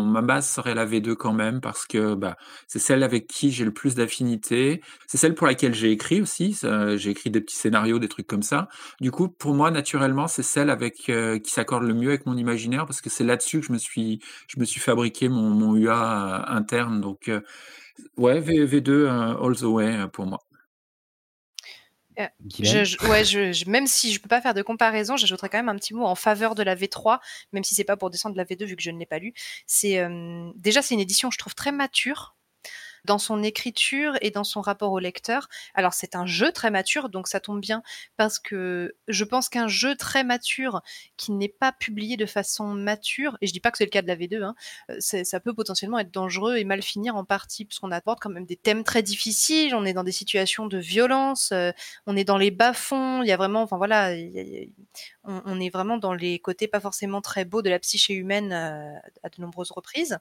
ma 0.06 0.22
base 0.22 0.50
serait 0.50 0.76
la 0.76 0.86
V2 0.86 1.16
quand 1.16 1.34
même, 1.34 1.62
parce 1.62 1.86
que 1.86 2.16
bah, 2.16 2.38
c'est 2.68 2.80
celle 2.80 3.04
avec 3.04 3.28
qui 3.28 3.52
j'ai 3.52 3.66
le 3.66 3.74
plus 3.74 3.96
d'affinité. 3.96 4.82
C'est 5.08 5.18
celle 5.18 5.36
pour 5.36 5.48
laquelle 5.48 5.74
j'ai 5.74 5.92
écrit 5.92 6.22
aussi. 6.22 6.58
J'ai 6.96 7.10
écrit 7.10 7.30
des 7.30 7.42
petits 7.42 7.56
scénarios, 7.56 8.00
des 8.00 8.10
trucs 8.10 8.28
comme 8.28 8.44
ça. 8.44 8.68
Du 9.00 9.12
coup, 9.12 9.28
pour 9.28 9.54
moi, 9.54 9.72
naturellement, 9.72 10.28
c'est 10.28 10.44
celle 10.44 10.70
avec 10.70 11.10
euh, 11.10 11.40
qui 11.40 11.52
s'accorde 11.52 11.84
le 11.84 11.94
mieux 11.94 12.10
avec 12.10 12.26
mon 12.26 12.38
imaginaire, 12.38 12.86
parce 12.86 13.02
que 13.02 13.10
c'est 13.10 13.24
là-dessus 13.24 13.60
que 13.60 13.66
je 13.68 13.74
me 13.74 13.78
suis, 13.78 14.20
je 14.48 14.60
me 14.60 14.66
suis 14.66 14.80
fabriqué 14.80 15.30
mon, 15.30 15.76
UA 15.76 16.52
euh, 16.52 16.56
interne. 16.56 17.02
Donc, 17.02 17.30
euh, 17.30 17.42
ouais, 18.18 18.40
v, 18.40 18.66
V2 18.66 19.08
all 19.08 19.56
the 19.56 19.64
way 19.64 20.08
pour 20.12 20.26
moi. 20.26 20.40
Euh, 22.20 22.28
je, 22.60 23.08
ouais, 23.08 23.24
je, 23.24 23.70
même 23.70 23.88
si 23.88 24.14
je 24.14 24.20
peux 24.20 24.28
pas 24.28 24.42
faire 24.42 24.54
de 24.54 24.62
comparaison, 24.62 25.18
j'ajouterais 25.18 25.50
quand 25.50 25.58
même 25.58 25.70
un 25.70 25.76
petit 25.76 25.94
mot 25.94 26.06
en 26.06 26.16
faveur 26.16 26.56
de 26.56 26.64
la 26.64 26.76
V3, 26.76 27.20
même 27.54 27.64
si 27.64 27.76
c'est 27.76 27.84
pas 27.84 27.98
pour 27.98 28.10
descendre 28.10 28.34
de 28.34 28.38
la 28.38 28.46
V2 28.46 28.66
vu 28.66 28.76
que 28.76 28.84
je 28.84 28.92
ne 28.92 29.00
l'ai 29.00 29.06
pas 29.06 29.20
lu. 29.20 29.34
C'est 29.66 30.00
euh, 30.00 30.52
déjà 30.56 30.82
c'est 30.82 30.94
une 30.94 31.00
édition 31.00 31.32
je 31.32 31.38
trouve 31.38 31.56
très 31.56 31.72
mature 31.72 32.36
dans 33.06 33.18
son 33.18 33.44
écriture 33.44 34.18
et 34.22 34.32
dans 34.32 34.44
son 34.44 34.62
rapport 34.62 34.92
au 34.92 35.00
lecteur. 35.00 35.48
Alors 35.74 35.94
c'est 35.94 36.16
un 36.16 36.26
jeu 36.26 36.52
très 36.52 36.72
mature, 36.72 37.10
donc 37.10 37.28
ça 37.28 37.40
tombe 37.40 37.62
bien 37.62 37.84
parce 38.18 38.40
que 38.40 38.96
je 39.08 39.24
pense 39.24 39.50
qu'un 39.50 39.68
jeu 39.68 39.96
très 39.96 40.24
mature 40.24 40.82
qui 41.18 41.32
n'est 41.32 41.50
pas 41.50 41.72
publié 41.72 42.18
de 42.18 42.26
façon 42.26 42.68
mature, 42.68 43.38
et 43.42 43.48
je 43.48 43.54
dis 43.54 43.60
pas 43.60 43.72
que 43.72 43.78
c'est 43.78 43.86
le 43.86 43.90
cas 43.90 44.02
de 44.02 44.08
la 44.08 44.16
V2, 44.16 44.44
hein, 44.44 44.56
euh, 44.90 45.24
ça 45.24 45.40
peut 45.40 45.54
potentiellement 45.54 46.00
être 46.00 46.12
dangereux 46.12 46.58
et 46.58 46.64
mal 46.64 46.82
finir 46.82 47.16
en 47.16 47.26
partie, 47.26 47.66
puisqu'on 47.66 47.92
apporte 47.92 48.20
quand 48.20 48.30
même 48.30 48.46
des 48.46 48.56
thèmes 48.56 48.84
très 48.84 49.04
difficiles, 49.04 49.76
on 49.76 49.86
est 49.86 49.94
dans 49.94 50.04
des 50.04 50.12
situations 50.12 50.68
de 50.68 50.78
violence, 50.78 51.52
euh, 51.52 51.72
on 52.06 52.16
est 52.16 52.24
dans 52.24 52.38
les 52.38 52.52
bas-fonds, 52.52 53.22
il 53.24 53.28
y 53.28 53.32
a 53.32 53.38
vraiment, 53.38 53.62
enfin 53.62 53.78
voilà, 53.78 54.12
on, 55.24 55.60
est 55.60 55.70
vraiment 55.70 55.98
dans 55.98 56.14
les 56.14 56.40
côtés 56.40 56.68
pas 56.68 56.80
forcément 56.80 57.22
très 57.22 57.46
beaux 57.46 57.62
de 57.62 57.70
la 57.70 57.80
psyché 57.80 58.14
humaine 58.14 58.54
euh, 58.54 58.98
à 59.24 59.30
de 59.30 59.42
nombreuses 59.42 59.72
reprises. 59.72 60.18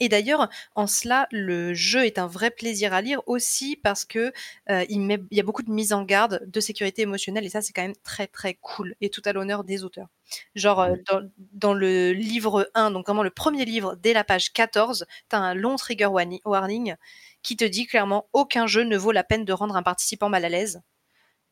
Et 0.00 0.08
d'ailleurs, 0.08 0.48
en 0.74 0.86
cela, 0.86 1.28
le 1.30 1.72
jeu 1.72 2.04
est 2.04 2.18
un 2.18 2.26
vrai 2.26 2.50
plaisir 2.50 2.92
à 2.92 3.00
lire 3.00 3.20
aussi 3.26 3.76
parce 3.76 4.04
que 4.04 4.32
euh, 4.68 4.84
il, 4.88 5.00
met, 5.00 5.20
il, 5.30 5.36
y 5.36 5.40
a 5.40 5.44
beaucoup 5.44 5.62
de 5.62 5.70
mise 5.70 5.92
en 5.92 6.02
garde 6.02 6.42
de 6.46 6.60
sécurité 6.60 7.02
émotionnelle 7.02 7.44
et 7.44 7.48
ça, 7.48 7.62
c'est 7.62 7.72
quand 7.72 7.82
même 7.82 7.96
très 8.02 8.26
très 8.26 8.54
cool 8.54 8.96
et 9.00 9.08
tout 9.08 9.22
à 9.24 9.32
l'honneur 9.32 9.62
des 9.62 9.84
auteurs. 9.84 10.08
Genre 10.56 10.80
euh, 10.80 10.96
dans, 11.10 11.30
dans, 11.52 11.74
le 11.74 12.12
livre 12.12 12.70
1, 12.74 12.90
donc 12.90 13.06
vraiment 13.06 13.22
le 13.22 13.30
premier 13.30 13.64
livre, 13.64 13.96
dès 13.96 14.12
la 14.12 14.24
page 14.24 14.52
14, 14.52 15.06
tu 15.30 15.36
as 15.36 15.38
un 15.38 15.54
long 15.54 15.76
trigger 15.76 16.08
warning 16.44 16.96
qui 17.42 17.56
te 17.56 17.64
dit 17.64 17.86
clairement 17.86 18.28
aucun 18.32 18.66
jeu 18.66 18.82
ne 18.82 18.96
vaut 18.96 19.12
la 19.12 19.22
peine 19.22 19.44
de 19.44 19.52
rendre 19.52 19.76
un 19.76 19.82
participant 19.84 20.28
mal 20.28 20.44
à 20.44 20.48
l'aise, 20.48 20.82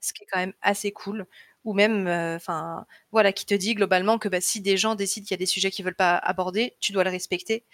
ce 0.00 0.12
qui 0.12 0.24
est 0.24 0.26
quand 0.30 0.38
même 0.40 0.54
assez 0.62 0.92
cool. 0.92 1.26
Ou 1.64 1.74
même, 1.74 2.08
euh, 2.08 2.34
enfin, 2.34 2.86
voilà, 3.12 3.32
qui 3.32 3.46
te 3.46 3.54
dit 3.54 3.74
globalement 3.74 4.18
que 4.18 4.28
bah, 4.28 4.40
si 4.40 4.60
des 4.60 4.76
gens 4.76 4.96
décident 4.96 5.24
qu'il 5.24 5.32
y 5.32 5.34
a 5.34 5.38
des 5.38 5.46
sujets 5.46 5.70
qu'ils 5.70 5.84
veulent 5.84 5.94
pas 5.94 6.16
aborder, 6.16 6.74
tu 6.80 6.90
dois 6.90 7.04
le 7.04 7.10
respecter 7.10 7.64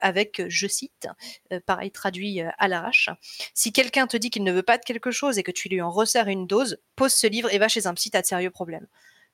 avec, 0.00 0.42
je 0.48 0.66
cite, 0.66 1.08
euh, 1.52 1.60
pareil 1.64 1.90
traduit 1.90 2.40
euh, 2.40 2.50
à 2.58 2.68
l'arrache, 2.68 3.10
si 3.54 3.72
quelqu'un 3.72 4.06
te 4.06 4.16
dit 4.16 4.30
qu'il 4.30 4.44
ne 4.44 4.52
veut 4.52 4.62
pas 4.62 4.78
de 4.78 4.84
quelque 4.84 5.10
chose 5.10 5.38
et 5.38 5.42
que 5.42 5.50
tu 5.50 5.68
lui 5.68 5.80
en 5.80 5.90
resserres 5.90 6.28
une 6.28 6.46
dose, 6.46 6.78
pose 6.96 7.12
ce 7.12 7.26
livre 7.26 7.52
et 7.52 7.58
va 7.58 7.68
chez 7.68 7.86
un 7.86 7.94
psy, 7.94 8.10
t'as 8.10 8.22
de 8.22 8.26
sérieux 8.26 8.50
problèmes. 8.50 8.86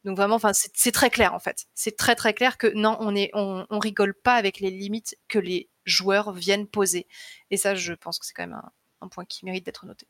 Donc 0.05 0.17
vraiment, 0.17 0.37
enfin, 0.37 0.53
c'est 0.53 0.93
très 0.93 1.09
clair 1.09 1.33
en 1.35 1.39
fait. 1.39 1.67
C'est 1.75 1.97
très 1.97 2.15
très 2.15 2.35
clair 2.35 2.59
que 2.59 2.67
non, 2.75 2.97
on 3.01 3.15
est, 3.17 3.31
rigole 3.71 4.15
pas 4.15 4.35
avec 4.35 4.61
les 4.61 4.71
limites 4.71 5.17
que 5.29 5.39
les 5.39 5.71
joueurs 5.87 6.33
viennent 6.33 6.67
poser. 6.67 7.07
Et 7.51 7.57
ça, 7.57 7.75
je 7.75 7.95
pense 7.95 8.19
que 8.19 8.27
c'est 8.27 8.35
quand 8.35 8.47
même 8.47 8.61
un 9.01 9.09
point 9.09 9.25
qui 9.25 9.47
mérite 9.47 9.65
d'être 9.65 9.87
noté. 9.87 10.07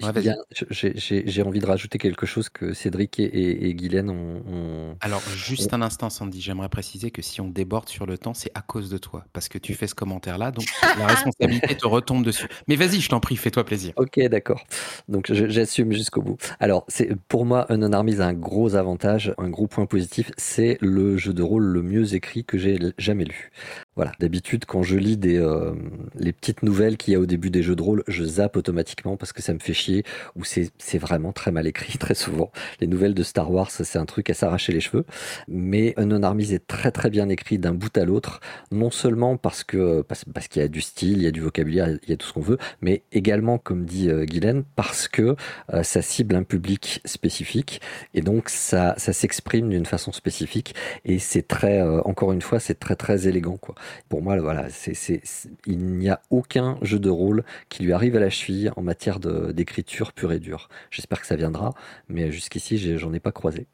J'ai 0.00 1.42
envie 1.42 1.60
de 1.60 1.66
rajouter 1.66 1.98
quelque 1.98 2.26
chose 2.26 2.48
que 2.48 2.72
Cédric 2.74 3.18
et, 3.20 3.68
et, 3.68 3.74
Guylaine 3.74 4.10
ont, 4.10 4.96
Alors, 5.00 5.22
juste 5.36 5.72
un 5.74 5.82
instant, 5.82 6.10
Sandy, 6.10 6.40
j'aimerais 6.40 6.68
préciser 6.68 7.10
que 7.10 7.22
si 7.22 7.40
on 7.40 7.48
déborde 7.48 7.88
sur 7.88 8.06
le 8.06 8.18
temps, 8.18 8.34
c'est 8.34 8.50
à 8.54 8.62
cause 8.62 8.90
de 8.90 8.98
toi. 8.98 9.24
Parce 9.32 9.48
que 9.48 9.58
tu 9.58 9.74
fais 9.74 9.86
ce 9.86 9.94
commentaire-là, 9.94 10.50
donc 10.50 10.64
la 10.98 11.06
responsabilité 11.06 11.76
te 11.76 11.86
retombe 11.86 12.24
dessus. 12.24 12.46
Mais 12.68 12.76
vas-y, 12.76 13.00
je 13.00 13.08
t'en 13.08 13.20
prie, 13.20 13.36
fais-toi 13.36 13.64
plaisir. 13.64 13.92
Ok, 13.96 14.20
d'accord. 14.28 14.64
Donc, 15.08 15.32
j'assume 15.32 15.92
jusqu'au 15.92 16.22
bout. 16.22 16.36
Alors, 16.60 16.86
pour 17.28 17.44
moi, 17.44 17.66
un 17.70 17.92
Armies 17.92 18.20
a 18.20 18.26
un 18.26 18.34
gros 18.34 18.74
avantage, 18.74 19.34
un 19.38 19.50
gros 19.50 19.66
point 19.66 19.86
positif, 19.86 20.30
c'est 20.36 20.78
le 20.80 21.16
jeu 21.16 21.32
de 21.32 21.42
rôle 21.42 21.64
le 21.64 21.82
mieux 21.82 22.14
écrit 22.14 22.44
que 22.44 22.58
j'ai 22.58 22.78
jamais 22.98 23.24
lu. 23.24 23.50
Voilà, 23.96 24.12
d'habitude, 24.18 24.64
quand 24.64 24.82
je 24.82 24.96
lis 24.96 25.16
des, 25.16 25.38
euh, 25.38 25.72
les 26.16 26.32
petites 26.32 26.62
nouvelles 26.62 26.96
qu'il 26.96 27.12
y 27.12 27.16
a 27.16 27.20
au 27.20 27.26
début 27.26 27.50
des 27.50 27.62
jeux 27.62 27.76
de 27.76 27.82
rôle, 27.82 28.02
je 28.08 28.24
zappe 28.24 28.56
automatiquement 28.56 29.16
parce 29.16 29.32
que 29.32 29.40
ça 29.40 29.54
me 29.54 29.60
fait 29.60 29.72
chier, 29.72 30.04
ou 30.34 30.44
c'est 30.44 30.98
vraiment 30.98 31.32
très 31.32 31.52
mal 31.52 31.66
écrit, 31.66 31.96
très 31.98 32.14
souvent. 32.14 32.50
Les 32.80 32.86
nouvelles 32.86 33.14
de 33.14 33.22
Star 33.22 33.50
Wars, 33.50 33.70
c'est 33.70 33.98
un 33.98 34.06
truc 34.06 34.30
à 34.30 34.34
s'arracher 34.34 34.72
les 34.72 34.80
cheveux. 34.80 35.04
Mais 35.48 35.94
Unknown 35.96 36.24
Armies 36.24 36.52
est 36.52 36.66
très 36.66 36.90
très 36.90 37.10
bien 37.10 37.28
écrit 37.28 37.58
d'un 37.58 37.72
bout 37.74 37.96
à 37.96 38.04
l'autre, 38.04 38.40
non 38.72 38.90
seulement 38.90 39.36
parce 39.36 39.64
que 39.64 40.02
parce, 40.02 40.48
qu'il 40.48 40.62
y 40.62 40.64
a 40.64 40.68
du 40.68 40.80
style, 40.80 41.18
il 41.18 41.22
y 41.22 41.26
a 41.26 41.30
du 41.30 41.40
vocabulaire, 41.40 41.88
il 42.02 42.10
y 42.10 42.12
a 42.12 42.16
tout 42.16 42.26
ce 42.26 42.32
qu'on 42.32 42.40
veut, 42.40 42.58
mais 42.80 43.02
également, 43.12 43.58
comme 43.58 43.84
dit 43.84 44.08
euh, 44.10 44.24
Guylaine, 44.24 44.64
parce 44.76 45.08
que 45.08 45.36
euh, 45.72 45.82
ça 45.82 46.02
cible 46.02 46.34
un 46.34 46.42
public 46.42 47.00
spécifique, 47.04 47.80
et 48.14 48.20
donc 48.20 48.48
ça, 48.48 48.94
ça 48.98 49.12
s'exprime 49.12 49.70
d'une 49.70 49.86
façon 49.86 50.12
spécifique, 50.12 50.74
et 51.04 51.18
c'est 51.18 51.46
très, 51.46 51.80
euh, 51.80 52.00
encore 52.04 52.32
une 52.32 52.42
fois, 52.42 52.60
c'est 52.60 52.78
très 52.78 52.96
très 52.96 53.28
élégant, 53.28 53.56
quoi. 53.56 53.74
Pour 54.08 54.22
moi, 54.22 54.38
voilà, 54.38 54.68
c'est, 54.70 55.22
il 55.66 55.78
n'y 55.78 56.08
a 56.08 56.20
aucun 56.30 56.78
jeu 56.82 56.98
de 56.98 57.10
rôle 57.10 57.44
qui 57.68 57.82
lui 57.82 57.92
arrive 57.92 58.16
à 58.16 58.20
la 58.20 58.30
cheville 58.30 58.70
en 58.76 58.82
matière 58.82 59.20
d'écriture 59.20 60.12
pure 60.12 60.32
et 60.32 60.40
dure. 60.40 60.68
J'espère 60.90 61.20
que 61.20 61.26
ça 61.26 61.36
viendra, 61.36 61.74
mais 62.08 62.32
jusqu'ici, 62.32 62.98
j'en 62.98 63.12
ai 63.12 63.20
pas 63.20 63.32
croisé. 63.32 63.66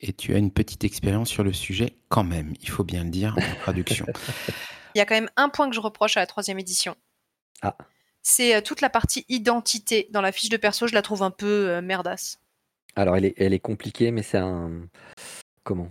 Et 0.00 0.12
tu 0.12 0.34
as 0.34 0.38
une 0.38 0.50
petite 0.50 0.84
expérience 0.84 1.28
sur 1.28 1.44
le 1.44 1.52
sujet 1.52 1.94
quand 2.08 2.24
même, 2.24 2.54
il 2.62 2.70
faut 2.70 2.84
bien 2.84 3.04
le 3.04 3.10
dire 3.10 3.36
en 3.36 3.54
traduction. 3.60 4.06
il 4.94 4.98
y 4.98 5.00
a 5.00 5.04
quand 5.04 5.14
même 5.14 5.30
un 5.36 5.48
point 5.50 5.68
que 5.68 5.74
je 5.74 5.80
reproche 5.80 6.16
à 6.16 6.20
la 6.20 6.26
troisième 6.26 6.58
édition. 6.58 6.96
Ah. 7.62 7.76
C'est 8.22 8.54
euh, 8.54 8.60
toute 8.60 8.80
la 8.80 8.90
partie 8.90 9.24
identité 9.28 10.08
dans 10.10 10.20
la 10.22 10.32
fiche 10.32 10.50
de 10.50 10.56
perso, 10.56 10.86
je 10.86 10.94
la 10.94 11.02
trouve 11.02 11.22
un 11.22 11.30
peu 11.30 11.68
euh, 11.68 11.82
merdasse. 11.82 12.38
Alors 12.96 13.16
elle 13.16 13.26
est, 13.26 13.34
elle 13.36 13.52
est 13.52 13.60
compliquée, 13.60 14.10
mais 14.10 14.22
c'est 14.22 14.38
un 14.38 14.88
comment? 15.64 15.90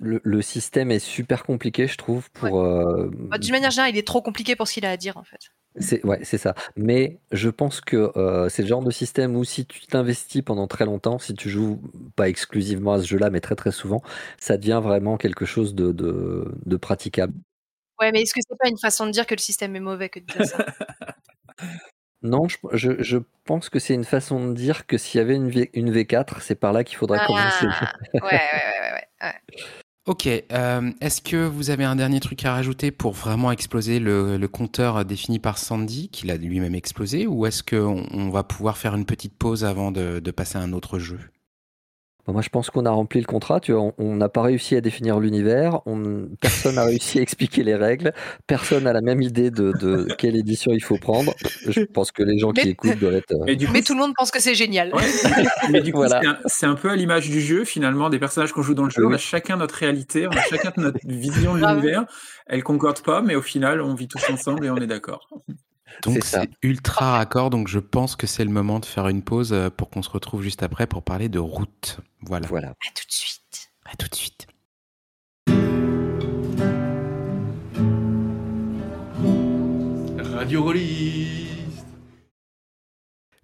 Le, 0.00 0.42
système 0.42 0.90
est 0.90 0.98
super 0.98 1.44
compliqué, 1.44 1.86
je 1.86 1.96
trouve. 1.96 2.30
Pour 2.30 2.60
euh, 2.60 3.10
bah, 3.12 3.38
d'une 3.38 3.52
manière 3.52 3.70
générale, 3.70 3.94
il 3.94 3.98
est 3.98 4.06
trop 4.06 4.22
compliqué 4.22 4.56
pour 4.56 4.66
ce 4.68 4.74
qu'il 4.74 4.86
a 4.86 4.90
à 4.90 4.96
dire, 4.96 5.16
en 5.16 5.24
fait. 5.24 5.38
C'est 5.80 6.04
ouais, 6.04 6.20
c'est 6.22 6.38
ça. 6.38 6.54
Mais 6.76 7.20
je 7.30 7.48
pense 7.50 7.80
que 7.80 8.10
euh, 8.16 8.48
c'est 8.48 8.62
le 8.62 8.68
genre 8.68 8.82
de 8.82 8.90
système 8.90 9.36
où 9.36 9.44
si 9.44 9.66
tu 9.66 9.86
t'investis 9.86 10.42
pendant 10.42 10.66
très 10.66 10.84
longtemps, 10.84 11.18
si 11.18 11.34
tu 11.34 11.48
joues 11.50 11.80
pas 12.16 12.28
exclusivement 12.28 12.94
à 12.94 13.00
ce 13.00 13.06
jeu-là, 13.06 13.30
mais 13.30 13.40
très 13.40 13.54
très 13.54 13.72
souvent, 13.72 14.02
ça 14.38 14.56
devient 14.56 14.80
vraiment 14.82 15.16
quelque 15.16 15.44
chose 15.44 15.74
de, 15.74 15.92
de, 15.92 16.76
praticable. 16.76 17.34
Ouais, 18.00 18.12
mais 18.12 18.22
est-ce 18.22 18.34
que 18.34 18.40
c'est 18.46 18.58
pas 18.58 18.68
une 18.68 18.78
façon 18.78 19.06
de 19.06 19.10
dire 19.10 19.26
que 19.26 19.34
le 19.34 19.40
système 19.40 19.76
est 19.76 19.80
mauvais 19.80 20.08
que 20.08 20.20
de 20.20 20.24
dire 20.26 20.44
ça? 20.44 20.66
Non, 22.22 22.48
je, 22.72 23.02
je, 23.02 23.18
pense 23.44 23.68
que 23.68 23.78
c'est 23.78 23.94
une 23.94 24.04
façon 24.04 24.48
de 24.48 24.54
dire 24.54 24.86
que 24.86 24.98
s'il 24.98 25.18
y 25.18 25.20
avait 25.22 25.36
une, 25.36 25.48
v, 25.48 25.70
une 25.72 25.92
V4, 25.92 26.40
c'est 26.40 26.56
par 26.56 26.72
là 26.72 26.84
qu'il 26.84 26.96
faudrait 26.96 27.24
commencer. 27.26 27.66
Ah, 27.70 27.94
ouais, 28.14 28.20
ouais, 28.22 28.30
ouais, 28.32 29.02
ouais, 29.22 29.32
Ok, 30.06 30.26
euh, 30.26 30.90
est-ce 31.00 31.20
que 31.20 31.36
vous 31.36 31.70
avez 31.70 31.84
un 31.84 31.94
dernier 31.94 32.18
truc 32.18 32.44
à 32.44 32.52
rajouter 32.52 32.90
pour 32.90 33.12
vraiment 33.12 33.52
exploser 33.52 34.00
le, 34.00 34.38
le 34.38 34.48
compteur 34.48 35.04
défini 35.04 35.38
par 35.38 35.58
Sandy, 35.58 36.08
qu'il 36.08 36.30
a 36.30 36.36
lui-même 36.36 36.74
explosé, 36.74 37.26
ou 37.26 37.44
est-ce 37.46 37.62
qu'on 37.62 38.06
on 38.10 38.30
va 38.30 38.42
pouvoir 38.42 38.78
faire 38.78 38.94
une 38.94 39.04
petite 39.04 39.36
pause 39.36 39.64
avant 39.64 39.92
de, 39.92 40.18
de 40.18 40.30
passer 40.30 40.56
à 40.56 40.62
un 40.62 40.72
autre 40.72 40.98
jeu? 40.98 41.18
Moi, 42.32 42.42
je 42.42 42.50
pense 42.50 42.70
qu'on 42.70 42.84
a 42.84 42.90
rempli 42.90 43.20
le 43.20 43.26
contrat. 43.26 43.60
Tu 43.60 43.72
vois, 43.72 43.92
on 43.98 44.16
n'a 44.16 44.28
pas 44.28 44.42
réussi 44.42 44.76
à 44.76 44.80
définir 44.80 45.18
l'univers. 45.18 45.80
personne 46.40 46.74
n'a 46.74 46.84
réussi 46.84 47.18
à 47.18 47.22
expliquer 47.22 47.62
les 47.62 47.74
règles. 47.74 48.12
Personne 48.46 48.84
n'a 48.84 48.92
la 48.92 49.00
même 49.00 49.22
idée 49.22 49.50
de, 49.50 50.06
quelle 50.18 50.36
édition 50.36 50.72
il 50.72 50.82
faut 50.82 50.98
prendre. 50.98 51.34
Je 51.66 51.82
pense 51.82 52.12
que 52.12 52.22
les 52.22 52.38
gens 52.38 52.52
qui 52.52 52.68
écoutent 52.68 52.98
doivent 52.98 53.14
être. 53.14 53.34
Mais, 53.46 53.82
tout 53.82 53.94
le 53.94 54.00
monde 54.00 54.12
pense 54.16 54.30
que 54.30 54.40
c'est 54.40 54.54
génial. 54.54 54.92
mais 55.70 55.80
du 55.80 55.92
coup, 55.92 56.04
c'est 56.46 56.66
un, 56.66 56.74
peu 56.74 56.90
à 56.90 56.96
l'image 56.96 57.30
du 57.30 57.40
jeu, 57.40 57.64
finalement, 57.64 58.10
des 58.10 58.18
personnages 58.18 58.52
qu'on 58.52 58.62
joue 58.62 58.74
dans 58.74 58.84
le 58.84 58.90
jeu. 58.90 59.06
On 59.06 59.12
a 59.12 59.18
chacun 59.18 59.56
notre 59.56 59.76
réalité, 59.76 60.26
on 60.26 60.30
a 60.30 60.42
chacun 60.42 60.72
notre 60.76 60.98
vision 61.04 61.54
de 61.54 61.66
l'univers. 61.66 62.04
Elle 62.46 62.62
concorde 62.62 63.02
pas, 63.02 63.22
mais 63.22 63.36
au 63.36 63.42
final, 63.42 63.80
on 63.80 63.94
vit 63.94 64.08
tous 64.08 64.22
ensemble 64.30 64.66
et 64.66 64.70
on 64.70 64.76
est 64.76 64.86
d'accord. 64.86 65.28
Donc 66.02 66.22
c'est 66.22 66.50
ultra 66.62 67.12
raccord, 67.12 67.50
donc 67.50 67.68
je 67.68 67.78
pense 67.78 68.16
que 68.16 68.26
c'est 68.26 68.44
le 68.44 68.50
moment 68.50 68.78
de 68.80 68.84
faire 68.84 69.08
une 69.08 69.22
pause 69.22 69.52
euh, 69.52 69.70
pour 69.70 69.90
qu'on 69.90 70.02
se 70.02 70.10
retrouve 70.10 70.42
juste 70.42 70.62
après 70.62 70.86
pour 70.86 71.02
parler 71.02 71.28
de 71.28 71.38
route. 71.38 72.00
Voilà. 72.22 72.46
Voilà. 72.48 72.68
À 72.68 72.92
tout 72.94 73.04
de 73.06 73.12
suite. 73.12 73.70
À 73.84 73.96
tout 73.96 74.08
de 74.08 74.14
suite. 74.14 74.46
Radio 80.38 80.62
Rolly. 80.62 81.37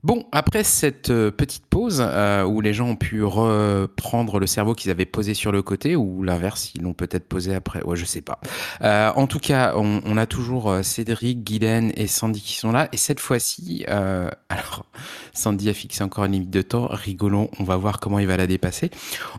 Bon, 0.05 0.26
après 0.32 0.64
cette 0.64 1.09
euh, 1.09 1.30
petite 1.30 1.64
pause 1.64 2.05
euh, 2.07 2.44
où 2.44 2.61
les 2.61 2.74
gens 2.74 2.88
ont 2.88 2.96
pu 2.96 3.24
reprendre 3.24 4.38
le 4.38 4.46
cerveau 4.46 4.74
qu'ils 4.74 4.90
avaient 4.90 5.07
posé 5.07 5.32
sur 5.32 5.50
le 5.50 5.62
côté, 5.62 5.96
ou 5.96 6.22
l'inverse, 6.22 6.72
ils 6.74 6.82
l'ont 6.82 6.92
peut-être 6.92 7.26
posé 7.26 7.55
après, 7.55 7.82
ouais, 7.82 7.96
je 7.96 8.05
sais 8.05 8.20
pas. 8.20 8.38
Euh, 8.82 9.11
en 9.16 9.26
tout 9.26 9.38
cas, 9.38 9.72
on, 9.76 10.16
a 10.18 10.26
toujours 10.26 10.80
Cédric, 10.82 11.42
Guylaine 11.42 11.90
et 11.96 12.07
Sandy 12.07 12.42
qui 12.42 12.57
sont 12.57 12.70
là, 12.70 12.90
et 12.92 12.98
cette 12.98 13.18
fois-ci, 13.18 13.86
alors 13.88 14.84
Sandy 15.32 15.70
a 15.70 15.74
fixé 15.74 16.05
encore 16.05 16.26
une 16.26 16.32
limite 16.32 16.50
de 16.50 16.61
temps, 16.61 16.86
rigolons, 16.90 17.48
on 17.59 17.64
va 17.64 17.76
voir 17.76 17.98
comment 17.98 18.18
il 18.18 18.26
va 18.26 18.36
la 18.36 18.46
dépasser. 18.46 18.90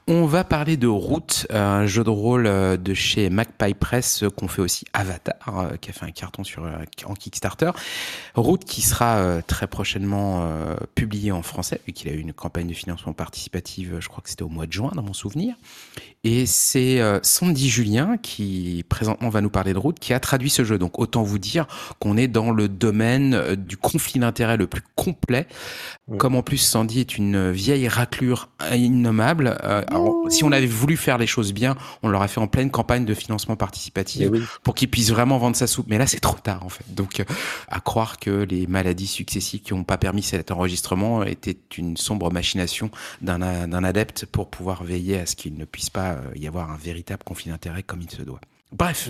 On 0.07 0.26
va 0.26 0.43
parler 0.43 0.78
de 0.78 0.88
Route, 0.88 1.45
un 1.51 1.86
jeu 1.86 2.03
de 2.03 2.09
rôle 2.09 2.45
de 2.45 2.93
chez 2.95 3.30
Magpie 3.30 3.76
Press 3.76 4.24
qu'on 4.36 4.47
fait 4.47 4.63
aussi 4.63 4.86
Avatar, 4.93 5.74
qui 5.80 5.91
a 5.91 5.93
fait 5.93 6.05
un 6.05 6.11
carton 6.11 6.43
sur 6.43 6.68
en 7.05 7.13
Kickstarter. 7.13 7.72
Route 8.34 8.66
qui 8.66 8.82
sera 8.82 9.41
très 9.43 9.68
prochainement 9.68 10.55
euh, 10.56 10.76
publié 10.95 11.32
en 11.32 11.41
français, 11.41 11.82
vu 11.86 11.93
qu'il 11.93 12.10
a 12.10 12.14
eu 12.14 12.20
une 12.20 12.34
campagne 12.34 12.68
de 12.68 12.74
financement 12.74 13.14
participative, 13.14 13.97
je 13.99 14.08
crois 14.08 14.22
que 14.24 14.30
c'était 14.30 14.43
au 14.43 14.49
mois 14.49 14.66
de 14.66 14.72
juin, 14.72 14.91
dans 14.95 15.03
mon 15.03 15.14
souvenir. 15.14 15.56
Et 16.24 16.45
c'est 16.45 17.01
euh, 17.01 17.20
Sandy 17.22 17.70
Julien 17.70 18.18
qui 18.18 18.84
présentement 18.89 19.30
va 19.30 19.41
nous 19.41 19.49
parler 19.49 19.74
de 19.74 19.78
route, 19.78 19.99
qui 19.99 20.14
a 20.14 20.20
traduit 20.20 20.49
ce 20.49 20.64
jeu. 20.64 20.80
Donc 20.80 20.97
autant 20.97 21.24
vous 21.24 21.38
dire 21.38 21.68
qu'on 21.99 22.18
est 22.18 22.28
dans 22.28 22.51
le 22.51 22.68
domaine 22.68 23.34
euh, 23.34 23.56
du 23.56 23.78
conflit 23.78 24.20
d'intérêts 24.20 24.58
le 24.58 24.66
plus 24.66 24.82
complet. 24.95 25.45
Comme 26.18 26.36
en 26.36 26.43
plus 26.43 26.58
Sandy 26.58 26.99
est 26.99 27.18
une 27.18 27.51
vieille 27.51 27.88
raclure 27.88 28.49
innommable, 28.72 29.58
si 30.30 30.43
on 30.43 30.51
avait 30.51 30.68
voulu 30.68 30.97
faire 30.97 31.18
les 31.18 31.26
choses 31.26 31.51
bien, 31.51 31.76
on 32.03 32.10
l'aurait 32.10 32.28
fait 32.28 32.39
en 32.39 32.45
pleine 32.45 32.70
campagne 32.70 33.06
de 33.06 33.14
financement 33.16 33.56
participatif 33.56 34.30
eh 34.32 34.39
pour 34.62 34.76
qu'il 34.76 34.89
puisse 34.91 35.10
vraiment 35.10 35.39
vendre 35.39 35.56
sa 35.56 35.66
soupe. 35.66 35.88
Mais 35.89 35.97
là, 35.97 36.06
c'est 36.06 36.20
trop 36.20 36.38
tard 36.38 36.64
en 36.64 36.70
fait. 36.70 36.84
Donc 36.93 37.24
à 37.68 37.80
croire 37.80 38.20
que 38.20 38.30
les 38.30 38.68
maladies 38.68 39.08
successives 39.08 39.62
qui 39.62 39.74
n'ont 39.74 39.84
pas 39.84 39.97
permis 39.97 40.22
cet 40.46 40.52
enregistrement 40.52 41.24
était 41.24 41.58
une 41.76 41.98
sombre 41.98 42.32
machination 42.32 42.91
d'un 43.20 43.84
adepte 43.84 44.28
pour 44.28 44.52
pouvoir 44.52 44.84
veiller 44.84 45.18
à 45.18 45.26
ce 45.26 45.36
qu'il 45.36 45.58
ne 45.58 45.66
puisse 45.66 45.89
pas 45.89 46.12
euh, 46.12 46.22
y 46.36 46.48
avoir 46.48 46.70
un 46.70 46.78
véritable 46.78 47.24
conflit 47.24 47.50
d'intérêt 47.50 47.82
comme 47.82 48.04
il 48.04 48.12
se 48.12 48.22
doit. 48.22 48.39
Bref, 48.72 49.10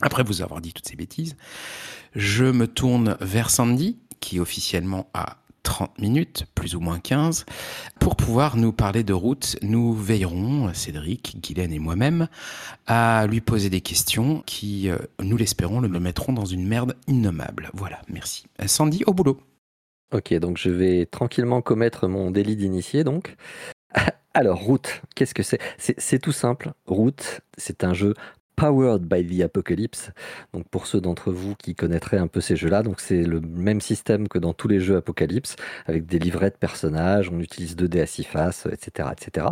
après 0.00 0.22
vous 0.22 0.42
avoir 0.42 0.60
dit 0.60 0.72
toutes 0.72 0.86
ces 0.86 0.94
bêtises, 0.94 1.36
je 2.14 2.44
me 2.44 2.68
tourne 2.68 3.16
vers 3.20 3.50
Sandy, 3.50 3.98
qui 4.20 4.38
officiellement 4.38 5.10
a 5.12 5.38
30 5.64 5.98
minutes, 5.98 6.44
plus 6.54 6.76
ou 6.76 6.80
moins 6.80 7.00
15, 7.00 7.46
pour 7.98 8.14
pouvoir 8.14 8.56
nous 8.56 8.70
parler 8.70 9.02
de 9.02 9.12
route. 9.12 9.56
Nous 9.62 9.92
veillerons, 9.92 10.72
Cédric, 10.72 11.36
Guylaine 11.42 11.72
et 11.72 11.80
moi-même, 11.80 12.28
à 12.86 13.26
lui 13.26 13.40
poser 13.40 13.70
des 13.70 13.80
questions 13.80 14.44
qui, 14.46 14.88
euh, 14.88 14.98
nous 15.20 15.36
l'espérons, 15.36 15.80
le 15.80 15.88
mettront 15.98 16.32
dans 16.32 16.44
une 16.44 16.64
merde 16.64 16.94
innommable. 17.08 17.70
Voilà, 17.74 18.00
merci. 18.08 18.44
Sandy, 18.66 19.02
au 19.08 19.14
boulot. 19.14 19.40
Ok, 20.12 20.34
donc 20.34 20.56
je 20.56 20.70
vais 20.70 21.06
tranquillement 21.06 21.62
commettre 21.62 22.08
mon 22.08 22.30
délit 22.30 22.56
d'initié, 22.56 23.04
donc. 23.04 23.36
Alors, 24.34 24.60
Route, 24.60 25.02
qu'est-ce 25.14 25.34
que 25.34 25.42
c'est? 25.42 25.60
C'est 25.78 26.18
tout 26.20 26.32
simple. 26.32 26.72
Route, 26.86 27.40
c'est 27.56 27.84
un 27.84 27.94
jeu 27.94 28.14
Powered 28.60 29.04
by 29.04 29.24
the 29.24 29.42
Apocalypse. 29.42 30.10
Donc 30.52 30.68
pour 30.68 30.86
ceux 30.86 31.00
d'entre 31.00 31.32
vous 31.32 31.54
qui 31.54 31.74
connaîtraient 31.74 32.18
un 32.18 32.26
peu 32.26 32.42
ces 32.42 32.56
jeux-là, 32.56 32.82
donc 32.82 33.00
c'est 33.00 33.22
le 33.22 33.40
même 33.40 33.80
système 33.80 34.28
que 34.28 34.38
dans 34.38 34.52
tous 34.52 34.68
les 34.68 34.80
jeux 34.80 34.96
Apocalypse, 34.96 35.56
avec 35.86 36.04
des 36.04 36.18
livrets 36.18 36.50
de 36.50 36.56
personnages, 36.56 37.30
on 37.30 37.40
utilise 37.40 37.74
2D 37.74 38.02
à 38.02 38.06
6 38.06 38.24
faces, 38.24 38.66
etc., 38.70 39.08
etc. 39.12 39.46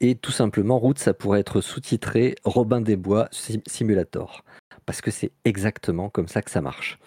Et 0.00 0.14
tout 0.14 0.32
simplement, 0.32 0.78
Route, 0.78 0.98
ça 0.98 1.12
pourrait 1.12 1.40
être 1.40 1.60
sous-titré 1.60 2.36
Robin 2.44 2.80
des 2.80 2.96
Bois 2.96 3.28
Simulator, 3.66 4.44
parce 4.86 5.02
que 5.02 5.10
c'est 5.10 5.32
exactement 5.44 6.08
comme 6.08 6.28
ça 6.28 6.40
que 6.40 6.50
ça 6.50 6.62
marche. 6.62 6.98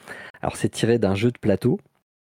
Alors 0.44 0.58
c'est 0.58 0.70
tiré 0.70 1.00
d'un 1.00 1.16
jeu 1.16 1.32
de 1.32 1.40
plateau 1.40 1.80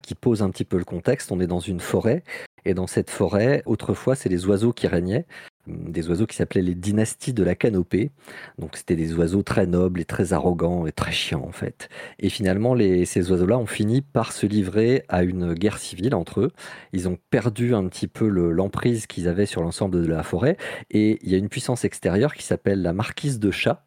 qui 0.02 0.14
pose 0.14 0.42
un 0.42 0.50
petit 0.50 0.64
peu 0.64 0.78
le 0.78 0.84
contexte. 0.84 1.32
On 1.32 1.40
est 1.40 1.46
dans 1.46 1.60
une 1.60 1.80
forêt 1.80 2.22
Et 2.64 2.74
dans 2.74 2.86
cette 2.86 3.10
forêt, 3.10 3.62
autrefois, 3.66 4.14
c'est 4.14 4.28
les 4.28 4.46
oiseaux 4.46 4.72
qui 4.72 4.86
régnaient 4.86 5.26
des 5.66 6.08
oiseaux 6.08 6.26
qui 6.26 6.36
s'appelaient 6.36 6.62
les 6.62 6.74
dynasties 6.74 7.32
de 7.32 7.44
la 7.44 7.54
canopée. 7.54 8.10
Donc 8.58 8.76
c'était 8.76 8.96
des 8.96 9.14
oiseaux 9.14 9.42
très 9.42 9.66
nobles 9.66 10.00
et 10.00 10.04
très 10.04 10.32
arrogants 10.32 10.86
et 10.86 10.92
très 10.92 11.12
chiants 11.12 11.44
en 11.46 11.52
fait. 11.52 11.88
Et 12.18 12.28
finalement, 12.28 12.76
ces 13.04 13.30
oiseaux-là 13.30 13.58
ont 13.58 13.66
fini 13.66 14.02
par 14.02 14.32
se 14.32 14.46
livrer 14.46 15.04
à 15.08 15.22
une 15.22 15.54
guerre 15.54 15.78
civile 15.78 16.14
entre 16.14 16.40
eux. 16.40 16.52
Ils 16.92 17.08
ont 17.08 17.18
perdu 17.30 17.74
un 17.74 17.86
petit 17.86 18.08
peu 18.08 18.26
l'emprise 18.26 19.06
qu'ils 19.06 19.28
avaient 19.28 19.46
sur 19.46 19.62
l'ensemble 19.62 20.02
de 20.02 20.06
la 20.06 20.22
forêt. 20.22 20.56
Et 20.90 21.18
il 21.22 21.30
y 21.30 21.34
a 21.34 21.38
une 21.38 21.48
puissance 21.48 21.84
extérieure 21.84 22.34
qui 22.34 22.42
s'appelle 22.42 22.82
la 22.82 22.92
marquise 22.92 23.38
de 23.38 23.50
chat 23.50 23.84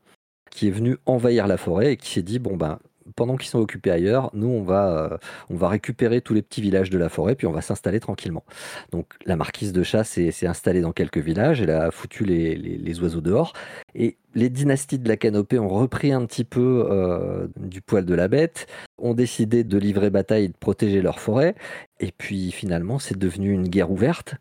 qui 0.51 0.67
est 0.69 0.71
venue 0.71 0.97
envahir 1.05 1.47
la 1.47 1.57
forêt 1.57 1.93
et 1.93 1.97
qui 1.97 2.11
s'est 2.11 2.21
dit 2.21 2.39
bon 2.39 2.55
ben 2.55 2.79
pendant 3.15 3.35
qu'ils 3.35 3.49
sont 3.49 3.59
occupés 3.59 3.91
ailleurs, 3.91 4.29
nous, 4.33 4.47
on 4.47 4.63
va, 4.63 5.11
euh, 5.11 5.17
on 5.49 5.55
va 5.55 5.69
récupérer 5.69 6.21
tous 6.21 6.33
les 6.33 6.41
petits 6.41 6.61
villages 6.61 6.89
de 6.89 6.97
la 6.97 7.09
forêt, 7.09 7.35
puis 7.35 7.47
on 7.47 7.51
va 7.51 7.61
s'installer 7.61 7.99
tranquillement. 7.99 8.43
Donc 8.91 9.13
la 9.25 9.35
marquise 9.35 9.73
de 9.73 9.83
chasse 9.83 10.09
s'est 10.09 10.47
installée 10.47 10.81
dans 10.81 10.91
quelques 10.91 11.19
villages, 11.19 11.61
elle 11.61 11.71
a 11.71 11.91
foutu 11.91 12.25
les, 12.25 12.99
oiseaux 13.01 13.21
dehors, 13.21 13.53
et 13.93 14.17
les 14.33 14.49
dynasties 14.49 14.99
de 14.99 15.07
la 15.07 15.17
canopée 15.17 15.59
ont 15.59 15.69
repris 15.69 16.11
un 16.11 16.25
petit 16.25 16.43
peu 16.43 16.87
euh, 16.89 17.47
du 17.57 17.81
poil 17.81 18.05
de 18.05 18.15
la 18.15 18.27
bête, 18.27 18.67
ont 18.97 19.13
décidé 19.13 19.63
de 19.63 19.77
livrer 19.77 20.09
bataille 20.09 20.45
et 20.45 20.49
de 20.49 20.57
protéger 20.57 21.01
leur 21.01 21.19
forêt, 21.19 21.55
et 21.99 22.11
puis 22.11 22.51
finalement 22.51 22.99
c'est 22.99 23.17
devenu 23.17 23.51
une 23.51 23.67
guerre 23.67 23.91
ouverte 23.91 24.35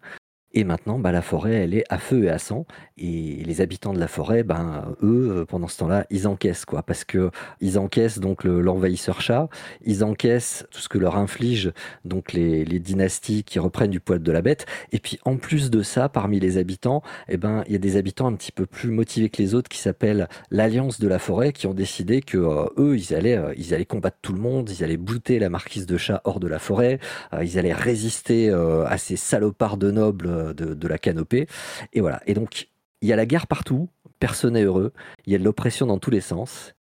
et 0.55 0.63
maintenant, 0.63 1.01
bah, 1.01 1.11
la 1.11 1.21
forêt, 1.21 1.55
elle 1.55 1.75
est 1.75 1.85
à 1.91 1.99
feu 1.99 2.25
et 2.25 2.31
à 2.31 2.39
sang. 2.39 2.65
Et 2.97 3.43
les 3.45 3.61
habitants 3.61 3.93
de 3.93 3.99
la 3.99 4.07
forêt, 4.07 4.45
ben, 4.45 4.95
eux, 5.03 5.39
euh, 5.39 5.45
pendant 5.45 5.67
ce 5.67 5.79
temps-là, 5.79 6.07
ils 6.11 6.29
encaissent, 6.29 6.65
quoi. 6.65 6.85
Parce 6.85 7.05
que 7.05 7.33
ils 7.61 7.77
encaissent 7.77 8.21
donc 8.21 8.45
l'envahisseur 8.45 9.21
chat, 9.21 9.49
ils 9.85 10.05
encaissent 10.05 10.65
tout 10.71 10.79
ce 10.79 10.89
que 10.89 10.99
leur 10.99 11.17
inflige 11.17 11.73
donc 12.05 12.33
les, 12.33 12.65
dynasties 12.65 13.43
qui 13.45 13.59
reprennent 13.59 13.91
du 13.91 13.99
poil 13.99 14.23
de 14.23 14.33
la 14.33 14.43
bête. 14.43 14.67
Et 14.93 15.01
puis, 15.01 15.19
en 15.25 15.37
plus 15.37 15.71
de 15.71 15.83
ça, 15.83 16.09
parmi 16.09 16.39
les 16.39 16.57
habitants, 16.57 17.03
eh 17.29 17.37
ben, 17.37 17.65
il 17.67 17.73
y 17.73 17.77
a 17.77 17.79
des 17.79 17.97
habitants 17.97 18.29
un 18.29 18.35
petit 18.35 18.53
peu 18.53 18.67
plus 18.67 18.91
motivés 18.91 19.31
que 19.31 19.43
les 19.43 19.55
autres 19.55 19.69
qui 19.69 19.79
s'appellent 19.79 20.29
l'Alliance 20.51 21.01
de 21.01 21.09
la 21.09 21.19
forêt, 21.19 21.53
qui 21.53 21.67
ont 21.67 21.75
décidé 21.75 22.21
que 22.21 22.39
euh, 22.39 22.67
eux, 22.79 22.97
ils 22.97 23.13
allaient, 23.13 23.37
euh, 23.37 23.55
ils 23.57 23.75
allaient 23.75 23.85
combattre 23.85 24.19
tout 24.23 24.33
le 24.33 24.41
monde, 24.41 24.71
ils 24.71 24.85
allaient 24.85 24.97
bouter 24.97 25.41
la 25.41 25.49
marquise 25.49 25.87
de 25.87 25.97
chat 25.97 26.21
hors 26.25 26.39
de 26.39 26.47
la 26.47 26.61
forêt, 26.61 27.01
ils 27.43 27.59
allaient 27.59 27.73
résister 27.73 28.51
à 28.51 28.99
ces 28.99 29.17
salopards 29.17 29.77
de 29.77 29.91
nobles 29.91 30.44
de, 30.53 30.89
la 30.89 30.99
canopée. 30.99 31.47
Et 31.93 32.01
voilà. 32.01 32.21
Et 32.27 32.35
donc, 32.35 32.69
il 33.01 33.09
y 33.09 33.13
a 33.13 33.17
la 33.17 33.27
guerre 33.27 33.47
partout, 33.47 33.89
personne 34.19 34.55
n'est 34.55 34.65
heureux, 34.65 34.93
il 35.27 35.33
y 35.33 35.37
a 35.37 35.39
de 35.39 35.45
l'oppression 35.45 35.87
dans 35.87 35.99
tous 35.99 36.11
les 36.11 36.21
sens. 36.21 36.75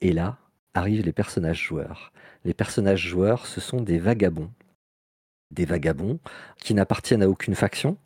Et 0.00 0.12
là, 0.12 0.38
arrivent 0.74 1.04
les 1.04 1.12
personnages 1.12 1.62
joueurs. 1.62 2.12
Les 2.44 2.54
personnages 2.54 3.06
joueurs, 3.06 3.46
ce 3.46 3.60
sont 3.60 3.80
des 3.80 3.98
vagabonds. 3.98 4.50
Des 5.50 5.64
vagabonds 5.64 6.20
qui 6.58 6.74
n'appartiennent 6.74 7.22
à 7.22 7.28
aucune 7.28 7.54
faction, 7.54 7.96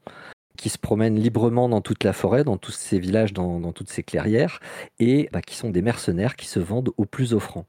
qui 0.56 0.68
se 0.68 0.78
promènent 0.78 1.18
librement 1.18 1.68
dans 1.68 1.80
toute 1.80 2.04
la 2.04 2.12
forêt, 2.12 2.44
dans 2.44 2.56
tous 2.56 2.72
ces 2.72 2.98
villages, 2.98 3.32
dans, 3.32 3.72
toutes 3.72 3.90
ces 3.90 4.02
clairières, 4.02 4.60
et 4.98 5.28
bah, 5.32 5.42
qui 5.42 5.56
sont 5.56 5.70
des 5.70 5.82
mercenaires 5.82 6.36
qui 6.36 6.46
se 6.46 6.60
vendent 6.60 6.90
au 6.96 7.04
plus 7.04 7.34
offrant. 7.34 7.66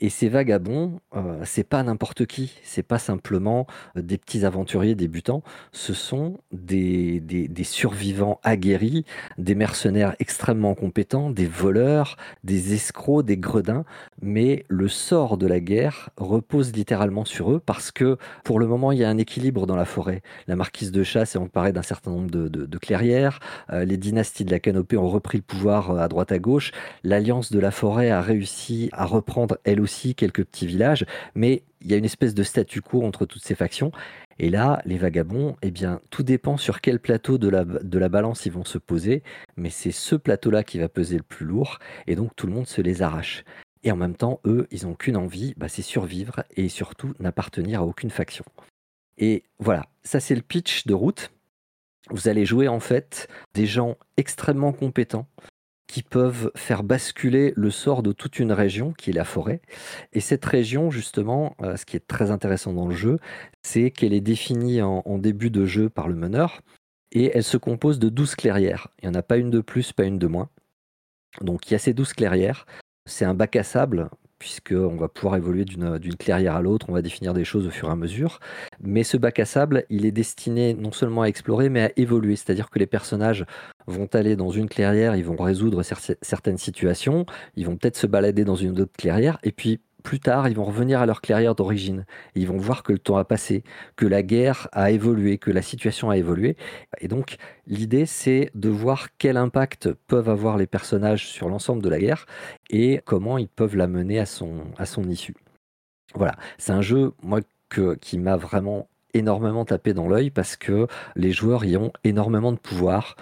Et 0.00 0.10
ces 0.10 0.28
vagabonds, 0.28 1.00
euh, 1.14 1.40
c'est 1.44 1.64
pas 1.64 1.82
n'importe 1.82 2.26
qui, 2.26 2.52
c'est 2.62 2.82
pas 2.82 2.98
simplement 2.98 3.66
euh, 3.96 4.02
des 4.02 4.18
petits 4.18 4.44
aventuriers 4.44 4.94
débutants, 4.94 5.42
ce 5.72 5.94
sont 5.94 6.38
des, 6.52 7.20
des, 7.20 7.64
survivants 7.64 8.38
aguerris, 8.42 9.04
des 9.38 9.54
mercenaires 9.54 10.14
extrêmement 10.18 10.74
compétents, 10.74 11.30
des 11.30 11.46
voleurs, 11.46 12.16
des 12.44 12.74
escrocs, 12.74 13.24
des 13.24 13.38
gredins, 13.38 13.84
mais 14.20 14.66
le 14.68 14.88
sort 14.88 15.38
de 15.38 15.46
la 15.46 15.60
guerre 15.60 16.10
repose 16.18 16.72
littéralement 16.72 17.24
sur 17.24 17.52
eux 17.52 17.60
parce 17.64 17.90
que 17.90 18.18
pour 18.44 18.60
le 18.60 18.66
moment 18.66 18.92
il 18.92 18.98
y 18.98 19.04
a 19.04 19.08
un 19.08 19.18
équilibre 19.18 19.66
dans 19.66 19.76
la 19.76 19.84
forêt. 19.86 20.22
La 20.46 20.56
marquise 20.56 20.92
de 20.92 21.02
chasse 21.02 21.34
est 21.34 21.38
emparée 21.38 21.72
d'un 21.72 21.82
certain 21.82 22.10
nombre 22.10 22.30
de, 22.30 22.78
clairières, 22.78 23.40
euh, 23.72 23.84
les 23.84 23.96
dynasties 23.96 24.44
de 24.44 24.50
la 24.50 24.60
canopée 24.60 24.98
ont 24.98 25.08
repris 25.08 25.38
le 25.38 25.42
pouvoir 25.42 25.98
à 25.98 26.08
droite 26.08 26.32
à 26.32 26.38
gauche, 26.38 26.72
l'alliance 27.02 27.50
de 27.50 27.58
la 27.58 27.70
forêt 27.70 28.10
a 28.10 28.20
réussi 28.20 28.90
à 28.92 29.06
reprendre 29.06 29.58
elle 29.64 29.80
aussi 29.80 29.85
quelques 30.14 30.44
petits 30.44 30.66
villages, 30.66 31.06
mais 31.34 31.62
il 31.80 31.90
y 31.90 31.94
a 31.94 31.96
une 31.96 32.04
espèce 32.04 32.34
de 32.34 32.42
statu 32.42 32.80
quo 32.80 33.04
entre 33.04 33.26
toutes 33.26 33.44
ces 33.44 33.54
factions. 33.54 33.92
Et 34.38 34.50
là, 34.50 34.82
les 34.84 34.98
vagabonds, 34.98 35.56
eh 35.62 35.70
bien, 35.70 36.00
tout 36.10 36.22
dépend 36.22 36.56
sur 36.56 36.80
quel 36.80 37.00
plateau 37.00 37.38
de 37.38 37.48
la, 37.48 38.08
balance 38.08 38.44
ils 38.44 38.52
vont 38.52 38.64
se 38.64 38.78
poser, 38.78 39.22
mais 39.56 39.70
c'est 39.70 39.92
ce 39.92 40.14
plateau-là 40.14 40.62
qui 40.62 40.78
va 40.78 40.88
peser 40.88 41.16
le 41.16 41.22
plus 41.22 41.46
lourd, 41.46 41.78
et 42.06 42.16
donc 42.16 42.36
tout 42.36 42.46
le 42.46 42.52
monde 42.52 42.66
se 42.66 42.82
les 42.82 43.02
arrache. 43.02 43.44
Et 43.82 43.92
en 43.92 43.96
même 43.96 44.16
temps, 44.16 44.40
eux, 44.44 44.66
ils 44.70 44.86
n'ont 44.86 44.94
qu'une 44.94 45.16
envie, 45.16 45.54
bah, 45.56 45.68
c'est 45.68 45.82
survivre 45.82 46.44
et 46.56 46.68
surtout 46.68 47.14
n'appartenir 47.20 47.80
à 47.80 47.86
aucune 47.86 48.10
faction. 48.10 48.44
Et 49.16 49.44
voilà, 49.58 49.86
ça 50.02 50.20
c'est 50.20 50.34
le 50.34 50.42
pitch 50.42 50.86
de 50.86 50.94
route. 50.94 51.30
Vous 52.10 52.28
allez 52.28 52.44
jouer 52.44 52.68
en 52.68 52.80
fait 52.80 53.28
des 53.54 53.66
gens 53.66 53.96
extrêmement 54.16 54.72
compétents 54.72 55.26
qui 55.86 56.02
peuvent 56.02 56.50
faire 56.56 56.82
basculer 56.82 57.52
le 57.56 57.70
sort 57.70 58.02
de 58.02 58.12
toute 58.12 58.38
une 58.38 58.52
région, 58.52 58.92
qui 58.92 59.10
est 59.10 59.12
la 59.12 59.24
forêt. 59.24 59.60
Et 60.12 60.20
cette 60.20 60.44
région, 60.44 60.90
justement, 60.90 61.56
euh, 61.62 61.76
ce 61.76 61.84
qui 61.84 61.96
est 61.96 62.06
très 62.06 62.30
intéressant 62.30 62.72
dans 62.72 62.88
le 62.88 62.94
jeu, 62.94 63.18
c'est 63.62 63.90
qu'elle 63.90 64.12
est 64.12 64.20
définie 64.20 64.82
en, 64.82 65.18
début 65.18 65.50
de 65.50 65.64
jeu 65.64 65.88
par 65.88 66.08
le 66.08 66.14
meneur, 66.14 66.60
et 67.12 67.30
elle 67.34 67.44
se 67.44 67.56
compose 67.56 67.98
de 67.98 68.08
12 68.08 68.34
clairières. 68.34 68.88
Il 69.00 69.08
n'y 69.08 69.16
en 69.16 69.18
a 69.18 69.22
pas 69.22 69.36
une 69.36 69.50
de 69.50 69.60
plus, 69.60 69.92
pas 69.92 70.04
une 70.04 70.18
de 70.18 70.26
moins. 70.26 70.50
Donc 71.40 71.70
il 71.70 71.72
y 71.72 71.76
a 71.76 71.78
ces 71.78 71.94
12 71.94 72.12
clairières. 72.12 72.66
C'est 73.06 73.24
un 73.24 73.34
bac 73.34 73.56
à 73.56 73.62
sable 73.62 74.10
puisqu'on 74.38 74.96
va 74.96 75.08
pouvoir 75.08 75.36
évoluer 75.36 75.64
d'une 75.64 75.98
clairière 76.18 76.56
à 76.56 76.62
l'autre, 76.62 76.86
on 76.88 76.92
va 76.92 77.02
définir 77.02 77.34
des 77.34 77.44
choses 77.44 77.66
au 77.66 77.70
fur 77.70 77.88
et 77.88 77.92
à 77.92 77.96
mesure. 77.96 78.40
Mais 78.80 79.02
ce 79.02 79.16
bac 79.16 79.38
à 79.38 79.44
sable, 79.44 79.84
il 79.90 80.04
est 80.06 80.12
destiné 80.12 80.74
non 80.74 80.92
seulement 80.92 81.22
à 81.22 81.26
explorer, 81.26 81.68
mais 81.68 81.82
à 81.82 81.90
évoluer. 81.96 82.36
C'est-à-dire 82.36 82.70
que 82.70 82.78
les 82.78 82.86
personnages 82.86 83.46
vont 83.86 84.08
aller 84.12 84.36
dans 84.36 84.50
une 84.50 84.68
clairière, 84.68 85.16
ils 85.16 85.24
vont 85.24 85.36
résoudre 85.36 85.82
certaines 85.82 86.58
situations, 86.58 87.24
ils 87.56 87.66
vont 87.66 87.76
peut-être 87.76 87.96
se 87.96 88.06
balader 88.06 88.44
dans 88.44 88.56
une 88.56 88.80
autre 88.80 88.92
clairière, 88.96 89.38
et 89.42 89.52
puis 89.52 89.80
plus 90.06 90.20
tard, 90.20 90.48
ils 90.48 90.54
vont 90.54 90.64
revenir 90.64 91.00
à 91.00 91.06
leur 91.06 91.20
clairière 91.20 91.56
d'origine. 91.56 92.06
Ils 92.36 92.46
vont 92.46 92.58
voir 92.58 92.84
que 92.84 92.92
le 92.92 93.00
temps 93.00 93.16
a 93.16 93.24
passé, 93.24 93.64
que 93.96 94.06
la 94.06 94.22
guerre 94.22 94.68
a 94.70 94.92
évolué, 94.92 95.36
que 95.36 95.50
la 95.50 95.62
situation 95.62 96.10
a 96.10 96.16
évolué. 96.16 96.56
Et 97.00 97.08
donc, 97.08 97.38
l'idée, 97.66 98.06
c'est 98.06 98.52
de 98.54 98.68
voir 98.68 99.08
quel 99.18 99.36
impact 99.36 99.92
peuvent 100.06 100.28
avoir 100.28 100.58
les 100.58 100.68
personnages 100.68 101.26
sur 101.26 101.48
l'ensemble 101.48 101.82
de 101.82 101.88
la 101.88 101.98
guerre 101.98 102.26
et 102.70 103.00
comment 103.04 103.36
ils 103.36 103.48
peuvent 103.48 103.74
la 103.74 103.88
mener 103.88 104.20
à 104.20 104.26
son, 104.26 104.62
issue. 105.08 105.34
Voilà, 106.14 106.36
c'est 106.56 106.72
un 106.72 106.82
jeu, 106.82 107.12
moi, 107.24 107.40
qui 108.00 108.18
m'a 108.18 108.36
vraiment 108.36 108.88
énormément 109.12 109.64
tapé 109.64 109.92
dans 109.92 110.06
l'œil 110.06 110.30
parce 110.30 110.56
que 110.56 110.86
les 111.16 111.32
joueurs 111.32 111.64
y 111.64 111.76
ont 111.76 111.92
énormément 112.04 112.52
de 112.52 112.58
pouvoir. 112.58 113.16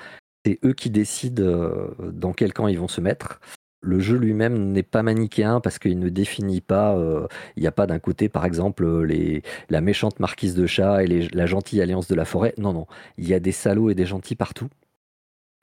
C'est 0.44 0.58
eux 0.62 0.74
qui 0.74 0.90
décident 0.90 1.42
euh, 1.42 1.94
dans 2.12 2.34
quel 2.34 2.52
camp 2.52 2.68
ils 2.68 2.78
vont 2.78 2.88
se 2.88 3.00
mettre 3.00 3.40
le 3.84 4.00
jeu 4.00 4.16
lui-même 4.16 4.72
n'est 4.72 4.82
pas 4.82 5.02
manichéen 5.02 5.60
parce 5.60 5.78
qu'il 5.78 5.98
ne 5.98 6.08
définit 6.08 6.60
pas, 6.60 6.96
euh, 6.96 7.26
il 7.56 7.60
n'y 7.60 7.66
a 7.66 7.72
pas 7.72 7.86
d'un 7.86 7.98
côté 7.98 8.28
par 8.28 8.44
exemple 8.44 9.04
les, 9.04 9.42
la 9.68 9.80
méchante 9.80 10.20
marquise 10.20 10.54
de 10.54 10.66
chat 10.66 11.04
et 11.04 11.06
la 11.06 11.46
gentille 11.46 11.80
alliance 11.82 12.08
de 12.08 12.14
la 12.14 12.24
forêt. 12.24 12.54
Non, 12.58 12.72
non, 12.72 12.86
il 13.18 13.28
y 13.28 13.34
a 13.34 13.40
des 13.40 13.52
salauds 13.52 13.90
et 13.90 13.94
des 13.94 14.06
gentils 14.06 14.36
partout. 14.36 14.68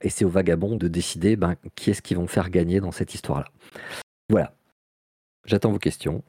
Et 0.02 0.10
c'est 0.10 0.26
aux 0.26 0.30
vagabonds 0.30 0.78
de 0.78 0.88
décider 0.88 1.36
ben, 1.36 1.56
qui 1.76 1.92
est-ce 1.92 2.02
qu'ils 2.02 2.18
vont 2.18 2.28
faire 2.28 2.50
gagner 2.50 2.80
dans 2.80 2.92
cette 2.92 3.14
histoire-là. 3.14 3.48
Voilà. 4.30 4.54
J'attends 5.46 5.72
vos 5.72 5.80
questions. 5.80 6.24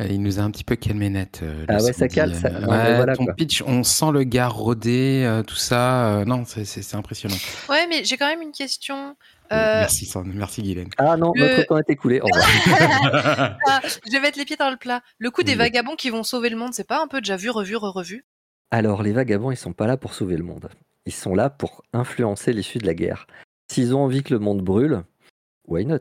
Euh, 0.00 0.06
il 0.08 0.22
nous 0.22 0.38
a 0.38 0.42
un 0.42 0.50
petit 0.50 0.64
peu 0.64 0.76
calmé 0.76 1.08
net. 1.08 1.40
Euh, 1.42 1.64
ah 1.68 1.82
ouais, 1.82 1.92
ça 1.92 2.08
calme. 2.08 2.34
Ça... 2.34 2.50
Ouais, 2.50 3.14
ton 3.14 3.26
pitch, 3.26 3.62
on 3.66 3.82
sent 3.82 4.12
le 4.12 4.24
gars 4.24 4.48
rodé, 4.48 5.42
tout 5.46 5.56
ça. 5.56 6.24
non, 6.26 6.44
c'est 6.46 6.94
impressionnant. 6.94 7.36
Ouais, 7.68 7.86
mais 7.88 8.04
j'ai 8.04 8.16
quand 8.16 8.28
même 8.28 8.42
une 8.42 8.52
question. 8.52 9.16
Euh, 9.52 9.80
merci, 9.80 10.10
merci 10.26 10.62
Guylaine. 10.62 10.90
Ah 10.98 11.16
non, 11.16 11.32
notre 11.34 11.66
temps 11.66 11.78
est 11.78 11.90
écoulé. 11.90 12.20
Au 12.20 12.26
revoir. 12.26 12.46
Je 14.06 14.12
vais 14.12 14.20
mettre 14.20 14.38
les 14.38 14.44
pieds 14.44 14.56
dans 14.56 14.70
le 14.70 14.76
plat. 14.76 15.02
Le 15.18 15.30
coup 15.30 15.42
des 15.42 15.54
vagabonds 15.54 15.96
qui 15.96 16.10
vont 16.10 16.22
sauver 16.22 16.50
le 16.50 16.56
monde, 16.56 16.74
c'est 16.74 16.86
pas 16.86 17.02
un 17.02 17.06
peu 17.06 17.20
déjà 17.20 17.36
vu, 17.36 17.50
revu, 17.50 17.76
revu 17.76 18.24
Alors, 18.70 19.02
les 19.02 19.12
vagabonds, 19.12 19.50
ils 19.50 19.56
sont 19.56 19.72
pas 19.72 19.86
là 19.86 19.96
pour 19.96 20.14
sauver 20.14 20.36
le 20.36 20.44
monde. 20.44 20.68
Ils 21.06 21.12
sont 21.12 21.34
là 21.34 21.48
pour 21.48 21.82
influencer 21.92 22.52
l'issue 22.52 22.78
de 22.78 22.86
la 22.86 22.94
guerre. 22.94 23.26
S'ils 23.70 23.94
ont 23.94 24.00
envie 24.00 24.22
que 24.22 24.34
le 24.34 24.40
monde 24.40 24.62
brûle, 24.62 25.02
why 25.66 25.86
not? 25.86 25.98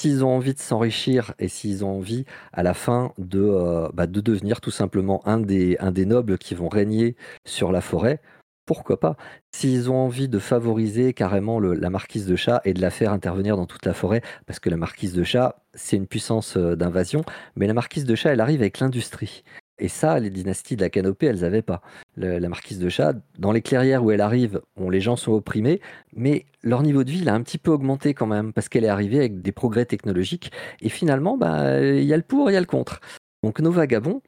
S'ils 0.00 0.24
ont 0.24 0.34
envie 0.34 0.54
de 0.54 0.58
s'enrichir 0.58 1.34
et 1.38 1.48
s'ils 1.48 1.84
ont 1.84 1.98
envie 1.98 2.24
à 2.52 2.64
la 2.64 2.74
fin 2.74 3.12
de, 3.18 3.40
euh, 3.40 3.88
bah, 3.94 4.08
de 4.08 4.20
devenir 4.20 4.60
tout 4.60 4.72
simplement 4.72 5.26
un 5.26 5.38
des, 5.38 5.76
un 5.78 5.92
des 5.92 6.04
nobles 6.04 6.36
qui 6.36 6.54
vont 6.54 6.68
régner 6.68 7.16
sur 7.46 7.70
la 7.70 7.80
forêt, 7.80 8.20
pourquoi 8.66 8.98
pas 8.98 9.16
S'ils 9.54 9.90
ont 9.90 9.96
envie 9.96 10.28
de 10.28 10.38
favoriser 10.38 11.12
carrément 11.12 11.60
la 11.60 11.90
marquise 11.90 12.26
de 12.26 12.36
chat 12.36 12.60
et 12.64 12.74
de 12.74 12.80
la 12.80 12.90
faire 12.90 13.12
intervenir 13.12 13.56
dans 13.56 13.66
toute 13.66 13.86
la 13.86 13.94
forêt, 13.94 14.22
parce 14.46 14.58
que 14.58 14.70
la 14.70 14.76
marquise 14.76 15.12
de 15.12 15.24
chat, 15.24 15.56
c'est 15.74 15.96
une 15.96 16.06
puissance 16.06 16.56
euh, 16.56 16.76
d'invasion, 16.76 17.22
mais 17.56 17.66
la 17.66 17.74
marquise 17.74 18.04
de 18.04 18.14
chat, 18.14 18.32
elle 18.32 18.40
arrive 18.40 18.60
avec 18.60 18.78
l'industrie. 18.78 19.44
Et 19.78 19.88
ça, 19.88 20.20
les 20.20 20.30
dynasties 20.30 20.76
de 20.76 20.82
la 20.82 20.90
canopée, 20.90 21.26
elles 21.26 21.40
n'avaient 21.40 21.62
pas. 21.62 21.82
la 22.16 22.48
marquise 22.48 22.78
de 22.78 22.88
chat, 22.88 23.14
dans 23.38 23.50
les 23.50 23.60
clairières 23.60 24.04
où 24.04 24.12
elle 24.12 24.20
arrive, 24.20 24.60
les 24.88 25.00
gens 25.00 25.16
sont 25.16 25.32
opprimés, 25.32 25.80
mais 26.14 26.46
leur 26.62 26.82
niveau 26.82 27.02
de 27.02 27.10
vie, 27.10 27.18
il 27.22 27.28
a 27.28 27.34
un 27.34 27.42
petit 27.42 27.58
peu 27.58 27.72
augmenté 27.72 28.14
quand 28.14 28.26
même, 28.26 28.52
parce 28.52 28.68
qu'elle 28.68 28.84
est 28.84 28.88
arrivée 28.88 29.18
avec 29.18 29.42
des 29.42 29.50
progrès 29.50 29.84
technologiques. 29.84 30.52
Et 30.80 30.88
finalement, 30.88 31.36
bah, 31.36 31.80
il 31.82 32.04
y 32.04 32.12
a 32.12 32.16
le 32.16 32.22
pour, 32.22 32.50
il 32.50 32.54
y 32.54 32.56
a 32.56 32.60
le 32.60 32.66
contre. 32.66 33.00
Donc 33.42 33.58
nos 33.60 33.72
vagabonds, 33.72 34.22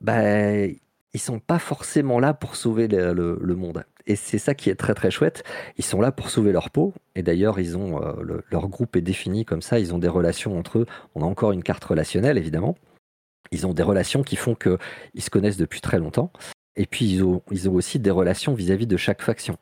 bah, 0.00 0.22
ils 1.16 1.18
sont 1.18 1.38
pas 1.38 1.58
forcément 1.58 2.20
là 2.20 2.34
pour 2.34 2.56
sauver 2.56 2.88
le, 2.88 3.54
monde. 3.54 3.86
Et 4.06 4.16
c'est 4.16 4.36
ça 4.36 4.54
qui 4.54 4.68
est 4.68 4.74
très 4.74 4.92
très 4.92 5.10
chouette. 5.10 5.44
Ils 5.78 5.84
sont 5.84 5.98
là 5.98 6.12
pour 6.12 6.28
sauver 6.28 6.52
leur 6.52 6.68
peau. 6.68 6.92
Et 7.14 7.22
d'ailleurs, 7.22 7.56
euh, 7.58 8.42
leur 8.50 8.68
groupe 8.68 8.96
est 8.96 9.00
défini 9.00 9.46
comme 9.46 9.62
ça. 9.62 9.78
Ils 9.78 9.94
ont 9.94 9.98
des 9.98 10.08
relations 10.08 10.58
entre 10.58 10.80
eux. 10.80 10.86
On 11.14 11.22
a 11.22 11.24
encore 11.24 11.52
une 11.52 11.62
carte 11.62 11.84
relationnelle, 11.84 12.36
évidemment. 12.36 12.76
Ils 13.50 13.66
ont 13.66 13.72
des 13.72 13.82
relations 13.82 14.22
qui 14.22 14.36
font 14.36 14.54
qu'ils 14.54 15.22
se 15.22 15.30
connaissent 15.30 15.56
depuis 15.56 15.80
très 15.80 15.98
longtemps. 15.98 16.30
Et 16.76 16.84
puis, 16.84 17.06
ils 17.06 17.24
ont, 17.24 17.40
ils 17.50 17.66
ont 17.70 17.72
aussi 17.72 17.98
des 17.98 18.10
relations 18.10 18.52
vis-à-vis 18.52 18.86
de 18.86 18.98
chaque 18.98 19.22
faction. 19.22 19.56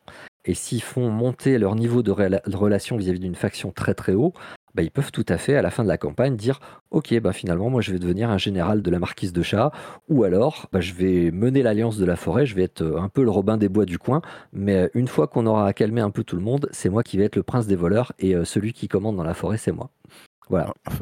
Et 0.45 0.55
s'ils 0.55 0.83
font 0.83 1.09
monter 1.09 1.57
leur 1.59 1.77
niveau 1.77 2.03
de, 2.03 2.11
relation 2.11 2.97
vis-à-vis 2.97 3.21
d'une 3.21 3.37
faction 3.37 3.71
très 3.71 3.95
très 3.95 4.15
haut, 4.15 4.33
bah, 4.75 4.83
ils 4.83 4.91
peuvent 4.91 5.13
tout 5.13 5.25
à 5.29 5.39
fait, 5.39 5.57
à 5.57 5.63
la 5.63 5.71
fin 5.71 5.83
de 5.83 5.89
la 5.89 5.99
campagne, 5.99 6.37
dire 6.37 6.61
Ok, 6.91 7.19
bah, 7.21 7.33
finalement, 7.33 7.71
moi 7.71 7.81
je 7.81 7.93
vais 7.93 7.99
devenir 7.99 8.31
un 8.31 8.39
général 8.39 8.83
de 8.83 8.91
la 8.91 8.99
marquise 8.99 9.33
de 9.33 9.43
chat, 9.43 9.73
ou 10.09 10.25
alors 10.25 10.69
bah, 10.73 10.81
je 10.81 10.95
vais 10.95 11.31
mener 11.31 11.63
l'alliance 11.63 11.99
de 11.99 12.05
la 12.05 12.17
forêt, 12.17 12.47
je 12.47 12.55
vais 12.55 12.63
être 12.63 12.83
euh, 12.83 13.01
un 13.01 13.09
peu 13.09 13.23
le 13.23 13.31
Robin 13.31 13.57
des 13.57 13.69
Bois 13.69 13.85
du 13.85 13.99
coin, 13.99 14.23
mais 14.53 14.91
une 14.95 15.09
fois 15.09 15.27
qu'on 15.27 15.47
aura 15.47 15.73
calmé 15.73 16.01
un 16.01 16.11
peu 16.11 16.25
tout 16.25 16.37
le 16.37 16.43
monde, 16.43 16.69
c'est 16.73 16.89
moi 16.89 17.03
qui 17.03 17.17
vais 17.19 17.25
être 17.25 17.37
le 17.37 17.43
prince 17.43 17.67
des 17.67 17.77
voleurs, 17.77 18.13
et 18.19 18.35
euh, 18.35 18.45
celui 18.45 18.73
qui 18.73 18.89
commande 18.89 19.17
dans 19.17 19.25
la 19.25 19.35
forêt, 19.35 19.59
c'est 19.59 19.73
moi. 19.73 19.91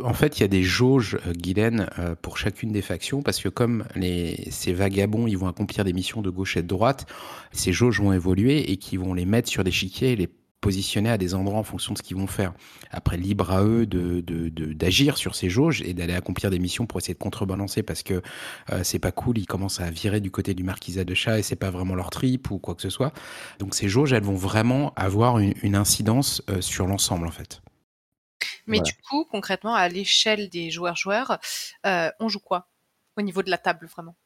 En 0.02 0.14
fait, 0.14 0.38
il 0.38 0.42
y 0.42 0.44
a 0.44 0.48
des 0.48 0.62
jauges, 0.62 1.18
euh, 1.26 1.32
Guylaine, 1.32 1.88
euh, 1.98 2.14
pour 2.20 2.38
chacune 2.38 2.72
des 2.72 2.82
factions, 2.82 3.22
parce 3.22 3.40
que 3.40 3.48
comme 3.48 3.84
ces 4.50 4.72
vagabonds, 4.72 5.26
ils 5.26 5.36
vont 5.36 5.48
accomplir 5.48 5.84
des 5.84 5.92
missions 5.92 6.22
de 6.22 6.30
gauche 6.30 6.56
et 6.56 6.62
de 6.62 6.68
droite, 6.68 7.06
ces 7.50 7.72
jauges 7.72 8.00
vont 8.00 8.12
évoluer 8.12 8.70
et 8.70 8.76
qui 8.76 8.96
vont 8.96 9.14
les 9.14 9.26
mettre 9.26 9.48
sur 9.48 9.64
des 9.64 9.72
chiquiers 9.72 10.12
et 10.12 10.16
les 10.16 10.28
positionner 10.62 11.10
à 11.10 11.18
des 11.18 11.34
endroits 11.34 11.58
en 11.58 11.62
fonction 11.62 11.92
de 11.92 11.98
ce 11.98 12.02
qu'ils 12.02 12.16
vont 12.16 12.26
faire. 12.26 12.54
Après, 12.90 13.18
libre 13.18 13.50
à 13.50 13.62
eux 13.62 13.84
de, 13.84 14.22
d'agir 14.72 15.18
sur 15.18 15.34
ces 15.34 15.50
jauges 15.50 15.82
et 15.82 15.92
d'aller 15.92 16.14
accomplir 16.14 16.50
des 16.50 16.58
missions 16.58 16.86
pour 16.86 16.98
essayer 16.98 17.12
de 17.12 17.18
contrebalancer 17.18 17.82
parce 17.82 18.02
que 18.02 18.22
euh, 18.70 18.82
c'est 18.82 18.98
pas 18.98 19.12
cool, 19.12 19.36
ils 19.36 19.46
commencent 19.46 19.80
à 19.80 19.90
virer 19.90 20.20
du 20.20 20.30
côté 20.30 20.54
du 20.54 20.62
marquisat 20.62 21.04
de 21.04 21.14
chat 21.14 21.38
et 21.38 21.42
c'est 21.42 21.56
pas 21.56 21.70
vraiment 21.70 21.94
leur 21.94 22.08
trip 22.08 22.50
ou 22.50 22.58
quoi 22.58 22.74
que 22.74 22.82
ce 22.82 22.90
soit. 22.90 23.12
Donc 23.58 23.74
ces 23.74 23.88
jauges, 23.88 24.14
elles 24.14 24.22
vont 24.22 24.36
vraiment 24.36 24.94
avoir 24.94 25.38
une, 25.38 25.72
incidence 25.74 26.42
sur 26.60 26.86
l'ensemble 26.86 27.26
en 27.26 27.30
fait. 27.30 27.62
Mais 28.66 28.80
du 28.80 28.92
coup, 29.08 29.24
concrètement, 29.24 29.74
à 29.74 29.88
l'échelle 29.88 30.48
des 30.48 30.70
joueurs-joueurs, 30.70 31.38
euh, 31.86 32.10
on 32.20 32.28
joue 32.28 32.40
quoi 32.40 32.68
au 33.16 33.22
niveau 33.22 33.42
de 33.42 33.50
la 33.50 33.58
table 33.58 33.86
vraiment? 33.86 34.16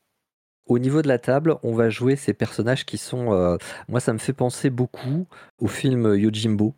Au 0.67 0.79
niveau 0.79 1.03
de 1.03 1.09
la 1.09 1.19
table, 1.19 1.57
on 1.62 1.75
va 1.75 1.91
jouer 1.91 2.17
ces 2.17 2.35
personnages 2.35 2.85
qui 2.87 2.99
sont. 2.99 3.33
Euh, 3.33 3.57
moi, 3.89 4.01
ça 4.01 4.12
me 4.12 4.19
fait 4.19 4.33
penser 4.33 4.71
beaucoup 4.71 5.27
au 5.59 5.69
film 5.69 6.14
Yojimbo. 6.14 6.75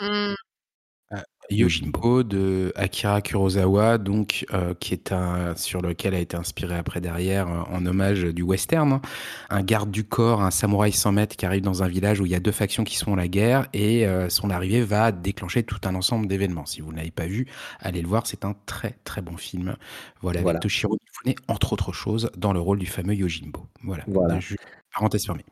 Mmh. 0.00 0.34
Yojimbo 1.50 2.22
de 2.22 2.72
Akira 2.76 3.20
Kurosawa, 3.20 3.98
donc 3.98 4.46
euh, 4.52 4.74
qui 4.74 4.92
est 4.92 5.12
un 5.12 5.54
sur 5.56 5.80
lequel 5.82 6.14
a 6.14 6.18
été 6.18 6.36
inspiré 6.36 6.76
après 6.76 7.00
derrière 7.00 7.48
euh, 7.48 7.62
en 7.72 7.84
hommage 7.86 8.24
du 8.24 8.42
western. 8.42 8.92
Hein. 8.92 9.00
Un 9.50 9.62
garde 9.62 9.90
du 9.90 10.04
corps, 10.04 10.42
un 10.42 10.50
samouraï 10.50 10.92
sans 10.92 11.12
mètres 11.12 11.36
qui 11.36 11.46
arrive 11.46 11.62
dans 11.62 11.82
un 11.82 11.88
village 11.88 12.20
où 12.20 12.26
il 12.26 12.32
y 12.32 12.34
a 12.34 12.40
deux 12.40 12.52
factions 12.52 12.84
qui 12.84 12.96
sont 12.96 13.14
la 13.14 13.28
guerre 13.28 13.68
et 13.72 14.06
euh, 14.06 14.28
son 14.28 14.50
arrivée 14.50 14.82
va 14.82 15.12
déclencher 15.12 15.62
tout 15.62 15.80
un 15.84 15.94
ensemble 15.94 16.26
d'événements. 16.26 16.66
Si 16.66 16.80
vous 16.80 16.92
ne 16.92 16.96
l'avez 16.96 17.10
pas 17.10 17.26
vu, 17.26 17.46
allez 17.80 18.02
le 18.02 18.08
voir, 18.08 18.26
c'est 18.26 18.44
un 18.44 18.54
très 18.66 18.98
très 19.04 19.22
bon 19.22 19.36
film. 19.36 19.76
Voilà, 20.20 20.40
avec 20.40 20.60
Toshiro 20.60 20.96
Mifune 21.24 21.40
entre 21.48 21.72
autres 21.72 21.92
choses 21.92 22.30
dans 22.36 22.52
le 22.52 22.60
rôle 22.60 22.78
du 22.78 22.86
fameux 22.86 23.14
Yojimbo. 23.14 23.66
Voilà. 23.82 24.04
voilà. 24.06 24.38
parenthèse 24.92 25.26
fermée. 25.26 25.44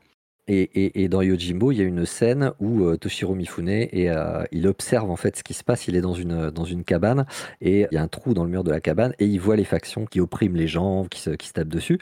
Et, 0.47 1.09
dans 1.09 1.23
Yojimbo, 1.23 1.73
il 1.73 1.79
y 1.79 1.81
a 1.81 1.85
une 1.85 2.05
scène 2.05 2.53
où 2.61 2.85
euh, 2.85 2.97
Toshiro 2.99 3.35
Mifune 3.35 3.89
euh, 3.95 4.45
il 4.53 4.67
observe 4.67 5.11
en 5.11 5.17
fait 5.17 5.37
ce 5.37 5.43
qui 5.43 5.55
se 5.55 5.65
passe. 5.65 5.89
Il 5.89 5.97
est 5.97 6.03
dans 6.03 6.13
une 6.13 6.51
dans 6.51 6.65
une 6.65 6.85
cabane 6.85 7.25
et 7.63 7.87
il 7.91 7.95
y 7.95 7.97
a 7.97 8.03
un 8.03 8.09
trou 8.09 8.35
dans 8.35 8.45
le 8.45 8.51
mur 8.51 8.63
de 8.63 8.71
la 8.71 8.81
cabane 8.81 9.15
et 9.19 9.25
il 9.25 9.39
voit 9.39 9.57
les 9.57 9.65
factions 9.65 10.05
qui 10.05 10.21
oppriment 10.21 10.57
les 10.57 10.69
gens, 10.69 11.07
qui 11.07 11.21
se, 11.21 11.31
qui 11.31 11.49
se 11.49 11.55
tapent 11.55 11.69
dessus. 11.69 11.99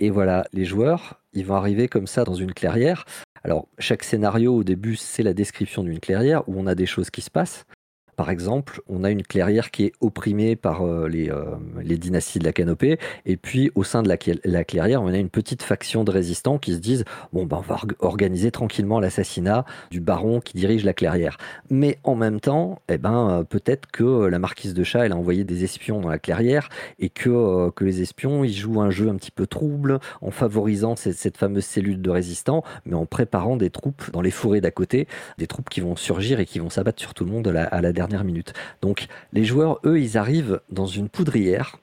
Et 0.00 0.10
voilà, 0.10 0.44
les 0.52 0.64
joueurs, 0.64 1.20
ils 1.34 1.46
vont 1.46 1.54
arriver 1.54 1.86
comme 1.86 2.08
ça 2.08 2.24
dans 2.24 2.34
une 2.34 2.52
clairière. 2.52 3.04
Alors 3.44 3.68
chaque 3.78 4.02
scénario 4.02 4.56
au 4.56 4.64
début, 4.64 4.96
c'est 4.96 5.22
la 5.22 5.34
description 5.34 5.84
d'une 5.84 6.00
clairière 6.00 6.48
où 6.48 6.54
on 6.58 6.66
a 6.66 6.74
des 6.74 6.86
choses 6.86 7.10
qui 7.10 7.20
se 7.20 7.30
passent. 7.30 7.64
Par 8.16 8.30
exemple, 8.30 8.80
on 8.88 9.04
a 9.04 9.10
une 9.10 9.22
clairière 9.22 9.70
qui 9.70 9.84
est 9.84 9.92
opprimée 10.00 10.56
par 10.56 10.86
euh, 10.86 11.08
euh, 11.12 11.44
les, 11.82 11.98
dynasties 11.98 12.38
de 12.38 12.44
la 12.44 12.52
canopée, 12.52 12.98
et 13.26 13.36
puis 13.36 13.70
au 13.74 13.82
sein 13.82 14.02
de 14.02 14.08
la, 14.08 14.64
clairière, 14.64 15.02
on 15.02 15.08
a 15.08 15.18
une 15.18 15.30
petite 15.30 15.62
faction 15.62 16.04
de 16.04 16.10
résistants 16.10 16.58
qui 16.58 16.72
se 16.72 16.78
disent 16.78 17.04
bon 17.32 17.46
ben 17.46 17.58
on 17.58 17.60
va 17.60 17.80
organiser 18.00 18.50
tranquillement 18.50 19.00
l'assassinat 19.00 19.64
du 19.90 20.00
baron 20.00 20.40
qui 20.40 20.56
dirige 20.56 20.84
la 20.84 20.92
clairière. 20.92 21.38
Mais 21.70 21.98
en 22.04 22.14
même 22.14 22.40
temps, 22.40 22.80
eh 22.88 22.98
ben 22.98 23.30
euh, 23.30 23.44
peut-être 23.44 23.90
que 23.90 24.26
la 24.26 24.38
marquise 24.38 24.74
de 24.74 24.84
Chat 24.84 25.06
elle 25.06 25.12
a 25.12 25.16
envoyé 25.16 25.44
des 25.44 25.64
espions 25.64 26.00
dans 26.00 26.08
la 26.08 26.18
clairière 26.18 26.68
et 26.98 27.08
que 27.08 27.70
que 27.70 27.84
les 27.84 28.02
espions 28.02 28.44
ils 28.44 28.54
jouent 28.54 28.80
un 28.80 28.90
jeu 28.90 29.08
un 29.08 29.16
petit 29.16 29.30
peu 29.30 29.46
trouble 29.46 29.98
en 30.20 30.30
favorisant 30.30 30.96
cette, 30.96 31.16
cette 31.16 31.36
fameuse 31.36 31.64
cellule 31.64 32.00
de 32.00 32.10
résistants, 32.10 32.62
mais 32.86 32.94
en 32.94 33.06
préparant 33.06 33.56
des 33.56 33.70
troupes 33.70 34.10
dans 34.12 34.20
les 34.20 34.30
forêts 34.30 34.60
d'à 34.60 34.70
côté, 34.70 35.08
des 35.38 35.46
troupes 35.46 35.68
qui 35.68 35.80
vont 35.80 35.96
surgir 35.96 36.40
et 36.40 36.46
qui 36.46 36.58
vont 36.58 36.70
s'abattre 36.70 37.00
sur 37.00 37.14
tout 37.14 37.24
le 37.24 37.32
monde 37.32 37.48
à 37.48 37.80
la 37.80 37.92
dernière 37.92 38.03
dernière 38.06 38.24
minute. 38.24 38.52
Donc 38.82 39.06
les 39.32 39.44
joueurs, 39.44 39.80
eux, 39.84 40.00
ils 40.00 40.18
arrivent 40.18 40.60
dans 40.70 40.86
une 40.86 41.08
poudrière 41.08 41.78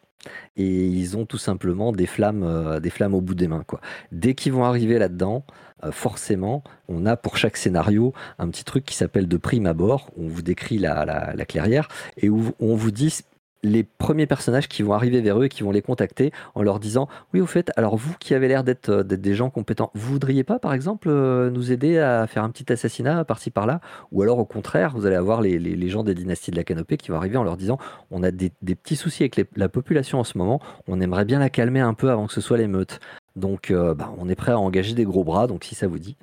et 0.55 0.85
ils 0.85 1.17
ont 1.17 1.25
tout 1.25 1.37
simplement 1.37 1.91
des 1.91 2.05
flammes, 2.05 2.43
euh, 2.43 2.79
des 2.79 2.89
flammes 2.89 3.13
au 3.13 3.21
bout 3.21 3.35
des 3.35 3.47
mains. 3.47 3.63
Quoi. 3.65 3.81
Dès 4.11 4.35
qu'ils 4.35 4.53
vont 4.53 4.65
arriver 4.65 4.99
là-dedans, 4.99 5.43
euh, 5.83 5.91
forcément, 5.91 6.63
on 6.87 7.05
a 7.05 7.17
pour 7.17 7.37
chaque 7.37 7.57
scénario 7.57 8.13
un 8.37 8.49
petit 8.49 8.63
truc 8.63 8.85
qui 8.85 8.95
s'appelle 8.95 9.27
de 9.27 9.37
prime 9.37 9.65
abord. 9.65 10.11
On 10.17 10.27
vous 10.27 10.41
décrit 10.43 10.77
la, 10.77 11.33
la 11.35 11.45
clairière 11.45 11.87
et 12.17 12.29
où 12.29 12.53
on 12.59 12.75
vous 12.75 12.91
dit 12.91 13.21
les 13.63 13.83
premiers 13.83 14.25
personnages 14.25 14.67
qui 14.67 14.81
vont 14.81 14.93
arriver 14.93 15.21
vers 15.21 15.39
eux 15.39 15.45
et 15.45 15.49
qui 15.49 15.63
vont 15.63 15.71
les 15.71 15.81
contacter 15.81 16.31
en 16.55 16.63
leur 16.63 16.79
disant 16.79 17.07
oui 17.33 17.41
au 17.41 17.45
fait 17.45 17.71
alors 17.75 17.95
vous 17.95 18.15
qui 18.19 18.33
avez 18.33 18.47
l'air 18.47 18.63
d'être 18.63 18.89
euh, 18.89 19.03
des 19.03 19.35
gens 19.35 19.49
compétents 19.49 19.91
vous 19.93 20.13
voudriez 20.13 20.43
pas 20.43 20.59
par 20.59 20.73
exemple 20.73 21.09
euh, 21.09 21.49
nous 21.51 21.71
aider 21.71 21.99
à 21.99 22.25
faire 22.27 22.43
un 22.43 22.49
petit 22.49 22.71
assassinat 22.71 23.23
par-ci 23.25 23.51
par-là? 23.51 23.81
Ou 24.11 24.21
alors 24.21 24.39
au 24.39 24.45
contraire 24.45 24.93
vous 24.95 25.05
allez 25.05 25.15
avoir 25.15 25.41
les, 25.41 25.59
les, 25.59 25.89
gens 25.89 26.03
des 26.03 26.15
dynasties 26.15 26.51
de 26.51 26.55
la 26.55 26.63
canopée 26.63 26.97
qui 26.97 27.11
vont 27.11 27.17
arriver 27.17 27.37
en 27.37 27.43
leur 27.43 27.57
disant 27.57 27.77
on 28.09 28.23
a 28.23 28.31
des, 28.31 28.49
petits 28.49 28.95
soucis 28.95 29.23
avec 29.23 29.47
la 29.55 29.69
population 29.69 30.19
en 30.19 30.23
ce 30.23 30.37
moment 30.37 30.59
on 30.87 30.99
aimerait 31.01 31.25
bien 31.25 31.39
la 31.39 31.49
calmer 31.49 31.81
un 31.81 31.93
peu 31.93 32.09
avant 32.09 32.27
que 32.27 32.33
ce 32.33 32.41
soit 32.41 32.57
l'émeute. 32.57 32.99
Donc 33.35 33.71
euh, 33.71 33.93
bah, 33.93 34.11
on 34.17 34.29
est 34.29 34.35
prêt 34.35 34.51
à 34.51 34.59
engager 34.59 34.93
des 34.93 35.05
gros 35.05 35.23
bras 35.23 35.47
donc 35.47 35.63
si 35.63 35.75
ça 35.75 35.87
vous 35.87 35.99
dit. 35.99 36.17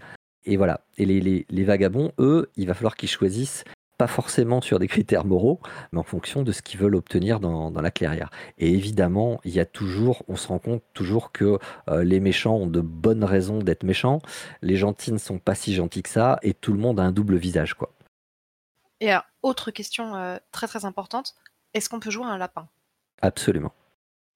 Et 0.44 0.56
voilà. 0.56 0.80
Et 0.96 1.04
les, 1.04 1.46
les, 1.48 1.64
vagabonds, 1.64 2.12
eux, 2.18 2.48
il 2.56 2.66
va 2.66 2.74
falloir 2.74 2.96
qu'ils 2.96 3.08
choisissent 3.08 3.64
pas 3.98 4.06
forcément 4.06 4.60
sur 4.60 4.78
des 4.78 4.86
critères 4.86 5.24
moraux, 5.24 5.60
mais 5.92 5.98
en 5.98 6.04
fonction 6.04 6.42
de 6.42 6.52
ce 6.52 6.62
qu'ils 6.62 6.78
veulent 6.78 6.94
obtenir 6.94 7.40
dans, 7.40 7.70
la 7.70 7.90
clairière. 7.90 8.30
Et 8.56 8.72
évidemment, 8.72 9.40
il 9.44 9.52
y 9.52 9.60
a 9.60 9.66
toujours, 9.66 10.22
on 10.28 10.36
se 10.36 10.48
rend 10.48 10.58
compte 10.58 10.82
toujours 10.94 11.32
que 11.32 11.58
euh, 11.88 12.04
les 12.04 12.20
méchants 12.20 12.54
ont 12.54 12.66
de 12.66 12.80
bonnes 12.80 13.24
raisons 13.24 13.58
d'être 13.58 13.82
méchants, 13.82 14.20
les 14.62 14.76
gentils 14.76 15.12
ne 15.12 15.18
sont 15.18 15.38
pas 15.38 15.54
si 15.54 15.74
gentils 15.74 16.02
que 16.02 16.08
ça, 16.08 16.38
et 16.42 16.54
tout 16.54 16.72
le 16.72 16.78
monde 16.78 17.00
a 17.00 17.02
un 17.02 17.12
double 17.12 17.36
visage, 17.36 17.74
quoi. 17.74 17.92
Et 19.00 19.12
autre 19.42 19.70
question 19.70 20.16
euh, 20.16 20.38
très 20.50 20.66
très 20.66 20.84
importante, 20.84 21.34
est-ce 21.74 21.88
qu'on 21.88 22.00
peut 22.00 22.10
jouer 22.10 22.24
à 22.24 22.30
un 22.30 22.38
lapin? 22.38 22.68
Absolument. 23.20 23.72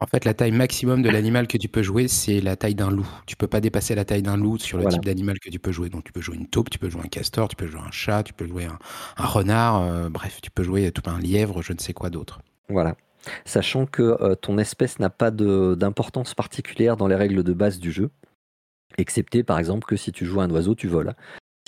En 0.03 0.07
fait, 0.07 0.24
la 0.24 0.34
taille 0.34 0.50
maximum 0.50 1.00
de 1.00 1.09
l'animal 1.09 1.46
que 1.46 1.57
tu 1.57 1.68
peux 1.68 1.84
jouer, 1.84 2.09
c'est 2.09 2.40
la 2.40 2.57
taille 2.57 2.74
d'un 2.74 2.90
loup. 2.90 3.09
Tu 3.24 3.36
peux 3.36 3.46
pas 3.46 3.61
dépasser 3.61 3.94
la 3.94 4.05
taille 4.05 4.22
d'un 4.22 4.36
loup 4.36 4.59
sur 4.59 4.78
le 4.78 4.88
type 4.88 5.05
d'animal 5.05 5.38
que 5.38 5.48
tu 5.48 5.61
peux 5.61 5.70
jouer. 5.70 5.90
Donc, 5.90 6.03
tu 6.03 6.11
peux 6.11 6.20
jouer 6.20 6.34
une 6.34 6.48
taupe, 6.48 6.70
tu 6.70 6.80
peux 6.80 6.90
jouer 6.90 7.03
un 7.05 7.09
castor, 7.09 7.46
tu 7.46 7.55
peux 7.55 7.68
jouer 7.68 7.82
un 7.86 7.90
chat, 7.92 8.24
tu 8.24 8.32
peux 8.32 8.44
jouer 8.44 8.64
un, 8.64 8.78
renard. 9.24 9.80
Euh, 9.80 10.09
bref, 10.09 10.40
tu 10.42 10.50
peux 10.50 10.64
jouer 10.64 10.90
tout 10.90 11.09
un 11.09 11.20
lièvre, 11.20 11.62
je 11.62 11.72
ne 11.72 11.78
sais 11.78 11.92
quoi 11.92 12.11
d'autre. 12.11 12.40
Voilà. 12.68 12.96
Sachant 13.44 13.86
que 13.86 14.03
euh, 14.03 14.34
ton 14.34 14.59
espèce 14.59 14.98
n'a 14.98 15.09
pas 15.09 15.30
d'importance 15.30 16.34
particulière 16.34 16.96
dans 16.96 17.07
les 17.07 17.14
règles 17.14 17.44
de 17.44 17.53
base 17.53 17.78
du 17.78 17.92
jeu, 17.92 18.11
excepté 18.98 19.44
par 19.44 19.61
exemple 19.61 19.86
que 19.86 19.94
si 19.94 20.11
tu 20.11 20.26
joues 20.26 20.40
un 20.40 20.50
oiseau, 20.50 20.74
tu 20.74 20.88
voles. 20.88 21.14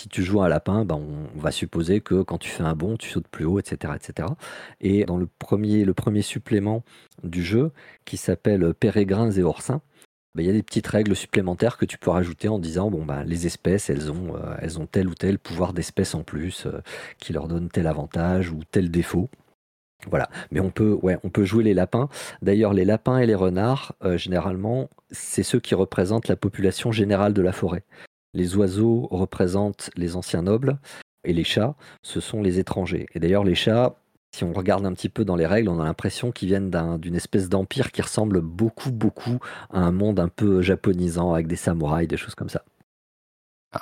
Si 0.01 0.09
tu 0.09 0.23
joues 0.23 0.41
un 0.41 0.49
lapin, 0.49 0.85
ben 0.85 0.95
on, 0.95 1.39
va 1.39 1.51
supposer 1.51 2.01
que 2.01 2.21
quand 2.21 2.37
tu 2.37 2.49
fais 2.49 2.63
un 2.63 2.75
bond, 2.75 2.97
tu 2.97 3.09
sautes 3.09 3.27
plus 3.27 3.45
haut, 3.45 3.59
etc. 3.59 3.93
etc. 3.95 4.29
Et 4.81 5.05
dans 5.05 5.17
le 5.17 5.27
premier, 5.27 5.85
le 5.85 5.93
premier 5.93 6.21
supplément 6.21 6.83
du 7.23 7.43
jeu, 7.43 7.71
qui 8.03 8.17
s'appelle 8.17 8.73
Pérégrins 8.73 9.31
et 9.31 9.43
Orsins, 9.43 9.81
ben, 10.35 10.43
il 10.43 10.47
y 10.47 10.49
a 10.49 10.53
des 10.53 10.63
petites 10.63 10.87
règles 10.87 11.15
supplémentaires 11.15 11.77
que 11.77 11.85
tu 11.85 11.97
peux 11.97 12.11
rajouter 12.11 12.49
en 12.49 12.59
disant 12.59 12.91
bon 12.91 13.05
ben 13.05 13.23
les 13.23 13.45
espèces 13.47 13.89
elles 13.89 14.11
ont 14.11 14.35
euh, 14.35 14.55
elles 14.59 14.79
ont 14.79 14.85
tel 14.85 15.07
ou 15.07 15.15
tel 15.15 15.39
pouvoir 15.39 15.71
d'espèce 15.71 16.13
en 16.13 16.23
plus 16.23 16.65
euh, 16.65 16.81
qui 17.19 17.31
leur 17.31 17.47
donne 17.47 17.69
tel 17.69 17.87
avantage 17.87 18.51
ou 18.51 18.59
tel 18.69 18.91
défaut. 18.91 19.29
Voilà, 20.07 20.29
mais 20.51 20.59
on 20.59 20.69
peut, 20.69 20.99
on 21.01 21.29
peut 21.29 21.45
jouer 21.45 21.63
les 21.63 21.73
lapins. 21.73 22.09
D'ailleurs, 22.41 22.73
les 22.73 22.85
lapins 22.85 23.17
et 23.17 23.25
les 23.25 23.33
renards, 23.33 23.95
euh, 24.03 24.17
généralement, 24.17 24.89
c'est 25.09 25.41
ceux 25.41 25.59
qui 25.59 25.73
représentent 25.73 26.27
la 26.27 26.35
population 26.35 26.91
générale 26.91 27.33
de 27.33 27.41
la 27.41 27.51
forêt. 27.51 27.83
Les 28.35 28.57
oiseaux 28.57 29.07
représentent 29.11 29.89
les 29.95 30.17
anciens 30.17 30.41
nobles 30.41 30.77
et 31.23 31.31
les 31.31 31.45
chats, 31.45 31.75
ce 32.03 32.19
sont 32.19 32.41
les 32.41 32.59
étrangers. 32.59 33.07
Et 33.15 33.19
d'ailleurs, 33.19 33.45
les 33.45 33.55
chats, 33.55 33.95
si 34.35 34.43
on 34.43 34.51
regarde 34.51 34.85
un 34.85 34.93
petit 34.93 35.07
peu 35.07 35.23
dans 35.23 35.37
les 35.37 35.45
règles, 35.47 35.69
on 35.69 35.79
a 35.79 35.85
l'impression 35.85 36.33
qu'ils 36.33 36.49
viennent 36.49 36.69
d'une 36.99 37.15
espèce 37.15 37.47
d'empire 37.47 37.93
qui 37.93 38.01
ressemble 38.01 38.41
beaucoup, 38.41 38.91
beaucoup 38.91 39.39
à 39.71 39.79
un 39.79 39.93
monde 39.93 40.19
un 40.19 40.27
peu 40.27 40.61
japonisant 40.61 41.33
avec 41.33 41.47
des 41.47 41.55
samouraïs, 41.55 42.09
des 42.09 42.17
choses 42.17 42.35
comme 42.35 42.49
ça. 42.49 42.63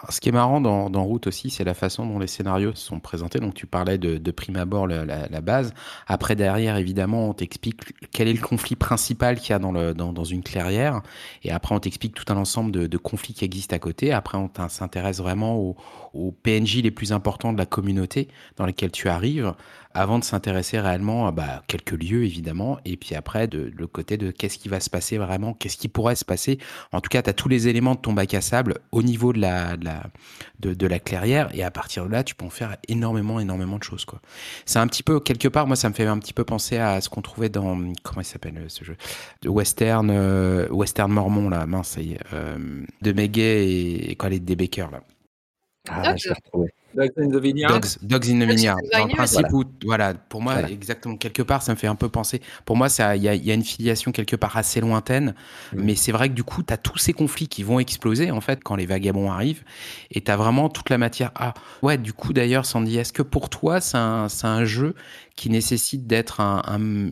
Ce 0.10 0.20
qui 0.20 0.30
est 0.30 0.34
marrant 0.34 0.62
dans, 0.62 1.04
Route 1.04 1.28
aussi, 1.28 1.50
c'est 1.50 1.64
la 1.64 1.74
façon 1.74 2.06
dont 2.06 2.20
les 2.20 2.28
scénarios 2.28 2.74
sont 2.76 3.00
présentés. 3.00 3.39
Donc, 3.39 3.54
tu 3.54 3.68
parlais 3.68 3.98
de, 3.98 4.32
prime 4.32 4.56
abord 4.56 4.88
la, 4.88 5.41
base. 5.41 5.74
Après, 6.08 6.36
derrière, 6.36 6.78
évidemment, 6.78 7.30
on 7.30 7.34
t'explique 7.34 7.82
quel 8.12 8.28
est 8.28 8.34
le 8.34 8.41
conflit 8.41 8.76
principal 8.76 9.39
qu'il 9.39 9.52
y 9.52 9.54
a 9.54 9.60
dans, 9.60 10.24
une 10.24 10.44
clairière. 10.44 11.02
Et 11.44 11.52
après, 11.52 11.76
on 11.76 11.80
t'explique 11.80 12.14
tout 12.14 12.32
un 12.32 12.38
ensemble 12.38 12.72
de, 12.72 12.98
conflits 12.98 13.34
qui 13.34 13.46
existent 13.46 13.76
à 13.76 13.80
côté. 13.80 14.14
Après, 14.14 14.38
on 14.38 14.50
s'intéresse 14.70 15.20
vraiment 15.20 15.58
aux, 15.58 16.32
PNJ 16.44 16.78
les 16.78 16.91
plus 16.91 17.12
importants 17.12 17.54
de 17.54 17.58
la 17.58 17.66
communauté 17.66 18.28
dans 18.58 18.66
lesquels 18.66 18.91
tu 18.91 19.10
arrives 19.10 19.54
avant 19.94 20.20
de 20.20 20.24
s'intéresser 20.24 20.80
réellement 20.80 21.28
à 21.28 21.32
bah, 21.32 21.64
quelques 21.68 21.91
lieux 21.91 22.24
évidemment, 22.26 22.80
et 22.86 22.98
puis 22.98 23.16
après 23.16 23.48
de, 23.48 23.72
le 23.76 23.88
côté 23.88 24.18
de 24.18 24.32
qu'est-ce 24.32 24.58
qui 24.58 24.70
va 24.70 24.80
se 24.80 24.89
passer 24.89 25.18
vraiment, 25.18 25.54
qu'est-ce 25.54 25.78
qui 25.78 25.88
pourrait 25.88 26.16
se 26.16 26.26
passer. 26.26 26.58
En 26.91 27.02
tout 27.02 27.10
cas, 27.10 27.22
tu 27.22 27.30
as 27.30 27.34
tous 27.34 27.50
les 27.50 27.68
éléments 27.68 27.96
de 27.96 28.00
ton 28.00 28.14
bac 28.14 28.34
à 28.34 28.41
sable 28.41 28.80
au 28.91 29.04
niveau 29.04 29.34
de 29.34 29.39
la, 29.39 29.78
de 29.78 29.86
la, 29.86 30.04
de, 30.60 30.88
la 30.88 31.00
clairière, 31.00 31.50
et 31.54 31.64
à 31.64 31.72
partir 31.72 32.06
de 32.06 32.12
là, 32.12 32.24
tu 32.24 32.36
peux 32.36 32.46
en 32.46 32.50
faire 32.50 32.78
énormément, 32.88 33.39
énormément 33.39 33.78
de 33.78 33.84
choses. 33.84 34.06
quoi. 34.06 34.22
C'est 34.66 34.80
un 34.80 34.88
petit 34.88 35.04
peu, 35.04 35.20
quelque 35.20 35.48
part, 35.48 35.68
moi, 35.68 35.76
ça 35.76 35.89
me 35.89 35.94
fait 35.94 36.06
un 36.06 36.18
petit 36.20 36.34
peu 36.34 36.44
penser 36.44 36.78
à 36.78 37.02
ce 37.02 37.10
qu'on 37.10 37.22
trouvait 37.22 37.50
dans, 37.50 37.78
comment 38.04 38.22
il 38.22 38.26
s'appelle 38.26 38.58
euh, 38.58 38.70
ce 38.70 38.84
jeu? 38.84 38.96
De 39.41 39.50
Western, 39.50 40.10
euh, 40.10 40.68
Western 40.70 41.12
Mormon, 41.12 41.50
là, 41.50 41.66
mince, 41.66 41.89
ça 41.89 42.02
y 42.02 42.14
est, 42.14 42.20
euh, 42.34 42.58
de 43.02 43.12
Meguet 43.12 43.68
et, 43.68 44.12
et 44.12 44.16
quoi, 44.16 44.30
les 44.30 44.39
des 44.39 44.56
Baker, 44.56 44.88
là. 44.91 45.02
Ah, 45.89 46.16
je 46.16 46.30
l'ai 46.30 46.36
retrouvé. 46.36 46.74
Dogs 46.96 47.12
in 47.18 47.30
the 47.30 47.41
Vineyard. 47.41 47.80
Dogs, 48.02 48.30
in 48.30 48.39
the 48.39 48.48
Vineyard. 48.48 48.78
Dans 48.91 49.06
le 49.06 49.14
principe 49.14 49.48
voilà. 49.84 50.14
pour 50.14 50.41
moi, 50.41 50.70
exactement, 50.70 51.18
quelque 51.18 51.41
part, 51.41 51.62
ça 51.62 51.74
me 51.74 51.78
fait 51.78 51.88
un 51.88 51.96
peu 51.96 52.10
penser. 52.10 52.41
Pour 52.66 52.76
moi, 52.76 52.88
il 53.16 53.22
y 53.22 53.28
a, 53.28 53.36
y 53.36 53.52
a, 53.52 53.54
une 53.54 53.64
filiation 53.64 54.12
quelque 54.12 54.36
part 54.36 54.58
assez 54.58 54.82
lointaine, 54.82 55.36
mm. 55.74 55.82
mais 55.84 55.96
c'est 55.96 56.12
vrai 56.12 56.30
que 56.30 56.34
du 56.34 56.44
coup, 56.44 56.64
tu 56.64 56.74
as 56.74 56.78
tous 56.78 56.98
ces 56.98 57.14
conflits 57.14 57.48
qui 57.48 57.64
vont 57.64 57.80
exploser, 57.80 58.32
en 58.32 58.41
fait, 58.41 58.64
quand 58.64 58.76
les 58.76 58.86
vagabonds 58.86 59.32
arrivent, 59.32 59.64
et 60.12 60.22
tu 60.22 60.32
as 60.32 60.38
vraiment 60.38 60.70
toute 60.70 60.89
la 60.89 60.98
matière. 60.98 61.32
Ah, 61.36 61.54
ouais, 61.82 61.98
du 61.98 62.14
coup, 62.14 62.34
d'ailleurs, 62.34 62.66
Sandy, 62.66 62.98
est-ce 62.98 63.14
que 63.14 63.24
pour 63.24 63.50
toi, 63.50 63.82
c'est 63.82 63.98
un, 63.98 64.28
un, 64.44 64.66
jeu 64.66 64.96
qui 65.36 65.50
nécessite 65.50 66.08
d'être 66.08 66.39
un, 66.41 66.62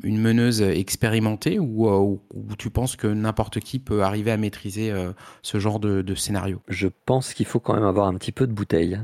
une 0.03 0.19
meneuse 0.19 0.61
expérimentée 0.61 1.59
ou, 1.59 1.87
euh, 1.87 2.19
ou, 2.33 2.55
tu 2.57 2.69
penses 2.69 2.95
que 2.95 3.07
n'importe 3.07 3.59
qui 3.59 3.79
peut 3.79 4.03
arriver 4.03 4.31
à 4.31 4.37
maîtriser 4.37 4.91
euh, 4.91 5.11
ce 5.41 5.59
genre 5.59 5.79
de, 5.79 6.01
de 6.01 6.15
scénario? 6.15 6.61
Je 6.67 6.87
pense 7.05 7.33
qu'il 7.33 7.45
faut 7.45 7.59
quand 7.59 7.73
même 7.73 7.83
avoir 7.83 8.07
un 8.07 8.13
petit 8.15 8.31
peu 8.31 8.47
de 8.47 8.53
bouteille 8.53 8.99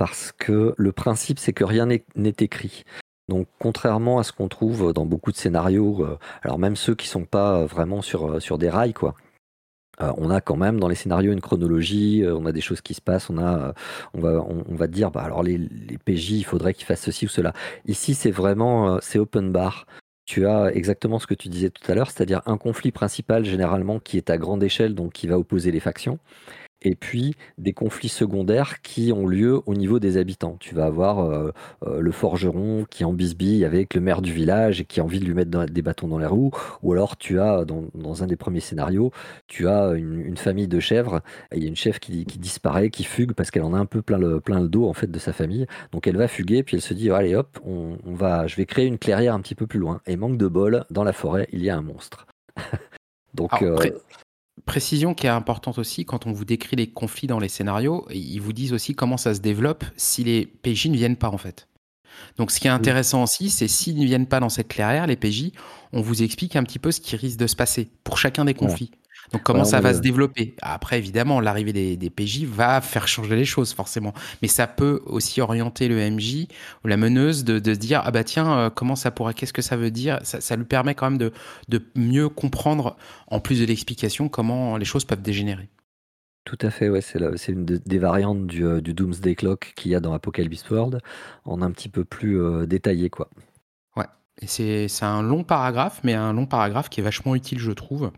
parce 0.00 0.32
que 0.32 0.72
le 0.78 0.92
principe, 0.92 1.38
c'est 1.38 1.52
que 1.52 1.62
rien 1.62 1.84
n'est 1.84 2.34
écrit. 2.38 2.84
Donc, 3.28 3.48
contrairement 3.58 4.18
à 4.18 4.22
ce 4.22 4.32
qu'on 4.32 4.48
trouve 4.48 4.94
dans 4.94 5.04
beaucoup 5.04 5.30
de 5.30 5.36
scénarios, 5.36 6.02
euh, 6.02 6.18
alors 6.40 6.58
même 6.58 6.74
ceux 6.74 6.94
qui 6.94 7.06
sont 7.06 7.26
pas 7.26 7.66
vraiment 7.66 8.00
sur, 8.00 8.38
euh, 8.38 8.56
des 8.56 8.70
rails, 8.70 8.94
quoi. 8.94 9.14
Euh, 10.00 10.10
on 10.16 10.30
a 10.30 10.40
quand 10.40 10.56
même 10.56 10.80
dans 10.80 10.88
les 10.88 10.94
scénarios 10.94 11.32
une 11.32 11.42
chronologie, 11.42 12.24
on 12.26 12.46
a 12.46 12.52
des 12.52 12.62
choses 12.62 12.80
qui 12.80 12.94
se 12.94 13.02
passent, 13.02 13.28
on 13.28 13.34
va, 13.34 13.74
on, 14.14 14.86
dire, 14.86 15.10
bah 15.10 15.20
alors 15.20 15.42
les, 15.42 15.58
les 15.58 15.98
PJ, 15.98 16.30
il 16.30 16.44
faudrait 16.44 16.72
qu'ils 16.72 16.86
fassent 16.86 17.02
ceci 17.02 17.26
ou 17.26 17.28
cela. 17.28 17.52
Ici, 17.84 18.14
c'est 18.14 18.30
vraiment, 18.30 19.00
c'est 19.02 19.18
open 19.18 19.52
bar. 19.52 19.84
Tu 20.24 20.46
as 20.46 20.72
exactement 20.72 21.18
ce 21.18 21.26
que 21.26 21.34
tu 21.34 21.50
disais 21.50 21.68
tout 21.68 21.92
à 21.92 21.94
l'heure, 21.94 22.10
c'est-à-dire 22.10 22.40
un 22.46 22.56
conflit 22.56 22.90
principal 22.90 23.44
généralement 23.44 24.00
qui 24.00 24.16
est 24.16 24.30
à 24.30 24.38
grande 24.38 24.62
échelle, 24.62 24.94
donc 24.94 25.12
qui 25.12 25.26
va 25.26 25.38
opposer 25.38 25.70
les 25.70 25.80
factions 25.80 26.18
et 26.82 26.94
puis 26.94 27.34
des 27.58 27.72
conflits 27.72 28.08
secondaires 28.08 28.80
qui 28.82 29.12
ont 29.12 29.26
lieu 29.26 29.60
au 29.66 29.74
niveau 29.74 29.98
des 29.98 30.16
habitants. 30.16 30.56
Tu 30.60 30.74
vas 30.74 30.86
avoir 30.86 31.20
euh, 31.20 31.52
euh, 31.86 32.00
le 32.00 32.12
forgeron 32.12 32.84
qui 32.88 33.04
en 33.04 33.12
bisbille 33.12 33.64
avec 33.64 33.94
le 33.94 34.00
maire 34.00 34.22
du 34.22 34.32
village 34.32 34.80
et 34.80 34.84
qui 34.84 35.00
a 35.00 35.04
envie 35.04 35.20
de 35.20 35.24
lui 35.24 35.34
mettre 35.34 35.66
des 35.66 35.82
bâtons 35.82 36.08
dans 36.08 36.18
les 36.18 36.26
roues, 36.26 36.50
ou 36.82 36.92
alors 36.92 37.16
tu 37.16 37.40
as, 37.40 37.64
dans, 37.64 38.22
un 38.22 38.26
des 38.26 38.36
premiers 38.36 38.60
scénarios, 38.60 39.12
tu 39.46 39.68
as 39.68 39.92
une, 39.92 40.36
famille 40.36 40.68
de 40.68 40.80
chèvres, 40.80 41.20
et 41.52 41.56
il 41.56 41.62
y 41.62 41.66
a 41.66 41.68
une 41.68 41.76
chèvre 41.76 42.00
qui, 42.00 42.24
disparaît, 42.24 42.90
qui 42.90 43.04
fugue 43.04 43.32
parce 43.32 43.50
qu'elle 43.50 43.62
en 43.62 43.74
a 43.74 43.78
un 43.78 43.86
peu 43.86 44.00
plein 44.00 44.18
le, 44.18 44.40
plein 44.40 44.60
le 44.60 44.68
dos 44.68 44.88
en 44.88 44.94
fait 44.94 45.10
de 45.10 45.18
sa 45.18 45.32
famille, 45.32 45.66
donc 45.92 46.06
elle 46.06 46.16
va 46.16 46.28
fuguer, 46.28 46.62
puis 46.62 46.76
elle 46.76 46.82
se 46.82 46.94
dit, 46.94 47.10
allez 47.10 47.34
hop, 47.34 47.58
on, 47.64 47.96
va, 48.14 48.46
je 48.46 48.56
vais 48.56 48.64
créer 48.64 48.86
une 48.86 48.98
clairière 48.98 49.34
un 49.34 49.40
petit 49.40 49.54
peu 49.54 49.66
plus 49.66 49.78
loin, 49.78 50.00
et 50.06 50.16
manque 50.16 50.38
de 50.38 50.48
bol, 50.48 50.84
dans 50.90 51.04
la 51.04 51.12
forêt, 51.12 51.48
il 51.52 51.62
y 51.62 51.70
a 51.70 51.76
un 51.76 51.82
monstre. 51.82 52.26
donc... 53.34 53.62
Euh, 53.62 53.76
précision 54.64 55.14
qui 55.14 55.26
est 55.26 55.30
importante 55.30 55.78
aussi, 55.78 56.04
quand 56.04 56.26
on 56.26 56.32
vous 56.32 56.44
décrit 56.44 56.76
les 56.76 56.88
conflits 56.88 57.28
dans 57.28 57.38
les 57.38 57.48
scénarios, 57.48 58.06
ils 58.10 58.40
vous 58.40 58.52
disent 58.52 58.72
aussi 58.72 58.94
comment 58.94 59.16
ça 59.16 59.34
se 59.34 59.40
développe 59.40 59.84
si 59.96 60.24
les 60.24 60.46
PJ 60.46 60.86
ne 60.86 60.96
viennent 60.96 61.16
pas 61.16 61.28
en 61.28 61.38
fait. 61.38 61.68
Donc 62.36 62.50
ce 62.50 62.60
qui 62.60 62.66
est 62.66 62.70
intéressant 62.70 63.22
aussi, 63.22 63.50
c'est 63.50 63.68
s'ils 63.68 63.98
ne 63.98 64.04
viennent 64.04 64.26
pas 64.26 64.40
dans 64.40 64.48
cette 64.48 64.68
clairière, 64.68 65.06
les 65.06 65.16
PJ, 65.16 65.52
on 65.92 66.00
vous 66.00 66.22
explique 66.22 66.56
un 66.56 66.64
petit 66.64 66.78
peu 66.78 66.92
ce 66.92 67.00
qui 67.00 67.16
risque 67.16 67.38
de 67.38 67.46
se 67.46 67.56
passer 67.56 67.88
pour 68.04 68.18
chacun 68.18 68.44
des 68.44 68.54
conflits. 68.54 68.90
Donc 69.32 69.42
comment 69.42 69.64
ça 69.64 69.80
va 69.80 69.94
se 69.94 70.00
développer? 70.00 70.54
Après, 70.60 70.98
évidemment, 70.98 71.40
l'arrivée 71.40 71.96
des, 71.96 72.10
PJ 72.10 72.44
va 72.44 72.80
faire 72.80 73.06
changer 73.06 73.36
les 73.36 73.44
choses, 73.44 73.72
forcément. 73.72 74.12
Mais 74.42 74.48
ça 74.48 74.66
peut 74.66 75.00
aussi 75.06 75.40
orienter 75.40 75.88
le 75.88 76.10
MJ 76.10 76.48
ou 76.84 76.88
la 76.88 76.96
meneuse 76.96 77.44
de, 77.44 77.58
se 77.72 77.78
dire, 77.78 78.02
ah 78.04 78.10
bah 78.10 78.24
tiens, 78.24 78.58
euh, 78.58 78.70
comment 78.70 78.96
ça 78.96 79.10
pourrait, 79.10 79.34
qu'est-ce 79.34 79.52
que 79.52 79.62
ça 79.62 79.76
veut 79.76 79.90
dire? 79.90 80.18
Ça, 80.22 80.56
lui 80.56 80.64
permet 80.64 80.94
quand 80.94 81.10
même 81.10 81.18
de, 81.18 81.32
de 81.68 81.82
mieux 81.94 82.28
comprendre, 82.28 82.96
en 83.28 83.40
plus 83.40 83.60
de 83.60 83.66
l'explication, 83.66 84.28
comment 84.28 84.76
les 84.76 84.84
choses 84.84 85.04
peuvent 85.04 85.22
dégénérer. 85.22 85.68
Tout 86.44 86.58
à 86.62 86.70
fait, 86.70 86.88
ouais, 86.88 87.00
c'est 87.02 87.52
une 87.52 87.64
des 87.64 87.98
variantes 87.98 88.46
du, 88.46 88.64
euh, 88.64 88.80
du 88.80 88.94
Doomsday 88.94 89.34
Clock 89.36 89.74
qu'il 89.76 89.92
y 89.92 89.94
a 89.94 90.00
dans 90.00 90.12
Apocalypse 90.14 90.68
World, 90.70 91.00
en 91.44 91.62
un 91.62 91.70
petit 91.70 91.88
peu 91.88 92.04
plus 92.04 92.40
euh, 92.40 92.66
détaillé, 92.66 93.10
quoi. 93.10 93.28
Ouais, 93.96 94.06
et 94.40 94.46
c'est 94.88 95.04
un 95.04 95.22
long 95.22 95.44
paragraphe, 95.44 96.00
mais 96.02 96.14
un 96.14 96.32
long 96.32 96.46
paragraphe 96.46 96.88
qui 96.88 97.00
est 97.00 97.04
vachement 97.04 97.36
utile, 97.36 97.58
je 97.60 97.70
trouve 97.70 98.10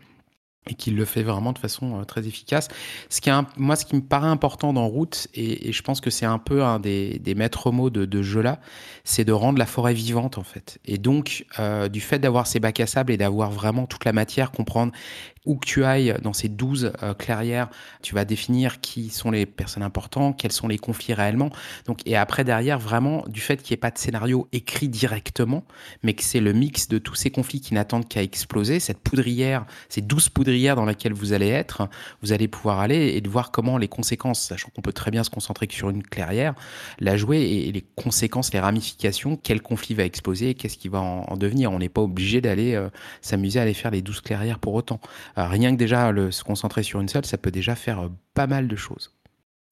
et 0.69 0.75
qu'il 0.75 0.95
le 0.95 1.05
fait 1.05 1.23
vraiment 1.23 1.51
de 1.51 1.59
façon 1.59 1.99
euh, 1.99 2.03
très 2.03 2.27
efficace. 2.27 2.67
Ce 3.09 3.21
qui 3.21 3.29
est 3.29 3.33
moi, 3.57 3.75
ce 3.75 3.85
qui 3.85 3.95
me 3.95 4.01
paraît 4.01 4.27
important 4.27 4.73
dans 4.73 4.87
Route, 4.87 5.27
et, 5.33 5.71
je 5.71 5.81
pense 5.81 6.01
que 6.01 6.09
c'est 6.09 6.25
un 6.25 6.39
peu 6.39 6.63
un 6.63 6.79
des, 6.79 7.19
maîtres 7.35 7.71
mots 7.71 7.89
de, 7.89 8.05
de 8.05 8.21
jeu-là, 8.21 8.59
c'est 9.03 9.25
de 9.25 9.31
rendre 9.31 9.59
la 9.59 9.65
forêt 9.65 9.93
vivante 9.93 10.37
en 10.37 10.43
fait. 10.43 10.79
Et 10.85 10.97
donc, 10.97 11.45
euh, 11.59 11.89
du 11.89 11.99
fait 11.99 12.19
d'avoir 12.19 12.47
ces 12.47 12.59
bacs 12.59 12.79
à 12.79 12.87
sable 12.87 13.11
et 13.11 13.17
d'avoir 13.17 13.51
vraiment 13.51 13.85
toute 13.85 14.05
la 14.05 14.13
matière, 14.13 14.51
comprendre 14.51 14.93
où 15.45 15.55
que 15.55 15.65
tu 15.65 15.83
ailles 15.83 16.15
dans 16.21 16.33
ces 16.33 16.49
12 16.49 16.93
euh, 17.01 17.13
clairières, 17.13 17.69
tu 18.01 18.15
vas 18.15 18.25
définir 18.25 18.79
qui 18.81 19.09
sont 19.09 19.31
les 19.31 19.45
personnes 19.45 19.83
importantes, 19.83 20.37
quels 20.37 20.51
sont 20.51 20.67
les 20.67 20.77
conflits 20.77 21.13
réellement. 21.13 21.49
Donc, 21.85 21.99
et 22.05 22.15
après, 22.15 22.43
derrière, 22.43 22.79
vraiment, 22.79 23.23
du 23.27 23.41
fait 23.41 23.57
qu'il 23.57 23.73
n'y 23.73 23.75
ait 23.75 23.81
pas 23.81 23.91
de 23.91 23.97
scénario 23.97 24.47
écrit 24.51 24.89
directement, 24.89 25.65
mais 26.01 26.13
que 26.13 26.23
c'est 26.23 26.39
le 26.39 26.53
mix 26.53 26.87
de 26.87 26.97
tous 26.97 27.15
ces 27.15 27.31
conflits 27.31 27.61
qui 27.61 27.73
n'attendent 27.73 28.07
qu'à 28.07 28.23
exploser, 28.23 28.79
cette 28.79 28.99
poudrière, 28.99 29.65
ces 29.89 30.01
12 30.01 30.29
poudrières 30.29 30.75
dans 30.75 30.85
lesquelles 30.85 31.13
vous 31.13 31.33
allez 31.33 31.49
être, 31.49 31.89
vous 32.21 32.31
allez 32.31 32.47
pouvoir 32.47 32.79
aller 32.79 33.09
et 33.09 33.21
de 33.21 33.29
voir 33.29 33.51
comment 33.51 33.77
les 33.77 33.87
conséquences, 33.87 34.41
sachant 34.41 34.69
qu'on 34.75 34.81
peut 34.81 34.93
très 34.93 35.11
bien 35.11 35.23
se 35.23 35.29
concentrer 35.29 35.67
sur 35.69 35.89
une 35.89 36.03
clairière, 36.03 36.53
la 36.99 37.17
jouer 37.17 37.41
et, 37.41 37.71
les 37.71 37.83
conséquences, 37.95 38.53
les 38.53 38.59
ramifications, 38.59 39.37
quel 39.41 39.61
conflit 39.61 39.95
va 39.95 40.03
exploser, 40.03 40.53
qu'est-ce 40.53 40.77
qui 40.77 40.89
va 40.89 40.99
en, 41.01 41.35
devenir. 41.37 41.71
On 41.71 41.79
n'est 41.79 41.89
pas 41.89 42.01
obligé 42.01 42.41
d'aller 42.41 42.75
euh, 42.75 42.89
s'amuser 43.21 43.59
à 43.59 43.63
aller 43.63 43.73
faire 43.73 43.91
les 43.91 44.01
12 44.01 44.21
clairières 44.21 44.59
pour 44.59 44.73
autant. 44.73 44.99
Euh, 45.37 45.47
rien 45.47 45.71
que 45.71 45.77
déjà 45.77 46.11
le, 46.11 46.31
se 46.31 46.43
concentrer 46.43 46.83
sur 46.83 47.01
une 47.01 47.07
seule, 47.07 47.25
ça 47.25 47.37
peut 47.37 47.51
déjà 47.51 47.75
faire 47.75 47.99
euh, 48.05 48.09
pas 48.33 48.47
mal 48.47 48.67
de 48.67 48.75
choses, 48.75 49.11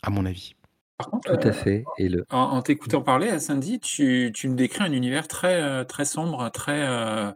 à 0.02 0.10
mon 0.10 0.26
avis. 0.26 0.56
Par 0.98 1.10
contre, 1.10 1.40
Tout 1.40 1.48
à 1.48 1.52
fait. 1.52 1.84
Et 1.98 2.10
le... 2.10 2.26
En, 2.30 2.62
t'écoutant 2.62 3.02
parler, 3.02 3.30
à 3.30 3.40
Sandy, 3.40 3.80
tu, 3.80 4.32
tu 4.34 4.50
me 4.50 4.56
décris 4.56 4.84
un 4.84 4.92
univers 4.92 5.28
très, 5.28 5.62
euh, 5.62 5.84
très 5.84 6.06
sombre, 6.06 6.50
très 6.50 7.34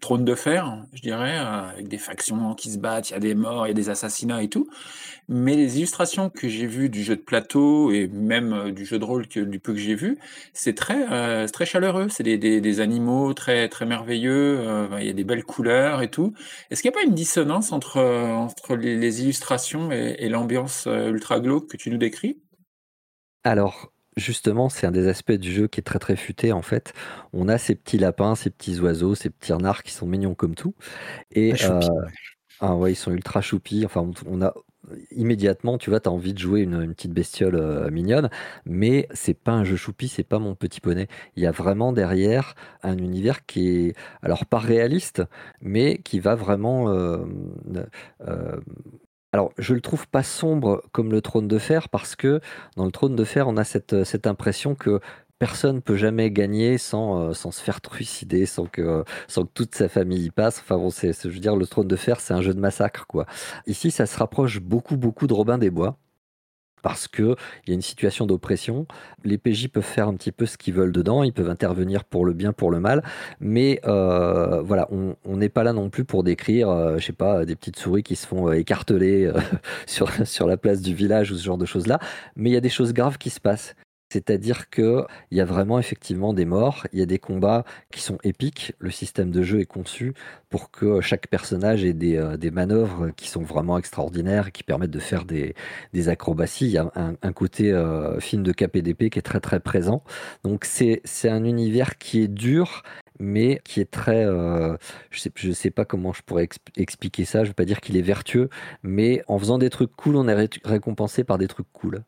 trône 0.00 0.24
de 0.24 0.34
fer, 0.34 0.84
je 0.94 1.02
dirais, 1.02 1.36
avec 1.36 1.88
des 1.88 1.98
factions 1.98 2.54
qui 2.54 2.70
se 2.70 2.78
battent, 2.78 3.10
il 3.10 3.12
y 3.12 3.16
a 3.16 3.20
des 3.20 3.34
morts, 3.34 3.66
il 3.66 3.70
y 3.70 3.72
a 3.72 3.74
des 3.74 3.90
assassinats 3.90 4.42
et 4.42 4.48
tout. 4.48 4.68
Mais 5.28 5.54
les 5.54 5.78
illustrations 5.78 6.30
que 6.30 6.48
j'ai 6.48 6.66
vues 6.66 6.88
du 6.88 7.02
jeu 7.02 7.16
de 7.16 7.20
plateau 7.20 7.92
et 7.92 8.08
même 8.08 8.52
euh, 8.52 8.70
du 8.72 8.84
jeu 8.84 8.98
de 8.98 9.04
rôle 9.04 9.28
que, 9.28 9.40
du 9.40 9.60
peu 9.60 9.72
que 9.72 9.78
j'ai 9.78 9.94
vu, 9.94 10.18
c'est 10.52 10.74
très, 10.74 11.06
euh, 11.12 11.46
très 11.48 11.66
chaleureux. 11.66 12.08
C'est 12.08 12.22
des, 12.22 12.38
des, 12.38 12.60
des, 12.60 12.80
animaux 12.80 13.32
très, 13.34 13.68
très 13.68 13.86
merveilleux. 13.86 14.58
Euh, 14.60 14.88
il 15.00 15.06
y 15.06 15.10
a 15.10 15.12
des 15.12 15.24
belles 15.24 15.44
couleurs 15.44 16.02
et 16.02 16.10
tout. 16.10 16.32
Est-ce 16.70 16.82
qu'il 16.82 16.90
n'y 16.90 16.96
a 16.96 17.00
pas 17.00 17.06
une 17.06 17.14
dissonance 17.14 17.72
entre, 17.72 18.00
entre 18.00 18.76
les, 18.76 19.22
illustrations 19.22 19.92
et, 19.92 20.16
et 20.18 20.28
l'ambiance 20.28 20.86
ultra 20.86 21.38
glauque 21.40 21.68
que 21.68 21.76
tu 21.76 21.90
nous 21.90 21.98
décris? 21.98 22.40
Alors, 23.44 23.91
justement, 24.16 24.68
c'est 24.68 24.86
un 24.86 24.90
des 24.90 25.08
aspects 25.08 25.32
du 25.32 25.52
jeu 25.52 25.68
qui 25.68 25.80
est 25.80 25.84
très 25.84 25.98
très 25.98 26.16
futé 26.16 26.52
en 26.52 26.62
fait. 26.62 26.92
On 27.32 27.48
a 27.48 27.58
ces 27.58 27.74
petits 27.74 27.98
lapins, 27.98 28.34
ces 28.34 28.50
petits 28.50 28.80
oiseaux, 28.80 29.14
ces 29.14 29.30
petits 29.30 29.52
renards 29.52 29.82
qui 29.82 29.92
sont 29.92 30.06
mignons 30.06 30.34
comme 30.34 30.54
tout. 30.54 30.74
Et 31.32 31.54
ah 32.60 32.76
ouais, 32.76 32.92
ils 32.92 32.96
sont 32.96 33.12
ultra 33.12 33.40
choupis. 33.40 33.84
Enfin, 33.84 34.08
on 34.26 34.40
a 34.40 34.54
immédiatement, 35.12 35.78
tu 35.78 35.90
vois, 35.90 36.00
tu 36.00 36.08
as 36.08 36.12
envie 36.12 36.34
de 36.34 36.38
jouer 36.38 36.60
une, 36.60 36.92
petite 36.94 37.12
bestiole 37.12 37.56
euh, 37.56 37.90
mignonne, 37.90 38.30
mais 38.64 39.08
c'est 39.12 39.34
pas 39.34 39.52
un 39.52 39.64
jeu 39.64 39.76
choupi, 39.76 40.08
c'est 40.08 40.24
pas 40.24 40.38
mon 40.38 40.54
petit 40.54 40.80
poney. 40.80 41.08
Il 41.36 41.42
y 41.42 41.46
a 41.46 41.50
vraiment 41.52 41.92
derrière 41.92 42.54
un 42.82 42.98
univers 42.98 43.46
qui 43.46 43.68
est, 43.68 43.96
alors 44.22 44.46
pas 44.46 44.58
réaliste, 44.58 45.22
mais 45.60 45.98
qui 45.98 46.20
va 46.20 46.34
vraiment. 46.34 46.90
Euh, 46.90 47.18
euh, 48.28 48.60
alors, 49.32 49.52
je 49.56 49.72
le 49.74 49.80
trouve 49.80 50.06
pas 50.08 50.22
sombre 50.22 50.82
comme 50.92 51.10
le 51.10 51.22
trône 51.22 51.48
de 51.48 51.58
fer 51.58 51.88
parce 51.88 52.16
que 52.16 52.40
dans 52.76 52.84
le 52.84 52.92
trône 52.92 53.16
de 53.16 53.24
fer, 53.24 53.48
on 53.48 53.56
a 53.56 53.64
cette, 53.64 54.04
cette 54.04 54.26
impression 54.26 54.74
que 54.74 55.00
personne 55.38 55.80
peut 55.82 55.96
jamais 55.96 56.30
gagner 56.30 56.76
sans, 56.78 57.30
euh, 57.30 57.32
sans 57.32 57.50
se 57.50 57.60
faire 57.62 57.80
trucider, 57.80 58.44
sans 58.46 58.66
que, 58.66 59.04
sans 59.28 59.44
que 59.44 59.50
toute 59.54 59.74
sa 59.74 59.88
famille 59.88 60.26
y 60.26 60.30
passe. 60.30 60.60
Enfin 60.60 60.76
bon, 60.76 60.90
c'est, 60.90 61.12
je 61.22 61.28
veux 61.28 61.40
dire, 61.40 61.56
le 61.56 61.66
trône 61.66 61.88
de 61.88 61.96
fer, 61.96 62.20
c'est 62.20 62.34
un 62.34 62.42
jeu 62.42 62.54
de 62.54 62.60
massacre, 62.60 63.06
quoi. 63.06 63.26
Ici, 63.66 63.90
ça 63.90 64.06
se 64.06 64.18
rapproche 64.18 64.60
beaucoup, 64.60 64.96
beaucoup 64.96 65.26
de 65.26 65.32
Robin 65.34 65.58
des 65.58 65.70
Bois. 65.70 65.98
Parce 66.82 67.08
qu'il 67.08 67.36
y 67.66 67.70
a 67.70 67.74
une 67.74 67.82
situation 67.82 68.26
d'oppression. 68.26 68.86
Les 69.24 69.38
PJ 69.38 69.68
peuvent 69.68 69.82
faire 69.82 70.08
un 70.08 70.14
petit 70.14 70.32
peu 70.32 70.46
ce 70.46 70.58
qu'ils 70.58 70.74
veulent 70.74 70.92
dedans, 70.92 71.22
ils 71.22 71.32
peuvent 71.32 71.48
intervenir 71.48 72.04
pour 72.04 72.24
le 72.24 72.32
bien, 72.32 72.52
pour 72.52 72.70
le 72.70 72.80
mal, 72.80 73.02
mais 73.40 73.80
euh, 73.86 74.60
voilà, 74.62 74.88
on 74.90 75.36
n'est 75.36 75.48
pas 75.48 75.62
là 75.62 75.72
non 75.72 75.90
plus 75.90 76.04
pour 76.04 76.24
décrire, 76.24 76.68
euh, 76.68 76.98
je 76.98 77.06
sais 77.06 77.12
pas, 77.12 77.44
des 77.44 77.56
petites 77.56 77.78
souris 77.78 78.02
qui 78.02 78.16
se 78.16 78.26
font 78.26 78.48
euh, 78.48 78.52
écarteler 78.52 79.30
sur, 79.86 80.10
sur 80.26 80.46
la 80.46 80.56
place 80.56 80.80
du 80.82 80.94
village 80.94 81.30
ou 81.30 81.36
ce 81.36 81.44
genre 81.44 81.58
de 81.58 81.66
choses-là, 81.66 81.98
mais 82.36 82.50
il 82.50 82.52
y 82.52 82.56
a 82.56 82.60
des 82.60 82.68
choses 82.68 82.92
graves 82.92 83.18
qui 83.18 83.30
se 83.30 83.40
passent. 83.40 83.74
C'est-à-dire 84.12 84.68
qu'il 84.68 85.06
y 85.30 85.40
a 85.40 85.46
vraiment 85.46 85.78
effectivement 85.78 86.34
des 86.34 86.44
morts, 86.44 86.86
il 86.92 86.98
y 86.98 87.02
a 87.02 87.06
des 87.06 87.18
combats 87.18 87.64
qui 87.90 88.02
sont 88.02 88.18
épiques. 88.24 88.74
Le 88.78 88.90
système 88.90 89.30
de 89.30 89.42
jeu 89.42 89.60
est 89.60 89.66
conçu 89.66 90.12
pour 90.50 90.70
que 90.70 91.00
chaque 91.00 91.28
personnage 91.28 91.82
ait 91.82 91.94
des, 91.94 92.18
euh, 92.18 92.50
manœuvres 92.52 93.08
qui 93.16 93.30
sont 93.30 93.40
vraiment 93.40 93.78
extraordinaires 93.78 94.52
qui 94.52 94.64
permettent 94.64 94.90
de 94.90 94.98
faire 94.98 95.24
des, 95.24 95.54
acrobaties. 96.08 96.66
Il 96.66 96.72
y 96.72 96.78
a 96.78 96.92
un, 96.94 97.32
côté 97.32 97.72
euh, 97.72 98.20
film 98.20 98.42
de 98.42 98.52
KPDP 98.52 99.08
qui 99.08 99.18
est 99.18 99.22
très 99.22 99.40
très 99.40 99.60
présent. 99.60 100.02
Donc 100.44 100.66
c'est 100.66 101.00
un 101.24 101.44
univers 101.44 101.96
qui 101.96 102.20
est 102.20 102.28
dur 102.28 102.82
mais 103.20 103.60
qui 103.64 103.80
est 103.80 103.90
très. 103.90 104.24
Euh, 104.24 104.76
je 105.10 105.20
sais, 105.20 105.30
sais 105.54 105.70
pas 105.70 105.84
comment 105.84 106.12
je 106.12 106.22
pourrais 106.22 106.48
expliquer 106.76 107.24
ça. 107.24 107.44
Je 107.44 107.48
veux 107.48 107.54
pas 107.54 107.64
dire 107.64 107.80
qu'il 107.80 107.96
est 107.96 108.02
vertueux, 108.02 108.48
mais 108.82 109.22
en 109.28 109.38
faisant 109.38 109.58
des 109.58 109.70
trucs 109.70 109.94
cool, 109.96 110.16
on 110.16 110.28
est 110.28 110.60
récompensé 110.64 111.24
par 111.24 111.38
des 111.38 111.48
trucs 111.48 111.70
cool 111.72 112.04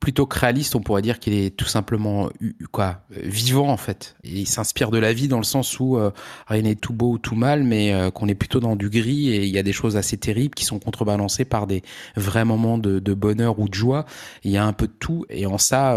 plutôt 0.00 0.26
que 0.26 0.38
réaliste, 0.38 0.76
on 0.76 0.80
pourrait 0.80 1.02
dire 1.02 1.18
qu'il 1.18 1.32
est 1.32 1.56
tout 1.56 1.66
simplement 1.66 2.28
quoi, 2.70 3.00
vivant 3.10 3.68
en 3.68 3.76
fait. 3.76 4.16
Il 4.22 4.46
s'inspire 4.46 4.90
de 4.90 4.98
la 4.98 5.12
vie 5.12 5.26
dans 5.26 5.38
le 5.38 5.44
sens 5.44 5.80
où 5.80 5.96
euh, 5.96 6.10
rien 6.46 6.62
n'est 6.62 6.76
tout 6.76 6.92
beau 6.92 7.12
ou 7.12 7.18
tout 7.18 7.34
mal, 7.34 7.64
mais 7.64 7.92
euh, 7.92 8.10
qu'on 8.10 8.28
est 8.28 8.36
plutôt 8.36 8.60
dans 8.60 8.76
du 8.76 8.90
gris 8.90 9.30
et 9.30 9.44
il 9.44 9.50
y 9.50 9.58
a 9.58 9.62
des 9.62 9.72
choses 9.72 9.96
assez 9.96 10.16
terribles 10.16 10.54
qui 10.54 10.64
sont 10.64 10.78
contrebalancées 10.78 11.44
par 11.44 11.66
des 11.66 11.82
vrais 12.16 12.44
moments 12.44 12.78
de, 12.78 13.00
bonheur 13.14 13.58
ou 13.58 13.68
de 13.68 13.74
joie. 13.74 14.04
Il 14.44 14.52
y 14.52 14.56
a 14.56 14.64
un 14.64 14.72
peu 14.72 14.86
de 14.86 14.92
tout 14.92 15.24
et 15.30 15.46
en 15.46 15.58
ça, 15.58 15.96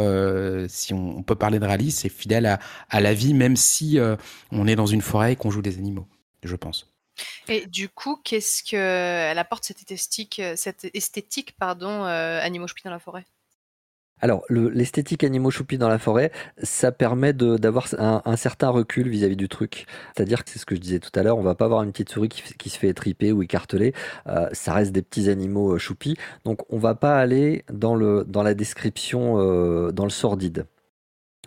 si 0.68 0.94
on, 0.94 1.22
peut 1.22 1.36
parler 1.36 1.60
de 1.60 1.66
réalisme, 1.66 2.00
c'est 2.02 2.10
fidèle 2.10 2.58
à, 2.90 3.02
la 3.02 3.14
vie, 3.14 3.34
même 3.34 3.56
si 3.56 4.00
on 4.52 4.68
est 4.68 4.76
dans 4.76 4.86
une 4.86 5.02
forêt 5.02 5.34
et 5.34 5.36
qu'on 5.36 5.52
joue 5.52 5.62
des 5.62 5.78
animaux, 5.78 6.08
je 6.44 6.56
pense. 6.56 6.88
Et 7.48 7.66
du 7.68 7.90
coup, 7.90 8.20
qu'est-ce 8.24 8.64
que 8.64 8.76
elle 8.76 9.38
apporte 9.38 9.66
cette 9.66 9.92
esthétique, 9.92 10.42
cette 10.56 10.88
esthétique 10.94 11.56
pardon, 11.58 12.04
animaux 12.04 12.68
choupi 12.68 12.84
dans 12.84 12.92
la 12.92 13.00
forêt? 13.00 13.26
Alors, 14.22 14.44
l'esthétique 14.50 15.24
animaux 15.24 15.50
choupis 15.50 15.80
dans 15.80 15.90
la 15.90 15.98
forêt, 15.98 16.32
ça 16.62 16.92
permet 16.92 17.34
d'avoir 17.34 17.88
un, 17.98 18.36
certain 18.36 18.70
recul 18.70 19.10
vis-à-vis 19.10 19.36
du 19.36 19.50
truc. 19.50 19.88
C'est-à-dire 20.16 20.44
que 20.44 20.52
c'est 20.52 20.60
ce 20.60 20.66
que 20.66 20.76
je 20.76 20.80
disais 20.80 21.00
tout 21.00 21.12
à 21.20 21.24
l'heure, 21.24 21.38
on 21.38 21.44
va 21.44 21.56
pas 21.56 21.66
avoir 21.66 21.82
une 21.84 21.92
petite 21.92 22.10
souris 22.10 22.30
qui, 22.30 22.70
se 22.70 22.78
fait 22.78 22.90
étriper 22.90 23.32
ou 23.32 23.42
écarteler. 23.42 23.94
Euh, 24.28 24.48
ça 24.52 24.74
reste 24.74 24.92
des 24.92 25.02
petits 25.02 25.30
animaux 25.30 25.74
euh, 25.74 25.78
choupis. 25.80 26.18
Donc, 26.46 26.60
on 26.70 26.78
va 26.78 26.94
pas 26.94 27.18
aller 27.18 27.66
dans, 27.74 27.96
le, 27.96 28.24
dans 28.28 28.44
la 28.44 28.54
description, 28.54 29.40
euh, 29.40 29.92
dans 29.92 30.04
le 30.04 30.12
sordide. 30.12 30.68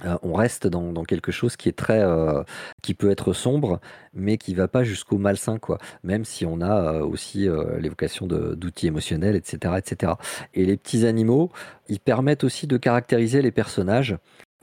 Euh, 0.04 0.18
on 0.22 0.32
reste 0.34 0.66
dans, 0.66 1.04
quelque 1.04 1.30
chose 1.30 1.56
qui 1.56 1.68
est 1.68 1.76
très, 1.76 2.00
euh, 2.00 2.42
qui 2.82 2.94
peut 2.94 3.10
être 3.10 3.32
sombre, 3.32 3.80
mais 4.12 4.38
qui 4.38 4.54
va 4.54 4.66
pas 4.66 4.82
jusqu'au 4.82 5.18
malsain, 5.18 5.58
quoi. 5.58 5.78
Même 6.02 6.24
si 6.24 6.44
on 6.44 6.60
a 6.60 6.94
euh, 6.94 7.04
aussi 7.04 7.48
l'évocation 7.78 8.26
d'outils 8.26 8.88
émotionnels, 8.88 9.36
etc., 9.36 9.74
etc. 9.78 10.14
Et 10.54 10.64
les 10.64 10.76
petits 10.76 11.06
animaux, 11.06 11.52
ils 11.88 12.00
permettent 12.00 12.44
aussi 12.44 12.66
de 12.66 12.76
caractériser 12.76 13.40
les 13.40 13.52
personnages. 13.52 14.16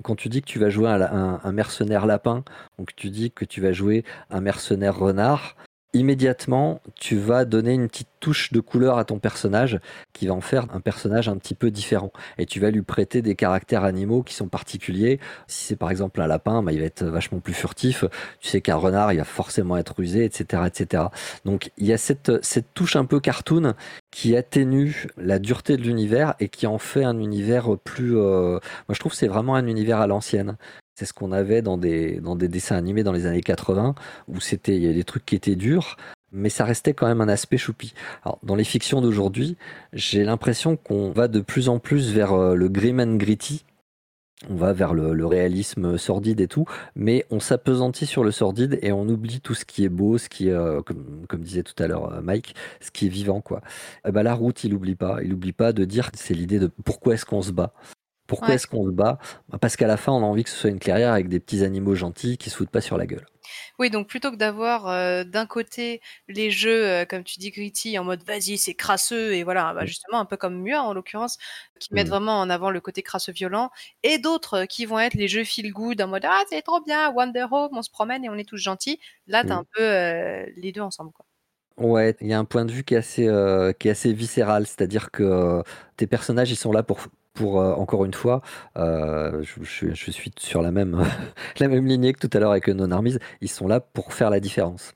Quand 0.03 0.15
tu 0.15 0.29
dis 0.29 0.41
que 0.41 0.47
tu 0.47 0.59
vas 0.59 0.69
jouer 0.69 0.89
un, 0.89 1.39
un 1.43 1.51
mercenaire 1.51 2.05
lapin, 2.05 2.43
donc 2.77 2.95
tu 2.95 3.09
dis 3.09 3.31
que 3.31 3.45
tu 3.45 3.61
vas 3.61 3.71
jouer 3.71 4.03
un 4.31 4.41
mercenaire 4.41 4.97
renard, 4.97 5.55
immédiatement, 5.93 6.81
tu 6.95 7.18
vas 7.18 7.45
donner 7.45 7.73
une 7.73 7.88
petite 7.88 8.07
touche 8.19 8.53
de 8.53 8.59
couleur 8.59 8.97
à 8.97 9.03
ton 9.03 9.19
personnage 9.19 9.80
qui 10.13 10.27
va 10.27 10.34
en 10.34 10.41
faire 10.41 10.68
un 10.73 10.80
personnage 10.80 11.27
un 11.27 11.38
petit 11.38 11.55
peu 11.55 11.72
différent. 11.72 12.11
Et 12.38 12.45
tu 12.45 12.59
vas 12.59 12.72
lui 12.72 12.81
prêter 12.81 13.22
des 13.22 13.35
caractères 13.35 13.84
animaux 13.84 14.23
qui 14.23 14.34
sont 14.34 14.47
particuliers. 14.47 15.19
Si 15.47 15.65
c'est 15.65 15.76
par 15.76 15.91
exemple 15.91 16.22
un 16.22 16.27
lapin, 16.27 16.63
bah, 16.63 16.72
il 16.72 16.80
va 16.80 16.85
être 16.85 17.03
vachement 17.03 17.39
plus 17.39 17.53
furtif. 17.53 18.05
Tu 18.39 18.47
sais 18.49 18.61
qu'un 18.61 18.76
renard, 18.76 19.11
il 19.11 19.18
va 19.18 19.26
forcément 19.26 19.76
être 19.76 19.95
rusé, 19.97 20.23
etc., 20.23 20.63
etc. 20.65 21.03
Donc 21.45 21.72
il 21.77 21.88
y 21.88 21.93
a 21.93 21.97
cette, 21.97 22.43
cette 22.43 22.73
touche 22.73 22.95
un 22.95 23.05
peu 23.05 23.19
cartoon 23.19 23.73
qui 24.11 24.38
atténue 24.38 25.07
la 25.18 25.39
dureté 25.39 25.77
de 25.77 25.81
l'univers 25.81 26.35
et 26.39 26.47
qui 26.47 26.68
en 26.68 26.77
fait 26.77 27.03
un 27.03 27.19
univers 27.19 27.77
plus... 27.84 28.18
Euh, 28.18 28.59
moi 28.88 28.93
je 28.93 28.99
trouve 28.99 29.11
que 29.11 29.18
c'est 29.18 29.27
vraiment 29.27 29.55
un 29.55 29.68
univers 29.68 29.99
à 29.99 30.07
l'ancienne. 30.07 30.57
C'est 31.02 31.07
ce 31.07 31.14
qu'on 31.14 31.32
avait 31.32 31.64
dans 31.64 31.80
des, 31.80 32.19
dans 32.19 32.36
des 32.36 32.48
dessins 32.48 32.76
animés 32.76 33.02
dans 33.02 33.11
les 33.11 33.26
années 33.26 33.41
80, 33.41 33.95
où 34.28 34.40
c'était, 34.40 34.76
il 34.76 34.84
y 34.84 34.88
a 34.88 34.94
des 34.94 35.03
trucs 35.03 35.26
qui 35.26 35.34
étaient 35.34 35.56
durs, 35.56 35.98
mais 36.32 36.49
ça 36.49 36.64
restait 36.64 36.94
quand 36.94 37.07
même 37.07 37.22
un 37.22 37.28
aspect 37.28 37.57
choupi. 37.57 37.95
Alors, 38.23 38.38
dans 38.44 38.53
les 38.53 38.64
fictions 38.64 39.02
d'aujourd'hui, 39.02 39.57
j'ai 39.94 40.23
l'impression 40.23 40.78
qu'on 40.78 41.10
va 41.10 41.28
de 41.28 41.40
plus 41.40 41.69
en 41.69 41.80
plus 41.80 42.11
vers 42.11 42.34
euh, 42.34 42.53
le 42.53 42.69
grim 42.69 42.99
and 42.99 43.15
gritty. 43.15 43.65
On 44.48 44.53
va 44.53 44.73
vers 44.73 44.94
le, 44.94 45.26
réalisme 45.26 45.98
sordide 45.98 46.40
et 46.40 46.48
tout, 46.48 46.65
mais 46.94 47.26
on 47.32 47.40
s'apesantit 47.40 48.06
sur 48.06 48.23
le 48.23 48.30
sordide 48.30 48.78
et 48.84 48.91
on 48.91 49.10
oublie 49.10 49.41
tout 49.41 49.56
ce 49.56 49.65
qui 49.65 49.84
est 49.84 49.90
beau, 49.90 50.19
ce 50.19 50.30
qui 50.30 50.52
euh, 50.52 50.84
comme, 50.84 51.41
disait 51.41 51.64
tout 51.64 51.82
à 51.82 51.88
l'heure 51.88 52.14
euh, 52.14 52.22
Mike, 52.22 52.53
ce 52.80 52.91
qui 52.91 53.07
est 53.07 53.10
vivant, 53.10 53.41
quoi. 53.41 53.61
Ben, 54.03 54.22
la 54.22 54.36
route, 54.36 54.64
il 54.64 54.76
oublie 54.76 54.94
pas. 54.94 55.18
Il 55.23 55.34
oublie 55.34 55.52
pas 55.52 55.73
de 55.73 55.84
dire, 55.84 56.11
c'est 56.14 56.36
l'idée 56.36 56.60
de 56.60 56.68
pourquoi 56.68 57.15
est-ce 57.15 57.26
qu'on 57.26 57.41
se 57.41 57.52
bat. 57.52 57.73
Pourquoi 58.31 58.53
est-ce 58.53 58.65
qu'on 58.65 58.85
se 58.85 58.91
bat? 58.91 59.19
Bah, 59.49 59.57
Parce 59.59 59.75
qu'à 59.75 59.87
la 59.87 59.97
fin, 59.97 60.13
on 60.13 60.19
a 60.19 60.25
envie 60.25 60.45
que 60.45 60.49
ce 60.49 60.55
soit 60.55 60.69
une 60.69 60.79
clairière 60.79 61.11
avec 61.11 61.27
des 61.27 61.41
petits 61.41 61.65
animaux 61.65 61.95
gentils 61.95 62.37
qui 62.37 62.49
se 62.49 62.55
foutent 62.55 62.69
pas 62.69 62.79
sur 62.79 62.97
la 62.97 63.05
gueule. 63.05 63.25
Oui, 63.77 63.89
donc 63.89 64.07
plutôt 64.07 64.31
que 64.31 64.37
d'avoir 64.37 64.87
euh, 64.87 65.25
d'un 65.25 65.45
côté 65.45 65.99
les 66.29 66.49
jeux, 66.49 66.87
euh, 66.87 67.03
comme 67.03 67.25
tu 67.25 67.39
dis, 67.39 67.51
gritty, 67.51 67.99
en 67.99 68.05
mode 68.05 68.23
vas-y, 68.23 68.57
c'est 68.57 68.73
crasseux, 68.73 69.33
et 69.33 69.43
voilà, 69.43 69.73
bah, 69.73 69.83
mm. 69.83 69.87
justement, 69.87 70.21
un 70.21 70.25
peu 70.25 70.37
comme 70.37 70.61
Mua 70.61 70.81
en 70.81 70.93
l'occurrence, 70.93 71.39
qui 71.81 71.93
mettent 71.93 72.07
mm. 72.07 72.11
vraiment 72.11 72.39
en 72.39 72.49
avant 72.49 72.69
le 72.69 72.79
côté 72.79 73.01
crasseux 73.01 73.33
violent, 73.33 73.69
et 74.03 74.17
d'autres 74.17 74.63
qui 74.63 74.85
vont 74.85 74.97
être 74.97 75.15
les 75.15 75.27
jeux 75.27 75.43
feel 75.43 75.73
good, 75.73 76.01
en 76.01 76.07
mode 76.07 76.23
ah, 76.23 76.41
c'est 76.49 76.61
trop 76.61 76.79
bien, 76.79 77.11
Wonder 77.11 77.47
Home, 77.51 77.71
on 77.73 77.81
se 77.81 77.91
promène 77.91 78.23
et 78.23 78.29
on 78.29 78.35
est 78.35 78.47
tous 78.47 78.55
gentils. 78.55 78.97
Là, 79.27 79.43
tu 79.43 79.51
as 79.51 79.55
mm. 79.55 79.59
un 79.59 79.65
peu 79.75 79.83
euh, 79.83 80.45
les 80.55 80.71
deux 80.71 80.79
ensemble. 80.79 81.11
Quoi. 81.11 81.25
Ouais, 81.75 82.15
il 82.21 82.27
y 82.27 82.33
a 82.33 82.39
un 82.39 82.45
point 82.45 82.63
de 82.63 82.71
vue 82.71 82.85
qui 82.85 82.93
est 82.93 82.97
assez, 82.97 83.27
qui 83.77 83.87
est 83.89 83.91
assez 83.91 84.13
viscéral, 84.13 84.67
c'est-à-dire 84.67 85.11
que 85.11 85.63
tes 85.97 86.07
personnages, 86.07 86.49
ils 86.49 86.55
sont 86.55 86.71
là 86.71 86.83
pour, 86.83 86.99
pour 87.33 87.61
euh, 87.61 87.73
encore 87.73 88.05
une 88.05 88.13
fois, 88.13 88.41
euh, 88.77 89.43
je, 89.43 89.93
suis 89.93 90.31
sur 90.37 90.61
la 90.61 90.71
même, 90.71 91.03
la 91.59 91.67
même 91.67 91.85
lignée 91.85 92.13
que 92.13 92.25
tout 92.25 92.35
à 92.35 92.39
l'heure 92.39 92.51
avec 92.51 92.67
Non 92.67 92.91
Armies, 92.91 93.17
ils 93.41 93.49
sont 93.49 93.67
là 93.67 93.79
pour 93.79 94.13
faire 94.13 94.29
la 94.29 94.39
différence. 94.39 94.93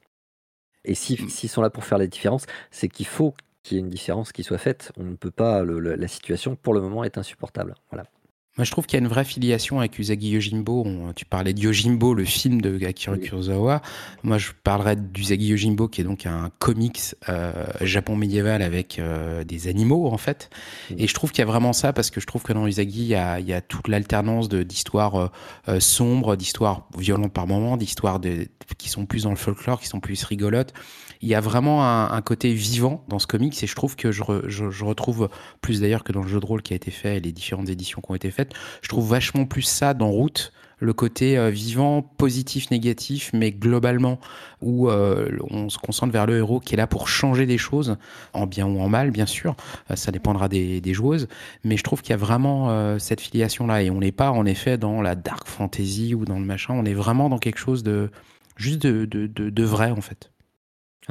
Et 0.84 0.94
mm. 0.94 1.30
s'ils 1.30 1.50
sont 1.50 1.62
là 1.62 1.70
pour 1.70 1.84
faire 1.84 1.98
la 1.98 2.08
différence, 2.08 2.46
c'est 2.72 2.88
qu'il 2.88 3.08
faut 3.08 3.34
qu'il 3.64 3.78
y 3.78 3.80
ait 3.80 3.84
une 3.84 3.90
différence 3.90 4.32
qui 4.32 4.44
soit 4.44 4.58
faite. 4.58 4.92
On 4.98 5.04
ne 5.04 5.16
peut 5.16 5.32
pas, 5.32 5.64
la 5.64 6.08
situation 6.08 6.56
pour 6.56 6.74
le 6.74 6.82
moment 6.82 7.04
est 7.04 7.18
insupportable. 7.18 7.74
Voilà. 7.90 8.06
Moi, 8.58 8.64
je 8.64 8.72
trouve 8.72 8.86
qu'il 8.86 8.98
y 8.98 9.02
a 9.02 9.04
une 9.04 9.10
vraie 9.10 9.26
filiation 9.26 9.80
avec 9.80 10.00
Usagi 10.00 10.30
Yojimbo. 10.30 10.88
tu 11.14 11.26
parlais 11.26 11.54
de 11.54 11.60
Yojimbo, 11.60 12.14
le 12.14 12.24
film 12.24 12.62
de 12.62 12.86
Akira 12.86 13.18
Kurosawa. 13.18 13.82
Moi, 14.24 14.38
je 14.38 14.52
parlerais 14.64 14.96
d'Usagi 14.96 15.48
Yojimbo, 15.48 15.90
qui 15.90 16.00
est 16.00 16.06
donc 16.06 16.26
un 16.26 16.50
comics 16.60 17.16
euh, 17.28 17.52
japon 17.82 18.16
médiéval 18.16 18.62
avec 18.62 18.98
euh, 18.98 19.44
des 19.44 19.68
animaux, 19.68 20.08
en 20.08 20.18
fait. 20.18 20.50
Et 20.98 21.06
je 21.06 21.14
trouve 21.14 21.32
qu'il 21.32 21.40
y 21.40 21.42
a 21.42 21.52
vraiment 21.52 21.74
ça, 21.74 21.92
parce 21.92 22.10
que 22.10 22.22
je 22.22 22.28
trouve 22.28 22.44
que 22.44 22.54
dans 22.54 22.66
Usagi, 22.66 23.02
il 23.02 23.08
y 23.08 23.16
a, 23.16 23.42
il 23.42 23.46
y 23.46 23.52
a 23.52 23.60
toute 23.60 23.90
l'alternance 23.90 24.48
d'histoires 24.48 25.32
euh, 25.68 25.80
sombres, 25.82 26.38
d'histoires 26.38 26.88
violentes 26.98 27.34
par 27.34 27.48
moments, 27.48 27.76
d'histoires 27.76 28.22
qui 28.78 28.88
sont 28.88 29.06
plus 29.06 29.24
dans 29.24 29.32
le 29.32 29.36
folklore, 29.36 29.82
qui 29.82 29.88
sont 29.88 30.00
plus 30.00 30.24
rigolotes 30.24 30.74
il 31.26 31.30
y 31.30 31.34
a 31.34 31.42
vraiment 31.42 31.84
un, 31.84 32.22
côté 32.22 32.54
vivant 32.54 33.04
dans 33.08 33.18
ce 33.18 33.26
comics 33.26 33.64
et 33.64 33.66
je 33.66 33.76
trouve 33.76 33.96
que 33.96 34.12
je, 34.12 34.84
retrouve 34.86 35.28
plus 35.60 35.82
d'ailleurs 35.82 36.04
que 36.04 36.12
dans 36.12 36.22
le 36.22 36.28
jeu 36.28 36.40
de 36.40 36.46
rôle 36.46 36.62
qui 36.62 36.74
a 36.74 36.76
été 36.76 36.92
fait 36.92 37.18
et 37.18 37.20
les 37.20 37.32
différentes 37.32 37.68
éditions 37.68 38.00
qui 38.00 38.12
ont 38.12 38.16
été 38.16 38.30
faites, 38.30 38.54
je 38.84 38.90
trouve 38.90 39.10
vachement 39.10 39.46
plus 39.46 39.64
ça 39.64 39.96
dans 39.96 40.12
Route, 40.12 40.54
le 40.78 40.94
côté 40.94 41.36
euh, 41.36 41.50
vivant, 41.50 42.04
positif, 42.04 42.70
négatif, 42.70 43.32
mais 43.34 43.52
globalement 43.52 44.20
où 44.62 44.88
euh, 44.88 45.32
on 45.50 45.70
se 45.70 45.80
concentre 45.80 46.14
vers 46.14 46.28
le 46.28 46.38
héros 46.38 46.60
qui 46.60 46.76
est 46.76 46.78
là 46.78 46.86
pour 46.86 47.08
changer 47.08 47.48
des 47.48 47.58
choses, 47.58 47.98
en 48.34 48.46
bien 48.46 48.68
ou 48.68 48.80
en 48.80 48.88
mal, 48.88 49.10
bien 49.10 49.26
sûr, 49.26 49.56
euh, 49.90 49.96
ça 49.96 50.12
dépendra 50.12 50.48
des, 50.48 50.94
joueuses, 50.94 51.28
mais 51.64 51.76
je 51.76 51.84
trouve 51.84 52.04
qu'il 52.04 52.12
y 52.12 52.14
a 52.14 52.18
vraiment 52.18 53.00
cette 53.00 53.20
filiation-là 53.20 53.82
et 53.82 53.90
on 53.90 54.00
n'est 54.00 54.12
pas 54.12 54.30
en 54.30 54.46
effet 54.46 54.78
dans 54.78 55.02
la 55.02 55.16
dark 55.16 55.48
fantasy 55.48 56.14
ou 56.14 56.24
dans 56.24 56.38
le 56.38 56.46
machin, 56.46 56.76
on 56.76 56.86
est 56.86 56.94
vraiment 56.94 57.30
dans 57.30 57.40
quelque 57.40 57.58
chose 57.58 57.82
de 57.82 58.12
juste 58.58 58.84
de 58.84 59.64
vrai 59.64 59.90
en 59.90 60.02
fait. 60.02 60.30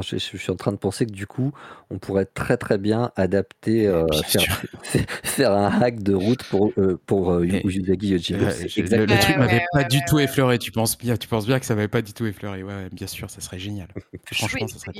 Je, 0.03 0.17
suis 0.19 0.51
en 0.51 0.57
train 0.57 0.73
de 0.73 0.77
penser 0.77 1.07
que 1.07 1.13
du 1.13 1.27
coup, 1.27 1.53
on 1.91 1.99
pourrait 1.99 2.27
très 2.27 2.57
très 2.57 2.79
bien 2.79 3.13
adapter, 3.15 3.87
euh, 3.87 4.07
faire, 5.23 5.53
un 5.53 5.81
hack 5.81 6.03
de 6.03 6.15
route 6.15 6.43
pour, 6.45 6.73
euh, 6.79 7.01
pour 7.07 7.31
euh, 7.31 7.47
Yuzagi 7.47 8.09
Yojimbo. 8.09 8.45
le, 8.45 9.21
truc 9.21 9.37
m'avait 9.37 9.65
pas 9.73 9.85
du 9.85 10.01
tout 10.09 10.19
effleuré. 10.19 10.59
Tu 10.59 10.73
penses 10.73 10.99
bien, 10.99 11.17
tu 11.17 11.29
penses 11.29 11.47
bien 11.47 11.61
que 11.61 11.67
ça 11.67 11.77
m'avait 11.77 11.89
pas 11.89 12.03
du 12.03 12.13
tout 12.13 12.27
effleuré. 12.27 12.65
Ouais, 12.65 12.89
bien 12.91 13.07
sûr, 13.07 13.31
ça 13.31 13.41
serait 13.41 13.61
génial. 13.61 13.89
Franchement, 14.33 14.67
ça 14.67 14.79
serait. 14.79 14.93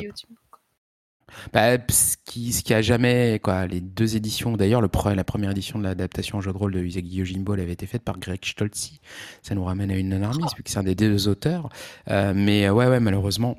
Bah, 1.53 1.77
ce 1.91 2.17
qui, 2.25 2.53
ce 2.53 2.63
qui 2.63 2.73
a 2.75 2.81
jamais, 2.81 3.41
quoi, 3.43 3.67
les 3.67 3.81
deux 3.81 4.15
éditions, 4.15 4.53
d'ailleurs, 4.53 4.81
le 4.81 4.91
la 5.15 5.25
première 5.25 5.51
édition 5.51 5.81
de 5.81 5.85
l'adaptation 5.85 6.39
en 6.39 6.41
jeu 6.41 6.53
de 6.53 6.57
rôle 6.57 6.73
de 6.73 6.79
Usagi 6.79 7.17
Yojimbo 7.17 7.55
elle 7.55 7.61
avait 7.61 7.73
été 7.73 7.87
faite 7.87 8.03
par 8.03 8.19
Greg 8.19 8.45
Stolzi. 8.45 9.01
Ça 9.43 9.57
nous 9.57 9.65
ramène 9.65 9.91
à 9.91 9.97
une 9.97 10.17
non 10.17 10.31
vu 10.31 10.63
que 10.63 10.71
c'est 10.71 10.79
un 10.79 10.85
des 10.85 10.95
deux 10.95 11.27
auteurs. 11.27 11.69
mais 12.07 12.71
ouais, 12.71 12.87
ouais, 12.87 13.01
malheureusement, 13.01 13.59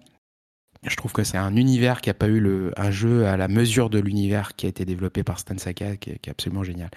Je 0.87 0.95
trouve 0.95 1.13
que 1.13 1.23
c'est 1.23 1.37
un 1.37 1.55
univers 1.55 2.01
qui 2.01 2.09
a 2.09 2.13
pas 2.13 2.27
eu 2.27 2.39
le, 2.39 2.71
un 2.77 2.91
jeu 2.91 3.25
à 3.25 3.37
la 3.37 3.47
mesure 3.47 3.89
de 3.89 3.99
l'univers 3.99 4.55
qui 4.55 4.65
a 4.65 4.69
été 4.69 4.85
développé 4.85 5.23
par 5.23 5.39
Stan 5.39 5.57
Saka, 5.57 5.95
qui, 5.97 6.11
est 6.11 6.29
absolument 6.29 6.63
génial. 6.63 6.89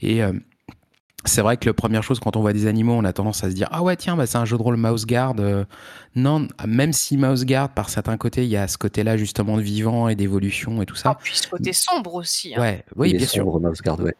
Et 0.00 0.22
euh, 0.22 0.32
c'est 1.24 1.40
vrai 1.40 1.56
que 1.56 1.66
la 1.66 1.74
première 1.74 2.02
chose, 2.02 2.20
quand 2.20 2.36
on 2.36 2.40
voit 2.40 2.52
des 2.52 2.66
animaux, 2.66 2.92
on 2.92 3.04
a 3.04 3.12
tendance 3.12 3.44
à 3.44 3.50
se 3.50 3.54
dire 3.54 3.68
Ah 3.70 3.82
ouais, 3.82 3.96
tiens, 3.96 4.16
bah, 4.16 4.26
c'est 4.26 4.38
un 4.38 4.44
jeu 4.44 4.56
de 4.56 4.62
rôle 4.62 4.76
Mouse 4.76 5.06
Guard. 5.06 5.36
Euh, 5.38 5.64
non, 6.14 6.48
même 6.66 6.92
si 6.92 7.16
Mouse 7.16 7.44
Guard, 7.44 7.70
par 7.70 7.88
certains 7.88 8.16
côtés, 8.16 8.44
il 8.44 8.50
y 8.50 8.56
a 8.56 8.68
ce 8.68 8.78
côté-là 8.78 9.16
justement 9.16 9.56
de 9.56 9.62
vivant 9.62 10.08
et 10.08 10.16
d'évolution 10.16 10.82
et 10.82 10.86
tout 10.86 10.96
ça. 10.96 11.10
Ah, 11.12 11.18
puis 11.22 11.36
ce 11.36 11.48
côté 11.48 11.72
sombre 11.72 12.14
aussi. 12.14 12.54
Hein. 12.54 12.60
Ouais, 12.60 12.84
oui, 12.96 13.14
bien 13.14 13.26
sûr. 13.26 13.44
Mouse 13.60 13.80
Guard, 13.82 14.00
ouais. 14.00 14.14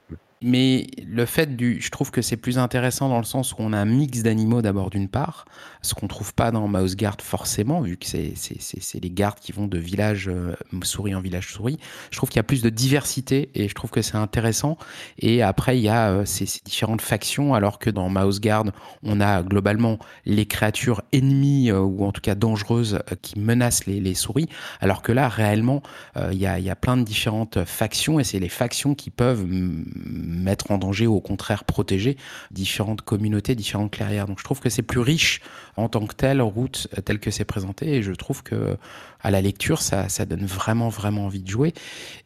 Mais 0.46 0.86
le 1.06 1.24
fait 1.24 1.56
du. 1.56 1.80
Je 1.80 1.90
trouve 1.90 2.10
que 2.10 2.20
c'est 2.20 2.36
plus 2.36 2.58
intéressant 2.58 3.08
dans 3.08 3.18
le 3.18 3.24
sens 3.24 3.52
où 3.52 3.56
on 3.60 3.72
a 3.72 3.78
un 3.78 3.86
mix 3.86 4.22
d'animaux 4.22 4.60
d'abord 4.60 4.90
d'une 4.90 5.08
part, 5.08 5.46
ce 5.84 5.94
qu'on 5.94 6.08
trouve 6.08 6.34
pas 6.34 6.50
dans 6.50 6.66
Mouse 6.66 6.96
Guard 6.96 7.18
forcément, 7.20 7.82
vu 7.82 7.96
que 7.96 8.06
c'est 8.06 9.00
les 9.00 9.10
gardes 9.10 9.38
qui 9.38 9.52
vont 9.52 9.66
de 9.66 9.78
village 9.78 10.28
euh, 10.28 10.54
souris 10.82 11.14
en 11.14 11.20
village 11.20 11.52
souris. 11.52 11.78
Je 12.10 12.16
trouve 12.16 12.30
qu'il 12.30 12.38
y 12.38 12.40
a 12.40 12.44
plus 12.44 12.62
de 12.62 12.70
diversité 12.70 13.50
et 13.54 13.68
je 13.68 13.74
trouve 13.74 13.90
que 13.90 14.02
c'est 14.02 14.16
intéressant. 14.16 14.78
Et 15.18 15.42
après, 15.42 15.78
il 15.78 15.82
y 15.82 15.88
a 15.88 16.10
euh, 16.10 16.24
ces, 16.24 16.46
différentes 16.64 17.02
factions, 17.02 17.54
alors 17.54 17.78
que 17.78 17.90
dans 17.90 18.08
Mouse 18.08 18.40
Guard, 18.40 18.64
on 19.02 19.20
a 19.20 19.42
globalement 19.42 19.98
les 20.24 20.46
créatures 20.46 21.02
ennemies 21.12 21.70
euh, 21.70 21.80
ou 21.80 22.04
en 22.04 22.12
tout 22.12 22.22
cas 22.22 22.34
dangereuses 22.34 23.00
qui 23.20 23.38
menacent 23.38 23.86
les, 23.86 24.00
les 24.00 24.14
souris, 24.14 24.48
alors 24.80 25.02
que 25.02 25.12
là, 25.12 25.28
réellement, 25.28 25.82
il 26.16 26.38
y, 26.38 26.46
il 26.46 26.64
y 26.64 26.70
a 26.70 26.76
plein 26.76 26.96
de 26.96 27.02
différentes 27.02 27.64
factions 27.64 28.18
et 28.18 28.24
c'est 28.24 28.38
les 28.38 28.48
factions 28.48 28.94
qui 28.94 29.10
peuvent 29.10 29.44
mettre 29.46 30.70
en 30.70 30.78
danger 30.78 31.06
ou 31.06 31.14
au 31.14 31.20
contraire 31.20 31.64
protéger 31.64 32.16
différentes 32.50 33.02
communautés, 33.02 33.54
différentes 33.54 33.90
clairières. 33.90 34.26
Donc 34.26 34.38
je 34.38 34.44
trouve 34.44 34.60
que 34.60 34.70
c'est 34.70 34.82
plus 34.82 35.00
riche 35.00 35.40
en 35.76 35.88
tant 35.88 36.06
que 36.06 36.14
telle 36.14 36.40
route 36.40 36.88
telle 37.04 37.18
que 37.18 37.30
c'est 37.30 37.44
présenté 37.44 37.94
et 37.94 38.02
je 38.02 38.12
trouve 38.12 38.42
que 38.42 38.76
à 39.20 39.30
la 39.30 39.40
lecture 39.40 39.82
ça, 39.82 40.08
ça 40.08 40.26
donne 40.26 40.46
vraiment 40.46 40.88
vraiment 40.88 41.26
envie 41.26 41.42
de 41.42 41.48
jouer. 41.48 41.72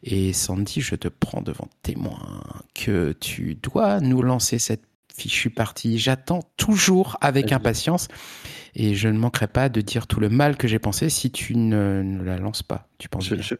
Et 0.03 0.33
Sandy, 0.33 0.81
je 0.81 0.95
te 0.95 1.07
prends 1.07 1.41
devant 1.41 1.67
témoin 1.83 2.43
que 2.73 3.13
tu 3.19 3.55
dois 3.55 3.99
nous 3.99 4.21
lancer 4.21 4.59
cette 4.59 4.83
fichue 5.13 5.49
partie. 5.49 5.99
J'attends 5.99 6.41
toujours 6.57 7.17
avec 7.21 7.51
impatience 7.51 8.07
et 8.75 8.95
je 8.95 9.07
ne 9.07 9.17
manquerai 9.17 9.47
pas 9.47 9.69
de 9.69 9.81
dire 9.81 10.07
tout 10.07 10.19
le 10.19 10.29
mal 10.29 10.57
que 10.57 10.67
j'ai 10.67 10.79
pensé 10.79 11.09
si 11.09 11.31
tu 11.31 11.55
ne, 11.55 12.21
la 12.23 12.37
lances 12.37 12.63
pas. 12.63 12.87
Tu 12.97 13.09
penses 13.09 13.33
je, 13.33 13.55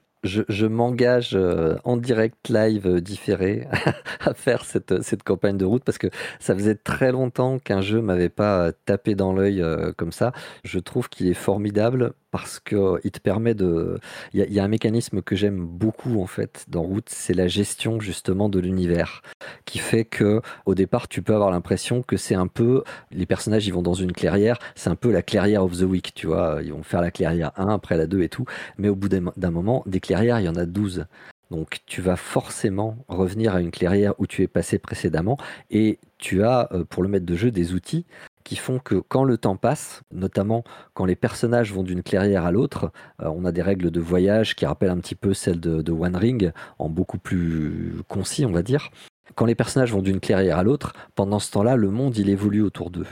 m'engage 0.68 1.32
euh, 1.34 1.78
en 1.84 1.98
direct 1.98 2.50
live 2.50 2.88
euh, 2.88 3.02
différé 3.02 3.68
à 4.20 4.34
faire 4.34 4.66
cette, 4.66 5.02
cette 5.02 5.24
campagne 5.24 5.58
de 5.58 5.66
route 5.66 5.84
parce 5.84 5.98
que 5.98 6.08
ça 6.40 6.54
faisait 6.54 6.76
très 6.76 7.12
longtemps 7.12 7.60
qu'un 7.60 7.82
jeu 7.82 8.02
m'avait 8.02 8.30
pas 8.30 8.68
euh, 8.68 8.72
tapé 8.86 9.16
dans 9.16 9.34
l'œil 9.34 9.64
comme 9.98 10.12
ça. 10.12 10.32
Je 10.64 10.80
trouve 10.80 11.10
qu'il 11.10 11.28
est 11.28 11.34
formidable 11.34 12.14
parce 12.32 12.60
que 12.60 13.00
il 13.04 13.12
te 13.12 13.20
permet 13.20 13.54
de. 13.54 14.00
Il 14.34 14.42
y, 14.42 14.60
a 14.60 14.64
un 14.64 14.68
mécanisme 14.68 15.22
que 15.22 15.36
j'aime 15.36 15.66
beaucoup 15.66 16.22
en 16.22 16.28
fait 16.28 16.66
dans 16.68 16.82
Route, 16.82 17.10
c'est 17.10 17.34
la 17.34 17.48
gestion 17.48 18.00
justement 18.00 18.50
de 18.50 18.60
l'univers, 18.60 19.22
qui 19.66 19.80
fait 19.80 20.06
que 20.06 20.42
au 20.66 20.76
départ 20.76 21.08
tu 21.08 21.22
peux 21.22 21.34
avoir 21.34 21.52
l'impression 21.52 22.02
que 22.02 22.18
c'est 22.18 22.36
un 22.36 22.48
peu 22.48 22.84
les 23.12 23.26
personnages 23.26 23.68
ils 23.68 23.74
vont 23.74 23.82
dans 23.82 23.94
une 23.94 24.12
clairière, 24.12 24.60
c'est 24.76 24.90
un 24.90 24.96
peu 24.96 25.12
la 25.12 25.22
clairière 25.22 25.64
of 25.64 25.78
the 25.78 25.84
week, 25.84 26.14
tu 26.14 26.28
vois, 26.28 26.60
ils 26.64 26.74
vont 26.74 26.84
faire 26.84 27.02
la 27.02 27.12
clairière 27.12 27.52
1 27.58 27.68
après 27.70 27.98
la 27.98 28.08
2 28.08 28.22
et 28.22 28.30
tout, 28.30 28.46
mais 28.78 28.90
au 28.90 28.96
bout 28.96 29.10
d'un 29.10 29.52
moment 29.52 29.84
des 29.86 30.00
clairières 30.00 30.40
il 30.40 30.46
y 30.46 30.50
en 30.50 30.56
a 30.56 30.66
12. 30.66 31.06
Donc 31.52 31.80
tu 31.88 32.02
vas 32.02 32.16
forcément 32.16 32.98
revenir 33.08 33.56
à 33.56 33.62
une 33.62 33.72
clairière 33.72 34.14
où 34.20 34.28
tu 34.28 34.44
es 34.44 34.48
passé 34.48 34.78
précédemment 34.78 35.38
et 35.72 35.98
tu 36.20 36.44
as 36.44 36.70
euh, 36.72 36.84
pour 36.84 37.02
le 37.02 37.10
maître 37.10 37.26
de 37.26 37.36
jeu 37.36 37.50
des 37.50 37.74
outils 37.74 38.06
qui 38.50 38.56
font 38.56 38.80
que 38.80 38.96
quand 38.96 39.24
le 39.24 39.38
temps 39.38 39.58
passe, 39.58 40.02
notamment 40.12 40.64
quand 40.96 41.06
les 41.06 41.16
personnages 41.16 41.72
vont 41.72 41.84
d'une 41.84 42.02
clairière 42.02 42.46
à 42.46 42.52
l'autre, 42.52 42.92
euh, 43.22 43.28
on 43.28 43.46
a 43.46 43.52
des 43.52 43.62
règles 43.62 43.92
de 43.92 44.00
voyage 44.00 44.56
qui 44.56 44.66
rappellent 44.66 44.90
un 44.90 44.98
petit 44.98 45.14
peu 45.14 45.36
celles 45.36 45.60
de, 45.60 45.92
One 45.92 46.16
Ring, 46.16 46.52
en 46.80 46.90
beaucoup 46.90 47.20
plus 47.20 47.98
concis, 48.08 48.48
on 48.48 48.52
va 48.52 48.64
dire. 48.64 48.90
Quand 49.36 49.46
les 49.46 49.54
personnages 49.54 49.92
vont 49.92 50.02
d'une 50.02 50.20
clairière 50.20 50.58
à 50.58 50.64
l'autre, 50.64 50.94
pendant 51.14 51.38
ce 51.38 51.52
temps-là, 51.52 51.76
le 51.76 51.92
monde 51.92 52.18
il 52.18 52.28
évolue 52.28 52.64
autour 52.64 52.90
d'eux. 52.90 53.06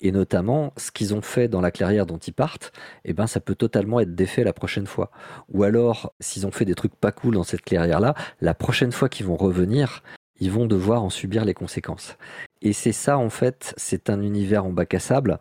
Et 0.00 0.12
notamment, 0.12 0.72
ce 0.76 0.92
qu'ils 0.92 1.12
ont 1.12 1.22
fait 1.22 1.48
dans 1.48 1.60
la 1.60 1.72
clairière 1.72 2.06
dont 2.06 2.18
ils 2.18 2.32
partent, 2.32 2.70
eh 3.04 3.14
ben, 3.14 3.26
ça 3.26 3.40
peut 3.40 3.56
totalement 3.56 3.98
être 3.98 4.14
défait 4.14 4.44
la 4.44 4.52
prochaine 4.52 4.86
fois. 4.86 5.10
Ou 5.48 5.64
alors, 5.64 6.12
s'ils 6.20 6.46
ont 6.46 6.52
fait 6.52 6.64
des 6.64 6.76
trucs 6.76 6.94
pas 6.94 7.10
cool 7.10 7.34
dans 7.34 7.42
cette 7.42 7.62
clairière-là, 7.62 8.14
la 8.40 8.54
prochaine 8.54 8.92
fois 8.92 9.08
qu'ils 9.08 9.26
vont 9.26 9.36
revenir, 9.36 10.04
ils 10.40 10.50
vont 10.50 10.66
devoir 10.66 11.02
en 11.02 11.10
subir 11.10 11.44
les 11.44 11.54
conséquences. 11.54 12.16
Et 12.62 12.72
c'est 12.72 12.92
ça, 12.92 13.18
en 13.18 13.30
fait, 13.30 13.74
c'est 13.76 14.10
un 14.10 14.20
univers 14.22 14.64
en 14.64 14.72
bac 14.72 14.94
à 14.94 14.98
sable 14.98 15.38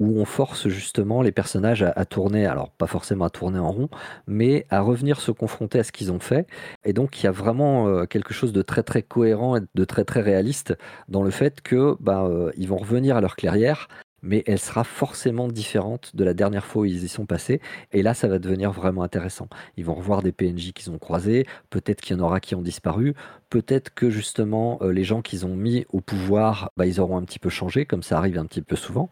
où 0.00 0.18
on 0.18 0.24
force 0.24 0.68
justement 0.68 1.22
les 1.22 1.32
personnages 1.32 1.82
à, 1.82 2.04
tourner, 2.04 2.46
alors 2.46 2.70
pas 2.70 2.86
forcément 2.86 3.26
à 3.26 3.30
tourner 3.30 3.58
en 3.58 3.70
rond, 3.70 3.88
mais 4.26 4.66
à 4.70 4.80
revenir 4.80 5.20
se 5.20 5.30
confronter 5.30 5.78
à 5.78 5.84
ce 5.84 5.92
qu'ils 5.92 6.10
ont 6.10 6.18
fait. 6.18 6.46
Et 6.84 6.92
donc 6.92 7.22
il 7.22 7.24
y 7.24 7.28
a 7.28 7.32
vraiment 7.32 7.86
euh, 7.86 8.04
quelque 8.04 8.34
chose 8.34 8.52
de 8.52 8.62
très 8.62 8.82
très 8.82 9.02
cohérent 9.02 9.56
et 9.56 9.60
de 9.74 9.84
très 9.84 10.04
très 10.04 10.20
réaliste 10.20 10.76
dans 11.08 11.22
le 11.22 11.30
fait 11.30 11.60
que 11.60 11.96
bah, 12.00 12.24
euh, 12.24 12.50
ils 12.56 12.68
vont 12.68 12.76
revenir 12.76 13.16
à 13.16 13.20
leur 13.20 13.36
clairière 13.36 13.88
mais 14.24 14.42
elle 14.46 14.58
sera 14.58 14.82
forcément 14.82 15.46
différente 15.48 16.16
de 16.16 16.24
la 16.24 16.34
dernière 16.34 16.64
fois 16.64 16.82
où 16.82 16.84
ils 16.86 17.04
y 17.04 17.08
sont 17.08 17.26
passés. 17.26 17.60
Et 17.92 18.02
là, 18.02 18.14
ça 18.14 18.26
va 18.26 18.38
devenir 18.38 18.72
vraiment 18.72 19.02
intéressant. 19.02 19.48
Ils 19.76 19.84
vont 19.84 19.94
revoir 19.94 20.22
des 20.22 20.32
PNJ 20.32 20.72
qu'ils 20.72 20.90
ont 20.90 20.98
croisés, 20.98 21.46
peut-être 21.70 22.00
qu'il 22.00 22.16
y 22.16 22.20
en 22.20 22.22
aura 22.22 22.40
qui 22.40 22.54
ont 22.54 22.62
disparu, 22.62 23.14
peut-être 23.50 23.94
que 23.94 24.10
justement 24.10 24.78
euh, 24.82 24.90
les 24.90 25.04
gens 25.04 25.22
qu'ils 25.22 25.46
ont 25.46 25.54
mis 25.54 25.84
au 25.92 26.00
pouvoir, 26.00 26.72
bah, 26.76 26.86
ils 26.86 27.00
auront 27.00 27.18
un 27.18 27.22
petit 27.22 27.38
peu 27.38 27.50
changé, 27.50 27.84
comme 27.84 28.02
ça 28.02 28.18
arrive 28.18 28.38
un 28.38 28.46
petit 28.46 28.62
peu 28.62 28.76
souvent. 28.76 29.10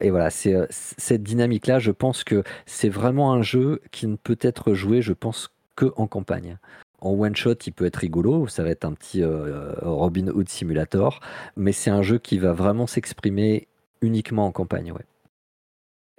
Et 0.00 0.10
voilà, 0.10 0.30
c'est 0.30 0.54
euh, 0.54 0.66
cette 0.70 1.22
dynamique-là, 1.22 1.78
je 1.78 1.90
pense 1.90 2.22
que 2.22 2.44
c'est 2.66 2.90
vraiment 2.90 3.32
un 3.32 3.42
jeu 3.42 3.80
qui 3.90 4.06
ne 4.06 4.16
peut 4.16 4.38
être 4.40 4.74
joué, 4.74 5.02
je 5.02 5.14
pense, 5.14 5.48
que 5.74 5.92
en 5.96 6.06
campagne. 6.06 6.58
En 7.00 7.10
one 7.10 7.34
shot, 7.34 7.54
il 7.66 7.72
peut 7.72 7.86
être 7.86 7.96
rigolo, 7.96 8.46
ça 8.46 8.62
va 8.62 8.70
être 8.70 8.84
un 8.84 8.92
petit 8.92 9.22
euh, 9.22 9.72
Robin 9.82 10.28
Hood 10.28 10.48
Simulator, 10.48 11.18
mais 11.56 11.72
c'est 11.72 11.90
un 11.90 12.02
jeu 12.02 12.18
qui 12.18 12.38
va 12.38 12.52
vraiment 12.52 12.86
s'exprimer 12.86 13.66
uniquement 14.02 14.46
en 14.46 14.52
campagne, 14.52 14.92
ouais. 14.92 15.06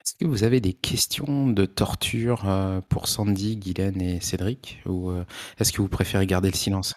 Est-ce 0.04 0.16
que 0.16 0.26
vous 0.26 0.44
avez 0.44 0.60
des 0.60 0.74
questions 0.74 1.48
de 1.48 1.66
torture 1.66 2.50
euh, 2.50 2.82
pour 2.90 3.08
Sandy, 3.08 3.56
Guylaine 3.56 4.02
et 4.02 4.20
Cédric 4.20 4.82
Ou 4.86 5.12
euh, 5.12 5.24
est-ce 5.60 5.72
que 5.72 5.82
vous 5.82 5.88
préférez 5.88 6.28
garder 6.28 6.50
le 6.50 6.58
silence? 6.58 6.94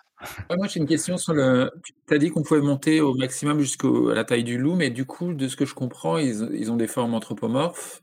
Moi, 0.51 0.67
j'ai 0.67 0.81
une 0.81 0.87
question 0.87 1.17
sur 1.17 1.33
le. 1.33 1.71
Tu 2.09 2.15
as 2.15 2.19
dit 2.19 2.31
qu'on 2.31 2.43
pouvait 2.43 2.61
monter 2.61 3.01
au 3.01 3.15
maximum 3.15 3.61
jusqu'à 3.61 3.87
la 4.13 4.25
taille 4.25 4.43
du 4.43 4.59
loup, 4.59 4.75
mais 4.75 4.91
du 4.91 5.05
coup, 5.05 5.35
de 5.35 5.47
ce 5.47 5.55
que 5.55 5.65
je 5.65 5.75
comprends, 5.75 6.19
ils, 6.19 6.73
ont 6.73 6.77
des 6.77 6.89
formes 6.89 7.15
anthropomorphes, 7.15 8.01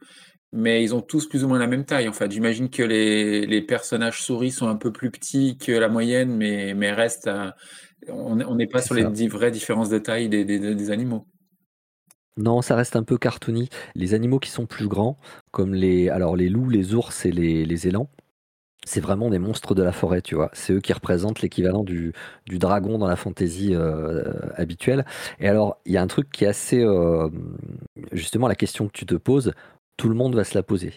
mais 0.54 0.82
ils 0.82 0.96
ont 0.96 1.02
tous 1.02 1.28
plus 1.28 1.44
ou 1.44 1.50
moins 1.50 1.60
la 1.60 1.68
même 1.68 1.84
taille. 1.84 2.08
En 2.08 2.14
fait, 2.14 2.32
j'imagine 2.32 2.70
que 2.70 2.84
les, 2.84 3.62
personnages 3.64 4.22
souris 4.22 4.52
sont 4.52 4.68
un 4.68 4.78
peu 4.78 4.94
plus 4.94 5.12
petits 5.12 5.58
que 5.58 5.74
la 5.74 5.90
moyenne, 5.90 6.34
mais, 6.38 6.74
mais 6.76 6.94
restent. 6.94 7.30
On 8.08 8.56
n'est 8.56 8.68
pas 8.68 8.82
sur 8.82 8.96
les 8.96 9.28
vraies 9.28 9.52
différences 9.52 9.90
de 9.90 9.98
taille 9.98 10.30
des 10.30 10.92
animaux. 10.92 11.28
Non, 12.38 12.62
ça 12.62 12.76
reste 12.76 12.96
un 12.96 13.04
peu 13.04 13.18
cartoony. 13.18 13.70
Les 13.96 14.14
animaux 14.14 14.40
qui 14.40 14.50
sont 14.50 14.66
plus 14.66 14.88
grands, 14.88 15.18
comme 15.52 15.74
les, 15.74 16.10
alors 16.10 16.36
les 16.36 16.50
loups, 16.50 16.70
les 16.70 16.94
ours 16.96 17.26
et 17.26 17.32
les, 17.32 17.88
élans, 17.88 18.10
c'est 18.86 19.00
vraiment 19.00 19.30
des 19.30 19.40
monstres 19.40 19.76
de 19.76 19.84
la 19.84 19.92
forêt, 19.92 20.22
tu 20.22 20.36
vois. 20.36 20.50
C'est 20.54 20.74
eux 20.74 20.82
qui 20.82 20.94
représentent 20.94 21.42
l'équivalent 21.42 21.84
du, 21.84 22.14
dragon 22.48 22.98
dans 22.98 23.08
la 23.08 23.16
fantaisie 23.16 23.76
euh, 23.76 24.34
habituelle. 24.56 25.06
Et 25.40 25.48
alors, 25.48 25.78
il 25.86 25.94
y 25.94 25.98
a 25.98 26.02
un 26.02 26.08
truc 26.08 26.32
qui 26.32 26.46
est 26.46 26.48
assez... 26.48 26.84
Euh, 26.84 27.30
justement, 28.12 28.48
la 28.48 28.56
question 28.56 28.88
que 28.88 28.94
tu 28.94 29.06
te 29.06 29.16
poses, 29.16 29.54
tout 29.98 30.10
le 30.10 30.16
monde 30.16 30.36
va 30.36 30.44
se 30.44 30.56
la 30.56 30.64
poser. 30.64 30.94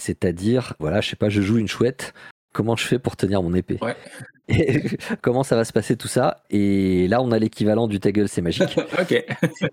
C'est-à-dire, 0.00 0.74
voilà, 0.78 1.00
je 1.00 1.10
sais 1.10 1.16
pas, 1.16 1.28
je 1.28 1.42
joue 1.42 1.58
une 1.58 1.68
chouette, 1.68 2.14
comment 2.58 2.74
je 2.74 2.84
fais 2.84 2.98
pour 2.98 3.14
tenir 3.14 3.40
mon 3.40 3.54
épée 3.54 3.78
et 4.48 4.82
comment 5.22 5.44
ça 5.44 5.54
va 5.54 5.64
se 5.64 5.72
passer 5.72 5.96
tout 5.96 6.08
ça 6.08 6.42
et 6.50 7.06
là 7.06 7.22
on 7.22 7.30
a 7.30 7.38
l'équivalent 7.38 7.86
du 7.86 8.00
ta 8.00 8.10
gueule 8.10 8.28
c'est 8.28 8.42
magique. 8.42 8.76
Ok. 9.00 9.24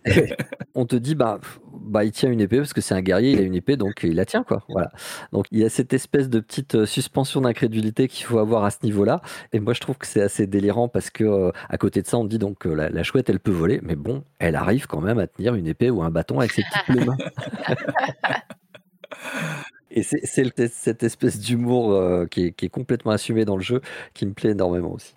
On 0.75 0.85
te 0.85 0.95
dit 0.95 1.15
bah 1.15 1.39
bah 1.73 2.03
il 2.03 2.11
tient 2.11 2.29
une 2.29 2.41
épée 2.41 2.57
parce 2.57 2.73
que 2.73 2.81
c'est 2.81 2.93
un 2.93 3.01
guerrier 3.01 3.31
il 3.31 3.39
a 3.39 3.41
une 3.41 3.55
épée 3.55 3.75
donc 3.75 4.01
il 4.03 4.13
la 4.13 4.25
tient 4.25 4.43
quoi. 4.43 4.61
Voilà. 4.69 4.91
Donc 5.31 5.47
il 5.51 5.57
y 5.57 5.65
a 5.65 5.69
cette 5.69 5.93
espèce 5.93 6.29
de 6.29 6.39
petite 6.39 6.75
euh, 6.75 6.85
suspension 6.85 7.41
d'incrédulité 7.41 8.07
qu'il 8.07 8.27
faut 8.27 8.37
avoir 8.37 8.63
à 8.65 8.69
ce 8.69 8.77
niveau 8.83 9.03
là 9.03 9.21
et 9.51 9.59
moi 9.59 9.73
je 9.73 9.79
trouve 9.79 9.97
que 9.97 10.05
c'est 10.05 10.21
assez 10.21 10.45
délirant 10.45 10.87
parce 10.87 11.09
que 11.09 11.23
euh, 11.23 11.51
à 11.69 11.79
côté 11.79 12.03
de 12.03 12.07
ça 12.07 12.19
on 12.19 12.25
dit 12.25 12.37
donc 12.37 12.65
la, 12.65 12.89
la, 12.89 13.01
chouette 13.01 13.31
elle 13.31 13.39
peut 13.39 13.49
voler. 13.49 13.79
Mais 13.81 13.95
bon 13.95 14.23
elle 14.37 14.55
arrive 14.55 14.85
quand 14.85 15.01
même 15.01 15.17
à 15.17 15.25
tenir 15.25 15.55
une 15.55 15.65
épée 15.65 15.89
ou 15.89 16.03
un 16.03 16.11
bâton 16.11 16.37
avec 16.37 16.51
ses 16.51 16.61
petites 16.61 16.85
plumes 16.85 17.15
Et 19.95 20.03
c'est 20.03 20.25
cette 20.25 21.03
espèce 21.03 21.39
d'humour 21.39 21.93
euh, 21.93 22.25
qui, 22.25 22.47
est 22.47 22.69
complètement 22.69 23.11
assumé 23.11 23.45
dans 23.45 23.55
le 23.55 23.63
jeu 23.63 23.81
qui 24.13 24.25
me 24.25 24.33
plaît 24.33 24.51
énormément 24.51 24.91
aussi. 24.91 25.15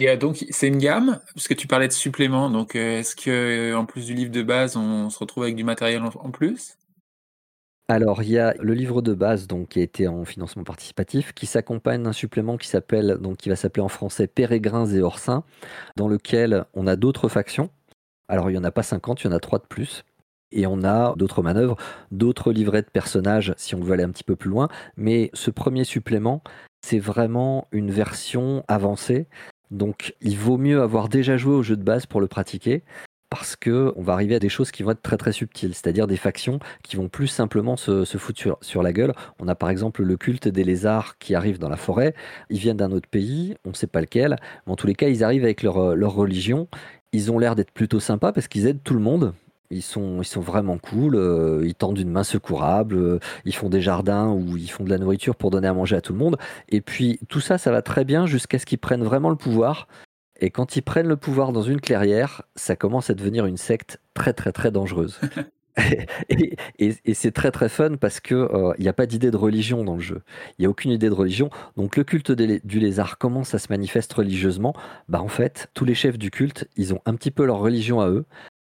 Et 0.00 0.08
euh, 0.08 0.16
donc 0.16 0.46
c'est 0.48 0.68
une 0.68 0.78
gamme, 0.78 1.20
parce 1.34 1.46
que 1.46 1.54
tu 1.54 1.66
parlais 1.66 1.88
de 1.88 1.92
suppléments, 1.92 2.50
donc 2.50 2.74
euh, 2.74 3.00
est-ce 3.00 3.14
que 3.14 3.74
en 3.74 3.84
plus 3.84 4.06
du 4.06 4.14
livre 4.14 4.30
de 4.30 4.42
base, 4.42 4.76
on 4.76 5.10
se 5.10 5.18
retrouve 5.18 5.44
avec 5.44 5.56
du 5.56 5.64
matériel 5.64 6.02
en, 6.02 6.30
plus? 6.30 6.78
Alors, 7.88 8.22
il 8.22 8.30
y 8.30 8.38
a 8.38 8.54
le 8.60 8.74
livre 8.74 9.02
de 9.02 9.12
base 9.12 9.46
donc, 9.46 9.70
qui 9.70 9.80
a 9.80 9.82
été 9.82 10.08
en 10.08 10.24
financement 10.24 10.64
participatif, 10.64 11.32
qui 11.32 11.46
s'accompagne 11.46 12.02
d'un 12.02 12.12
supplément 12.12 12.56
qui 12.56 12.68
s'appelle 12.68 13.18
donc 13.20 13.38
qui 13.38 13.48
va 13.50 13.56
s'appeler 13.56 13.82
en 13.82 13.88
français 13.88 14.26
Pérégrins 14.26 14.86
et 14.86 15.00
Orsins, 15.00 15.42
dans 15.96 16.08
lequel 16.08 16.64
on 16.74 16.86
a 16.86 16.96
d'autres 16.96 17.28
factions. 17.28 17.70
Alors, 18.28 18.50
il 18.50 18.54
n'y 18.54 18.58
en 18.58 18.64
a 18.64 18.70
pas 18.70 18.82
50, 18.82 19.22
il 19.22 19.26
y 19.26 19.30
en 19.30 19.36
a 19.36 19.40
3 19.40 19.58
de 19.58 19.66
plus. 19.66 20.04
Et 20.52 20.66
on 20.66 20.82
a 20.82 21.14
d'autres 21.16 21.42
manœuvres, 21.42 21.76
d'autres 22.10 22.52
livrets 22.52 22.82
de 22.82 22.88
personnages 22.90 23.54
si 23.56 23.74
on 23.74 23.80
veut 23.80 23.92
aller 23.92 24.04
un 24.04 24.10
petit 24.10 24.24
peu 24.24 24.36
plus 24.36 24.50
loin. 24.50 24.68
Mais 24.96 25.30
ce 25.34 25.50
premier 25.50 25.84
supplément, 25.84 26.42
c'est 26.82 26.98
vraiment 26.98 27.68
une 27.72 27.90
version 27.90 28.64
avancée. 28.68 29.26
Donc 29.70 30.14
il 30.20 30.38
vaut 30.38 30.56
mieux 30.56 30.80
avoir 30.80 31.08
déjà 31.08 31.36
joué 31.36 31.54
au 31.54 31.62
jeu 31.62 31.76
de 31.76 31.82
base 31.82 32.06
pour 32.06 32.20
le 32.20 32.28
pratiquer 32.28 32.82
parce 33.30 33.56
que 33.56 33.92
on 33.96 34.02
va 34.02 34.14
arriver 34.14 34.34
à 34.34 34.38
des 34.38 34.48
choses 34.48 34.70
qui 34.70 34.82
vont 34.82 34.92
être 34.92 35.02
très 35.02 35.16
très 35.16 35.32
subtiles, 35.32 35.74
c'est-à-dire 35.74 36.06
des 36.06 36.16
factions 36.16 36.60
qui 36.82 36.96
vont 36.96 37.08
plus 37.08 37.26
simplement 37.26 37.76
se, 37.76 38.04
foutre 38.04 38.58
sur, 38.62 38.82
la 38.82 38.92
gueule. 38.92 39.12
On 39.38 39.48
a 39.48 39.54
par 39.54 39.70
exemple 39.70 40.02
le 40.02 40.16
culte 40.16 40.48
des 40.48 40.64
lézards 40.64 41.18
qui 41.18 41.34
arrivent 41.34 41.58
dans 41.58 41.68
la 41.68 41.76
forêt, 41.76 42.14
ils 42.48 42.58
viennent 42.58 42.78
d'un 42.78 42.92
autre 42.92 43.08
pays, 43.08 43.54
on 43.66 43.70
ne 43.70 43.74
sait 43.74 43.86
pas 43.86 44.00
lequel, 44.00 44.36
mais 44.66 44.72
en 44.72 44.76
tous 44.76 44.86
les 44.86 44.94
cas 44.94 45.08
ils 45.08 45.22
arrivent 45.22 45.44
avec 45.44 45.62
leur, 45.62 45.94
leur 45.94 46.14
religion, 46.14 46.68
ils 47.12 47.30
ont 47.30 47.38
l'air 47.38 47.54
d'être 47.54 47.72
plutôt 47.72 48.00
sympas 48.00 48.32
parce 48.32 48.48
qu'ils 48.48 48.66
aident 48.66 48.82
tout 48.82 48.94
le 48.94 49.00
monde, 49.00 49.34
ils 49.70 49.82
sont, 49.82 50.22
ils 50.22 50.26
sont 50.26 50.40
vraiment 50.40 50.78
cool, 50.78 51.14
euh, 51.16 51.62
ils 51.64 51.74
tendent 51.74 51.98
une 51.98 52.10
main 52.10 52.24
secourable, 52.24 52.96
euh, 52.96 53.18
ils 53.44 53.54
font 53.54 53.68
des 53.68 53.80
jardins 53.80 54.28
ou 54.28 54.56
ils 54.56 54.70
font 54.70 54.84
de 54.84 54.90
la 54.90 54.98
nourriture 54.98 55.36
pour 55.36 55.50
donner 55.50 55.68
à 55.68 55.74
manger 55.74 55.96
à 55.96 56.00
tout 56.00 56.12
le 56.12 56.18
monde. 56.18 56.36
Et 56.68 56.80
puis 56.80 57.20
tout 57.28 57.40
ça, 57.40 57.58
ça 57.58 57.70
va 57.70 57.82
très 57.82 58.04
bien 58.04 58.26
jusqu'à 58.26 58.58
ce 58.58 58.66
qu'ils 58.66 58.78
prennent 58.78 59.04
vraiment 59.04 59.30
le 59.30 59.36
pouvoir. 59.36 59.88
Et 60.40 60.50
quand 60.50 60.76
ils 60.76 60.82
prennent 60.82 61.08
le 61.08 61.16
pouvoir 61.16 61.52
dans 61.52 61.62
une 61.62 61.80
clairière, 61.80 62.42
ça 62.54 62.76
commence 62.76 63.10
à 63.10 63.14
devenir 63.14 63.46
une 63.46 63.56
secte 63.56 64.00
très 64.14 64.32
très 64.32 64.52
très 64.52 64.70
dangereuse. 64.70 65.20
et, 66.28 67.14
c'est 67.14 67.32
très 67.32 67.50
très 67.50 67.68
fun 67.68 67.96
parce 67.96 68.20
que 68.20 68.34
euh, 68.34 68.74
il 68.78 68.82
n'y 68.82 68.88
a 68.88 68.92
pas 68.92 69.06
d'idée 69.06 69.30
de 69.30 69.36
religion 69.36 69.84
dans 69.84 69.94
le 69.94 70.00
jeu. 70.00 70.22
Il 70.58 70.62
n'y 70.62 70.66
a 70.66 70.70
aucune 70.70 70.90
idée 70.90 71.08
de 71.08 71.14
religion. 71.14 71.50
Donc 71.76 71.96
le 71.96 72.04
culte 72.04 72.32
du 72.32 72.80
lézard 72.80 73.18
commence 73.18 73.54
à 73.54 73.58
se 73.58 73.68
manifester 73.70 74.14
religieusement. 74.16 74.74
Bah 75.08 75.20
en 75.20 75.28
fait, 75.28 75.68
tous 75.74 75.84
les 75.84 75.94
chefs 75.94 76.18
du 76.18 76.30
culte, 76.30 76.68
ils 76.76 76.94
ont 76.94 77.00
un 77.06 77.14
petit 77.14 77.30
peu 77.30 77.44
leur 77.44 77.58
religion 77.58 78.00
à 78.00 78.08
eux 78.08 78.24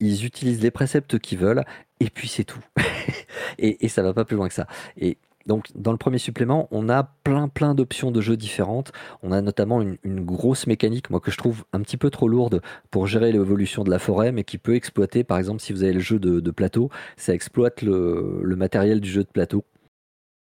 ils 0.01 0.25
utilisent 0.25 0.63
les 0.63 0.71
préceptes 0.71 1.19
qu'ils 1.19 1.39
veulent, 1.39 1.65
et 2.01 2.11
puis 2.11 2.29
c'est 2.29 2.45
tout. 2.45 2.65
et, 3.59 3.85
et, 3.85 3.89
ça 3.89 4.03
va 4.03 4.13
pas 4.13 4.25
plus 4.25 4.37
loin 4.37 4.49
que 4.49 4.55
ça. 4.55 4.67
Et 4.97 5.19
donc, 5.47 5.69
dans 5.75 5.93
le 5.93 5.99
premier 5.99 6.19
supplément, 6.19 6.69
on 6.71 6.89
a 6.89 7.03
plein 7.25 7.49
plein 7.49 7.75
d'options 7.75 8.11
de 8.11 8.21
jeux 8.21 8.37
différentes. 8.37 8.93
On 9.23 9.33
a 9.33 9.41
notamment 9.41 9.81
une, 9.81 9.97
grosse 10.25 10.67
mécanique, 10.67 11.11
moi 11.11 11.21
que 11.21 11.31
je 11.31 11.39
trouve 11.39 11.65
un 11.73 11.81
petit 11.81 11.97
peu 11.97 12.11
trop 12.11 12.29
lourde 12.29 12.63
pour 12.91 13.07
gérer 13.07 13.33
l'évolution 13.33 13.83
de 13.83 13.91
la 13.91 13.99
forêt, 13.99 14.33
mais 14.33 14.45
qui 14.45 14.59
peut 14.59 14.75
exploiter, 14.75 15.25
par 15.25 15.39
exemple, 15.39 15.61
si 15.61 15.73
vous 15.73 15.83
avez 15.83 15.93
le 15.93 16.01
jeu 16.01 16.19
de, 16.19 16.51
plateau, 16.51 16.91
ça 17.17 17.33
exploite 17.33 17.83
le, 17.83 18.55
matériel 18.57 19.01
du 19.01 19.11
jeu 19.11 19.25
de 19.25 19.29
plateau. 19.29 19.65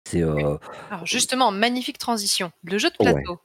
C'est 0.05 0.23
euh, 0.23 0.57
Alors 0.91 1.07
justement, 1.07 1.53
magnifique 1.53 1.99
transition. 1.99 2.51
Le 2.65 2.77
jeu 2.79 2.91
de 2.91 2.97
plateau 2.97 3.39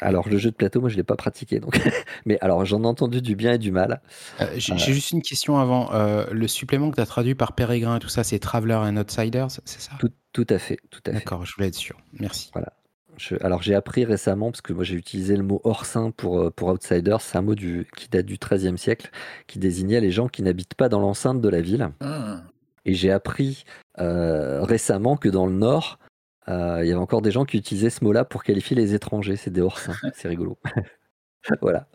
alors 0.00 0.28
le 0.28 0.38
jeu 0.38 0.50
de 0.50 0.56
plateau, 0.56 0.80
moi 0.80 0.88
je 0.88 0.96
l'ai 0.96 1.02
pas 1.02 1.16
pratiqué, 1.16 1.60
donc. 1.60 1.80
mais 2.26 2.38
alors 2.40 2.64
j'en 2.64 2.82
ai 2.82 2.86
entendu 2.86 3.20
du 3.20 3.36
bien 3.36 3.52
et 3.52 3.58
du 3.58 3.70
mal. 3.70 4.00
Euh, 4.40 4.46
j'ai 4.56 4.72
euh. 4.72 4.76
juste 4.76 5.10
une 5.10 5.22
question 5.22 5.58
avant. 5.58 5.92
Euh, 5.92 6.24
le 6.32 6.48
supplément 6.48 6.90
que 6.90 6.96
tu 6.96 7.02
as 7.02 7.06
traduit 7.06 7.34
par 7.34 7.54
Pérégrin 7.54 7.96
et 7.96 7.98
tout 7.98 8.08
ça, 8.08 8.24
c'est 8.24 8.38
Traveler 8.38 8.74
and 8.74 8.96
Outsiders, 8.96 9.50
c'est 9.50 9.80
ça? 9.80 9.92
Tout, 10.32 10.46
à 10.48 10.58
fait, 10.58 10.78
tout 10.90 11.00
à 11.06 11.10
fait. 11.10 11.18
D'accord, 11.18 11.44
je 11.44 11.54
voulais 11.54 11.68
être 11.68 11.74
sûr. 11.74 11.98
Merci. 12.18 12.50
Voilà. 12.54 12.72
alors 13.42 13.62
j'ai 13.62 13.74
appris 13.74 14.04
récemment, 14.04 14.50
parce 14.50 14.62
que 14.62 14.72
moi 14.72 14.84
j'ai 14.84 14.94
utilisé 14.94 15.36
le 15.36 15.42
mot 15.42 15.60
hors 15.64 15.84
saint 15.84 16.10
pour, 16.10 16.52
pour 16.52 16.68
Outsiders, 16.68 17.20
c'est 17.20 17.36
un 17.36 17.42
mot 17.42 17.54
du, 17.54 17.86
qui 17.96 18.08
date 18.08 18.26
du 18.26 18.38
XIIIe 18.38 18.78
siècle, 18.78 19.10
qui 19.46 19.58
désignait 19.58 20.00
les 20.00 20.10
gens 20.10 20.28
qui 20.28 20.42
n'habitent 20.42 20.74
pas 20.74 20.88
dans 20.88 21.00
l'enceinte 21.00 21.40
de 21.40 21.48
la 21.48 21.60
ville. 21.60 21.90
Ah. 22.00 22.42
Et 22.86 22.94
j'ai 22.94 23.10
appris 23.10 23.64
récemment 23.98 25.18
que 25.18 25.28
dans 25.28 25.46
le 25.46 25.52
Nord, 25.52 25.98
euh, 26.48 26.80
il 26.82 26.88
y 26.88 26.92
avait 26.92 27.00
encore 27.00 27.22
des 27.22 27.30
gens 27.30 27.44
qui 27.44 27.58
utilisaient 27.58 27.90
ce 27.90 28.04
mot-là 28.04 28.24
pour 28.24 28.42
qualifier 28.42 28.76
les 28.76 28.94
étrangers. 28.94 29.36
C'est 29.36 29.50
des 29.50 29.66
C'est 30.14 30.28
rigolo. 30.28 30.58
voilà. 31.60 31.86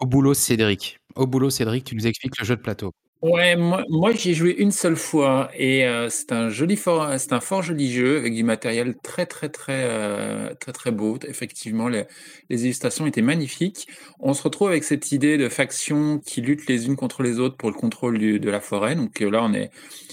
Au 0.00 0.06
boulot, 0.06 0.34
Cédric. 0.34 1.00
Au 1.14 1.26
boulot, 1.26 1.50
Cédric, 1.50 1.84
tu 1.84 1.94
nous 1.94 2.06
expliques 2.06 2.38
le 2.38 2.44
jeu 2.44 2.56
de 2.56 2.60
plateau. 2.60 2.92
Ouais, 3.22 3.56
moi, 3.56 3.82
moi 3.88 4.12
j'y 4.12 4.30
ai 4.30 4.34
joué 4.34 4.54
une 4.58 4.70
seule 4.70 4.94
fois 4.94 5.50
et 5.54 5.86
euh, 5.86 6.10
c'est 6.10 6.32
un 6.32 6.50
joli 6.50 6.76
fort, 6.76 7.18
c'est 7.18 7.32
un 7.32 7.40
fort 7.40 7.62
joli 7.62 7.90
jeu 7.90 8.18
avec 8.18 8.34
du 8.34 8.44
matériel 8.44 8.94
très 9.02 9.24
très 9.24 9.48
très 9.48 9.84
euh, 9.84 10.54
très 10.54 10.72
très 10.72 10.90
beau. 10.92 11.18
Effectivement, 11.26 11.88
les, 11.88 12.04
les, 12.50 12.64
illustrations 12.64 13.06
étaient 13.06 13.22
magnifiques. 13.22 13.88
On 14.20 14.34
se 14.34 14.42
retrouve 14.42 14.68
avec 14.68 14.84
cette 14.84 15.12
idée 15.12 15.38
de 15.38 15.48
factions 15.48 16.18
qui 16.18 16.42
luttent 16.42 16.68
les 16.68 16.86
unes 16.86 16.94
contre 16.94 17.22
les 17.22 17.40
autres 17.40 17.56
pour 17.56 17.70
le 17.70 17.76
contrôle 17.76 18.18
de 18.18 18.50
la 18.50 18.60
forêt. 18.60 18.94
Donc 18.94 19.18
là, 19.20 19.42
on 19.42 19.54
est, 19.54 19.70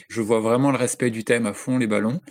je 0.08 0.22
vois 0.22 0.40
vraiment 0.40 0.72
le 0.72 0.78
respect 0.78 1.12
du 1.12 1.26
thème 1.26 1.46
à 1.46 1.54
fond, 1.54 1.78
les 1.78 1.88
ballons. 1.88 2.22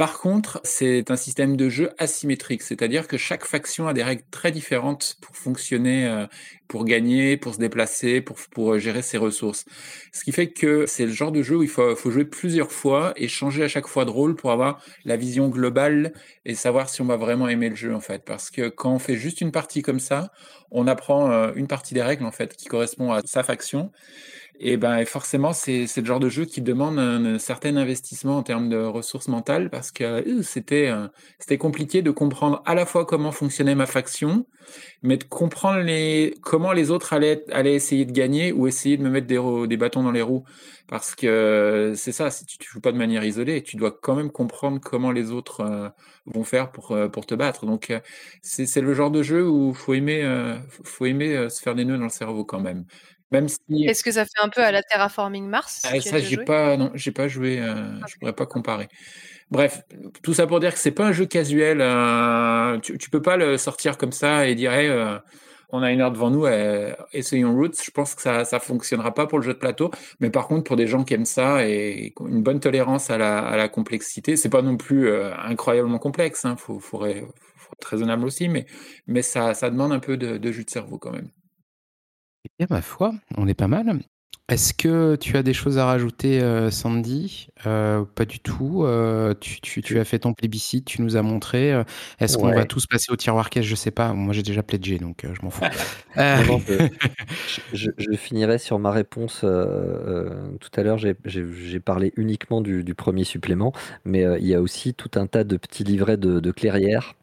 Par 0.00 0.18
contre, 0.18 0.62
c'est 0.64 1.10
un 1.10 1.16
système 1.16 1.58
de 1.58 1.68
jeu 1.68 1.90
asymétrique, 1.98 2.62
c'est-à-dire 2.62 3.06
que 3.06 3.18
chaque 3.18 3.44
faction 3.44 3.86
a 3.86 3.92
des 3.92 4.02
règles 4.02 4.22
très 4.30 4.50
différentes 4.50 5.18
pour 5.20 5.36
fonctionner, 5.36 6.06
euh, 6.06 6.26
pour 6.68 6.86
gagner, 6.86 7.36
pour 7.36 7.52
se 7.52 7.58
déplacer, 7.58 8.22
pour, 8.22 8.72
euh, 8.72 8.78
gérer 8.78 9.02
ses 9.02 9.18
ressources. 9.18 9.66
Ce 10.10 10.24
qui 10.24 10.32
fait 10.32 10.52
que 10.52 10.86
c'est 10.86 11.04
le 11.04 11.12
genre 11.12 11.32
de 11.32 11.42
jeu 11.42 11.58
où 11.58 11.62
il 11.62 11.68
faut, 11.68 11.94
faut, 11.96 12.10
jouer 12.10 12.24
plusieurs 12.24 12.72
fois 12.72 13.12
et 13.16 13.28
changer 13.28 13.62
à 13.62 13.68
chaque 13.68 13.88
fois 13.88 14.06
de 14.06 14.10
rôle 14.10 14.36
pour 14.36 14.52
avoir 14.52 14.82
la 15.04 15.18
vision 15.18 15.50
globale 15.50 16.14
et 16.46 16.54
savoir 16.54 16.88
si 16.88 17.02
on 17.02 17.06
va 17.06 17.18
vraiment 17.18 17.46
aimer 17.48 17.68
le 17.68 17.76
jeu 17.76 17.94
en 17.94 18.00
fait. 18.00 18.24
Parce 18.24 18.50
que 18.50 18.70
quand 18.70 18.94
on 18.94 18.98
fait 18.98 19.16
juste 19.16 19.42
une 19.42 19.52
partie 19.52 19.82
comme 19.82 20.00
ça, 20.00 20.32
on 20.70 20.86
apprend 20.86 21.30
euh, 21.30 21.52
une 21.56 21.66
partie 21.66 21.92
des 21.92 22.02
règles 22.02 22.24
en 22.24 22.32
fait 22.32 22.56
qui 22.56 22.68
correspond 22.68 23.12
à 23.12 23.20
sa 23.26 23.42
faction 23.42 23.92
et 24.62 24.76
ben 24.76 25.06
forcément, 25.06 25.54
c'est 25.54 25.86
le 25.96 26.04
genre 26.04 26.20
de 26.20 26.28
jeu 26.28 26.44
qui 26.44 26.60
demande 26.60 26.98
un, 26.98 27.38
certain 27.38 27.76
investissement 27.76 28.36
en 28.36 28.42
termes 28.42 28.68
de 28.68 28.76
ressources 28.76 29.28
mentales 29.28 29.70
parce 29.70 29.90
que 29.90 30.04
euh, 30.04 30.42
c'était 30.42 30.88
euh, 30.88 31.08
c'était 31.38 31.56
compliqué 31.56 32.02
de 32.02 32.10
comprendre 32.10 32.62
à 32.66 32.74
la 32.74 32.84
fois 32.84 33.06
comment 33.06 33.32
fonctionnait 33.32 33.74
ma 33.74 33.86
faction, 33.86 34.46
mais 35.02 35.16
de 35.16 35.24
comprendre 35.24 35.80
les 35.80 36.34
comment 36.42 36.72
les 36.72 36.90
autres 36.90 37.14
allaient 37.14 37.42
allaient 37.50 37.74
essayer 37.74 38.04
de 38.04 38.12
gagner 38.12 38.52
ou 38.52 38.66
essayer 38.66 38.98
de 38.98 39.02
me 39.02 39.08
mettre 39.08 39.26
des, 39.26 39.40
des 39.66 39.76
bâtons 39.78 40.02
dans 40.02 40.12
les 40.12 40.20
roues 40.20 40.44
parce 40.88 41.14
que 41.14 41.94
c'est 41.96 42.12
ça, 42.12 42.30
si 42.30 42.44
tu, 42.44 42.58
ne 42.60 42.64
joues 42.64 42.80
pas 42.80 42.92
de 42.92 42.98
manière 42.98 43.24
isolée, 43.24 43.62
tu 43.62 43.76
dois 43.76 43.92
quand 43.92 44.14
même 44.16 44.30
comprendre 44.30 44.78
comment 44.80 45.12
les 45.12 45.30
autres 45.30 45.60
euh, 45.60 45.88
vont 46.26 46.44
faire 46.44 46.70
pour 46.70 46.94
pour 47.10 47.24
te 47.24 47.34
battre. 47.34 47.64
Donc 47.64 47.92
c'est 48.42 48.80
le 48.82 48.92
genre 48.92 49.10
de 49.10 49.22
jeu 49.22 49.48
où 49.48 49.72
faut 49.72 49.94
aimer 49.94 50.58
faut 50.84 51.06
aimer 51.06 51.48
se 51.48 51.62
faire 51.62 51.74
des 51.74 51.86
nœuds 51.86 51.96
dans 51.96 52.04
le 52.04 52.10
cerveau 52.10 52.44
quand 52.44 52.60
même. 52.60 52.84
Même 53.32 53.48
si. 53.48 53.84
Est-ce 53.84 54.02
que 54.02 54.10
ça 54.10 54.24
fait 54.24 54.42
un 54.42 54.48
peu 54.48 54.62
à 54.62 54.72
la 54.72 54.82
Terraforming 54.82 55.46
Mars 55.46 55.82
ah, 55.84 56.00
Ça, 56.00 56.18
j'ai 56.18 56.36
pas, 56.38 56.76
non, 56.76 56.90
j'ai 56.94 57.12
pas 57.12 57.28
joué. 57.28 57.60
Euh, 57.60 57.74
je 58.08 58.16
pourrais 58.18 58.32
pas 58.32 58.46
comparer. 58.46 58.88
Bref, 59.50 59.82
tout 60.22 60.34
ça 60.34 60.46
pour 60.46 60.60
dire 60.60 60.72
que 60.72 60.78
c'est 60.78 60.90
pas 60.90 61.06
un 61.06 61.12
jeu 61.12 61.26
casuel. 61.26 61.80
Euh, 61.80 62.78
tu, 62.80 62.98
tu, 62.98 63.10
peux 63.10 63.22
pas 63.22 63.36
le 63.36 63.56
sortir 63.56 63.98
comme 63.98 64.12
ça 64.12 64.46
et 64.46 64.54
dire, 64.54 64.72
euh, 64.72 65.18
on 65.70 65.82
a 65.82 65.92
une 65.92 66.00
heure 66.00 66.10
devant 66.12 66.30
nous, 66.30 66.46
essayons 67.12 67.54
Roots. 67.54 67.82
Je 67.84 67.90
pense 67.92 68.14
que 68.14 68.22
ça, 68.22 68.44
ça 68.44 68.58
fonctionnera 68.58 69.14
pas 69.14 69.26
pour 69.26 69.38
le 69.38 69.44
jeu 69.44 69.54
de 69.54 69.58
plateau, 69.58 69.90
mais 70.18 70.30
par 70.30 70.48
contre 70.48 70.64
pour 70.64 70.76
des 70.76 70.86
gens 70.86 71.04
qui 71.04 71.14
aiment 71.14 71.24
ça 71.24 71.66
et 71.66 72.14
une 72.20 72.42
bonne 72.42 72.60
tolérance 72.60 73.10
à 73.10 73.18
la, 73.18 73.38
à 73.40 73.56
la 73.56 73.68
complexité, 73.68 74.36
c'est 74.36 74.48
pas 74.48 74.62
non 74.62 74.76
plus 74.76 75.12
incroyablement 75.12 75.98
complexe. 75.98 76.44
Hein, 76.44 76.56
faut, 76.56 76.80
faut, 76.80 77.04
être 77.04 77.84
raisonnable 77.84 78.24
aussi, 78.24 78.48
mais, 78.48 78.66
mais 79.06 79.22
ça, 79.22 79.54
ça 79.54 79.70
demande 79.70 79.92
un 79.92 80.00
peu 80.00 80.16
de, 80.16 80.38
de 80.38 80.52
jus 80.52 80.64
de 80.64 80.70
cerveau 80.70 80.98
quand 80.98 81.12
même. 81.12 81.30
Eh 82.44 82.50
bien, 82.58 82.66
ma 82.70 82.82
foi, 82.82 83.14
on 83.36 83.46
est 83.48 83.54
pas 83.54 83.68
mal. 83.68 84.00
Est-ce 84.50 84.74
que 84.74 85.14
tu 85.14 85.36
as 85.36 85.44
des 85.44 85.52
choses 85.54 85.78
à 85.78 85.86
rajouter, 85.86 86.40
euh, 86.40 86.72
Sandy? 86.72 87.46
Euh, 87.66 88.04
Pas 88.04 88.24
du 88.24 88.40
tout. 88.40 88.82
Euh, 88.84 89.32
tu, 89.38 90.00
as 90.00 90.04
fait 90.04 90.18
ton 90.18 90.32
plébiscite, 90.34 90.86
tu 90.86 91.02
nous 91.02 91.16
as 91.16 91.22
montré. 91.22 91.72
Est-ce 92.18 92.36
qu'on 92.36 92.50
va 92.50 92.64
tous 92.64 92.84
passer 92.86 93.12
au 93.12 93.16
tiroir 93.16 93.48
caisse 93.48 93.64
Je 93.64 93.76
sais 93.76 93.92
pas. 93.92 94.12
Moi, 94.12 94.34
j'ai 94.34 94.42
déjà 94.42 94.64
pledgé, 94.64 94.98
donc 94.98 95.24
je 95.24 95.40
m'en 95.42 95.50
fous. 95.50 95.62
je, 97.72 97.90
finirai 98.16 98.58
sur 98.58 98.80
ma 98.80 98.90
réponse. 98.90 99.40
tout 99.42 100.70
à 100.76 100.82
l'heure, 100.82 100.98
j'ai 100.98 101.80
parlé 101.80 102.12
uniquement 102.16 102.60
du, 102.60 102.94
premier 102.96 103.22
supplément, 103.22 103.72
mais 104.04 104.24
il 104.40 104.46
y 104.46 104.54
a 104.54 104.60
aussi 104.60 104.94
tout 104.94 105.12
un 105.14 105.28
tas 105.28 105.44
de 105.44 105.56
petits 105.58 105.84
livrets 105.84 106.16
de, 106.16 106.40
de 106.40 106.50
clairières 106.50 107.14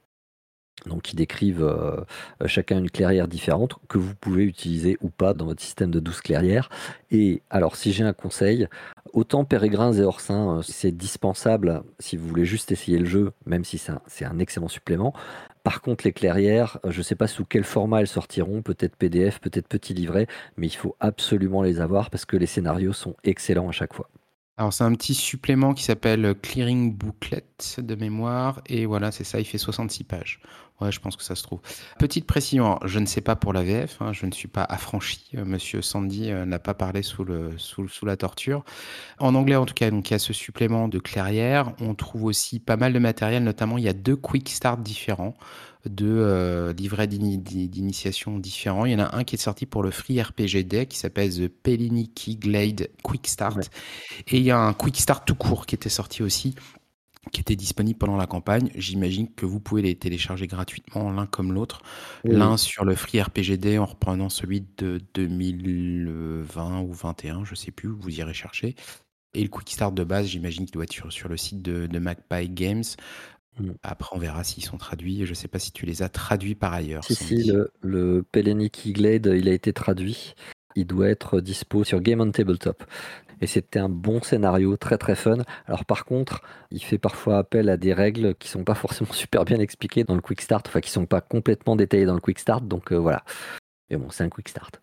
donc 0.86 1.04
qui 1.04 1.16
décrivent 1.16 1.64
euh, 1.64 2.02
euh, 2.42 2.48
chacun 2.48 2.78
une 2.78 2.90
clairière 2.90 3.28
différente 3.28 3.76
que 3.88 3.98
vous 3.98 4.14
pouvez 4.16 4.44
utiliser 4.44 4.98
ou 5.02 5.10
pas 5.10 5.34
dans 5.34 5.46
votre 5.46 5.62
système 5.62 5.92
de 5.92 6.00
12 6.00 6.22
clairières. 6.22 6.70
Et 7.12 7.42
alors 7.50 7.76
si 7.76 7.92
j'ai 7.92 8.04
un 8.04 8.14
conseil, 8.14 8.68
autant 9.14 9.44
Pérégrins 9.44 9.94
et 9.94 10.02
Orsins, 10.02 10.58
euh, 10.58 10.62
c'est 10.62 10.92
dispensable 10.92 11.84
si 12.00 12.18
vous 12.18 12.28
voulez 12.28 12.46
juste 12.46 12.72
essayer 12.72 12.98
le 13.00 13.06
jeu, 13.06 13.32
même 13.46 13.64
si 13.64 13.78
c'est 13.78 14.26
un, 14.26 14.40
excellent 14.40 14.68
supplément. 14.68 15.14
Par 15.64 15.82
contre, 15.82 16.06
les 16.06 16.14
clairières, 16.14 16.80
je 16.88 17.00
ne 17.00 17.04
sais 17.04 17.16
pas 17.16 17.28
sous 17.28 17.44
quel 17.44 17.64
format 17.64 18.00
elles 18.02 18.08
sortiront, 18.08 18.62
peut-être 18.62 18.96
PDF, 18.96 19.40
peut-être 19.40 19.68
petit 19.68 19.94
livret, 19.94 20.28
mais 20.56 20.68
il 20.68 20.76
faut 20.76 20.96
absolument 21.00 21.62
les 21.62 21.82
avoir 21.82 22.10
parce 22.10 22.26
que 22.26 22.38
les 22.38 22.46
scénarios 22.46 22.94
sont 22.94 23.16
excellents 23.24 23.68
à 23.68 23.74
chaque 23.74 23.94
fois. 23.94 24.10
Alors 24.58 24.74
c'est 24.74 24.84
un 24.84 24.94
petit 24.94 25.14
supplément 25.14 25.74
qui 25.74 25.84
s'appelle 25.84 26.36
Clearing 26.42 26.96
Booklet 26.96 27.46
de 27.78 27.96
mémoire 27.96 28.62
et 28.66 28.86
voilà 28.88 29.12
c'est 29.12 29.24
ça, 29.24 29.40
il 29.40 29.46
fait 29.46 29.60
66 29.60 30.04
pages. 30.04 30.40
Ouais, 30.80 30.92
je 30.92 31.00
pense 31.00 31.16
que 31.16 31.24
ça 31.24 31.34
se 31.34 31.42
trouve. 31.42 31.60
Petite 31.98 32.26
précision, 32.26 32.80
je 32.86 33.00
ne 33.00 33.08
sais 33.08 33.22
pas 33.22 33.36
pour 33.36 33.52
la 33.52 33.64
VF, 33.64 33.98
hein, 34.00 34.14
je 34.14 34.28
ne 34.28 34.32
suis 34.32 34.48
pas 34.48 34.64
affranchi. 34.64 35.26
Euh, 35.36 35.44
Monsieur 35.44 35.82
Sandy 35.82 36.30
euh, 36.30 36.46
n'a 36.46 36.60
pas 36.60 36.76
parlé 36.76 37.02
sous, 37.02 37.24
le, 37.24 37.58
sous, 37.58 37.88
sous, 37.88 38.06
la 38.06 38.16
torture. 38.16 38.64
En 39.18 39.34
anglais, 39.34 39.56
en 39.56 39.66
tout 39.66 39.74
cas, 39.74 39.90
donc 39.90 40.10
il 40.10 40.14
y 40.14 40.16
a 40.16 40.20
ce 40.20 40.34
supplément 40.34 40.88
de 40.88 41.00
clairière. 41.00 41.74
On 41.82 41.96
trouve 41.96 42.26
aussi 42.26 42.60
pas 42.60 42.78
mal 42.78 42.94
de 42.94 43.00
matériel, 43.00 43.44
notamment 43.44 43.80
il 43.80 43.86
y 43.86 43.90
a 43.90 43.94
deux 43.94 44.16
quick 44.16 44.50
start 44.50 44.82
différents 44.82 45.36
deux 45.86 46.74
livrets 46.78 47.08
d'initiation 47.08 48.40
différents. 48.40 48.84
Il 48.84 48.92
y 48.92 48.96
en 48.96 49.00
a 49.00 49.16
un 49.16 49.24
qui 49.24 49.36
est 49.36 49.40
sorti 49.40 49.66
pour 49.66 49.84
le 49.84 49.92
Free 49.92 50.22
RPG 50.22 50.66
Deck 50.66 50.90
qui 50.90 50.98
s'appelle 50.98 51.34
The 51.34 51.48
Peliniki 51.48 52.36
Glade 52.36 52.90
Quick 53.04 53.26
Start. 53.26 53.70
Et 54.28 54.38
il 54.38 54.44
y 54.44 54.52
a 54.52 54.60
un 54.60 54.74
Quick 54.74 54.98
Start 55.00 55.26
tout 55.26 55.36
court 55.36 55.66
qui 55.66 55.76
était 55.76 55.88
sorti 55.88 56.24
aussi 56.24 56.56
qui 57.32 57.42
était 57.42 57.56
disponible 57.56 57.98
pendant 57.98 58.18
la 58.18 58.28
campagne. 58.28 58.70
J'imagine 58.76 59.34
que 59.34 59.46
vous 59.46 59.60
pouvez 59.60 59.82
les 59.82 59.96
télécharger 59.96 60.48
gratuitement 60.48 61.12
l'un 61.12 61.26
comme 61.26 61.54
l'autre. 61.54 61.82
L'un 62.24 62.58
sur 62.58 62.86
le 62.86 62.96
Free 62.96 63.22
RPGD 63.22 63.78
en 63.78 63.86
reprenant 63.86 64.30
celui 64.30 64.66
de 64.78 65.02
2020 65.14 66.82
ou 66.82 66.94
21, 66.94 67.46
je 67.46 67.56
sais 67.56 67.72
plus, 67.72 67.90
vous 67.90 68.10
irez 68.10 68.34
chercher. 68.34 68.76
Et 69.34 69.44
le 69.44 69.50
Quick 69.50 69.70
Start 69.70 69.94
de 69.94 70.04
base, 70.04 70.28
j'imagine 70.28 70.66
qu'il 70.66 70.74
doit 70.74 70.84
être 70.84 71.12
sur, 71.12 71.30
le 71.30 71.38
site 71.38 71.62
de, 71.62 71.88
de 71.88 72.00
Magpie 72.00 72.50
Games. 72.50 72.84
Mm. 73.60 73.72
Après, 73.84 74.16
on 74.16 74.20
verra 74.20 74.44
s'ils 74.44 74.64
sont 74.64 74.78
traduits. 74.78 75.26
Je 75.26 75.30
ne 75.30 75.36
sais 75.36 75.48
pas 75.48 75.60
si 75.60 75.72
tu 75.72 75.86
les 75.86 76.02
as 76.02 76.10
traduits 76.10 76.56
par 76.56 76.74
ailleurs. 76.74 77.04
Si, 77.04 77.16
si, 77.16 77.44
le, 77.44 77.72
le 77.82 78.26
Glade, 78.34 79.32
il 79.36 79.48
a 79.48 79.54
été 79.54 79.74
traduit. 79.74 80.34
Il 80.76 80.86
doit 80.86 81.10
être 81.10 81.42
dispo 81.42 81.84
sur 81.84 82.02
Game 82.02 82.22
on 82.22 82.32
Tabletop 82.32 82.84
et 83.42 83.48
c'était 83.48 83.80
un 83.80 83.90
bon 83.90 84.22
scénario, 84.22 84.78
très 84.78 84.98
très 84.98 85.16
fun. 85.16 85.38
Alors 85.66 85.86
par 85.86 86.06
contre, 86.06 86.42
il 86.72 86.84
fait 86.84 86.98
parfois 86.98 87.38
appel 87.38 87.70
à 87.70 87.78
des 87.78 87.94
règles 87.94 88.36
qui 88.36 88.48
sont 88.48 88.64
pas 88.64 88.76
forcément 88.76 89.14
super 89.14 89.46
bien 89.46 89.60
expliquées 89.60 90.04
dans 90.04 90.16
le 90.16 90.22
Quick 90.22 90.42
Start, 90.42 90.68
enfin 90.68 90.82
qui 90.82 90.92
sont 90.92 91.06
pas 91.06 91.22
complètement 91.22 91.76
détaillées 91.76 92.06
dans 92.06 92.16
le 92.16 92.22
Quick 92.22 92.40
Start, 92.40 92.68
donc 92.68 92.92
euh, 92.92 92.98
voilà. 92.98 93.24
Mais 93.90 93.98
bon, 93.98 94.10
c'est 94.10 94.24
un 94.24 94.30
Quick 94.30 94.50
Start. 94.50 94.82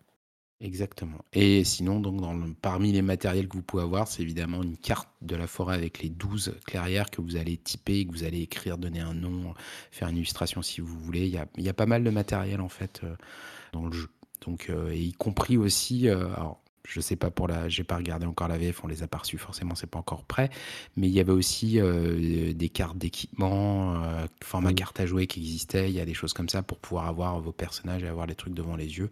Exactement. 0.61 1.19
Et 1.33 1.65
sinon, 1.65 1.99
donc, 1.99 2.21
parmi 2.61 2.93
les 2.93 3.01
matériels 3.01 3.49
que 3.49 3.57
vous 3.57 3.61
pouvez 3.61 3.83
avoir, 3.83 4.07
c'est 4.07 4.23
évidemment 4.23 4.63
une 4.63 4.77
carte 4.77 5.09
de 5.21 5.35
la 5.35 5.47
forêt 5.47 5.75
avec 5.75 6.01
les 6.01 6.09
12 6.09 6.55
clairières 6.65 7.11
que 7.11 7.21
vous 7.21 7.35
allez 7.35 7.57
typer, 7.57 8.05
que 8.05 8.11
vous 8.11 8.23
allez 8.23 8.41
écrire, 8.41 8.77
donner 8.77 9.01
un 9.01 9.13
nom, 9.13 9.53
faire 9.91 10.07
une 10.07 10.17
illustration 10.17 10.61
si 10.61 10.79
vous 10.79 10.97
voulez. 10.97 11.27
Il 11.27 11.63
y 11.63 11.69
a, 11.69 11.73
pas 11.73 11.85
mal 11.85 12.03
de 12.05 12.09
matériel 12.09 12.61
en 12.61 12.69
fait 12.69 13.01
euh, 13.03 13.15
dans 13.73 13.85
le 13.85 13.91
jeu. 13.91 14.07
Donc, 14.45 14.69
euh, 14.69 14.91
et 14.91 14.99
y 14.99 15.13
compris 15.13 15.57
aussi, 15.57 16.07
je 16.87 17.01
sais 17.01 17.15
pas 17.15 17.29
pour 17.29 17.47
la, 17.47 17.69
j'ai 17.69 17.83
pas 17.83 17.97
regardé 17.97 18.25
encore 18.25 18.47
la 18.47 18.57
VF, 18.57 18.83
on 18.83 18.87
les 18.87 19.03
a 19.03 19.07
pas 19.07 19.19
reçus, 19.19 19.37
forcément 19.37 19.75
c'est 19.75 19.89
pas 19.89 19.99
encore 19.99 20.23
prêt, 20.23 20.49
mais 20.95 21.07
il 21.07 21.13
y 21.13 21.19
avait 21.19 21.31
aussi 21.31 21.79
euh, 21.79 22.53
des 22.53 22.69
cartes 22.69 22.97
d'équipement, 22.97 24.03
euh, 24.03 24.27
format 24.43 24.73
carte 24.73 24.99
à 24.99 25.05
jouer 25.05 25.27
qui 25.27 25.39
existait, 25.39 25.89
il 25.89 25.95
y 25.95 26.01
a 26.01 26.05
des 26.05 26.13
choses 26.13 26.33
comme 26.33 26.49
ça 26.49 26.61
pour 26.61 26.79
pouvoir 26.79 27.07
avoir 27.07 27.39
vos 27.39 27.51
personnages 27.51 28.03
et 28.03 28.07
avoir 28.07 28.27
les 28.27 28.35
trucs 28.35 28.53
devant 28.53 28.75
les 28.75 28.97
yeux 28.97 29.09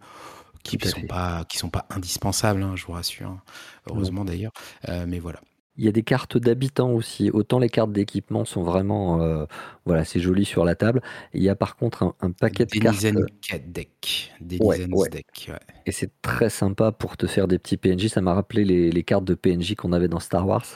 qui 0.62 0.78
ne 0.82 0.88
sont 0.88 1.06
pas 1.06 1.44
qui 1.44 1.58
sont 1.58 1.70
pas 1.70 1.86
indispensables, 1.90 2.62
hein, 2.62 2.74
je 2.76 2.86
vous 2.86 2.92
rassure, 2.92 3.38
heureusement 3.88 4.24
d'ailleurs, 4.24 4.52
euh, 4.88 5.04
mais 5.06 5.18
voilà. 5.18 5.40
Il 5.76 5.84
y 5.84 5.88
a 5.88 5.92
des 5.92 6.04
cartes 6.04 6.38
d'habitants 6.38 6.92
aussi. 6.92 7.30
Autant 7.30 7.58
les 7.58 7.68
cartes 7.68 7.90
d'équipement 7.90 8.44
sont 8.44 8.62
vraiment, 8.62 9.20
euh, 9.20 9.44
voilà, 9.84 10.04
c'est 10.04 10.20
joli 10.20 10.44
sur 10.44 10.64
la 10.64 10.76
table. 10.76 11.02
Il 11.32 11.42
y 11.42 11.48
a 11.48 11.56
par 11.56 11.74
contre 11.74 12.14
un, 12.20 12.30
paquet 12.30 12.64
de 12.64 12.78
cartes. 12.78 13.04
Euh, 13.04 13.58
deck. 13.66 14.32
Des 14.40 14.58
ouais, 14.60 14.86
Deck, 15.10 15.50
Et 15.86 15.90
c'est 15.90 16.12
très 16.22 16.48
sympa 16.48 16.92
pour 16.92 17.16
te 17.16 17.26
faire 17.26 17.48
des 17.48 17.58
petits 17.58 17.76
PNJ. 17.76 18.06
Ça 18.06 18.20
m'a 18.20 18.34
rappelé 18.34 18.64
les, 18.64 19.02
cartes 19.02 19.24
de 19.24 19.34
PNJ 19.34 19.74
qu'on 19.74 19.92
avait 19.92 20.08
dans 20.08 20.20
Star 20.20 20.46
Wars. 20.46 20.66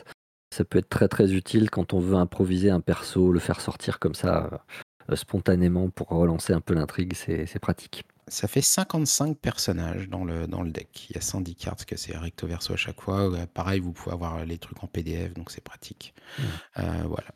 Ça 0.52 0.64
peut 0.64 0.78
être 0.78 0.88
très 0.88 1.08
très 1.08 1.32
utile 1.32 1.70
quand 1.70 1.92
on 1.92 2.00
veut 2.00 2.16
improviser 2.16 2.70
un 2.70 2.80
perso, 2.80 3.30
le 3.30 3.38
faire 3.38 3.60
sortir 3.60 4.00
comme 4.00 4.14
ça 4.14 4.64
euh, 5.10 5.14
spontanément 5.14 5.90
pour 5.90 6.08
relancer 6.08 6.52
un 6.52 6.60
peu 6.60 6.74
l'intrigue. 6.74 7.14
C'est 7.14 7.58
pratique. 7.60 8.04
Ça 8.30 8.48
fait 8.48 8.62
55 8.62 9.36
personnages 9.38 10.08
dans 10.08 10.24
le, 10.24 10.46
dans 10.46 10.62
le 10.62 10.70
deck. 10.70 11.08
Il 11.10 11.16
y 11.16 11.18
a 11.18 11.22
110 11.22 11.54
cartes, 11.54 11.84
que 11.84 11.96
c'est 11.96 12.16
recto 12.16 12.46
verso 12.46 12.74
à 12.74 12.76
chaque 12.76 13.00
fois. 13.00 13.30
pareil, 13.52 13.80
vous 13.80 13.92
pouvez 13.92 14.14
avoir 14.14 14.44
les 14.44 14.58
trucs 14.58 14.82
en 14.82 14.86
PDF, 14.86 15.34
donc 15.34 15.50
c'est 15.50 15.62
pratique. 15.62 16.14
Mmh. 16.38 16.42
Euh, 16.78 17.02
voilà. 17.06 17.28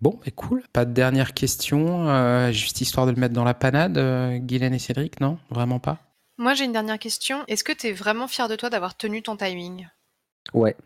Bon, 0.00 0.20
mais 0.24 0.32
cool. 0.32 0.62
Pas 0.72 0.84
de 0.84 0.92
dernière 0.92 1.32
question. 1.34 2.08
Euh, 2.08 2.52
juste 2.52 2.80
histoire 2.80 3.06
de 3.06 3.12
le 3.12 3.20
mettre 3.20 3.34
dans 3.34 3.44
la 3.44 3.54
panade, 3.54 3.96
euh, 3.96 4.38
Guylaine 4.38 4.74
et 4.74 4.78
Cédric, 4.78 5.20
non? 5.20 5.38
Vraiment 5.50 5.78
pas? 5.78 5.98
Moi, 6.36 6.54
j'ai 6.54 6.64
une 6.64 6.72
dernière 6.72 6.98
question. 6.98 7.44
Est-ce 7.48 7.64
que 7.64 7.72
tu 7.72 7.86
es 7.86 7.92
vraiment 7.92 8.28
fier 8.28 8.48
de 8.48 8.56
toi 8.56 8.70
d'avoir 8.70 8.96
tenu 8.96 9.22
ton 9.22 9.36
timing? 9.36 9.86
Ouais, 10.52 10.76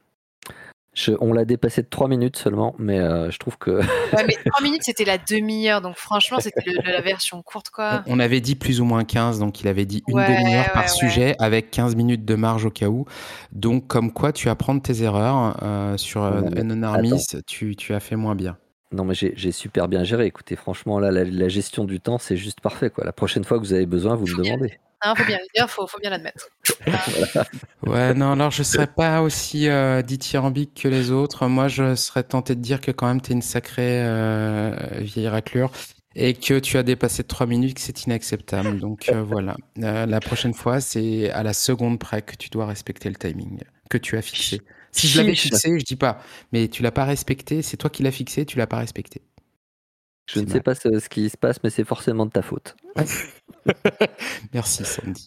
on 1.21 1.33
l'a 1.33 1.45
dépassé 1.45 1.83
de 1.83 1.89
3 1.89 2.09
minutes 2.09 2.37
seulement, 2.37 2.75
mais 2.79 2.99
euh, 2.99 3.31
je 3.31 3.39
trouve 3.39 3.59
que. 3.59 3.71
ouais, 3.71 4.25
mais 4.27 4.37
3 4.45 4.63
minutes, 4.63 4.83
c'était 4.85 5.05
la 5.05 5.19
demi-heure, 5.19 5.81
donc 5.81 5.97
franchement, 5.97 6.39
c'était 6.41 6.73
la 6.85 7.01
version 7.01 7.43
courte, 7.43 7.71
quoi. 7.71 8.03
On 8.07 8.21
avait 8.21 8.41
dit 8.41 8.55
plus 8.55 8.81
ou 8.81 8.85
moins 8.85 9.05
15, 9.05 9.39
donc 9.39 9.61
il 9.61 9.69
avait 9.69 9.87
dit 9.87 10.03
une 10.09 10.17
demi-heure 10.17 10.73
par 10.73 10.89
sujet, 10.89 11.35
avec 11.39 11.71
15 11.71 11.97
minutes 11.97 12.25
de 12.25 12.35
marge 12.35 12.65
au 12.65 12.71
cas 12.71 12.89
où. 12.89 13.05
Donc, 13.53 13.87
comme 13.87 14.13
quoi, 14.13 14.33
tu 14.33 14.49
apprends 14.49 14.75
de 14.75 14.81
tes 14.81 15.03
erreurs. 15.03 15.57
Euh, 15.63 15.97
sur 15.97 16.23
non, 16.23 16.83
Armis, 16.83 17.25
tu, 17.47 17.77
tu, 17.77 17.95
as 17.95 18.01
fait 18.01 18.17
moins 18.17 18.35
bien. 18.35 18.57
Non, 18.93 19.05
mais 19.05 19.15
j'ai 19.15 19.53
super 19.53 19.89
bien 19.89 20.03
géré. 20.05 20.27
Écoutez, 20.27 20.57
franchement, 20.57 20.99
là, 20.99 21.11
la, 21.11 21.49
gestion 21.49 21.85
du 21.85 22.01
temps, 22.01 22.19
c'est 22.19 22.37
juste 22.37 22.61
parfait. 22.61 22.91
Quoi. 22.91 23.05
La 23.05 23.13
prochaine 23.13 23.45
fois 23.45 23.59
que 23.59 23.63
vous 23.63 23.75
avez 23.75 23.87
besoin, 23.87 24.15
vous 24.15 24.27
me 24.27 24.43
demandez. 24.43 24.79
Il 25.05 25.17
faut 25.17 25.25
bien 25.25 25.39
le 25.39 25.47
dire, 25.55 25.71
faut, 25.71 25.87
faut 25.87 25.99
bien 25.99 26.11
l'admettre. 26.11 26.49
Ouais, 27.87 28.13
non, 28.13 28.33
alors 28.33 28.51
je 28.51 28.63
serais 28.63 28.87
pas 28.87 29.23
aussi 29.23 29.69
euh, 29.69 30.03
dithyrambique 30.03 30.83
que 30.83 30.89
les 30.89 31.11
autres. 31.11 31.47
Moi, 31.47 31.69
je 31.69 31.95
serais 31.95 32.23
tenté 32.23 32.55
de 32.55 32.61
dire 32.61 32.81
que 32.83 32.91
quand 32.91 33.07
même, 33.07 33.23
tu 33.23 33.31
es 33.31 33.35
une 33.35 33.41
sacrée 33.41 34.03
euh, 34.03 34.77
vieille 34.99 35.29
raclure 35.29 35.71
et 36.15 36.35
que 36.35 36.59
tu 36.59 36.77
as 36.77 36.83
dépassé 36.83 37.23
de 37.23 37.29
3 37.29 37.47
minutes, 37.47 37.75
que 37.75 37.81
c'est 37.81 38.05
inacceptable. 38.05 38.81
Donc 38.81 39.09
euh, 39.09 39.23
voilà, 39.23 39.57
euh, 39.79 40.05
la 40.05 40.21
prochaine 40.21 40.53
fois, 40.53 40.81
c'est 40.81 41.31
à 41.31 41.43
la 41.43 41.53
seconde 41.53 41.99
près 41.99 42.23
que 42.23 42.35
tu 42.37 42.51
dois 42.51 42.67
respecter 42.67 43.09
le 43.09 43.15
timing 43.15 43.61
que 43.89 43.99
tu 43.99 44.17
as 44.17 44.23
fixé. 44.23 44.61
Si 44.91 45.07
je 45.07 45.19
l'avais 45.19 45.35
fixé, 45.35 45.79
je 45.79 45.85
dis 45.85 45.97
pas, 45.97 46.21
mais 46.53 46.69
tu 46.69 46.83
l'as 46.83 46.91
pas 46.91 47.05
respecté, 47.05 47.63
c'est 47.63 47.77
toi 47.77 47.89
qui 47.89 48.03
l'as 48.03 48.11
fixé, 48.11 48.45
tu 48.45 48.59
l'as 48.59 48.67
pas 48.67 48.79
respecté. 48.79 49.23
Je 50.29 50.41
ne 50.41 50.47
sais 50.47 50.61
pas 50.61 50.75
ce, 50.75 50.99
ce, 50.99 51.09
qui 51.09 51.29
se 51.31 51.39
passe, 51.39 51.59
mais 51.65 51.71
c'est 51.71 51.85
forcément 51.85 52.27
de 52.27 52.31
ta 52.31 52.43
faute. 52.43 52.77
Merci 54.55 54.85
Sandy. 54.85 55.27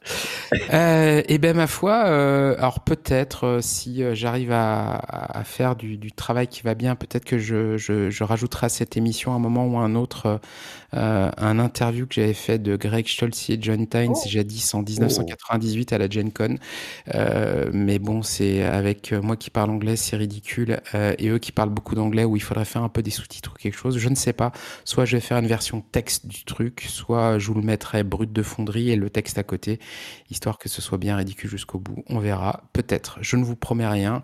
Euh, 0.74 1.22
et 1.28 1.38
ben 1.38 1.56
ma 1.56 1.68
foi, 1.68 2.06
euh, 2.06 2.56
alors 2.58 2.82
peut-être 2.82 3.46
euh, 3.46 3.62
si 3.62 4.04
euh, 4.04 4.16
j'arrive 4.16 4.52
à, 4.52 4.96
à, 4.96 5.44
faire 5.44 5.76
du, 5.76 5.98
du, 5.98 6.12
travail 6.12 6.48
qui 6.48 6.62
va 6.62 6.76
bien, 6.76 6.96
peut-être 6.96 7.26
que 7.26 7.38
je, 7.38 7.78
je, 7.78 8.10
je, 8.10 8.24
rajouterai 8.24 8.66
à 8.66 8.70
cette 8.70 8.98
émission 8.98 9.34
à 9.34 9.36
un 9.36 9.40
moment 9.40 9.66
ou 9.68 9.78
un 9.78 9.96
autre 9.96 10.40
euh, 10.94 11.32
un 11.38 11.60
interview 11.60 12.06
que 12.06 12.16
j'avais 12.16 12.34
fait 12.34 12.60
de 12.60 12.76
Greg 12.76 13.08
Stoltz 13.08 13.50
et 13.50 13.58
John 13.62 13.88
Tynes 13.88 14.14
oh. 14.16 14.28
jadis 14.28 14.74
en 14.74 14.82
1998 14.82 15.94
à 15.94 15.98
la 15.98 16.10
Gen 16.10 16.32
Con. 16.32 16.58
mais 17.74 18.00
bon, 18.00 18.22
c'est 18.24 18.64
avec 18.64 19.14
moi 19.14 19.38
qui 19.38 19.50
parle 19.50 19.70
anglais, 19.70 19.96
c'est 19.96 20.18
ridicule, 20.18 20.82
et 20.94 21.30
eux 21.30 21.40
qui 21.40 21.52
parlent 21.52 21.70
beaucoup 21.70 21.96
d'anglais 21.96 22.26
où 22.26 22.36
il 22.36 22.42
faudrait 22.42 22.66
faire 22.66 22.84
un 22.84 22.90
peu 22.90 23.02
des 23.02 23.12
sous-titres 23.12 23.54
ou 23.56 23.58
quelque 23.58 23.78
chose. 23.78 23.98
Je 23.98 24.10
ne 24.10 24.16
sais 24.16 24.34
pas. 24.34 24.52
Soit 24.92 25.06
je 25.06 25.16
vais 25.16 25.22
faire 25.22 25.38
une 25.38 25.48
version 25.48 25.80
texte 25.80 26.28
du 26.28 26.44
truc, 26.44 26.86
soit 26.90 27.40
je 27.40 27.48
vous 27.48 27.54
le 27.54 27.62
mettrai 27.62 28.04
brut 28.04 28.34
de 28.34 28.44
fonderie 28.44 28.90
et 28.90 28.98
le 28.98 29.10
texte 29.10 29.38
à 29.38 29.44
côté, 29.44 29.80
histoire 30.30 30.58
que 30.58 30.68
ce 30.68 30.82
soit 30.82 30.98
bien 30.98 31.16
ridicule 31.16 31.50
jusqu'au 31.50 31.80
bout. 31.80 32.04
On 32.08 32.20
verra, 32.20 32.64
peut-être. 32.74 33.18
Je 33.22 33.38
ne 33.38 33.46
vous 33.46 33.56
promets 33.56 33.88
rien. 33.88 34.22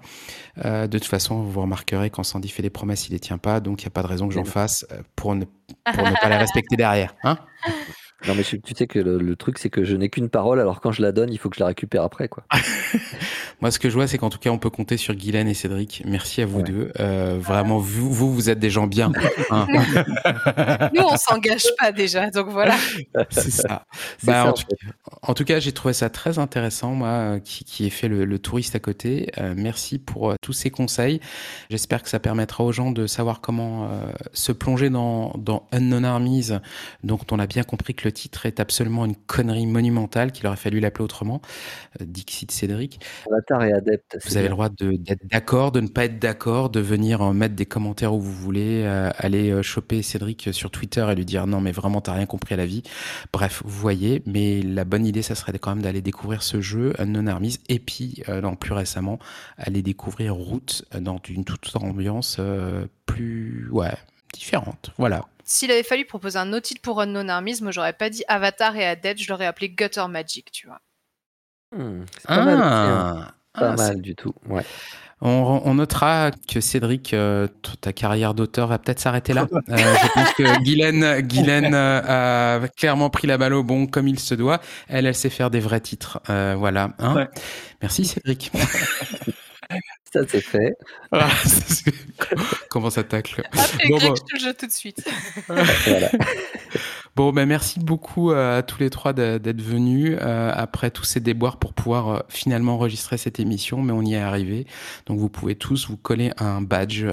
Euh, 0.65 0.87
de 0.87 0.99
toute 0.99 1.07
façon, 1.07 1.41
vous 1.41 1.61
remarquerez 1.61 2.09
quand 2.09 2.23
Sandy 2.23 2.49
fait 2.49 2.63
des 2.63 2.69
promesses, 2.69 3.07
il 3.07 3.13
les 3.13 3.19
tient 3.21 3.37
pas, 3.37 3.61
donc 3.61 3.81
il 3.81 3.85
n'y 3.85 3.87
a 3.87 3.91
pas 3.91 4.01
de 4.01 4.07
raison 4.07 4.27
que 4.27 4.33
j'en 4.33 4.43
fasse 4.43 4.85
euh, 4.91 5.01
pour 5.15 5.35
ne, 5.35 5.45
pour 5.45 6.03
ne 6.03 6.19
pas 6.21 6.27
les 6.27 6.35
respecter 6.35 6.75
derrière. 6.75 7.15
Hein 7.23 7.37
non, 8.25 8.33
mais 8.33 8.43
tu 8.43 8.59
sais 8.75 8.87
que 8.87 8.97
le, 8.97 9.35
truc, 9.35 9.59
c'est 9.59 9.69
que 9.69 9.83
je 9.83 9.95
n'ai 9.95 10.09
qu'une 10.09 10.29
parole, 10.29 10.59
alors 10.59 10.81
quand 10.81 10.91
je 10.91 11.03
la 11.03 11.11
donne, 11.11 11.31
il 11.31 11.37
faut 11.37 11.49
que 11.49 11.55
je 11.55 11.59
la 11.59 11.67
récupère 11.67 12.01
après. 12.03 12.27
quoi. 12.27 12.43
Moi, 13.61 13.69
ce 13.69 13.77
que 13.77 13.89
je 13.89 13.93
vois, 13.93 14.07
c'est 14.07 14.17
qu'en 14.17 14.31
tout 14.31 14.39
cas, 14.39 14.49
on 14.49 14.57
peut 14.57 14.71
compter 14.71 14.97
sur 14.97 15.13
Guylaine 15.13 15.47
et 15.47 15.53
Cédric. 15.53 16.01
Merci 16.03 16.41
à 16.41 16.47
vous 16.47 16.63
deux. 16.63 16.91
Euh, 16.99 17.37
vraiment, 17.39 17.77
vous, 17.77 18.11
vous, 18.11 18.33
vous, 18.33 18.49
êtes 18.49 18.57
des 18.57 18.71
gens 18.71 18.87
bien. 18.87 19.11
Hein. 19.51 19.67
Nous, 20.95 21.03
on 21.03 21.15
s'engage 21.15 21.67
pas 21.79 21.91
déjà, 21.91 22.31
donc 22.31 22.49
voilà. 22.49 22.75
C'est 23.29 23.51
ça. 23.51 23.85
Bah, 24.23 24.51
en, 25.21 25.33
tout, 25.35 25.45
cas, 25.45 25.59
j'ai 25.59 25.71
trouvé 25.71 25.93
ça 25.93 26.09
très 26.09 26.39
intéressant, 26.39 26.93
moi, 26.93 27.39
qui, 27.39 27.65
qui 27.65 27.85
ai 27.85 27.91
fait 27.91 28.07
le, 28.07 28.39
touriste 28.39 28.75
à 28.75 28.79
côté. 28.79 29.29
Euh, 29.37 29.53
merci 29.55 29.99
pour 29.99 30.31
euh, 30.31 30.35
tous 30.41 30.53
ces 30.53 30.71
conseils. 30.71 31.19
J'espère 31.69 32.01
que 32.01 32.09
ça 32.09 32.19
permettra 32.19 32.63
aux 32.63 32.71
gens 32.71 32.91
de 32.91 33.05
savoir 33.05 33.41
comment 33.41 33.89
se 34.33 34.51
plonger 34.51 34.89
dans, 34.89 35.33
dans 35.37 35.67
Unknown 35.71 36.05
Armies, 36.05 36.49
dont 37.03 37.19
on 37.31 37.39
a 37.39 37.45
bien 37.45 37.63
compris 37.63 37.93
que 37.93 38.06
le 38.07 38.13
titre 38.13 38.45
est 38.45 38.61
absolument 38.61 39.03
une 39.03 39.17
connerie 39.17 39.67
monumentale 39.67 40.31
qu'il 40.31 40.47
aurait 40.47 40.55
fallu 40.55 40.79
l'appeler 40.79 41.03
autrement. 41.03 41.41
Euh, 41.99 42.05
Dixit 42.07 42.49
Cédric. 42.51 43.01
Avatar 43.29 43.63
et 43.65 43.73
adepte. 43.73 44.17
Vous 44.25 44.37
avez 44.37 44.47
le 44.47 44.53
droit 44.53 44.69
d'être 44.69 45.27
d'accord, 45.29 45.73
de 45.73 45.81
ne 45.81 45.89
pas 45.89 46.05
être 46.05 46.19
d'accord, 46.19 46.69
de 46.69 46.79
venir 46.79 47.21
euh, 47.21 47.33
mettre 47.33 47.55
des 47.55 47.65
commentaires 47.65 48.13
où 48.13 48.21
vous 48.21 48.31
voulez, 48.31 48.83
euh, 48.85 49.09
aller 49.17 49.61
choper 49.61 50.01
Cédric 50.01 50.49
sur 50.53 50.71
Twitter 50.71 51.05
et 51.11 51.15
lui 51.15 51.25
dire 51.25 51.47
non 51.47 51.59
mais 51.59 51.73
vraiment 51.73 51.99
t'as 51.99 52.13
rien 52.13 52.25
compris 52.25 52.53
à 52.53 52.57
la 52.57 52.65
vie. 52.65 52.81
Bref, 53.33 53.61
vous 53.65 53.79
voyez, 53.79 54.23
mais 54.25 54.61
la 54.61 54.85
bonne 54.85 55.05
idée 55.05 55.21
ça 55.21 55.35
serait 55.35 55.57
quand 55.59 55.75
même 55.75 55.83
d'aller 55.83 56.01
découvrir 56.01 56.43
ce 56.43 56.61
jeu 56.61 56.93
Non 57.05 57.27
Armies 57.27 57.59
et 57.67 57.79
puis 57.79 58.23
non, 58.29 58.55
plus 58.55 58.73
récemment 58.73 59.19
aller 59.57 59.81
découvrir 59.81 60.35
Route 60.35 60.85
dans 60.97 61.19
une 61.27 61.43
toute 61.43 61.65
autre 61.67 61.83
ambiance 61.83 62.39
plus 63.05 63.67
ouais 63.71 63.93
différente. 64.33 64.91
Voilà. 64.97 65.25
S'il 65.49 65.71
avait 65.71 65.83
fallu 65.83 66.03
proposer 66.03 66.37
un 66.37 66.51
autre 66.51 66.67
titre 66.67 66.81
pour 66.81 66.99
Unknown 66.99 67.29
Armies, 67.29 67.59
moi 67.61 67.71
j'aurais 67.71 67.93
pas 67.93 68.09
dit 68.09 68.23
Avatar 68.27 68.75
et 68.75 68.85
Adept, 68.85 69.21
je 69.21 69.29
l'aurais 69.29 69.45
appelé 69.45 69.69
Gutter 69.69 70.05
Magic, 70.09 70.51
tu 70.51 70.67
vois. 70.67 70.81
Hmm, 71.75 72.03
c'est 72.19 72.27
pas 72.27 72.45
mal, 72.45 72.61
hein. 72.61 73.31
ah, 73.53 73.59
pas 73.59 73.75
mal 73.75 74.01
du 74.01 74.13
tout. 74.13 74.33
Ouais. 74.47 74.63
On, 75.21 75.73
notera 75.73 76.31
que 76.47 76.61
Cédric, 76.61 77.13
euh, 77.13 77.47
ta 77.81 77.91
carrière 77.91 78.33
d'auteur 78.35 78.67
va 78.67 78.77
peut-être 78.77 78.99
s'arrêter 78.99 79.33
là. 79.33 79.47
Euh, 79.69 79.75
je 79.77 80.13
pense 80.13 80.33
que 80.33 80.63
Guylaine, 80.63 81.21
Guylaine 81.21 81.73
euh, 81.73 82.59
a 82.59 82.67
clairement 82.67 83.09
pris 83.09 83.25
la 83.27 83.37
balle 83.37 83.53
au 83.53 83.63
bon 83.63 83.87
comme 83.87 84.07
il 84.07 84.19
se 84.19 84.35
doit. 84.35 84.61
Elle, 84.87 85.07
elle 85.07 85.15
sait 85.15 85.29
faire 85.29 85.49
des 85.49 85.59
vrais 85.59 85.79
titres. 85.79 86.19
voilà. 86.27 86.91
Hein 86.99 87.27
Merci 87.81 88.05
Cédric. 88.05 88.51
Ça 90.11 90.21
c'est 90.27 90.41
fait. 90.41 90.77
Ah, 91.11 91.29
comment 92.69 92.89
ça 92.89 93.03
tacle 93.03 93.43
bon, 93.89 93.97
bon. 93.97 94.15
je 94.15 94.21
te 94.21 94.47
le 94.47 94.53
tout 94.53 94.67
de 94.67 94.71
suite. 94.71 95.07
voilà. 95.47 96.09
Bon, 97.17 97.33
ben 97.33 97.47
merci 97.47 97.79
beaucoup 97.79 98.29
euh, 98.29 98.59
à 98.59 98.61
tous 98.61 98.79
les 98.79 98.91
trois 98.91 99.11
d'être 99.11 99.59
venus 99.59 100.15
euh, 100.21 100.51
après 100.53 100.91
tous 100.91 101.03
ces 101.03 101.19
déboires 101.19 101.57
pour 101.57 101.73
pouvoir 101.73 102.09
euh, 102.09 102.19
finalement 102.29 102.75
enregistrer 102.75 103.17
cette 103.17 103.39
émission, 103.39 103.81
mais 103.81 103.91
on 103.91 104.03
y 104.03 104.13
est 104.13 104.19
arrivé. 104.19 104.67
Donc 105.07 105.17
vous 105.17 105.27
pouvez 105.27 105.55
tous 105.55 105.89
vous 105.89 105.97
coller 105.97 106.31
un 106.37 106.61
badge 106.61 107.05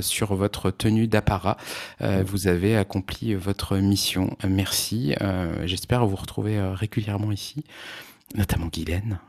sur 0.00 0.34
votre 0.34 0.72
tenue 0.72 1.06
d'apparat. 1.06 1.56
vous 2.00 2.48
avez 2.48 2.76
accompli 2.76 3.36
votre 3.36 3.76
mission. 3.76 4.36
Merci. 4.46 5.14
J'espère 5.64 6.04
vous 6.04 6.16
retrouver 6.16 6.60
régulièrement 6.74 7.30
ici, 7.30 7.64
notamment 8.34 8.66
Guylaine. 8.66 9.20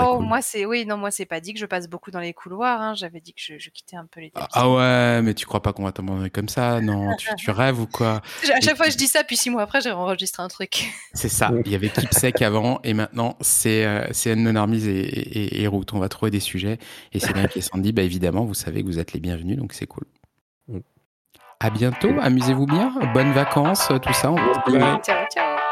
Oh, 0.00 0.20
moi, 0.20 0.40
c'est 0.42 0.64
oui, 0.64 0.86
non, 0.86 0.96
moi, 0.96 1.10
c'est 1.10 1.26
pas 1.26 1.40
dit 1.40 1.52
que 1.52 1.60
je 1.60 1.66
passe 1.66 1.88
beaucoup 1.88 2.10
dans 2.10 2.20
les 2.20 2.32
couloirs. 2.32 2.80
Hein. 2.80 2.94
J'avais 2.94 3.20
dit 3.20 3.34
que 3.34 3.40
je, 3.40 3.70
quittais 3.70 3.96
un 3.96 4.06
peu 4.06 4.20
les 4.20 4.32
ah, 4.34 4.48
ah 4.52 4.70
ouais, 4.70 5.22
mais 5.22 5.34
tu 5.34 5.46
crois 5.46 5.62
pas 5.62 5.72
qu'on 5.72 5.84
va 5.84 5.92
t'abandonner 5.92 6.30
comme 6.30 6.48
ça? 6.48 6.80
Non, 6.80 7.14
tu, 7.16 7.50
rêves 7.50 7.80
ou 7.80 7.86
quoi? 7.86 8.22
À 8.54 8.60
chaque 8.60 8.76
fois, 8.76 8.88
je 8.88 8.96
dis 8.96 9.08
ça, 9.08 9.24
puis 9.24 9.36
six 9.36 9.50
mois 9.50 9.62
après, 9.62 9.80
j'ai 9.80 9.90
enregistré 9.90 10.42
un 10.42 10.48
truc. 10.48 10.90
C'est 11.14 11.28
ça. 11.28 11.50
Il 11.64 11.72
y 11.72 11.74
avait 11.74 11.88
Keepsec 11.88 12.42
avant, 12.42 12.80
et 12.84 12.94
maintenant, 12.94 13.36
c'est 13.40 13.84
euh, 13.84 14.06
Anne 14.26 14.56
Armise 14.56 14.86
et, 14.86 15.00
et, 15.00 15.62
et, 15.62 15.66
Route. 15.66 15.92
On 15.92 15.98
va 15.98 16.08
trouver 16.08 16.30
des 16.30 16.40
sujets. 16.40 16.78
Et 17.12 17.20
c'est 17.20 17.32
bien 17.32 17.46
qui 17.46 17.58
est 17.58 17.62
Sandy, 17.62 17.92
bah, 17.92 18.02
évidemment, 18.02 18.44
vous 18.44 18.54
savez 18.54 18.82
que 18.82 18.86
vous 18.86 18.98
êtes 18.98 19.12
les 19.12 19.20
bienvenus, 19.20 19.58
donc 19.58 19.72
c'est 19.72 19.86
cool. 19.86 20.04
Mm. 20.68 20.78
À 21.60 21.70
bientôt, 21.70 22.10
amusez-vous 22.20 22.66
bien, 22.66 22.92
bonnes 23.14 23.32
vacances, 23.32 23.88
tout 24.02 24.12
ça. 24.12 24.34
Ciao, 24.66 25.26
ciao. 25.32 25.71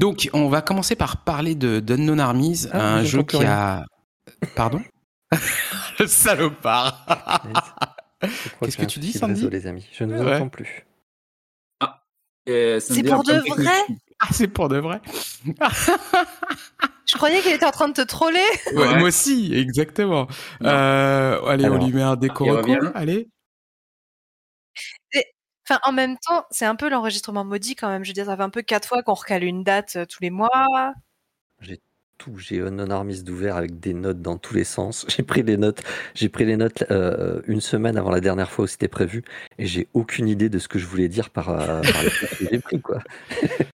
Donc, 0.00 0.30
on 0.32 0.48
va 0.48 0.62
commencer 0.62 0.96
par 0.96 1.24
parler 1.24 1.54
de 1.54 1.78
d'Unknown 1.78 2.20
Armies, 2.20 2.66
ah, 2.72 2.94
un 2.94 3.04
jeu 3.04 3.22
qui 3.22 3.44
a. 3.44 3.84
Pardon? 4.56 4.80
Le 5.98 6.06
salopard. 6.06 7.06
Qu'est-ce 8.62 8.78
que, 8.78 8.86
tu 8.86 8.98
dis, 8.98 9.12
Sandy? 9.12 9.46
les 9.50 9.66
amis, 9.66 9.86
je 9.92 10.04
ne 10.04 10.16
vous 10.16 10.26
entends 10.26 10.48
plus. 10.48 10.86
Ah, 11.80 12.00
c'est 12.46 13.02
pour 13.02 13.24
de 13.24 13.34
vrai? 13.34 13.74
Ah, 14.18 14.28
c'est 14.32 14.48
pour 14.48 14.70
de 14.70 14.78
vrai. 14.78 15.02
Je 17.06 17.16
croyais 17.16 17.42
qu'il 17.42 17.52
était 17.52 17.66
en 17.66 17.70
train 17.70 17.88
de 17.88 17.94
te 17.94 18.00
troller. 18.00 18.38
Moi 18.74 19.02
aussi, 19.02 19.52
exactement. 19.54 20.28
Euh, 20.62 21.42
allez, 21.44 21.68
on 21.68 21.84
lui 21.84 21.92
met 21.92 22.02
un 22.02 22.16
décor. 22.16 22.62
Allez 22.94 23.28
en 25.84 25.92
même 25.92 26.16
temps, 26.18 26.44
c'est 26.50 26.64
un 26.64 26.76
peu 26.76 26.88
l'enregistrement 26.88 27.44
maudit 27.44 27.76
quand 27.76 27.88
même. 27.88 28.04
Je 28.04 28.10
veux 28.10 28.14
dire, 28.14 28.26
ça 28.26 28.36
fait 28.36 28.42
un 28.42 28.50
peu 28.50 28.62
quatre 28.62 28.88
fois 28.88 29.02
qu'on 29.02 29.14
recale 29.14 29.44
une 29.44 29.62
date 29.62 29.96
euh, 29.96 30.06
tous 30.06 30.22
les 30.22 30.30
mois. 30.30 30.94
J'ai 31.60 31.80
tout, 32.18 32.36
j'ai 32.38 32.60
un 32.60 32.70
non-armiste 32.70 33.24
d'ouvert 33.24 33.56
avec 33.56 33.80
des 33.80 33.94
notes 33.94 34.20
dans 34.20 34.36
tous 34.36 34.54
les 34.54 34.64
sens. 34.64 35.06
J'ai 35.14 35.22
pris 35.22 35.42
les 35.42 35.56
notes, 35.56 35.82
j'ai 36.14 36.28
pris 36.28 36.44
les 36.44 36.56
notes 36.56 36.84
euh, 36.90 37.40
une 37.46 37.62
semaine 37.62 37.96
avant 37.96 38.10
la 38.10 38.20
dernière 38.20 38.50
fois 38.50 38.64
où 38.64 38.68
c'était 38.68 38.88
prévu, 38.88 39.24
et 39.58 39.64
j'ai 39.64 39.88
aucune 39.94 40.28
idée 40.28 40.50
de 40.50 40.58
ce 40.58 40.68
que 40.68 40.78
je 40.78 40.86
voulais 40.86 41.08
dire 41.08 41.30
par, 41.30 41.48
euh, 41.48 41.80
les 41.80 42.10
que 42.10 42.50
j'ai 42.50 42.58
pris, 42.58 42.80
quoi. 42.80 42.98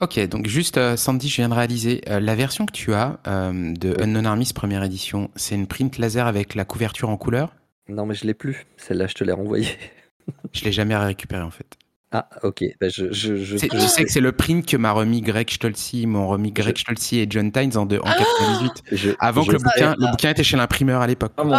Ok, 0.00 0.18
donc 0.26 0.48
juste 0.48 0.96
Sandy, 0.96 1.28
je 1.28 1.36
viens 1.36 1.48
de 1.48 1.54
réaliser 1.54 2.00
la 2.08 2.34
version 2.34 2.66
que 2.66 2.72
tu 2.72 2.92
as 2.92 3.20
de 3.24 4.02
Unknown 4.02 4.26
Armies 4.26 4.50
première 4.52 4.82
édition, 4.82 5.30
c'est 5.36 5.54
une 5.54 5.68
print 5.68 5.96
laser 5.96 6.26
avec 6.26 6.56
la 6.56 6.64
couverture 6.64 7.08
en 7.08 7.16
couleur? 7.16 7.54
Non, 7.88 8.04
mais 8.04 8.16
je 8.16 8.26
l'ai 8.26 8.34
plus. 8.34 8.66
Celle-là, 8.76 9.06
je 9.06 9.14
te 9.14 9.22
l'ai 9.22 9.30
renvoyée. 9.30 9.68
Je 10.52 10.64
l'ai 10.64 10.72
jamais 10.72 10.96
récupéré 10.96 11.42
en 11.42 11.50
fait. 11.50 11.78
Ah, 12.12 12.28
ok. 12.42 12.62
Bah, 12.78 12.88
je, 12.90 13.10
je, 13.10 13.36
je, 13.36 13.56
sais 13.56 13.68
que 13.68 14.12
c'est 14.12 14.20
le 14.20 14.32
print 14.32 14.66
que 14.66 14.76
m'a 14.76 14.92
remis 14.92 15.22
Greg 15.22 15.48
Stolzi, 15.48 16.06
m'ont 16.06 16.28
remis 16.28 16.52
Greg 16.52 16.76
Stolzi 16.76 17.20
et 17.20 17.26
John 17.28 17.50
Tynes 17.50 17.76
en, 17.78 17.86
de, 17.86 17.98
en 17.98 18.02
98. 18.02 19.16
Ah 19.18 19.28
avant 19.28 19.44
que 19.44 19.52
le 19.52 19.58
bouquin, 19.58 19.94
le 19.98 20.10
bouquin 20.10 20.30
était 20.30 20.44
chez 20.44 20.58
l'imprimeur 20.58 21.00
à 21.00 21.06
l'époque. 21.06 21.32
Oh, 21.38 21.50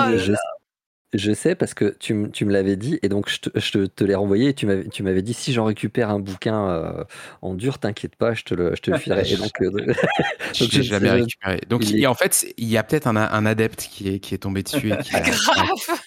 je, 1.15 1.34
sais 1.34 1.56
parce 1.56 1.73
que 1.73 1.95
tu, 1.99 2.30
tu 2.31 2.45
me 2.45 2.52
l'avais 2.52 2.76
dit 2.76 2.99
et 3.03 3.10
donc 3.10 3.30
je 3.30 3.40
te, 3.40 3.60
je 3.60 3.85
te 3.85 4.03
l'ai 4.03 4.15
renvoyé 4.15 4.49
et 4.49 4.53
tu 4.53 4.65
m'avais 4.65 5.22
dit 5.22 5.34
si 5.34 5.53
j'en 5.53 5.65
récupère 5.65 6.10
un 6.10 6.19
bouquin 6.19 6.69
euh, 6.69 7.03
en 7.41 7.56
dur, 7.56 7.80
t'inquiète 7.80 8.15
pas, 8.15 8.34
je 8.34 8.44
te 8.44 8.53
le, 8.53 8.76
je 8.76 8.81
te 8.81 8.91
le 8.91 8.98
filerai. 8.98 9.31
Et 9.31 9.38
donc, 9.38 9.52
euh, 9.61 9.69
donc 10.60 10.69
je 10.72 10.77
l'ai 10.77 10.84
jamais 10.84 11.10
récupéré. 11.10 11.61
Donc 11.68 11.90
il, 11.90 12.06
en 12.07 12.15
fait, 12.15 12.45
il 12.57 12.68
y 12.68 12.77
a 12.77 12.84
peut-être 12.84 13.07
un, 13.07 13.15
un, 13.15 13.45
adepte 13.45 13.88
qui 13.91 14.10
est, 14.10 14.19
qui 14.19 14.35
est 14.35 14.40
tombé 14.40 14.61
dessus. 14.61 14.91
Et 14.91 14.98
qui 14.98 15.15
a, 15.15 15.19
Grave 15.22 15.99